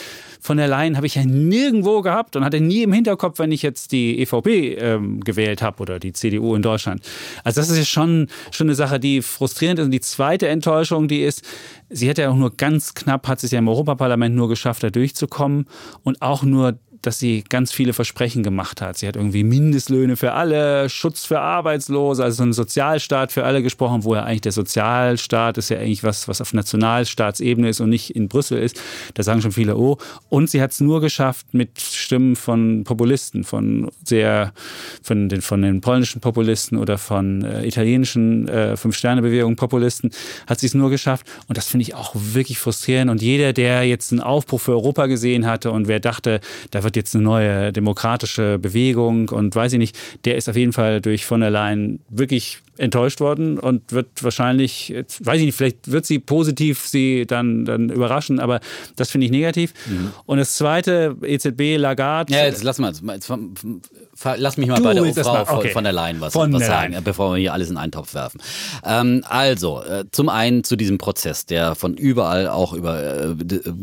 von 0.42 0.58
der 0.58 0.70
Leyen 0.70 0.96
habe 0.96 1.06
ich 1.06 1.16
ja 1.16 1.26
nirgendwo 1.26 2.02
gehabt 2.02 2.36
und 2.36 2.46
hatte 2.46 2.62
nie 2.62 2.84
im 2.84 2.94
Hinterkopf, 2.94 3.40
wenn 3.40 3.52
ich 3.52 3.62
jetzt 3.62 3.92
die 3.92 4.20
EVP 4.22 4.76
ähm, 4.76 5.20
gewählt 5.20 5.62
habe 5.62 5.82
oder 5.82 6.00
die 6.00 6.14
CDU 6.14 6.56
in 6.56 6.62
Deutschland. 6.62 7.06
Also 7.44 7.60
das 7.60 7.70
ist 7.70 7.78
ja 7.78 7.86
schon, 7.86 8.28
schon 8.52 8.68
eine 8.68 8.76
Sache, 8.76 9.00
die 9.00 9.22
frustrierend 9.22 9.80
ist. 9.80 9.86
Und 9.86 9.92
die 9.92 10.00
zweite 10.00 10.48
Enttäuschung, 10.48 11.10
die 11.10 11.22
ist, 11.22 11.44
sie 11.90 12.10
hat 12.10 12.18
ja 12.18 12.30
auch 12.30 12.36
nur 12.36 12.56
ganz 12.56 12.94
knapp, 12.94 13.28
hat 13.28 13.44
es 13.44 13.52
ja 13.52 13.60
im 13.60 13.68
Europaparlament 13.68 14.34
nur 14.34 14.48
geschafft, 14.48 14.84
da 14.84 14.90
durchzukommen 14.90 15.66
und 16.04 16.22
auch 16.22 16.44
nur 16.44 16.80
dass 17.02 17.20
sie 17.20 17.44
ganz 17.48 17.72
viele 17.72 17.94
Versprechen 17.94 18.44
gemacht 18.44 18.82
hat. 18.82 18.98
Sie 18.98 19.08
hat 19.08 19.16
irgendwie 19.16 19.44
Mindestlöhne 19.44 20.16
für 20.16 20.34
alle, 20.34 20.90
Schutz 20.90 21.26
für 21.26 21.40
Arbeitslose, 21.40 22.24
also 22.24 22.38
so 22.38 22.44
einen 22.44 22.54
Sozialstaat 22.54 23.32
für 23.32 23.46
alle 23.46 23.64
gesprochen, 23.64 24.04
wo 24.04 24.16
ja 24.16 24.24
eigentlich 24.24 24.42
der 24.42 24.52
Sozialstaat 24.52 25.58
ist 25.58 25.70
ja 25.70 25.78
eigentlich 25.78 26.04
was, 26.04 26.28
was 26.28 26.42
auf 26.42 26.54
Nationalstaatsebene 26.54 27.70
ist 27.70 27.80
und 27.80 27.90
nicht 27.90 28.16
in 28.16 28.28
Brüssel 28.28 28.58
ist. 28.58 28.82
Da 29.14 29.24
sagen 29.24 29.42
schon 29.42 29.52
viele, 29.52 29.78
oh. 29.78 29.98
Und 30.30 30.50
sie 30.50 30.62
hat 30.62 30.72
es 30.72 30.80
nur 30.80 31.02
geschafft 31.02 31.54
mit 31.54 31.80
Stimmen 31.80 32.36
von 32.36 32.84
Populisten, 32.84 33.44
von 33.44 33.90
sehr, 34.04 34.54
von 35.02 35.30
den, 35.30 35.42
von 35.42 35.62
den 35.62 35.82
polnischen 35.82 36.22
Populisten 36.22 36.78
oder 36.78 36.98
von 36.98 37.44
äh, 37.44 37.66
italienischen 37.66 38.48
äh, 38.48 38.76
Fünf-Sterne-Bewegung-Populisten, 38.76 40.12
hat 40.48 40.60
sie 40.60 40.68
es 40.68 40.74
nur 40.74 40.90
geschafft. 40.90 41.26
Und 41.48 41.58
das 41.58 41.68
finde 41.68 41.84
ich 41.84 41.96
auch 41.96 42.14
wirklich 42.16 42.60
frustrierend. 42.60 43.10
Und 43.10 43.22
jeder, 43.22 43.54
der 43.54 43.84
jetzt 43.84 44.12
einen 44.12 44.22
Aufbruch 44.22 44.62
für 44.62 44.72
Europa 44.72 45.06
gesehen 45.06 45.46
hatte 45.46 45.72
und 45.72 45.88
wer 45.88 46.00
dachte, 46.00 46.42
da 46.72 46.84
wird 46.84 46.89
wird 46.90 46.96
jetzt 46.96 47.14
eine 47.14 47.24
neue 47.24 47.72
demokratische 47.72 48.58
Bewegung 48.58 49.30
und 49.30 49.56
weiß 49.56 49.74
ich 49.74 49.80
nicht, 49.80 49.98
der 50.26 50.38
ist 50.38 50.50
auf 50.50 50.56
jeden 50.56 50.74
Fall 50.74 51.02
durch 51.02 51.24
von 51.24 51.42
der 51.42 51.52
Leyen 51.52 52.00
wirklich 52.10 52.62
enttäuscht 52.78 53.20
worden 53.20 53.60
und 53.60 53.92
wird 53.92 54.08
wahrscheinlich, 54.24 54.96
weiß 55.20 55.40
ich 55.40 55.46
nicht, 55.46 55.56
vielleicht 55.56 55.92
wird 55.92 56.08
sie 56.08 56.18
positiv 56.18 56.88
sie 56.88 57.28
dann, 57.28 57.66
dann 57.66 57.90
überraschen, 57.90 58.40
aber 58.40 58.60
das 58.96 59.12
finde 59.12 59.26
ich 59.26 59.32
negativ. 59.32 59.74
Mhm. 59.86 60.14
Und 60.26 60.40
das 60.40 60.56
zweite, 60.56 61.16
EZB, 61.22 61.78
Lagarde. 61.78 62.34
Ja, 62.34 62.46
jetzt 62.46 62.64
lass 62.64 62.80
mal, 62.80 62.92
jetzt, 62.92 63.32
lass 64.38 64.58
mich 64.58 64.68
mal 64.68 64.76
du, 64.76 64.84
bei 64.84 64.94
der 64.94 65.24
Frau 65.24 65.58
okay. 65.58 65.70
von 65.70 65.84
der 65.84 65.94
Leyen 65.94 66.22
was, 66.22 66.36
was 66.36 66.66
sagen, 66.66 66.94
Leyen. 66.94 67.04
bevor 67.04 67.34
wir 67.34 67.40
hier 67.40 67.54
alles 67.54 67.70
in 67.70 67.78
einen 67.78 67.92
Topf 67.92 68.14
werfen. 68.14 68.42
Ähm, 68.84 69.24
also, 69.28 69.82
äh, 69.82 70.06
zum 70.12 70.30
einen 70.30 70.64
zu 70.64 70.76
diesem 70.76 70.98
Prozess, 70.98 71.46
der 71.46 71.76
von 71.76 71.96
überall 71.96 72.48
auch 72.48 72.74
über 72.74 73.02
äh, 73.02 73.36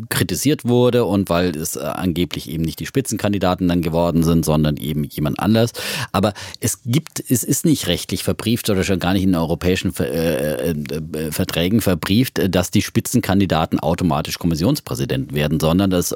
kritisiert 0.08 0.64
wurde 0.64 1.04
und 1.04 1.28
weil 1.28 1.56
es 1.56 1.76
äh, 1.76 1.80
angeblich 1.80 2.50
eben 2.50 2.64
nicht 2.64 2.80
die 2.80 2.86
Spitzenkandidaten 2.86 3.68
dann 3.68 3.82
geworden 3.82 4.22
sind, 4.22 4.44
sondern 4.44 4.76
eben 4.76 5.04
jemand 5.04 5.38
anders. 5.38 5.72
Aber 6.12 6.32
es 6.60 6.80
gibt, 6.84 7.22
es 7.28 7.42
ist 7.42 7.64
nicht 7.64 7.86
rechtlich 7.86 8.24
verbrieft 8.24 8.68
oder 8.70 8.84
schon 8.84 8.98
gar 8.98 9.12
nicht 9.12 9.24
in 9.24 9.34
europäischen 9.34 9.94
äh, 9.98 10.70
äh, 10.70 10.70
äh, 10.70 11.32
Verträgen 11.32 11.80
verbrieft, 11.80 12.54
dass 12.54 12.70
die 12.70 12.82
Spitzenkandidaten 12.82 13.80
automatisch 13.80 14.38
Kommissionspräsident 14.38 15.32
werden, 15.32 15.60
sondern 15.60 15.90
das 15.90 16.14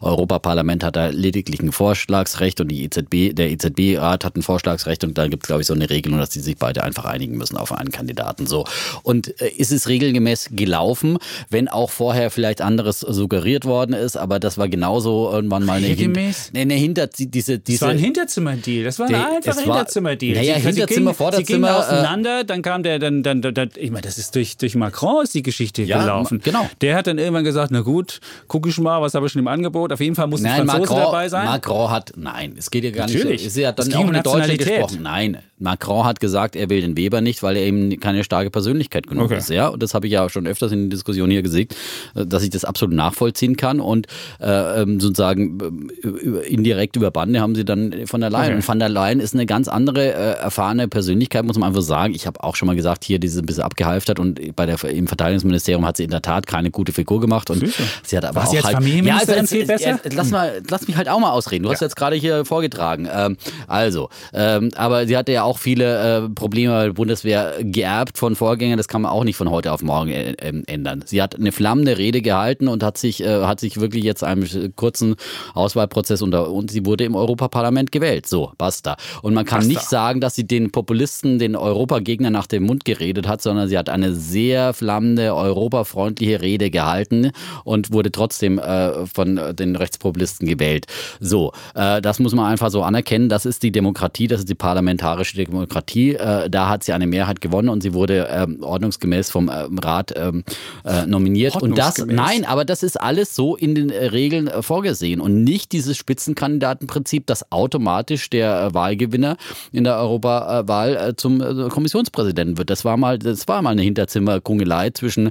Europaparlament 0.00 0.84
hat 0.84 0.96
da 0.96 1.08
lediglich 1.08 1.60
ein 1.60 1.72
Vorschlagsrecht 1.72 2.60
und 2.60 2.68
die 2.68 2.84
EZB, 2.84 3.34
der 3.34 3.50
EZB-Rat 3.58 4.24
hat 4.24 4.36
ein 4.36 4.42
Vorschlagsrecht 4.42 5.04
und 5.04 5.18
da 5.18 5.26
gibt 5.26 5.44
es, 5.44 5.46
glaube 5.46 5.62
ich, 5.62 5.66
so 5.66 5.74
eine 5.74 5.90
Regelung, 5.90 6.18
dass 6.18 6.30
die 6.30 6.40
sich 6.40 6.56
beide 6.56 6.84
einfach 6.84 7.04
einigen 7.04 7.36
müssen 7.36 7.56
auf 7.56 7.72
einen 7.72 7.90
Kandidaten. 7.90 8.46
So. 8.46 8.64
Und 9.02 9.40
äh, 9.40 9.48
ist 9.48 9.72
es 9.72 9.88
regelgemäß 9.88 10.50
gelaufen, 10.52 11.18
wenn 11.50 11.68
auch 11.68 11.90
vorher 11.90 12.30
vielleicht 12.30 12.60
anderes 12.60 13.00
suggeriert 13.00 13.64
worden 13.64 13.94
ist, 13.94 14.16
aber 14.16 14.38
das 14.40 14.58
war 14.58 14.68
genauso 14.68 15.30
irgendwann 15.32 15.64
mal 15.64 15.78
eine, 15.78 15.88
Regelmäß? 15.88 16.50
Hin, 16.52 16.60
eine 16.60 16.74
Hinter 16.74 17.06
diese, 17.06 17.58
diese. 17.58 17.78
Das 17.78 17.82
war 17.82 17.88
ein 17.90 17.98
Hinterzimmerdeal. 17.98 18.84
Das 18.84 18.98
war 18.98 19.08
ein 19.08 19.14
einfacher 19.14 19.60
Hinterzimmerdeal. 19.60 20.36
Naja, 20.36 20.54
Hinterzimmer, 20.54 21.14
Vorderzimmer 21.14 21.78
auseinander, 21.78 22.44
dann 22.44 22.62
kam 22.62 22.82
der, 22.82 22.98
dann, 22.98 23.22
dann, 23.22 23.42
dann, 23.42 23.70
ich 23.76 23.90
meine, 23.90 24.02
das 24.02 24.18
ist 24.18 24.34
durch, 24.34 24.56
durch 24.56 24.74
Macron 24.74 25.24
ist 25.24 25.34
die 25.34 25.42
Geschichte 25.42 25.82
ja, 25.82 26.00
gelaufen. 26.00 26.40
Genau. 26.42 26.68
Der 26.80 26.96
hat 26.96 27.06
dann 27.06 27.18
irgendwann 27.18 27.44
gesagt, 27.44 27.70
na 27.72 27.80
gut, 27.80 28.20
gucke 28.46 28.68
ich 28.68 28.78
mal, 28.78 29.00
was 29.00 29.14
habe 29.14 29.26
ich 29.26 29.32
schon 29.32 29.40
im 29.40 29.48
Angebot. 29.48 29.92
Auf 29.92 30.00
jeden 30.00 30.14
Fall 30.14 30.26
muss 30.26 30.44
ein 30.44 30.66
Franzose 30.66 30.80
Macron, 30.80 30.98
dabei 30.98 31.28
sein. 31.28 31.46
Macron 31.46 31.90
hat, 31.90 32.12
nein, 32.16 32.54
es 32.58 32.70
geht 32.70 32.84
ja 32.84 32.90
gar 32.90 33.06
Natürlich. 33.06 33.42
nicht 33.42 33.47
so. 33.54 33.60
Er 33.60 33.68
hat 33.68 33.78
dann 33.78 33.92
auch 33.94 34.00
um 34.00 34.08
eine 34.08 34.22
Deutsche 34.22 34.56
gesprochen. 34.56 35.02
Nein, 35.02 35.38
Macron 35.58 36.04
hat 36.04 36.20
gesagt, 36.20 36.56
er 36.56 36.70
will 36.70 36.80
den 36.80 36.96
Weber 36.96 37.20
nicht, 37.20 37.42
weil 37.42 37.56
er 37.56 37.64
eben 37.64 37.98
keine 38.00 38.24
starke 38.24 38.50
Persönlichkeit 38.50 39.06
genug 39.06 39.26
okay. 39.26 39.38
ist. 39.38 39.50
Ja, 39.50 39.68
und 39.68 39.82
das 39.82 39.94
habe 39.94 40.06
ich 40.06 40.12
ja 40.12 40.28
schon 40.28 40.46
öfters 40.46 40.72
in 40.72 40.88
der 40.88 40.90
Diskussion 40.90 41.30
hier 41.30 41.42
gesehen, 41.42 41.68
dass 42.14 42.42
ich 42.42 42.50
das 42.50 42.64
absolut 42.64 42.94
nachvollziehen 42.94 43.56
kann 43.56 43.80
und 43.80 44.06
äh, 44.40 44.82
ähm, 44.82 45.00
sozusagen 45.00 45.88
äh, 46.02 46.46
indirekt 46.48 46.96
über 46.96 47.10
Bande 47.10 47.40
haben 47.40 47.54
sie 47.54 47.64
dann 47.64 48.06
von 48.06 48.20
der 48.20 48.30
Leyen. 48.30 48.46
Okay. 48.46 48.54
Und 48.56 48.62
von 48.62 48.78
der 48.78 48.88
Leyen 48.88 49.20
ist 49.20 49.34
eine 49.34 49.46
ganz 49.46 49.68
andere 49.68 50.12
äh, 50.12 50.38
erfahrene 50.40 50.88
Persönlichkeit, 50.88 51.44
muss 51.44 51.58
man 51.58 51.68
einfach 51.68 51.82
sagen. 51.82 52.14
Ich 52.14 52.26
habe 52.26 52.42
auch 52.44 52.54
schon 52.56 52.66
mal 52.66 52.76
gesagt, 52.76 53.04
hier 53.04 53.18
diese 53.18 53.40
ein 53.40 53.46
bisschen 53.46 53.64
abgehalftert 53.64 54.20
und 54.20 54.54
bei 54.54 54.66
der, 54.66 54.82
im 54.84 55.06
Verteidigungsministerium 55.06 55.84
hat 55.84 55.96
sie 55.96 56.04
in 56.04 56.10
der 56.10 56.22
Tat 56.22 56.46
keine 56.46 56.70
gute 56.70 56.92
Figur 56.92 57.20
gemacht. 57.20 57.50
Und 57.50 57.60
Süße. 57.60 57.82
sie 58.04 58.16
hat 58.16 58.24
aber 58.24 58.42
Was 58.42 58.50
auch 58.50 58.54
jetzt 58.54 58.64
halt, 58.64 58.86
ja, 58.86 59.16
also, 59.16 59.56
besser? 59.66 60.00
lass, 60.12 60.30
mal, 60.30 60.62
lass 60.68 60.86
mich 60.86 60.96
halt 60.96 61.08
auch 61.08 61.18
mal 61.18 61.30
ausreden. 61.30 61.64
Du 61.64 61.70
ja. 61.70 61.74
hast 61.74 61.80
jetzt 61.80 61.96
gerade 61.96 62.16
hier 62.16 62.44
vorgetragen. 62.44 63.08
Ähm, 63.12 63.36
also, 63.66 64.08
ähm, 64.32 64.70
aber 64.76 65.06
sie 65.06 65.16
hatte 65.16 65.32
ja 65.32 65.42
auch 65.42 65.58
viele 65.58 66.26
äh, 66.26 66.28
Probleme 66.28 66.72
bei 66.72 66.84
der 66.84 66.92
Bundeswehr 66.92 67.54
geerbt 67.60 68.18
von 68.18 68.36
Vorgängern. 68.36 68.76
Das 68.76 68.88
kann 68.88 69.02
man 69.02 69.12
auch 69.12 69.24
nicht 69.24 69.36
von 69.36 69.50
heute 69.50 69.72
auf 69.72 69.82
morgen 69.82 70.10
äh, 70.10 70.32
äh, 70.32 70.62
ändern. 70.66 71.02
Sie 71.06 71.22
hat 71.22 71.36
eine 71.36 71.52
flammende 71.52 71.98
Rede 71.98 72.22
gehalten 72.22 72.68
und 72.68 72.82
hat 72.82 72.98
sich, 72.98 73.22
äh, 73.22 73.44
hat 73.44 73.60
sich 73.60 73.80
wirklich 73.80 74.04
jetzt 74.04 74.24
einem 74.24 74.46
kurzen 74.76 75.16
Auswahlprozess 75.54 76.22
unter 76.22 76.50
und 76.50 76.70
sie 76.70 76.86
wurde 76.86 77.04
im 77.04 77.14
Europaparlament 77.14 77.92
gewählt. 77.92 78.26
So, 78.26 78.52
basta. 78.58 78.96
Und 79.22 79.34
man 79.34 79.44
kann 79.44 79.60
basta. 79.60 79.72
nicht 79.72 79.82
sagen, 79.82 80.20
dass 80.20 80.34
sie 80.34 80.46
den 80.46 80.70
Populisten, 80.70 81.38
den 81.38 81.56
Europagegner 81.56 82.30
nach 82.30 82.46
dem 82.46 82.64
Mund 82.64 82.84
geredet 82.84 83.26
hat, 83.28 83.42
sondern 83.42 83.68
sie 83.68 83.78
hat 83.78 83.88
eine 83.88 84.14
sehr 84.14 84.72
flammende, 84.72 85.34
europafreundliche 85.34 86.40
Rede 86.40 86.70
gehalten 86.70 87.32
und 87.64 87.92
wurde 87.92 88.12
trotzdem 88.12 88.58
äh, 88.58 89.06
von 89.06 89.40
den 89.54 89.76
Rechtspopulisten 89.76 90.46
gewählt. 90.46 90.86
So, 91.20 91.52
das 91.74 92.18
muss 92.18 92.34
man 92.34 92.46
einfach 92.46 92.70
so 92.70 92.82
anerkennen 92.82 93.17
erkennen, 93.18 93.28
das 93.28 93.46
ist 93.46 93.62
die 93.62 93.72
Demokratie, 93.72 94.26
das 94.26 94.40
ist 94.40 94.48
die 94.48 94.54
parlamentarische 94.54 95.36
Demokratie. 95.36 96.14
Äh, 96.14 96.48
da 96.48 96.68
hat 96.68 96.84
sie 96.84 96.92
eine 96.92 97.06
Mehrheit 97.06 97.40
gewonnen 97.40 97.68
und 97.68 97.82
sie 97.82 97.94
wurde 97.94 98.28
ähm, 98.30 98.62
ordnungsgemäß 98.62 99.30
vom 99.30 99.50
ähm, 99.52 99.78
Rat 99.78 100.14
ähm, 100.16 100.44
äh, 100.84 101.06
nominiert. 101.06 101.56
Und 101.56 101.76
das, 101.76 101.98
nein, 101.98 102.44
aber 102.44 102.64
das 102.64 102.82
ist 102.82 103.00
alles 103.00 103.34
so 103.34 103.56
in 103.56 103.74
den 103.74 103.90
äh, 103.90 104.06
Regeln 104.06 104.48
äh, 104.48 104.62
vorgesehen 104.62 105.20
und 105.20 105.44
nicht 105.44 105.72
dieses 105.72 105.96
Spitzenkandidatenprinzip, 105.96 107.26
dass 107.26 107.50
automatisch 107.50 108.30
der 108.30 108.62
äh, 108.62 108.74
Wahlgewinner 108.74 109.36
in 109.72 109.84
der 109.84 109.96
Europawahl 109.98 110.96
äh, 110.96 111.16
zum 111.16 111.38
Kommissionspräsidenten 111.68 112.58
wird. 112.58 112.70
Das 112.70 112.84
war 112.84 112.96
mal, 112.96 113.18
das 113.18 113.48
war 113.48 113.62
mal 113.62 113.70
eine 113.70 113.82
Hinterzimmerkungelei 113.82 114.90
zwischen 114.90 115.30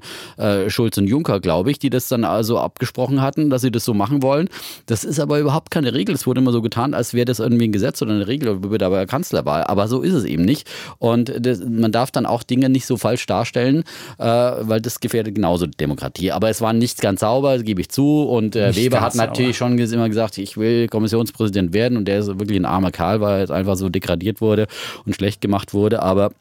Schulz 0.68 0.98
und 0.98 1.08
Juncker, 1.08 1.40
glaube 1.40 1.72
ich, 1.72 1.80
die 1.80 1.90
das 1.90 2.08
dann 2.08 2.24
also 2.24 2.60
abgesprochen 2.60 3.22
hatten, 3.22 3.50
dass 3.50 3.62
sie 3.62 3.72
das 3.72 3.86
so 3.86 3.94
machen 3.94 4.22
wollen. 4.22 4.50
Das 4.86 5.04
ist 5.04 5.20
aber 5.20 5.40
überhaupt 5.40 5.72
keine 5.72 5.94
Regel. 5.94 6.16
Es 6.16 6.28
wurde 6.28 6.42
immer 6.42 6.52
so 6.52 6.62
getan, 6.62 6.94
als 6.94 7.14
wäre 7.14 7.26
das 7.26 7.40
irgendwie 7.40 7.68
ein 7.68 7.72
Gesetz 7.78 8.02
oder 8.02 8.14
eine 8.14 8.28
Regel 8.28 8.50
über 8.50 8.78
der 8.78 9.06
Kanzlerwahl. 9.06 9.64
Aber 9.64 9.88
so 9.88 10.02
ist 10.02 10.14
es 10.14 10.26
eben 10.26 10.44
nicht. 10.44 10.70
Und 11.00 11.34
das, 11.40 11.60
man 11.60 11.92
darf 11.92 12.12
dann 12.12 12.26
auch 12.26 12.44
Dinge 12.44 12.70
nicht 12.70 12.86
so 12.86 12.98
falsch 12.98 13.26
darstellen, 13.26 13.84
äh, 14.18 14.26
weil 14.26 14.82
das 14.82 15.00
gefährdet 15.00 15.36
genauso 15.36 15.68
die 15.68 15.78
Demokratie. 15.78 16.32
Aber 16.32 16.50
es 16.50 16.62
war 16.62 16.74
nicht 16.74 17.02
ganz 17.02 17.22
sauber, 17.22 17.60
gebe 17.60 17.82
ich 17.82 17.90
zu. 17.90 18.24
Und 18.24 18.56
äh, 18.56 18.76
Weber 18.76 19.02
hat 19.02 19.16
natürlich 19.16 19.58
sauber. 19.58 19.78
schon 19.78 19.94
immer 19.94 20.10
gesagt, 20.10 20.38
ich 20.38 20.58
will 20.58 20.88
Kommissionspräsident 20.88 21.74
werden. 21.74 21.98
Und 21.98 22.06
der 22.06 22.20
ist 22.20 22.28
wirklich 22.28 22.60
ein 22.60 22.66
armer 22.66 22.92
Karl, 22.92 23.22
weil 23.22 23.36
er 23.36 23.40
jetzt 23.42 23.52
einfach 23.52 23.76
so 23.76 23.90
degradiert 23.90 24.42
wurde 24.42 24.68
und 25.06 25.16
schlecht 25.16 25.42
gemacht 25.42 25.74
wurde. 25.74 26.02
Aber 26.02 26.32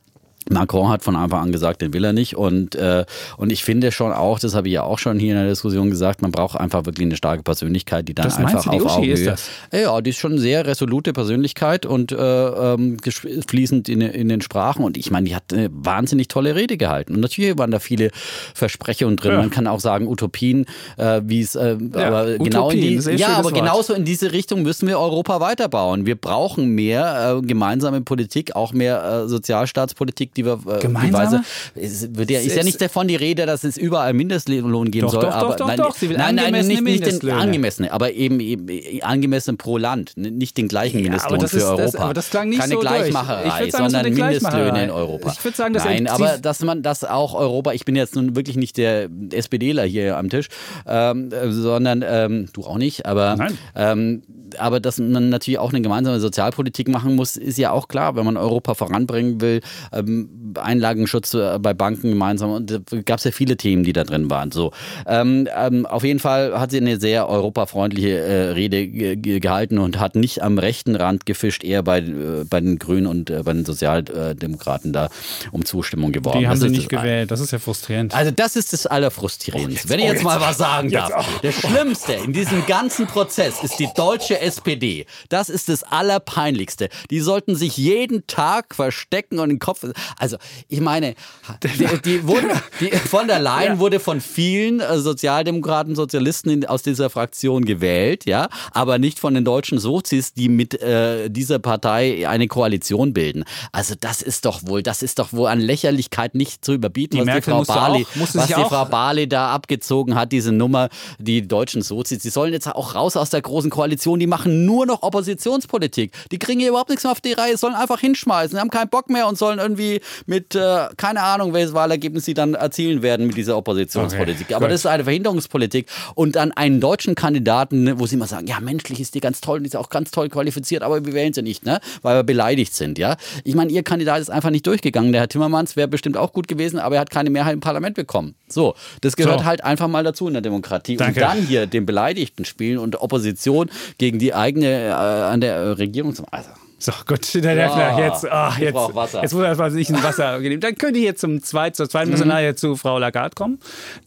Macron 0.51 0.89
hat 0.89 1.03
von 1.03 1.17
Anfang 1.17 1.43
an 1.43 1.53
gesagt, 1.53 1.83
den 1.83 1.93
will 1.93 2.05
er 2.05 2.13
nicht. 2.13 2.37
Und, 2.37 2.75
äh, 2.75 3.05
und 3.37 3.51
ich 3.51 3.65
finde 3.65 3.91
schon 3.93 4.13
auch, 4.13 4.39
das 4.39 4.55
habe 4.55 4.69
ich 4.69 4.75
ja 4.75 4.83
auch 4.83 4.99
schon 4.99 5.19
hier 5.19 5.33
in 5.33 5.39
der 5.41 5.49
Diskussion 5.49 5.91
gesagt, 5.91 6.23
man 6.23 6.31
braucht 6.31 6.59
einfach 6.59 6.87
wirklich 6.87 7.07
eine 7.07 7.17
starke 7.17 7.43
Persönlichkeit, 7.43 8.09
die 8.09 8.15
dann 8.15 8.27
das 8.27 8.37
einfach 8.39 8.67
auf 8.67 8.69
Augenhöhe. 8.69 9.13
Ist 9.13 9.27
das? 9.27 9.49
Ja, 9.73 10.01
die 10.01 10.11
ist 10.11 10.19
schon 10.19 10.33
eine 10.33 10.41
sehr 10.41 10.67
resolute 10.67 11.13
Persönlichkeit 11.13 11.87
und 11.87 12.13
äh, 12.13 12.17
ähm, 12.17 12.99
fließend 13.47 13.89
in, 13.89 14.01
in 14.01 14.29
den 14.29 14.41
Sprachen. 14.41 14.85
Und 14.85 14.97
ich 14.97 15.11
meine, 15.11 15.29
die 15.29 15.35
hat 15.35 15.53
eine 15.53 15.69
wahnsinnig 15.73 16.29
tolle 16.29 16.55
Rede 16.55 16.77
gehalten. 16.77 17.15
Und 17.15 17.21
natürlich 17.21 17.59
waren 17.59 17.71
da 17.71 17.81
viele 17.81 18.11
Versprechungen 18.55 19.17
drin. 19.17 19.33
Ja. 19.33 19.39
Man 19.39 19.51
kann 19.51 19.67
auch 19.67 19.81
sagen 19.81 20.07
Utopien, 20.07 20.67
äh, 20.97 21.23
wie 21.25 21.41
es 21.41 21.57
äh, 21.57 21.77
ja, 21.95 22.07
aber 22.07 22.39
genau 22.39 22.71
in 22.71 22.81
die, 22.81 22.95
ja, 23.17 23.29
aber 23.29 23.45
Wort. 23.45 23.55
genauso 23.55 23.95
in 23.95 24.05
diese 24.05 24.33
Richtung 24.33 24.63
müssen 24.63 24.87
wir 24.87 24.99
Europa 24.99 25.41
weiterbauen. 25.41 26.07
Wir 26.07 26.17
brauchen 26.17 26.69
mehr 26.69 27.39
äh, 27.43 27.47
gemeinsame 27.47 28.01
Politik, 28.01 28.55
auch 28.55 28.73
mehr 28.73 29.25
äh, 29.25 29.29
Sozialstaatspolitik 29.29 30.36
die 30.37 30.45
wir 30.45 30.61
äh, 30.67 30.81
Gemeinsame? 30.81 31.45
Es 31.75 32.15
wird 32.15 32.31
ja, 32.31 32.41
ist 32.41 32.57
ja 32.57 32.65
nicht 32.65 32.81
davon 32.81 33.09
die 33.09 33.17
Rede, 33.17 33.47
dass 33.47 33.65
es 33.65 33.77
überall 33.77 34.13
Mindestlohn 34.13 34.91
geben 34.91 35.07
doch, 35.07 35.13
soll. 35.13 35.23
Doch, 35.23 35.35
aber, 35.35 35.57
doch, 35.57 35.67
nein, 35.67 35.77
doch, 35.79 36.01
will 36.01 36.17
nein, 36.17 36.35
nein, 36.35 36.67
nicht, 36.67 36.83
nicht 36.83 37.23
den 37.23 37.31
angemessene, 37.31 37.93
aber 37.93 38.13
eben, 38.13 38.41
eben 38.41 38.67
angemessen 39.03 39.57
pro 39.57 39.79
Land, 39.79 40.13
nicht 40.17 40.57
den 40.57 40.69
gleichen 40.69 41.03
Mindestlohn 41.03 41.41
ja, 41.41 41.47
für 41.47 41.57
ist, 41.57 41.65
Europa. 41.65 41.83
Das, 41.83 41.97
aber 41.97 42.15
das 42.15 42.31
klang 42.31 42.49
nicht 42.49 42.61
Keine 42.61 42.75
so 42.75 42.81
Gleichmacherei, 42.81 43.71
sagen, 43.71 43.91
sondern 43.91 44.15
Mindestlöhne 44.15 44.85
in 44.85 44.91
Europa. 44.91 45.33
Ich 45.33 45.45
würde 45.45 45.57
sagen, 45.57 45.75
dass 45.75 45.85
Nein, 45.85 46.09
aber 46.09 46.39
dass 46.39 46.63
man 46.63 46.83
das 46.83 47.05
auch 47.05 47.35
Europa, 47.35 47.73
ich 47.73 47.85
bin 47.85 47.97
jetzt 47.97 48.17
nun 48.17 48.37
wirklich 48.37 48.57
nicht 48.57 48.77
der 48.77 49.09
SPDler 49.33 49.85
hier 49.85 50.17
am 50.17 50.29
Tisch, 50.31 50.49
ähm, 50.87 51.31
sondern 51.49 52.05
ähm, 52.07 52.49
du 52.53 52.65
auch 52.65 52.79
nicht, 52.79 53.07
aber 53.07 53.49
ähm, 53.75 54.23
aber 54.59 54.81
dass 54.81 54.99
man 54.99 55.29
natürlich 55.29 55.59
auch 55.59 55.71
eine 55.71 55.81
gemeinsame 55.81 56.21
Sozialpolitik 56.21 56.89
machen 56.89 57.17
muss, 57.17 57.37
ist 57.37 57.59
ja 57.59 57.71
auch 57.71 57.89
klar, 57.89 58.17
wenn 58.17 58.25
man 58.25 58.37
Europa 58.37 58.75
voranbringen 58.75 59.41
will. 59.41 59.61
Ähm, 59.93 60.26
Einlagenschutz 60.59 61.35
äh, 61.35 61.59
bei 61.59 61.75
Banken 61.75 62.11
gemeinsam 62.11 62.51
und 62.51 62.71
da 62.71 62.79
gab 63.05 63.19
es 63.19 63.25
ja 63.25 63.31
viele 63.31 63.57
Themen, 63.57 63.85
die 63.85 63.93
da 63.93 64.05
drin 64.05 64.31
waren. 64.31 64.53
So, 64.53 64.73
ähm, 65.07 65.49
ähm, 65.57 65.87
auf 65.87 66.05
jeden 66.05 66.21
Fall 66.21 66.59
hat 66.59 66.71
sie 66.71 66.79
eine 66.79 66.99
sehr 66.99 67.29
europafreundliche 67.29 68.19
äh, 68.19 68.43
Rede 68.51 68.89
gehalten 69.17 69.79
und 69.79 69.99
hat 69.99 70.15
nicht 70.15 70.43
am 70.43 70.59
rechten 70.59 70.97
Rand 70.97 71.27
gefischt, 71.27 71.65
eher 71.65 71.83
bei, 71.83 71.99
äh, 71.99 72.45
bei 72.49 72.61
den 72.61 72.79
Grünen 72.79 73.07
und 73.07 73.31
äh, 73.31 73.43
bei 73.43 73.53
den 73.53 73.65
Sozialdemokraten 73.65 74.93
da 74.93 75.09
um 75.53 75.65
Zustimmung 75.65 76.13
geworben. 76.13 76.41
Die 76.41 76.49
haben 76.49 76.61
das 76.61 76.71
sie 76.71 76.77
nicht 76.77 76.89
gewählt, 76.89 77.31
das 77.31 77.41
ist 77.41 77.51
ja 77.51 77.59
frustrierend. 77.59 78.15
Also 78.15 78.31
das 78.31 78.57
ist 78.57 78.73
das 78.73 78.87
Allerfrustrierendste. 78.87 79.89
Oh, 79.89 79.91
Wenn 79.91 80.01
ich 80.01 80.07
jetzt, 80.07 80.25
oh, 80.25 80.29
jetzt 80.31 80.41
mal 80.41 80.41
was 80.41 80.59
sagen 80.59 80.91
darf. 80.91 81.13
Auch. 81.13 81.41
Das 81.43 81.55
Schlimmste 81.55 82.13
in 82.15 82.33
diesem 82.33 82.67
ganzen 82.67 83.07
Prozess 83.07 83.63
ist 83.63 83.79
die 83.79 83.89
deutsche 83.95 84.41
SPD. 84.41 85.07
Das 85.29 85.49
ist 85.49 85.69
das 85.69 85.83
Allerpeinlichste. 85.83 86.89
Die 87.11 87.21
sollten 87.21 87.57
sich 87.57 87.77
jeden 87.77 88.27
Tag 88.27 88.75
verstecken 88.75 89.39
und 89.39 89.49
den 89.49 89.59
Kopf. 89.59 89.87
Also, 90.19 90.37
ich 90.69 90.81
meine, 90.81 91.15
die, 91.63 92.01
die, 92.05 92.27
wurden, 92.27 92.51
die 92.81 92.91
von 92.91 93.27
der 93.27 93.39
Leyen 93.39 93.75
ja. 93.75 93.79
wurde 93.79 94.01
von 94.01 94.21
vielen 94.21 94.81
äh, 94.81 94.99
Sozialdemokraten, 94.99 95.95
Sozialisten 95.95 96.51
in, 96.51 96.67
aus 96.67 96.83
dieser 96.83 97.11
Fraktion 97.11 97.65
gewählt, 97.65 98.25
ja, 98.25 98.49
aber 98.73 98.99
nicht 98.99 99.19
von 99.19 99.35
den 99.35 99.45
deutschen 99.45 99.79
Sozis, 99.79 100.33
die 100.33 100.49
mit 100.49 100.81
äh, 100.81 101.29
dieser 101.29 101.59
Partei 101.59 102.29
eine 102.29 102.49
Koalition 102.49 103.13
bilden. 103.13 103.45
Also, 103.73 103.95
das 103.99 104.23
ist 104.23 104.45
doch 104.45 104.61
wohl, 104.65 104.83
das 104.83 105.03
ist 105.03 105.19
doch 105.19 105.33
wohl 105.33 105.49
an 105.49 105.61
Lächerlichkeit 105.61 106.35
nicht 106.35 106.65
zu 106.65 106.73
überbieten, 106.73 107.17
die 107.17 107.21
was 107.21 107.27
Merkel 107.27 107.55
die 107.55 107.65
Frau 107.65 107.75
Barley, 107.75 108.05
auch, 108.05 108.35
was 108.35 108.47
die 108.47 108.55
Frau 108.55 108.85
Barley 108.87 109.29
da 109.29 109.53
abgezogen 109.53 110.15
hat, 110.15 110.33
diese 110.33 110.53
Nummer, 110.53 110.89
die 111.19 111.47
deutschen 111.47 111.83
Sozis. 111.83 112.21
Die 112.21 112.31
sollen 112.31 112.53
jetzt 112.53 112.67
auch 112.69 112.95
raus 112.95 113.17
aus 113.17 113.31
der 113.31 113.43
großen 113.43 113.71
Koalition, 113.71 114.19
die 114.19 114.27
machen 114.27 114.65
nur 114.65 114.87
noch 114.87 115.03
Oppositionspolitik. 115.03 116.13
Die 116.31 116.39
kriegen 116.39 116.61
hier 116.61 116.71
überhaupt 116.71 116.91
nichts 116.91 117.05
mehr 117.05 117.13
auf 117.13 117.21
die 117.21 117.33
Reihe, 117.33 117.57
sollen 117.57 117.75
einfach 117.75 118.01
hinschmeißen, 118.01 118.57
die 118.57 118.61
haben 118.61 118.71
keinen 118.71 118.89
Bock 118.89 119.11
mehr 119.11 119.27
und 119.29 119.37
sollen 119.39 119.59
irgendwie 119.59 120.01
mit, 120.27 120.55
äh, 120.55 120.87
keine 120.97 121.23
Ahnung, 121.23 121.53
welches 121.53 121.75
Wahlergebnis 121.75 122.25
sie 122.25 122.35
dann 122.35 122.55
erzielen 122.55 123.03
werden 123.03 123.27
mit 123.27 123.37
dieser 123.37 123.57
Oppositionspolitik. 123.57 124.47
Okay, 124.47 124.55
Aber 124.55 124.67
gut. 124.67 124.73
das 124.73 124.81
ist 124.81 124.87
eine 124.87 125.05
Verhinderungspolitik. 125.05 125.87
Und 126.15 126.37
dann 126.37 126.53
einen 126.53 126.81
deutschen 126.81 127.15
Kandidaten, 127.15 127.99
wo 127.99 128.07
sie 128.07 128.17
immer 128.17 128.27
sagen, 128.27 128.47
ja, 128.47 128.61
menschlich 128.61 129.01
ist 129.01 129.15
die 129.15 129.21
ganz 129.21 129.41
toll 129.41 129.59
und 129.59 129.65
die 129.65 129.69
ist 129.69 129.77
auch 129.77 129.89
ganz 129.89 130.11
toll 130.11 130.29
qualifiziert, 130.29 130.83
aber 130.83 131.05
wir 131.05 131.13
wählen 131.13 131.33
sie 131.33 131.43
nicht, 131.43 131.65
ne? 131.65 131.81
weil 132.03 132.17
wir 132.17 132.23
beleidigt 132.23 132.75
sind. 132.75 132.99
Ja? 132.99 133.17
Ich 133.45 133.55
meine, 133.55 133.71
ihr 133.71 133.83
Kandidat 133.83 134.21
ist 134.21 134.31
einfach 134.31 134.51
nicht 134.51 134.67
durchgegangen. 134.67 135.13
Der 135.13 135.23
Herr 135.23 135.29
Timmermans 135.29 135.77
wäre 135.77 135.89
bestimmt 135.89 136.17
auch 136.17 136.33
gut 136.33 136.49
gewesen, 136.49 136.79
aber 136.79 136.97
er 136.97 137.01
hat 137.01 137.11
keine 137.11 137.31
Mehrheit 137.31 137.55
im 137.55 137.61
Parlament 137.61 137.97
bekommen. 137.97 138.35
So, 138.49 138.75
das 139.01 139.17
gehört 139.17 139.41
so. 139.41 139.47
halt 139.47 139.65
einfach 139.65 139.89
mal 139.89 140.05
dazu 140.05 140.27
in 140.29 140.35
der 140.35 140.43
Demokratie. 140.43 140.97
Danke. 140.97 141.21
Und 141.21 141.27
dann 141.27 141.43
hier 141.43 141.67
den 141.67 141.87
Beleidigten 141.87 142.45
spielen 142.45 142.79
und 142.79 143.01
Opposition 143.01 143.71
gegen 143.99 144.19
die 144.19 144.35
eigene 144.35 144.89
äh, 144.89 144.91
an 144.91 145.41
der 145.41 145.79
Regierung. 145.79 146.15
Also, 146.31 146.51
so, 146.87 146.93
gut, 147.05 147.35
der 147.35 147.55
ja, 147.55 147.99
jetzt, 147.99 148.31
ach, 148.31 148.59
jetzt, 148.61 148.77
Wasser. 148.77 149.21
jetzt 149.21 149.35
muss 149.35 149.43
erstmal 149.43 149.73
sich 149.73 149.89
ein 149.89 150.01
Wasser 150.05 150.39
geben. 150.41 150.61
Dann 150.61 150.77
könnt 150.77 150.97
ihr 150.97 151.03
jetzt 151.03 151.21
zum 151.21 151.43
zweiten, 151.43 151.75
zur 151.75 151.89
zweiten 151.89 152.13
mhm. 152.13 152.57
zu 152.57 152.77
Frau 152.77 153.01
Lagarde 153.01 153.35
kommen. 153.35 153.59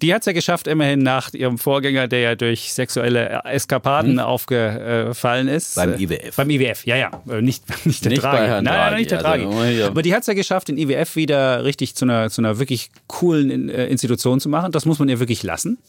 Die 0.02 0.14
hat 0.14 0.22
es 0.22 0.28
ja 0.28 0.32
geschafft, 0.32 0.66
immerhin 0.66 1.00
nach 1.00 1.34
ihrem 1.34 1.58
Vorgänger, 1.58 2.08
der 2.08 2.20
ja 2.22 2.36
durch 2.36 2.72
sexuelle 2.72 3.42
Eskapaden 3.44 4.14
mhm. 4.14 4.20
aufgefallen 4.20 5.50
ist. 5.50 5.76
Beim 5.76 6.00
IWF. 6.00 6.38
Beim 6.38 6.50
IWF, 6.50 6.86
ja, 6.86 6.96
ja. 6.96 7.12
Äh, 7.30 7.42
nicht, 7.42 7.64
nicht 7.86 8.06
der 8.06 8.12
nicht 8.12 8.24
Draghi. 8.24 8.48
Nein, 8.48 8.64
nein, 8.64 8.96
nicht 8.96 9.12
der 9.12 9.20
Draghi. 9.20 9.46
Also, 9.46 9.88
Aber 9.88 10.02
die 10.02 10.14
hat 10.14 10.22
es 10.22 10.28
ja 10.28 10.34
geschafft, 10.34 10.70
den 10.70 10.78
IWF 10.78 11.18
wieder 11.18 11.66
richtig 11.66 11.96
zu 11.96 12.06
einer, 12.06 12.30
zu 12.30 12.40
einer 12.40 12.60
wirklich 12.60 12.92
coolen 13.08 13.68
äh, 13.68 13.88
Institution 13.88 14.40
zu 14.40 14.48
machen. 14.48 14.72
Das 14.72 14.86
muss 14.86 15.00
man 15.00 15.10
ihr 15.10 15.20
wirklich 15.20 15.44
lassen. 15.44 15.80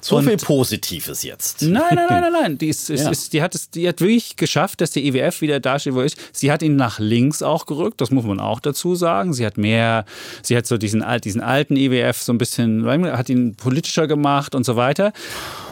So 0.00 0.16
und 0.16 0.24
viel 0.24 0.36
Positives 0.36 1.22
jetzt. 1.22 1.62
Nein, 1.62 1.82
nein, 1.94 2.06
nein, 2.08 2.20
nein, 2.22 2.32
nein. 2.32 2.58
Die, 2.58 2.68
ist, 2.68 2.88
ja. 2.88 3.10
ist, 3.10 3.32
die, 3.32 3.42
hat 3.42 3.54
es, 3.54 3.70
die 3.70 3.88
hat 3.88 4.00
wirklich 4.00 4.36
geschafft, 4.36 4.80
dass 4.80 4.90
der 4.90 5.04
IWF 5.04 5.40
wieder 5.40 5.60
da 5.60 5.78
steht, 5.78 5.94
wo 5.94 6.00
er 6.00 6.06
ist. 6.06 6.18
Sie 6.32 6.50
hat 6.50 6.62
ihn 6.62 6.76
nach 6.76 6.98
links 6.98 7.42
auch 7.42 7.66
gerückt, 7.66 8.00
das 8.00 8.10
muss 8.10 8.24
man 8.24 8.40
auch 8.40 8.60
dazu 8.60 8.94
sagen. 8.94 9.34
Sie 9.34 9.44
hat 9.44 9.58
mehr, 9.58 10.04
sie 10.42 10.56
hat 10.56 10.66
so 10.66 10.78
diesen, 10.78 11.04
diesen 11.24 11.40
alten 11.40 11.76
IWF 11.76 12.22
so 12.22 12.32
ein 12.32 12.38
bisschen, 12.38 12.86
hat 12.86 13.28
ihn 13.28 13.54
politischer 13.56 14.06
gemacht 14.06 14.54
und 14.54 14.64
so 14.64 14.76
weiter. 14.76 15.12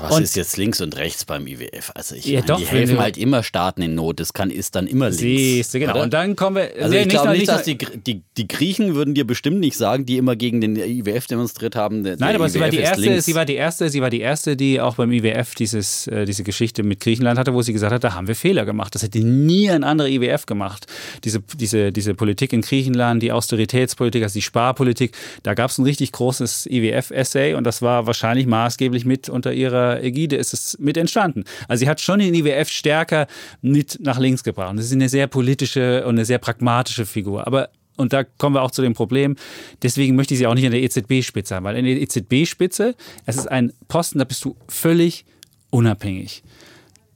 Was 0.00 0.16
und, 0.16 0.22
ist 0.22 0.36
jetzt 0.36 0.56
links 0.56 0.80
und 0.80 0.96
rechts 0.96 1.24
beim 1.24 1.46
IWF? 1.46 1.92
Also 1.94 2.14
ich 2.14 2.26
ja, 2.26 2.40
meine, 2.40 2.46
doch, 2.46 2.58
die 2.58 2.66
helfen 2.66 2.98
halt 2.98 3.16
immer 3.16 3.42
Staaten 3.42 3.82
in 3.82 3.94
Not. 3.94 4.20
Das 4.20 4.32
kann, 4.32 4.50
ist 4.50 4.74
dann 4.74 4.86
immer 4.86 5.06
links. 5.06 5.20
Siehst 5.20 5.74
du, 5.74 5.78
genau. 5.78 5.92
Oder? 5.94 6.02
Und 6.02 6.12
dann 6.12 6.36
kommen 6.36 6.56
wir. 6.56 6.82
Also 6.82 6.96
ich 6.96 7.08
glaube 7.08 7.30
nicht, 7.30 7.48
dass 7.48 7.62
die, 7.62 7.78
die, 7.78 8.22
die 8.36 8.48
Griechen 8.48 8.94
würden 8.94 9.14
dir 9.14 9.26
bestimmt 9.26 9.60
nicht 9.60 9.76
sagen, 9.76 10.06
die 10.06 10.16
immer 10.16 10.36
gegen 10.36 10.60
den 10.60 10.76
IWF 10.76 11.26
demonstriert 11.26 11.76
haben. 11.76 12.02
Nein, 12.02 12.22
aber 12.22 12.46
IWF 12.46 12.52
sie 12.52 12.60
war 12.60 12.70
die 12.70 12.78
erste, 12.78 13.22
sie 13.22 13.34
war 13.34 13.44
die 13.44 13.54
erste, 13.54 13.88
sie 13.90 14.02
war 14.02 14.10
die 14.10 14.15
erste, 14.20 14.56
die 14.56 14.80
auch 14.80 14.96
beim 14.96 15.12
IWF 15.12 15.54
dieses, 15.54 16.06
äh, 16.06 16.24
diese 16.24 16.42
Geschichte 16.42 16.82
mit 16.82 17.00
Griechenland 17.00 17.38
hatte, 17.38 17.54
wo 17.54 17.62
sie 17.62 17.72
gesagt 17.72 17.92
hat, 17.92 18.04
da 18.04 18.14
haben 18.14 18.28
wir 18.28 18.34
Fehler 18.34 18.64
gemacht. 18.64 18.94
Das 18.94 19.02
hätte 19.02 19.18
nie 19.18 19.70
ein 19.70 19.84
anderer 19.84 20.08
IWF 20.08 20.46
gemacht. 20.46 20.86
Diese, 21.24 21.40
diese, 21.54 21.92
diese 21.92 22.14
Politik 22.14 22.52
in 22.52 22.62
Griechenland, 22.62 23.22
die 23.22 23.32
Austeritätspolitik, 23.32 24.22
also 24.22 24.34
die 24.34 24.42
Sparpolitik, 24.42 25.16
da 25.42 25.54
gab 25.54 25.70
es 25.70 25.78
ein 25.78 25.84
richtig 25.84 26.12
großes 26.12 26.66
IWF-Essay 26.66 27.54
und 27.54 27.64
das 27.64 27.82
war 27.82 28.06
wahrscheinlich 28.06 28.46
maßgeblich 28.46 29.04
mit 29.04 29.28
unter 29.28 29.52
ihrer 29.52 30.02
Ägide 30.02 30.36
ist 30.36 30.52
es 30.52 30.78
mit 30.78 30.96
entstanden. 30.96 31.44
Also 31.68 31.84
sie 31.84 31.88
hat 31.88 32.00
schon 32.00 32.20
den 32.20 32.34
IWF 32.34 32.68
stärker 32.68 33.26
mit 33.62 33.98
nach 34.00 34.18
links 34.18 34.44
gebracht. 34.44 34.76
Das 34.76 34.86
ist 34.86 34.92
eine 34.92 35.08
sehr 35.08 35.26
politische 35.26 36.04
und 36.04 36.16
eine 36.16 36.24
sehr 36.24 36.38
pragmatische 36.38 37.06
Figur. 37.06 37.46
Aber 37.46 37.70
und 37.96 38.12
da 38.12 38.24
kommen 38.24 38.54
wir 38.54 38.62
auch 38.62 38.70
zu 38.70 38.82
dem 38.82 38.94
Problem. 38.94 39.36
Deswegen 39.82 40.16
möchte 40.16 40.34
ich 40.34 40.38
sie 40.38 40.46
auch 40.46 40.54
nicht 40.54 40.66
an 40.66 40.72
der 40.72 40.82
EZB-Spitze 40.82 41.54
haben, 41.54 41.64
weil 41.64 41.76
in 41.76 41.84
der 41.84 42.00
EZB-Spitze, 42.00 42.94
es 43.24 43.36
ist 43.36 43.46
ein 43.46 43.72
Posten, 43.88 44.18
da 44.18 44.24
bist 44.24 44.44
du 44.44 44.56
völlig 44.68 45.24
unabhängig. 45.70 46.42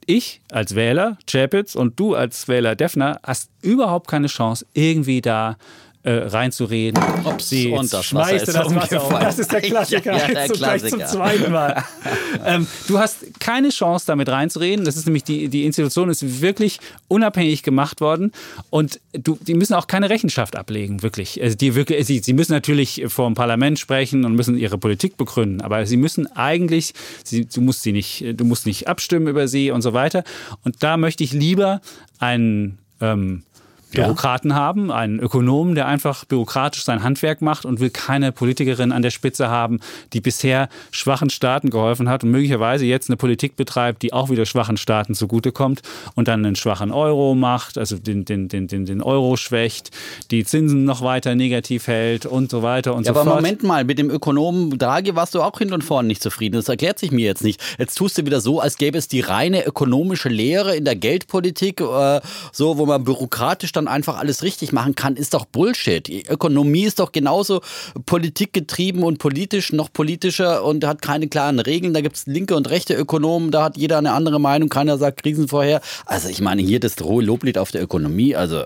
Ich 0.05 0.41
als 0.51 0.75
Wähler, 0.75 1.17
Chapitz, 1.29 1.75
und 1.75 1.99
du 1.99 2.15
als 2.15 2.47
Wähler, 2.47 2.75
Defner, 2.75 3.19
hast 3.23 3.49
überhaupt 3.61 4.07
keine 4.07 4.27
Chance, 4.27 4.65
irgendwie 4.73 5.21
da 5.21 5.57
äh, 6.03 6.11
reinzureden. 6.11 7.01
Ups, 7.25 7.49
sie 7.49 7.67
und 7.67 7.91
das 7.91 8.05
schmeißt 8.05 8.47
Wasser 8.47 8.63
das 8.63 8.75
Wasser 8.75 9.03
auf. 9.03 9.19
Das 9.19 9.39
ist 9.39 9.51
der 9.51 9.61
Klassiker. 9.61 10.17
Ja, 10.17 10.27
ja, 10.27 10.33
der 10.33 10.49
Klassiker. 10.49 10.89
zum 10.89 11.05
zweiten 11.05 11.51
Mal. 11.51 11.83
ähm, 12.45 12.67
du 12.87 12.97
hast 12.97 13.39
keine 13.39 13.69
Chance, 13.69 14.05
damit 14.07 14.29
reinzureden. 14.29 14.85
Das 14.85 14.95
ist 14.95 15.05
nämlich 15.05 15.23
die, 15.23 15.47
die 15.49 15.65
Institution 15.65 16.09
ist 16.09 16.41
wirklich 16.41 16.79
unabhängig 17.07 17.63
gemacht 17.63 18.01
worden 18.01 18.31
und 18.69 18.99
du, 19.13 19.37
die 19.41 19.53
müssen 19.53 19.73
auch 19.73 19.87
keine 19.87 20.09
Rechenschaft 20.09 20.55
ablegen, 20.55 21.03
wirklich. 21.03 21.41
Also 21.41 21.55
die 21.55 21.75
wirklich 21.75 22.07
sie, 22.07 22.19
sie 22.19 22.33
müssen 22.33 22.53
natürlich 22.53 23.03
vor 23.07 23.27
dem 23.27 23.35
Parlament 23.35 23.77
sprechen 23.77 24.25
und 24.25 24.35
müssen 24.35 24.57
ihre 24.57 24.77
Politik 24.77 25.17
begründen, 25.17 25.61
aber 25.61 25.85
sie 25.85 25.97
müssen 25.97 26.27
eigentlich, 26.35 26.93
sie, 27.23 27.45
du 27.45 27.61
musst 27.61 27.83
sie 27.83 27.91
nicht, 27.91 28.25
du 28.35 28.45
musst 28.45 28.65
nicht 28.65 28.87
abstimmen 28.87 29.27
über 29.27 29.47
sie 29.47 29.71
und 29.71 29.81
so 29.81 29.93
weiter. 29.93 30.23
Und 30.63 30.81
da 30.81 30.97
möchte 30.97 31.23
ich 31.23 31.33
lieber 31.33 31.81
einen 32.19 32.79
ähm, 33.01 33.43
Bürokraten 33.91 34.51
ja. 34.51 34.55
haben, 34.55 34.91
einen 34.91 35.19
Ökonomen, 35.19 35.75
der 35.75 35.87
einfach 35.87 36.25
bürokratisch 36.25 36.83
sein 36.83 37.03
Handwerk 37.03 37.41
macht 37.41 37.65
und 37.65 37.79
will 37.79 37.89
keine 37.89 38.31
Politikerin 38.31 38.91
an 38.91 39.01
der 39.01 39.11
Spitze 39.11 39.49
haben, 39.49 39.79
die 40.13 40.21
bisher 40.21 40.69
schwachen 40.91 41.29
Staaten 41.29 41.69
geholfen 41.69 42.09
hat 42.09 42.23
und 42.23 42.31
möglicherweise 42.31 42.85
jetzt 42.85 43.09
eine 43.09 43.17
Politik 43.17 43.55
betreibt, 43.55 44.01
die 44.01 44.13
auch 44.13 44.29
wieder 44.29 44.45
schwachen 44.45 44.77
Staaten 44.77 45.13
zugutekommt 45.13 45.81
und 46.15 46.27
dann 46.27 46.45
einen 46.45 46.55
schwachen 46.55 46.91
Euro 46.91 47.35
macht, 47.35 47.77
also 47.77 47.97
den, 47.97 48.25
den, 48.25 48.47
den, 48.47 48.67
den, 48.67 48.85
den 48.85 49.01
Euro 49.01 49.37
schwächt, 49.37 49.91
die 50.31 50.45
Zinsen 50.45 50.85
noch 50.85 51.01
weiter 51.01 51.35
negativ 51.35 51.87
hält 51.87 52.25
und 52.25 52.51
so 52.51 52.63
weiter 52.63 52.95
und 52.95 53.05
ja, 53.05 53.13
so 53.13 53.19
aber 53.19 53.25
fort. 53.25 53.37
Aber 53.37 53.41
Moment 53.41 53.63
mal, 53.63 53.83
mit 53.83 53.99
dem 53.99 54.09
Ökonomen 54.09 54.77
Draghi 54.77 55.15
warst 55.15 55.35
du 55.35 55.41
auch 55.41 55.57
hin 55.57 55.73
und 55.73 55.83
vorne 55.83 56.07
nicht 56.07 56.23
zufrieden. 56.23 56.55
Das 56.55 56.69
erklärt 56.69 56.99
sich 56.99 57.11
mir 57.11 57.25
jetzt 57.25 57.43
nicht. 57.43 57.61
Jetzt 57.77 57.95
tust 57.95 58.17
du 58.17 58.25
wieder 58.25 58.41
so, 58.41 58.59
als 58.59 58.77
gäbe 58.77 58.97
es 58.97 59.07
die 59.07 59.21
reine 59.21 59.65
ökonomische 59.65 60.29
Lehre 60.29 60.75
in 60.75 60.85
der 60.85 60.95
Geldpolitik, 60.95 61.81
äh, 61.81 62.21
so 62.51 62.77
wo 62.77 62.85
man 62.85 63.03
bürokratisch 63.03 63.71
dann 63.71 63.80
dann 63.81 63.93
einfach 63.93 64.17
alles 64.17 64.43
richtig 64.43 64.71
machen 64.71 64.95
kann, 64.95 65.15
ist 65.15 65.33
doch 65.33 65.45
Bullshit. 65.45 66.07
Die 66.07 66.25
Ökonomie 66.27 66.83
ist 66.83 66.99
doch 66.99 67.11
genauso 67.11 67.61
politikgetrieben 68.05 69.03
und 69.03 69.17
politisch, 69.17 69.73
noch 69.73 69.91
politischer 69.91 70.63
und 70.63 70.85
hat 70.85 71.01
keine 71.01 71.27
klaren 71.27 71.59
Regeln. 71.59 71.93
Da 71.93 72.01
gibt 72.01 72.15
es 72.15 72.25
linke 72.25 72.55
und 72.55 72.69
rechte 72.69 72.93
Ökonomen, 72.93 73.51
da 73.51 73.63
hat 73.63 73.77
jeder 73.77 73.97
eine 73.97 74.13
andere 74.13 74.39
Meinung, 74.39 74.69
keiner 74.69 74.97
sagt 74.97 75.23
Krisen 75.23 75.47
vorher. 75.47 75.81
Also 76.05 76.29
ich 76.29 76.41
meine, 76.41 76.61
hier 76.61 76.79
das 76.79 76.95
hohe 77.01 77.23
Loblied 77.23 77.57
auf 77.57 77.71
der 77.71 77.81
Ökonomie, 77.81 78.35
also 78.35 78.63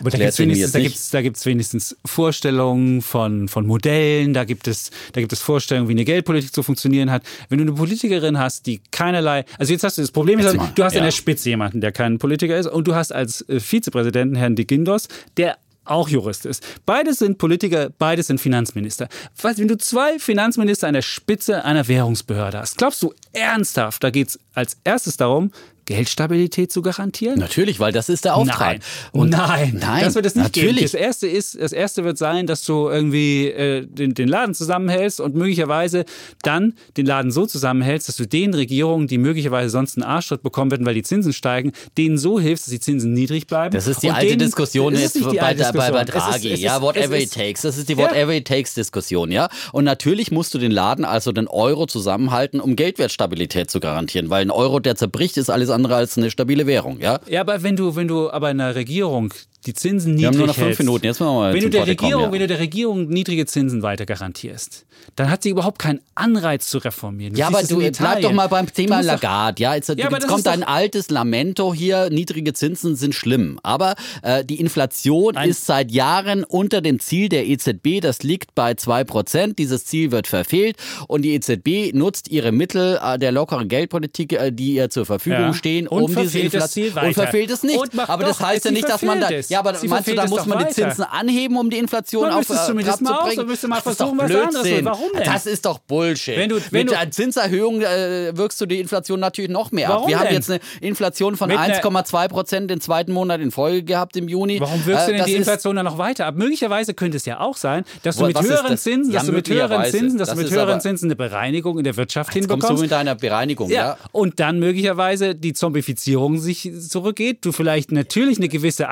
Aber 0.00 0.10
da 0.10 0.18
gibt 0.18 0.30
es 0.30 0.38
wenigstens, 0.38 1.10
da 1.10 1.22
gibt's 1.22 1.46
wenigstens 1.46 1.96
Vorstellungen 2.04 3.02
von, 3.02 3.48
von 3.48 3.66
Modellen, 3.66 4.34
da 4.34 4.44
gibt, 4.44 4.68
es, 4.68 4.90
da 5.12 5.20
gibt 5.20 5.32
es 5.32 5.40
Vorstellungen, 5.40 5.88
wie 5.88 5.92
eine 5.92 6.04
Geldpolitik 6.04 6.52
zu 6.52 6.62
funktionieren 6.62 7.10
hat. 7.10 7.22
Wenn 7.48 7.58
du 7.58 7.64
eine 7.64 7.72
Politikerin 7.72 8.38
hast, 8.38 8.66
die 8.66 8.80
keinerlei, 8.90 9.44
also 9.58 9.72
jetzt 9.72 9.84
hast 9.84 9.98
du 9.98 10.02
das 10.02 10.10
Problem, 10.10 10.38
ist, 10.38 10.56
du 10.74 10.84
hast 10.84 10.92
ja. 10.92 10.98
in 10.98 11.04
der 11.04 11.12
Spitze 11.12 11.48
jemanden, 11.48 11.80
der 11.80 11.92
kein 11.92 12.18
Politiker 12.18 12.56
ist 12.56 12.66
und 12.66 12.86
du 12.86 12.94
hast 12.94 13.12
als 13.12 13.48
äh, 13.48 13.60
Vizepräsidenten 13.60 14.36
Herrn 14.36 14.49
de 14.56 14.64
Guindos, 14.64 15.08
der 15.36 15.58
auch 15.84 16.08
Jurist 16.08 16.46
ist. 16.46 16.64
Beides 16.86 17.18
sind 17.18 17.38
Politiker, 17.38 17.90
beides 17.90 18.28
sind 18.28 18.40
Finanzminister. 18.40 19.08
Wenn 19.42 19.68
du 19.68 19.76
zwei 19.76 20.18
Finanzminister 20.18 20.88
an 20.88 20.94
der 20.94 21.02
Spitze 21.02 21.64
einer 21.64 21.88
Währungsbehörde 21.88 22.58
hast, 22.58 22.78
glaubst 22.78 23.02
du 23.02 23.12
ernsthaft, 23.32 24.04
da 24.04 24.10
geht 24.10 24.28
es 24.28 24.38
als 24.54 24.76
erstes 24.84 25.16
darum, 25.16 25.50
Geldstabilität 25.90 26.70
zu 26.70 26.82
garantieren? 26.82 27.38
Natürlich, 27.38 27.80
weil 27.80 27.90
das 27.90 28.08
ist 28.08 28.24
der 28.24 28.36
Auftrag. 28.36 28.78
Nein, 28.78 28.80
Und 29.10 29.30
nein, 29.30 29.76
nein, 29.80 30.04
das 30.04 30.14
wird 30.14 30.24
es 30.24 30.36
nicht 30.36 30.44
natürlich. 30.44 30.76
geben. 30.76 30.82
Das 30.84 30.94
erste 30.94 31.26
ist, 31.26 31.60
das 31.60 31.72
erste 31.72 32.04
wird 32.04 32.16
sein, 32.16 32.46
dass 32.46 32.64
du 32.64 32.88
irgendwie 32.88 33.48
äh, 33.48 33.84
den, 33.84 34.14
den 34.14 34.28
Laden 34.28 34.54
zusammenhältst 34.54 35.20
und 35.20 35.34
möglicherweise 35.34 36.04
dann 36.42 36.74
den 36.96 37.06
Laden 37.06 37.32
so 37.32 37.44
zusammenhältst, 37.44 38.08
dass 38.08 38.16
du 38.16 38.26
den 38.26 38.54
Regierungen, 38.54 39.08
die 39.08 39.18
möglicherweise 39.18 39.70
sonst 39.70 39.96
einen 39.96 40.04
Arschtritt 40.04 40.44
bekommen 40.44 40.70
werden, 40.70 40.86
weil 40.86 40.94
die 40.94 41.02
Zinsen 41.02 41.32
steigen, 41.32 41.72
denen 41.98 42.18
so 42.18 42.38
hilfst, 42.38 42.66
dass 42.66 42.70
die 42.70 42.80
Zinsen 42.80 43.12
niedrig 43.12 43.48
bleiben. 43.48 43.74
Das 43.74 43.88
ist 43.88 44.02
die 44.04 44.10
alte 44.10 44.28
denen, 44.28 44.38
Diskussion 44.38 44.94
jetzt 44.94 45.14
bei, 45.14 45.54
Diskussion. 45.54 45.74
bei, 45.74 45.90
bei 45.90 46.04
Draghi, 46.04 46.50
ist, 46.50 46.60
ja, 46.60 46.80
whatever 46.80 47.18
it 47.18 47.32
takes. 47.32 47.62
Das 47.62 47.76
ist 47.76 47.88
die 47.88 47.96
whatever 47.96 48.32
ja. 48.32 48.38
it 48.38 48.46
takes 48.46 48.74
Diskussion, 48.74 49.32
ja. 49.32 49.48
Und 49.72 49.84
natürlich 49.84 50.30
musst 50.30 50.54
du 50.54 50.58
den 50.58 50.70
Laden, 50.70 51.04
also 51.04 51.32
den 51.32 51.48
Euro 51.48 51.86
zusammenhalten, 51.86 52.60
um 52.60 52.76
Geldwertstabilität 52.76 53.70
zu 53.70 53.80
garantieren, 53.80 54.30
weil 54.30 54.42
ein 54.42 54.50
Euro, 54.50 54.78
der 54.78 54.94
zerbricht, 54.94 55.36
ist 55.36 55.50
alles 55.50 55.70
andere 55.80 55.96
als 55.96 56.16
eine 56.18 56.30
stabile 56.30 56.66
Währung, 56.66 56.98
ja? 57.00 57.20
Ja, 57.26 57.40
aber 57.40 57.62
wenn 57.62 57.76
du, 57.76 57.96
wenn 57.96 58.08
du 58.08 58.30
aber 58.30 58.50
in 58.50 58.60
einer 58.60 58.74
Regierung 58.74 59.32
die 59.66 59.74
Zinsen 59.74 60.14
niedrig 60.14 60.22
Wir 60.22 60.28
haben 60.28 60.38
nur 60.38 60.46
noch 60.46 60.54
fünf 60.54 60.78
Minuten, 60.78 61.04
jetzt 61.04 61.20
mal 61.20 61.52
wenn 61.52 61.60
du, 61.60 61.70
der 61.70 61.86
Regierung, 61.86 62.12
kommen, 62.12 62.24
ja. 62.24 62.32
wenn 62.32 62.40
du 62.40 62.46
der 62.46 62.58
Regierung 62.58 63.08
niedrige 63.08 63.46
Zinsen 63.46 63.82
weiter 63.82 64.06
garantierst, 64.06 64.86
dann 65.16 65.30
hat 65.30 65.42
sie 65.42 65.50
überhaupt 65.50 65.78
keinen 65.78 66.00
Anreiz 66.14 66.68
zu 66.68 66.78
reformieren. 66.78 67.34
Du 67.34 67.40
ja, 67.40 67.48
aber 67.48 67.62
du 67.62 67.78
bleib 67.78 68.22
doch 68.22 68.32
mal 68.32 68.48
beim 68.48 68.72
Thema 68.72 69.00
Lagarde. 69.00 69.62
Ja, 69.62 69.74
jetzt, 69.74 69.88
ja, 69.88 70.10
jetzt 70.10 70.28
kommt 70.28 70.46
ein 70.48 70.62
altes 70.62 71.10
Lamento 71.10 71.74
hier, 71.74 72.10
niedrige 72.10 72.52
Zinsen 72.52 72.96
sind 72.96 73.14
schlimm. 73.14 73.58
Aber 73.62 73.96
äh, 74.22 74.44
die 74.44 74.60
Inflation 74.60 75.34
Nein. 75.34 75.50
ist 75.50 75.66
seit 75.66 75.90
Jahren 75.90 76.44
unter 76.44 76.80
dem 76.80 77.00
Ziel 77.00 77.28
der 77.28 77.46
EZB, 77.46 78.00
das 78.00 78.22
liegt 78.22 78.54
bei 78.54 78.72
2%. 78.72 79.54
Dieses 79.54 79.84
Ziel 79.84 80.10
wird 80.10 80.26
verfehlt 80.26 80.76
und 81.08 81.22
die 81.22 81.34
EZB 81.34 81.94
nutzt 81.94 82.28
ihre 82.28 82.52
Mittel 82.52 82.98
äh, 83.02 83.18
der 83.18 83.32
lockeren 83.32 83.68
Geldpolitik, 83.68 84.32
äh, 84.32 84.50
die 84.52 84.74
ihr 84.74 84.90
zur 84.90 85.06
Verfügung 85.06 85.40
ja. 85.40 85.54
stehen, 85.54 85.86
und 85.88 86.04
um 86.04 86.16
diese 86.16 86.38
Inflation 86.38 86.92
und 86.92 87.14
verfehlt 87.14 87.50
es 87.50 87.62
nicht. 87.62 87.78
Aber 87.98 88.24
das 88.24 88.40
heißt 88.40 88.64
ja 88.64 88.70
nicht, 88.70 88.88
dass 88.88 89.02
man 89.02 89.20
da 89.20 89.28
ja, 89.50 89.58
aber 89.58 89.74
Sie 89.74 89.88
meinst 89.88 90.08
du, 90.08 90.14
da 90.14 90.26
muss 90.26 90.46
man 90.46 90.58
weiter. 90.58 90.68
die 90.68 90.74
Zinsen 90.74 91.04
anheben, 91.04 91.56
um 91.56 91.68
die 91.70 91.78
Inflation 91.78 92.30
auf 92.30 92.48
äh, 92.48 92.54
zumindest 92.66 92.98
zu 92.98 93.04
bringen? 93.04 93.36
Dann 93.36 93.46
müsste 93.46 93.68
mal 93.68 93.80
versuchen, 93.80 94.16
was 94.18 94.34
anderes. 94.34 94.84
Warum 94.84 95.08
denn? 95.14 95.24
Das 95.24 95.46
ist 95.46 95.66
doch 95.66 95.78
Bullshit. 95.78 96.36
Wenn 96.36 96.48
du, 96.48 96.60
wenn 96.70 96.86
Mit 96.86 96.92
der 96.92 97.10
Zinserhöhung 97.10 97.82
äh, 97.82 98.36
wirkst 98.36 98.60
du 98.60 98.66
die 98.66 98.80
Inflation 98.80 99.20
natürlich 99.20 99.50
noch 99.50 99.72
mehr 99.72 99.88
Warum 99.88 100.04
ab. 100.04 100.08
Wir 100.08 100.18
denn? 100.18 100.26
haben 100.26 100.34
jetzt 100.34 100.50
eine 100.50 100.60
Inflation 100.80 101.36
von 101.36 101.50
1,2 101.50 102.28
Prozent 102.28 102.70
den 102.70 102.80
zweiten 102.80 103.12
Monat 103.12 103.40
in 103.40 103.50
Folge 103.50 103.82
gehabt 103.82 104.16
im 104.16 104.28
Juni. 104.28 104.60
Warum 104.60 104.86
wirkst 104.86 105.08
du 105.08 105.12
äh, 105.12 105.16
denn 105.16 105.26
die 105.26 105.34
Inflation 105.34 105.76
dann 105.76 105.84
noch 105.84 105.98
weiter 105.98 106.26
ab? 106.26 106.36
Möglicherweise 106.36 106.94
könnte 106.94 107.16
es 107.16 107.24
ja 107.24 107.40
auch 107.40 107.56
sein, 107.56 107.84
dass 108.02 108.16
du 108.16 108.26
mit 108.26 108.40
höheren 108.40 108.78
Zinsen, 108.78 109.12
dass 109.12 109.26
du 109.26 109.32
mit 109.32 109.48
höheren 109.48 109.84
Zinsen, 109.84 110.18
dass 110.18 110.30
du 110.30 110.36
mit 110.36 110.50
höheren 110.50 110.80
Zinsen 110.80 111.06
eine 111.06 111.16
Bereinigung 111.16 111.78
in 111.78 111.84
der 111.84 111.96
Wirtschaft 111.96 112.32
hinbekommst. 112.32 112.66
Kommst 112.66 112.80
du 112.80 112.82
mit 112.84 112.92
deiner 112.92 113.14
Bereinigung, 113.14 113.70
ja. 113.70 113.96
Und 114.12 114.40
dann 114.40 114.58
möglicherweise 114.58 115.34
die 115.34 115.52
Zombifizierung 115.52 116.38
sich 116.38 116.70
zurückgeht. 116.88 117.44
Du 117.44 117.52
vielleicht 117.52 117.92
natürlich 117.92 118.38
eine 118.38 118.48
gewisse 118.48 118.88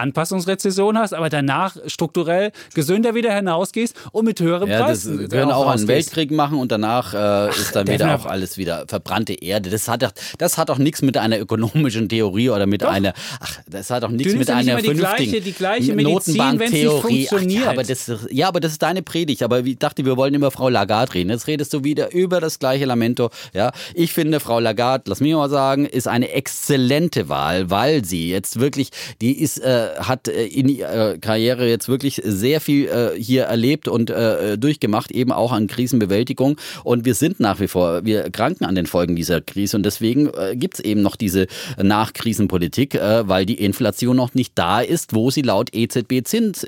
Anpassungsrezession 0.48 0.98
hast, 0.98 1.14
aber 1.14 1.28
danach 1.28 1.76
strukturell 1.86 2.52
gesünder 2.74 3.14
wieder 3.14 3.34
hinausgehst 3.34 3.94
und 4.12 4.24
mit 4.24 4.40
höherem 4.40 4.68
ja, 4.68 4.84
Preis. 4.84 5.04
Das 5.04 5.28
können 5.28 5.50
auch 5.50 5.68
einen 5.68 5.88
Weltkrieg 5.88 6.30
machen 6.30 6.58
und 6.58 6.72
danach 6.72 7.14
äh, 7.14 7.50
ist 7.50 7.76
dann 7.76 7.86
wieder 7.86 8.14
auch 8.14 8.26
alles 8.26 8.58
wieder 8.58 8.84
verbrannte 8.88 9.34
Erde. 9.34 9.70
Das 9.70 9.88
hat 9.88 10.02
doch, 10.02 10.12
das 10.38 10.58
hat 10.58 10.68
doch 10.68 10.78
nichts 10.78 11.02
mit 11.02 11.16
einer 11.16 11.38
ökonomischen 11.38 12.08
Theorie 12.08 12.50
oder 12.50 12.66
mit 12.66 12.82
doch. 12.82 12.90
einer, 12.90 13.12
ach, 13.40 13.58
das 13.68 13.90
hat 13.90 14.02
doch 14.02 14.10
nichts 14.10 14.34
mit 14.34 14.50
einer 14.50 14.78
vernünftigen 14.78 14.94
die 14.94 15.00
gleiche, 15.00 15.40
die 15.40 15.52
gleiche 15.52 15.94
Notenbanktheorie. 15.94 17.28
Ja, 17.48 17.70
aber 17.70 17.82
das, 17.82 18.10
ja, 18.30 18.48
aber 18.48 18.60
das 18.60 18.72
ist 18.72 18.82
deine 18.82 19.02
Predigt. 19.02 19.42
Aber 19.42 19.60
ich 19.60 19.78
dachte, 19.78 20.04
wir 20.04 20.16
wollen 20.16 20.34
immer 20.34 20.50
Frau 20.50 20.68
Lagarde 20.68 21.14
reden. 21.14 21.30
Jetzt 21.30 21.46
redest 21.46 21.72
du 21.72 21.84
wieder 21.84 22.12
über 22.12 22.40
das 22.40 22.58
gleiche 22.58 22.84
Lamento. 22.84 23.30
Ja, 23.52 23.72
ich 23.94 24.12
finde, 24.12 24.40
Frau 24.40 24.60
Lagarde, 24.60 25.04
lass 25.08 25.20
mich 25.20 25.32
mal 25.32 25.50
sagen, 25.50 25.86
ist 25.86 26.08
eine 26.08 26.30
exzellente 26.30 27.28
Wahl, 27.28 27.70
weil 27.70 28.04
sie 28.04 28.30
jetzt 28.30 28.60
wirklich, 28.60 28.90
die 29.20 29.40
ist, 29.40 29.58
äh, 29.58 29.88
hat 29.98 30.28
in 30.46 30.80
äh, 30.80 31.18
Karriere 31.20 31.68
jetzt 31.68 31.88
wirklich 31.88 32.20
sehr 32.24 32.60
viel 32.60 32.86
äh, 32.86 33.20
hier 33.20 33.44
erlebt 33.44 33.88
und 33.88 34.10
äh, 34.10 34.58
durchgemacht, 34.58 35.10
eben 35.10 35.32
auch 35.32 35.52
an 35.52 35.66
Krisenbewältigung. 35.66 36.56
Und 36.84 37.04
wir 37.04 37.14
sind 37.14 37.40
nach 37.40 37.60
wie 37.60 37.68
vor, 37.68 38.04
wir 38.04 38.30
kranken 38.30 38.64
an 38.64 38.74
den 38.74 38.86
Folgen 38.86 39.16
dieser 39.16 39.40
Krise 39.40 39.76
und 39.76 39.84
deswegen 39.84 40.30
gibt 40.54 40.74
es 40.74 40.80
eben 40.80 41.02
noch 41.02 41.16
diese 41.16 41.46
Nachkrisenpolitik, 41.80 42.94
weil 42.94 43.46
die 43.46 43.54
Inflation 43.54 44.16
noch 44.16 44.34
nicht 44.34 44.52
da 44.56 44.80
ist, 44.80 45.14
wo 45.14 45.30
sie 45.30 45.42
laut 45.42 45.74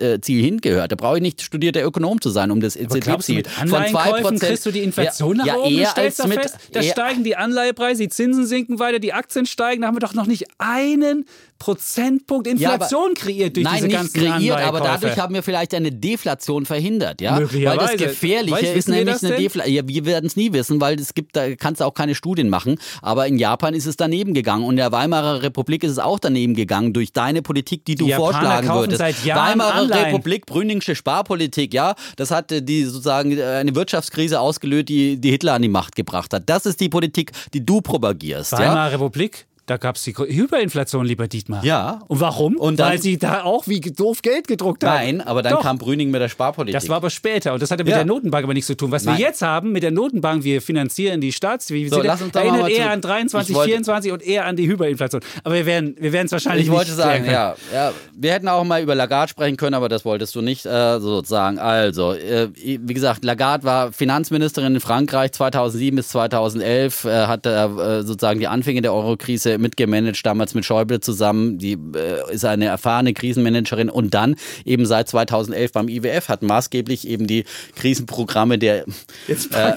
äh, 0.01 0.21
hingehört. 0.25 0.93
Da 0.93 0.97
brauche 0.97 1.16
ich 1.16 1.23
nicht 1.23 1.43
studierter 1.43 1.85
Ökonom 1.85 2.21
zu 2.21 2.31
sein, 2.31 2.51
um 2.51 2.61
das 2.61 2.77
EZB-Ziel 2.77 3.45
von 3.45 3.83
2% 3.83 4.39
kriegst 4.39 4.66
du 4.66 4.71
die 4.71 4.81
Inflation 4.81 5.39
ja, 5.39 5.45
nach 5.47 5.57
oben, 5.57 5.75
ja, 5.75 5.81
eher 5.83 5.99
als 5.99 6.27
mit, 6.27 6.41
fest, 6.41 6.57
da 6.73 6.83
steigen 6.83 7.25
die 7.25 7.37
Anleihepreise, 7.37 8.03
die 8.03 8.09
Zinsen 8.09 8.47
sinken 8.47 8.79
weiter, 8.79 8.99
die 8.99 9.12
Aktien 9.12 9.47
steigen, 9.47 9.83
da 9.83 9.89
haben 9.89 9.97
wir 9.97 10.01
doch 10.01 10.14
noch 10.14 10.27
nicht 10.27 10.47
einen 10.59 11.27
Prozentpunkt 11.61 12.46
Inflation 12.46 13.11
ja, 13.14 13.22
kreiert 13.22 13.54
durch 13.54 13.64
nein, 13.64 13.76
diese 13.76 13.88
ganzen 13.88 14.20
nicht 14.20 14.32
kreiert, 14.32 14.61
aber 14.62 14.80
dadurch 14.80 15.18
haben 15.18 15.34
wir 15.34 15.42
vielleicht 15.42 15.74
eine 15.74 15.92
Deflation 15.92 16.64
verhindert, 16.64 17.20
ja? 17.20 17.38
Weil 17.38 17.76
das 17.76 17.96
Gefährliche 17.96 18.56
weißt, 18.56 18.76
ist 18.76 18.88
nämlich 18.88 19.22
eine 19.22 19.36
Deflation. 19.36 19.74
Ja, 19.74 19.86
wir 19.86 20.06
werden 20.06 20.26
es 20.26 20.36
nie 20.36 20.54
wissen, 20.54 20.80
weil 20.80 20.98
es 20.98 21.12
gibt, 21.12 21.36
da 21.36 21.54
kannst 21.54 21.82
du 21.82 21.84
auch 21.84 21.92
keine 21.92 22.14
Studien 22.14 22.48
machen. 22.48 22.78
Aber 23.02 23.26
in 23.26 23.38
Japan 23.38 23.74
ist 23.74 23.86
es 23.86 23.96
daneben 23.96 24.32
gegangen 24.32 24.64
und 24.64 24.70
in 24.70 24.76
der 24.78 24.90
Weimarer 24.90 25.42
Republik 25.42 25.84
ist 25.84 25.92
es 25.92 25.98
auch 25.98 26.18
daneben 26.18 26.54
gegangen 26.54 26.94
durch 26.94 27.12
deine 27.12 27.42
Politik, 27.42 27.84
die 27.84 27.94
du 27.94 28.06
die 28.06 28.14
vorschlagen 28.14 28.68
würdest. 28.68 29.00
Weimarer 29.26 29.74
Anleihen. 29.74 30.06
Republik, 30.06 30.46
Brünningsche 30.46 30.94
Sparpolitik, 30.94 31.74
ja, 31.74 31.94
das 32.16 32.30
hat 32.30 32.50
die 32.50 32.84
sozusagen 32.84 33.36
äh, 33.36 33.44
eine 33.44 33.74
Wirtschaftskrise 33.74 34.40
ausgelöst, 34.40 34.88
die, 34.88 35.18
die 35.20 35.30
Hitler 35.30 35.52
an 35.52 35.62
die 35.62 35.68
Macht 35.68 35.94
gebracht 35.94 36.32
hat. 36.32 36.48
Das 36.48 36.64
ist 36.64 36.80
die 36.80 36.88
Politik, 36.88 37.32
die 37.52 37.64
du 37.64 37.82
propagierst. 37.82 38.52
Weimarer 38.52 38.76
ja? 38.76 38.86
Republik? 38.86 39.46
Da 39.71 39.77
gab 39.77 39.95
es 39.95 40.03
die 40.03 40.12
Hyperinflation, 40.12 41.07
lieber 41.07 41.29
Dietmar. 41.29 41.64
Ja. 41.64 42.01
Und 42.09 42.18
warum? 42.18 42.57
Und 42.57 42.81
dann, 42.81 42.91
Weil 42.91 43.01
sie 43.01 43.18
da 43.18 43.45
auch 43.45 43.68
wie 43.68 43.81
doof 43.81 44.21
Geld 44.21 44.49
gedruckt 44.49 44.83
haben. 44.83 44.95
Nein, 44.95 45.21
aber 45.21 45.43
dann 45.43 45.53
Doch. 45.53 45.62
kam 45.62 45.79
Brüning 45.79 46.11
mit 46.11 46.21
der 46.21 46.29
Sparpolitik. 46.29 46.75
Das 46.75 46.89
war 46.89 46.97
aber 46.97 47.09
später 47.09 47.53
und 47.53 47.62
das 47.62 47.71
hatte 47.71 47.85
mit 47.85 47.93
ja. 47.93 47.99
der 47.99 48.05
Notenbank 48.05 48.43
aber 48.43 48.53
nichts 48.53 48.66
zu 48.66 48.77
tun. 48.77 48.91
Was 48.91 49.05
Nein. 49.05 49.18
wir 49.18 49.27
jetzt 49.27 49.43
haben 49.43 49.71
mit 49.71 49.85
der 49.85 49.93
Notenbank, 49.93 50.43
wir 50.43 50.61
finanzieren 50.61 51.21
die 51.21 51.31
Staatsdefizite, 51.31 51.95
so, 51.95 52.03
lass 52.03 52.21
uns 52.21 52.35
erinnert 52.35 52.68
eher 52.68 52.91
an 52.91 53.01
23, 53.01 53.57
24 53.57 54.11
und 54.11 54.27
eher 54.27 54.45
an 54.45 54.57
die 54.57 54.66
Hyperinflation. 54.66 55.23
Aber 55.45 55.55
wir 55.55 55.66
werden 55.66 55.95
wir 56.01 56.12
es 56.12 56.33
wahrscheinlich 56.33 56.66
Ich 56.66 56.73
wollte 56.73 56.93
sagen, 56.93 57.27
ja, 57.27 57.55
ja, 57.73 57.93
wir 58.12 58.33
hätten 58.33 58.49
auch 58.49 58.64
mal 58.64 58.83
über 58.83 58.97
Lagarde 58.97 59.31
sprechen 59.31 59.57
können, 59.57 59.75
aber 59.75 59.89
das 59.89 60.05
wolltest 60.05 60.35
du 60.35 60.41
nicht 60.41 60.66
äh, 60.66 60.99
sozusagen. 60.99 61.61
Also, 61.61 62.14
äh, 62.14 62.49
wie 62.57 62.95
gesagt, 62.95 63.25
Lagarde 63.25 63.62
war 63.62 63.93
Finanzministerin 63.93 64.75
in 64.75 64.81
Frankreich 64.81 65.31
2007 65.31 65.95
bis 65.95 66.09
2011, 66.09 67.05
äh, 67.05 67.27
hat 67.27 67.47
äh, 67.47 68.03
sozusagen 68.03 68.41
die 68.41 68.49
Anfänge 68.49 68.83
der 68.83 68.93
Eurokrise 68.93 69.59
mitgemanagt, 69.61 70.24
damals 70.24 70.54
mit 70.54 70.64
Schäuble 70.64 71.00
zusammen. 71.00 71.58
Die 71.58 71.72
äh, 71.72 72.34
ist 72.34 72.44
eine 72.44 72.66
erfahrene 72.66 73.12
Krisenmanagerin 73.12 73.90
und 73.90 74.14
dann 74.14 74.36
eben 74.64 74.86
seit 74.86 75.08
2011 75.08 75.72
beim 75.72 75.88
IWF 75.88 76.28
hat 76.28 76.42
maßgeblich 76.42 77.06
eben 77.06 77.26
die 77.26 77.44
Krisenprogramme 77.76 78.58
der 78.58 78.84
Jetzt 79.28 79.54
äh, 79.54 79.74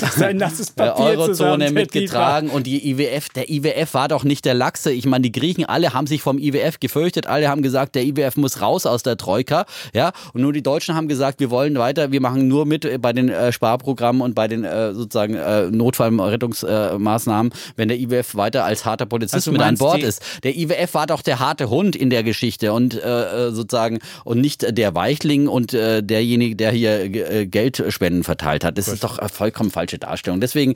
Eurozone 0.77 1.71
mitgetragen 1.71 2.49
und 2.49 2.65
die 2.67 2.89
IWF, 2.89 3.29
der 3.29 3.49
IWF 3.49 3.93
war 3.93 4.07
doch 4.07 4.23
nicht 4.23 4.45
der 4.45 4.53
Lachse. 4.53 4.91
Ich 4.91 5.05
meine, 5.05 5.23
die 5.23 5.31
Griechen 5.31 5.65
alle 5.65 5.93
haben 5.93 6.07
sich 6.07 6.21
vom 6.21 6.38
IWF 6.38 6.79
gefürchtet, 6.79 7.27
alle 7.27 7.49
haben 7.49 7.61
gesagt, 7.61 7.95
der 7.95 8.03
IWF 8.03 8.38
muss 8.38 8.61
raus 8.61 8.86
aus 8.86 9.03
der 9.03 9.17
Troika, 9.17 9.65
ja, 9.93 10.11
und 10.34 10.41
nur 10.41 10.53
die 10.53 10.63
Deutschen 10.63 10.95
haben 10.95 11.07
gesagt, 11.07 11.39
wir 11.39 11.49
wollen 11.49 11.77
weiter, 11.77 12.11
wir 12.11 12.21
machen 12.21 12.47
nur 12.47 12.65
mit 12.65 13.01
bei 13.01 13.13
den 13.13 13.29
äh, 13.29 13.51
Sparprogrammen 13.51 14.21
und 14.21 14.36
bei 14.36 14.47
den 14.47 14.63
äh, 14.63 14.93
sozusagen 14.93 15.36
äh, 15.36 15.69
Notfallrettungsmaßnahmen, 15.69 17.53
wenn 17.75 17.88
der 17.88 17.99
IWF 17.99 18.36
weiter 18.36 18.65
als 18.65 18.86
harter 18.86 19.05
Polizist 19.05 19.36
also 19.36 19.51
mit 19.51 19.61
an 19.74 19.78
Bord 19.78 20.03
ist. 20.03 20.21
Der 20.43 20.55
IWF 20.55 20.93
war 20.93 21.07
doch 21.07 21.21
der 21.21 21.39
harte 21.39 21.69
Hund 21.69 21.95
in 21.95 22.09
der 22.09 22.24
Geschichte 22.24 22.74
und 22.74 22.93
äh, 22.95 23.51
sozusagen 23.51 23.99
und 24.24 24.41
nicht 24.41 24.78
der 24.78 24.95
Weichling 24.95 25.47
und 25.47 25.74
äh, 25.74 26.01
derjenige, 26.01 26.55
der 26.55 26.71
hier 26.71 27.01
äh, 27.03 27.45
Geldspenden 27.45 28.24
verteilt 28.24 28.63
hat. 28.63 28.78
Das 28.78 28.88
ist 28.88 29.03
doch 29.03 29.19
eine 29.19 29.30
vollkommen 29.30 29.71
falsche 29.71 29.99
Darstellung. 29.99 30.39
Deswegen 30.39 30.76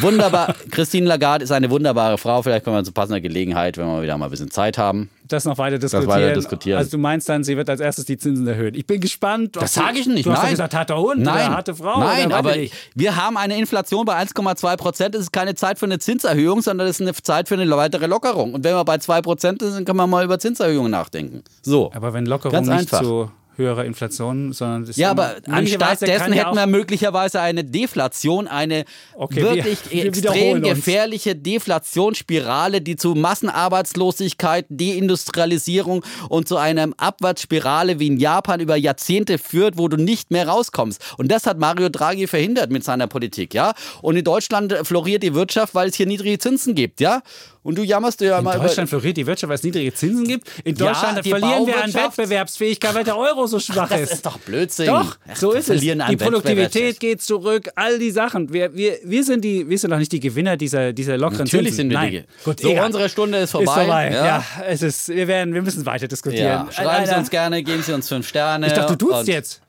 wunderbar. 0.00 0.54
Christine 0.70 1.06
Lagarde 1.06 1.44
ist 1.44 1.52
eine 1.52 1.70
wunderbare 1.70 2.18
Frau. 2.18 2.42
Vielleicht 2.42 2.64
können 2.64 2.76
wir 2.76 2.84
zu 2.84 2.92
passender 2.92 3.20
Gelegenheit, 3.20 3.76
wenn 3.76 3.86
wir 3.86 4.02
wieder 4.02 4.16
mal 4.18 4.26
ein 4.26 4.30
bisschen 4.30 4.50
Zeit 4.50 4.78
haben, 4.78 5.10
das 5.32 5.44
noch 5.44 5.58
weiter 5.58 5.78
diskutieren. 5.78 6.08
Das 6.08 6.16
weiter 6.16 6.34
diskutieren. 6.34 6.78
Also 6.78 6.90
du 6.92 6.98
meinst 6.98 7.28
dann, 7.28 7.44
sie 7.44 7.56
wird 7.56 7.68
als 7.70 7.80
erstes 7.80 8.04
die 8.04 8.18
Zinsen 8.18 8.46
erhöhen. 8.46 8.74
Ich 8.74 8.86
bin 8.86 9.00
gespannt. 9.00 9.56
Das 9.56 9.74
sage 9.74 9.98
ich 9.98 10.06
nicht. 10.06 10.26
Du 10.26 10.32
hast 10.32 10.42
Nein. 10.42 10.50
gesagt, 10.50 10.74
harter 10.74 10.98
Hund 10.98 11.20
Nein. 11.20 11.46
oder 11.46 11.56
harte 11.56 11.74
Frau. 11.74 12.00
Nein, 12.00 12.32
aber 12.32 12.54
wir 12.94 13.16
haben 13.16 13.36
eine 13.36 13.56
Inflation 13.56 14.04
bei 14.04 14.20
1,2 14.20 14.76
Prozent. 14.76 15.14
Es 15.14 15.22
ist 15.22 15.32
keine 15.32 15.54
Zeit 15.54 15.78
für 15.78 15.86
eine 15.86 15.98
Zinserhöhung, 15.98 16.62
sondern 16.62 16.88
es 16.88 17.00
ist 17.00 17.06
eine 17.06 17.14
Zeit 17.14 17.48
für 17.48 17.54
eine 17.54 17.68
weitere 17.76 18.06
Lockerung. 18.06 18.54
Und 18.54 18.64
wenn 18.64 18.74
wir 18.74 18.84
bei 18.84 18.98
2 18.98 19.22
Prozent 19.22 19.62
sind, 19.62 19.84
können 19.84 19.98
wir 19.98 20.06
mal 20.06 20.24
über 20.24 20.38
Zinserhöhungen 20.38 20.90
nachdenken. 20.90 21.42
So. 21.62 21.90
Aber 21.94 22.12
wenn 22.12 22.26
Lockerung 22.26 22.60
nicht 22.60 22.70
einfach. 22.70 23.02
so 23.02 23.30
höherer 23.60 23.84
Inflation, 23.84 24.52
sondern 24.52 24.86
das 24.86 24.96
Ja, 24.96 25.10
aber 25.10 25.36
anstatt 25.48 26.02
dessen 26.02 26.32
hätten 26.32 26.56
wir 26.56 26.66
möglicherweise 26.66 27.40
eine 27.40 27.64
Deflation, 27.64 28.48
eine 28.48 28.84
okay, 29.14 29.42
wirklich 29.42 29.78
wir, 29.90 30.02
wir 30.02 30.06
extrem 30.06 30.62
gefährliche 30.62 31.36
Deflationsspirale, 31.36 32.80
die 32.80 32.96
zu 32.96 33.14
Massenarbeitslosigkeit, 33.14 34.66
Deindustrialisierung 34.68 36.04
und 36.28 36.48
zu 36.48 36.56
einer 36.56 36.88
Abwärtsspirale 36.96 37.98
wie 37.98 38.08
in 38.08 38.18
Japan 38.18 38.60
über 38.60 38.76
Jahrzehnte 38.76 39.38
führt, 39.38 39.78
wo 39.78 39.88
du 39.88 39.96
nicht 39.96 40.30
mehr 40.30 40.48
rauskommst. 40.48 41.00
Und 41.18 41.30
das 41.30 41.46
hat 41.46 41.58
Mario 41.58 41.88
Draghi 41.88 42.26
verhindert 42.26 42.70
mit 42.70 42.84
seiner 42.84 43.06
Politik, 43.06 43.54
ja? 43.54 43.74
Und 44.02 44.16
in 44.16 44.24
Deutschland 44.24 44.74
floriert 44.82 45.22
die 45.22 45.34
Wirtschaft, 45.34 45.74
weil 45.74 45.88
es 45.88 45.96
hier 45.96 46.06
niedrige 46.06 46.38
Zinsen 46.38 46.74
gibt, 46.74 47.00
ja? 47.00 47.22
Und 47.62 47.76
du 47.76 47.82
jammerst 47.82 48.20
dir 48.20 48.28
ja 48.28 48.38
in 48.38 48.44
mal. 48.44 48.56
In 48.56 48.62
Deutschland 48.62 48.88
floriert 48.88 49.16
die 49.16 49.26
Wirtschaft, 49.26 49.48
weil 49.48 49.56
es 49.56 49.62
niedrige 49.62 49.92
Zinsen 49.92 50.26
gibt. 50.26 50.48
In 50.64 50.74
Deutschland 50.74 51.24
ja, 51.24 51.38
verlieren 51.38 51.66
wir 51.66 51.82
an 51.82 51.92
Wettbewerbsfähigkeit, 51.92 52.94
weil 52.94 53.04
der 53.04 53.18
Euro 53.18 53.46
so 53.46 53.58
schwach 53.60 53.90
Ach, 53.90 53.96
ist. 53.96 54.10
Das 54.10 54.12
ist 54.12 54.26
doch 54.26 54.38
Blödsinn. 54.38 54.86
Doch, 54.86 55.18
so 55.34 55.52
ist 55.52 55.68
es. 55.68 55.80
Die 55.80 56.16
Produktivität 56.16 56.98
geht 57.00 57.20
zurück, 57.20 57.68
all 57.74 57.98
die 57.98 58.10
Sachen. 58.10 58.52
Wir, 58.52 58.74
wir, 58.74 58.98
wir, 59.04 59.24
sind, 59.24 59.44
die, 59.44 59.68
wir 59.68 59.78
sind 59.78 59.90
doch 59.90 59.98
nicht 59.98 60.12
die 60.12 60.20
Gewinner 60.20 60.56
dieser, 60.56 60.92
dieser 60.92 61.18
lockeren 61.18 61.44
Natürlich 61.44 61.74
Zinsen. 61.74 61.76
sind 61.76 61.90
wir 61.90 61.98
Nein. 61.98 62.10
die. 62.10 62.44
Gut, 62.44 62.60
so, 62.60 62.70
egal. 62.70 62.86
unsere 62.86 63.08
Stunde 63.08 63.38
ist 63.38 63.50
vorbei. 63.50 63.64
Ist 63.64 63.78
vorbei. 63.78 64.10
Ja. 64.10 64.26
ja, 64.26 64.44
es 64.66 64.82
ist, 64.82 65.08
wir, 65.08 65.28
werden, 65.28 65.52
wir 65.52 65.62
müssen 65.62 65.84
weiter 65.84 66.08
diskutieren. 66.08 66.66
Ja. 66.66 66.68
Schreiben 66.72 67.06
Sie 67.06 67.14
uns 67.14 67.30
gerne, 67.30 67.62
geben 67.62 67.82
Sie 67.82 67.92
uns 67.92 68.08
fünf 68.08 68.26
Sterne. 68.26 68.68
Ich 68.68 68.72
dachte, 68.72 68.96
du 68.96 69.06
tust 69.10 69.28
jetzt. 69.28 69.60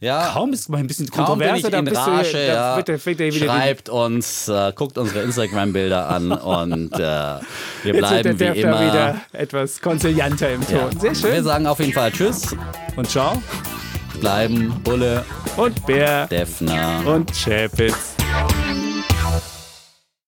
Ja. 0.00 0.30
Kaum 0.32 0.52
ist 0.54 0.68
mal 0.70 0.78
ein 0.78 0.86
bisschen 0.86 1.10
kontroverser, 1.10 1.70
dann 1.70 1.84
bist 1.84 1.96
Rage, 1.98 2.32
du 2.32 2.46
ja. 2.46 2.76
bitte, 2.76 2.94
bitte, 2.94 3.24
bitte, 3.30 3.44
Schreibt 3.44 3.90
uns, 3.90 4.48
äh, 4.48 4.72
guckt 4.74 4.96
unsere 4.96 5.22
Instagram-Bilder 5.22 6.08
an 6.08 6.32
und 6.32 6.92
äh, 6.94 6.98
wir 6.98 7.92
bleiben 7.92 8.38
Jetzt 8.38 8.56
wie 8.56 8.60
immer 8.60 8.80
wieder 8.80 9.20
etwas 9.32 9.80
konzilianter 9.80 10.52
im 10.52 10.66
Ton. 10.66 10.90
Ja. 10.94 11.00
Sehr 11.00 11.14
schön. 11.14 11.32
Wir 11.32 11.42
sagen 11.42 11.66
auf 11.66 11.80
jeden 11.80 11.92
Fall 11.92 12.10
Tschüss 12.12 12.56
und 12.96 13.10
Ciao. 13.10 13.42
Bleiben 14.20 14.74
Bulle 14.82 15.24
und 15.56 15.84
Bär, 15.86 16.26
Defner 16.26 17.02
und 17.06 17.30
Chapitz. 17.32 18.14